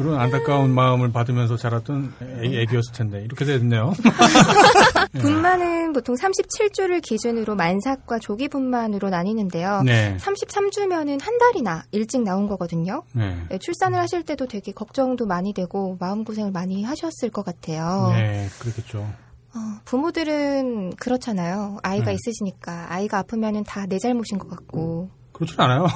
그런 0.02 0.20
안타까운 0.20 0.72
마음을 0.74 1.12
받으면서 1.12 1.58
자랐던 1.58 2.14
애, 2.22 2.62
애기였을 2.62 2.94
텐데. 2.94 3.24
이렇게 3.24 3.46
됐네요. 3.46 3.94
분만은 5.20 5.94
보통 5.94 6.16
37주를 6.16 7.02
기준으로 7.02 7.56
만삭과 7.56 8.20
조기 8.20 8.48
분만으로 8.48 9.10
나뉘는데요. 9.10 9.82
네. 9.84 10.18
33주면은 10.20 11.22
한 11.22 11.38
달이나 11.38 11.84
일찍 11.92 12.22
나온 12.24 12.48
거거든요. 12.48 13.04
네. 13.14 13.38
네, 13.50 13.58
출산을 13.58 14.00
하실 14.00 14.24
때도 14.24 14.48
되게 14.48 14.72
걱정도 14.72 15.26
많이 15.26 15.54
되고 15.54 15.98
마음 16.00 16.24
고생을 16.24 16.52
많이 16.52 16.84
하셨을 16.84 17.30
것 17.32 17.44
같아요. 17.46 18.12
네, 18.14 18.48
그렇겠죠. 18.60 19.00
어, 19.54 19.60
부모들은 19.84 20.96
그렇잖아요. 20.96 21.78
아이가 21.84 22.06
네. 22.06 22.14
있으시니까 22.14 22.88
아이가 22.90 23.20
아프면은 23.20 23.64
다 23.66 23.86
내 23.86 24.00
잘못인 24.00 24.38
것 24.38 24.50
같고. 24.50 25.10
그렇진 25.42 25.60
않아요. 25.60 25.88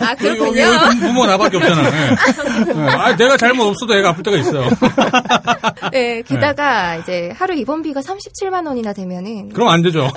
아 0.00 0.14
여기 0.24 1.00
부모가 1.00 1.26
나밖에 1.26 1.56
없잖아. 1.56 1.90
네. 1.90 2.14
네. 2.72 2.88
아, 2.88 3.16
내가 3.16 3.36
잘못 3.36 3.64
없어도 3.64 3.96
애가 3.96 4.10
아플 4.10 4.22
때가 4.22 4.36
있어요. 4.36 4.68
네, 5.90 6.22
게다가 6.22 6.96
이제 6.96 7.32
하루 7.36 7.54
입원비가 7.54 8.00
37만 8.00 8.66
원이나 8.66 8.92
되면은 8.92 9.48
그럼 9.50 9.68
안 9.68 9.82
되죠. 9.82 10.08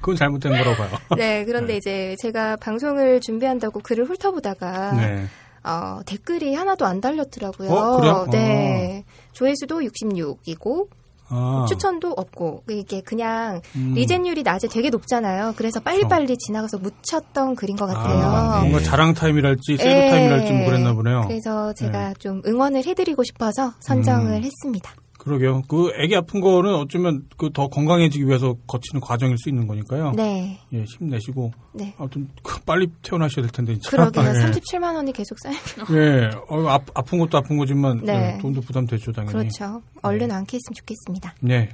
그건 0.00 0.16
잘못된 0.16 0.52
거라고 0.52 0.76
봐요. 0.76 0.98
네, 1.16 1.44
그런데 1.44 1.76
이제 1.76 2.16
제가 2.20 2.56
방송을 2.56 3.20
준비한다고 3.20 3.80
글을 3.80 4.04
훑어보다가 4.06 4.92
네. 4.92 5.26
어, 5.62 6.00
댓글이 6.04 6.54
하나도 6.54 6.84
안 6.84 7.00
달렸더라고요. 7.00 7.70
어, 7.70 7.96
그래요? 8.00 8.26
네. 8.30 9.04
조회수도 9.32 9.80
66이고 9.80 10.88
아, 11.34 11.66
추천도 11.68 12.12
없고 12.16 12.62
이게 12.70 13.00
그냥 13.00 13.60
음. 13.76 13.92
리젠율이 13.94 14.42
낮에 14.42 14.68
되게 14.68 14.90
높잖아요. 14.90 15.54
그래서 15.56 15.80
빨리빨리 15.80 16.36
지나가서 16.38 16.78
묻혔던 16.78 17.56
글인 17.56 17.76
것 17.76 17.86
같아요. 17.86 18.22
아, 18.22 18.60
뭔가 18.60 18.80
자랑 18.80 19.14
타임이랄지 19.14 19.76
세이브 19.76 19.90
예. 19.90 20.10
타임이랄지 20.10 20.52
뭐 20.52 20.66
그랬나 20.66 20.92
보네요. 20.94 21.22
그래서 21.26 21.72
제가 21.74 22.14
좀 22.18 22.42
응원을 22.46 22.84
해드리고 22.86 23.24
싶어서 23.24 23.72
선정을 23.80 24.32
음. 24.32 24.42
했습니다. 24.44 24.92
그러게요. 25.24 25.62
그 25.68 25.90
애기 25.98 26.14
아픈 26.14 26.40
거는 26.40 26.74
어쩌면 26.74 27.26
그 27.38 27.50
더 27.54 27.68
건강해지기 27.68 28.26
위해서 28.26 28.54
거치는 28.66 29.00
과정일 29.00 29.38
수 29.38 29.48
있는 29.48 29.66
거니까요. 29.66 30.12
네, 30.12 30.58
예, 30.72 30.84
힘내시고 30.84 31.52
네. 31.72 31.94
아무튼 31.98 32.28
그 32.42 32.60
빨리 32.62 32.88
태어나셔야 33.02 33.44
될 33.44 33.50
텐데 33.52 33.72
진짜. 33.74 33.90
그러게요. 33.90 34.24
예. 34.24 34.32
37만 34.50 34.94
원이 34.94 35.12
계속 35.12 35.38
쌓이면 35.38 35.86
예, 35.92 36.30
어, 36.48 36.68
아, 36.68 36.78
아픈 36.94 37.18
것도 37.18 37.38
아픈 37.38 37.56
거지만 37.56 38.02
네. 38.04 38.34
예, 38.36 38.38
돈도 38.42 38.60
부담되죠 38.62 39.12
당연히. 39.12 39.32
그렇죠. 39.32 39.82
얼른 40.02 40.30
안게 40.30 40.56
했으면 40.56 40.74
좋겠습니다. 40.74 41.34
네. 41.40 41.70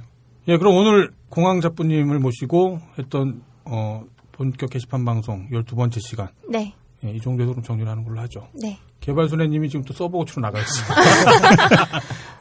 예, 0.47 0.57
그럼 0.57 0.75
오늘 0.75 1.11
공항 1.29 1.59
작부님을 1.61 2.19
모시고 2.19 2.79
했던 2.99 3.41
어, 3.65 4.03
본격 4.31 4.69
게시판 4.69 5.03
방송 5.03 5.49
12번째 5.49 5.99
시간. 6.01 6.29
네, 6.49 6.73
예, 7.03 7.11
이 7.11 7.19
정도에서 7.19 7.51
그럼 7.51 7.63
정리를 7.63 7.89
하는 7.89 8.03
걸로 8.03 8.19
하죠. 8.21 8.47
네. 8.53 8.77
개발소녀님이 9.01 9.67
지금 9.69 9.83
또 9.83 9.93
서버 9.93 10.19
고치로 10.19 10.41
나가 10.43 10.59
있어요. 10.59 10.87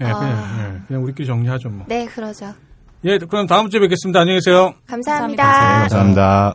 예, 0.01 0.05
그냥, 0.05 0.17
아. 0.23 0.75
예, 0.75 0.87
그냥 0.87 1.03
우리끼리 1.03 1.27
정리하죠 1.27 1.69
뭐. 1.71 1.87
네, 1.89 2.07
그러죠. 2.07 2.55
예, 3.05 3.19
그럼 3.19 3.47
다음 3.47 3.69
주에 3.71 3.81
뵙겠습니다. 3.81 4.21
안녕히 4.21 4.39
계세요. 4.39 4.75
감사합니다. 4.87 5.89
감사합니다. 5.89 6.55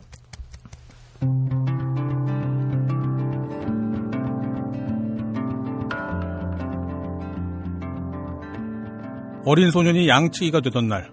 어린 9.45 9.69
소년이 9.69 10.07
양치기가 10.09 10.61
되던 10.61 10.87
날 10.87 11.11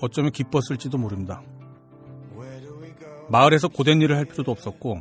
어쩌면 0.00 0.32
기뻤을지도 0.32 0.98
모릅니다. 0.98 1.42
마을에서 3.28 3.68
고된 3.68 4.02
일을 4.02 4.16
할 4.16 4.24
필요도 4.24 4.50
없었고 4.50 5.00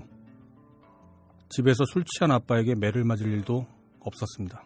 집에서 1.50 1.84
술 1.92 2.04
취한 2.06 2.32
아빠에게 2.32 2.76
매를 2.76 3.04
맞을 3.04 3.28
일도 3.28 3.66
없었습니다. 4.00 4.64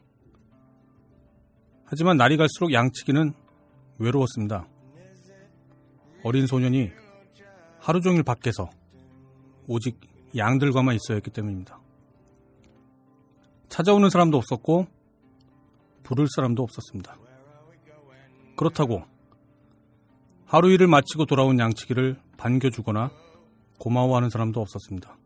하지만 1.90 2.18
날이 2.18 2.36
갈수록 2.36 2.74
양치기는 2.74 3.34
외로웠습니다. 3.98 4.68
어린 6.24 6.46
소년이 6.46 6.92
하루 7.80 8.02
종일 8.02 8.24
밖에서 8.24 8.70
오직 9.68 9.98
양들과만 10.36 10.96
있어야 10.96 11.16
했기 11.16 11.30
때문입니다. 11.30 11.80
찾아오는 13.70 14.10
사람도 14.10 14.38
없었고 14.38 14.88
부를 16.04 16.28
사람도 16.36 16.62
없었습니다. 16.62 17.18
그렇다고 18.58 19.04
하루 20.46 20.70
일을 20.72 20.88
마치고 20.88 21.26
돌아온 21.26 21.58
양치기를 21.58 22.18
반겨주거나 22.36 23.12
고마워하는 23.80 24.30
사람도 24.30 24.60
없었습니다. 24.60 25.18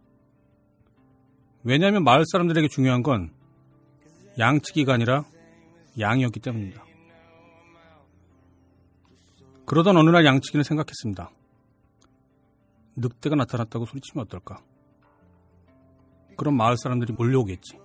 왜냐하면 1.64 2.03
마을 2.03 2.23
사람들에게 2.31 2.67
중요한 2.67 3.01
건 3.01 3.31
양치기가 4.38 4.93
아니라 4.93 5.23
양이었기 5.99 6.39
때문입니다. 6.39 6.83
그러던 9.65 9.95
어느 9.97 10.09
날 10.09 10.25
양치기는 10.25 10.63
생각했습니다. 10.63 11.31
늑대가 12.97 13.35
나타났다고 13.35 13.85
소리치면 13.85 14.25
어떨까? 14.25 14.61
그럼 16.37 16.55
마을 16.57 16.75
사람들이 16.77 17.13
몰려오겠지. 17.13 17.79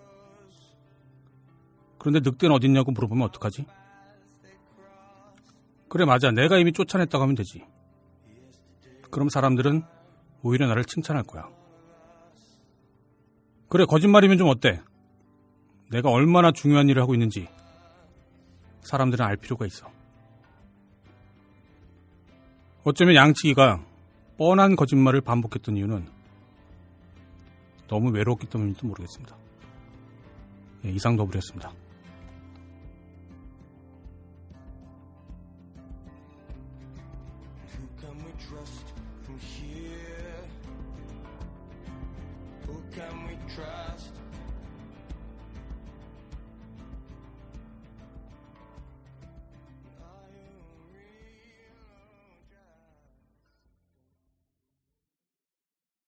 그런데 1.99 2.21
늑대는 2.29 2.55
어딨냐고 2.55 2.91
물어보면 2.93 3.27
어떡하지? 3.29 3.67
그래 5.89 6.05
맞아 6.05 6.31
내가 6.31 6.59
이미 6.59 6.73
쫓아냈다고 6.73 7.23
하면 7.23 7.35
되지. 7.35 7.65
그럼 9.11 9.29
사람들은 9.29 9.83
오히려 10.43 10.67
나를 10.67 10.85
칭찬할 10.85 11.25
거야. 11.25 11.49
그래 13.69 13.85
거짓말이면 13.85 14.39
좀 14.39 14.49
어때? 14.49 14.81
내가 15.91 16.11
얼마나 16.11 16.53
중요한 16.53 16.89
일을 16.89 17.03
하고 17.03 17.15
있는지 17.15 17.49
사람들은 18.87 19.25
알 19.25 19.37
필요가 19.37 19.67
있어. 19.67 19.91
어쩌면 22.85 23.17
양치기가 23.17 23.85
뻔한 24.39 24.77
거짓말을 24.77 25.21
반복했던 25.21 25.77
이유는 25.77 26.09
너무 27.89 28.11
외로웠기 28.11 28.47
때문인지도 28.47 28.87
모르겠습니다. 28.87 29.37
예, 30.85 30.91
이상 30.91 31.17
더블이었습니다. 31.17 31.73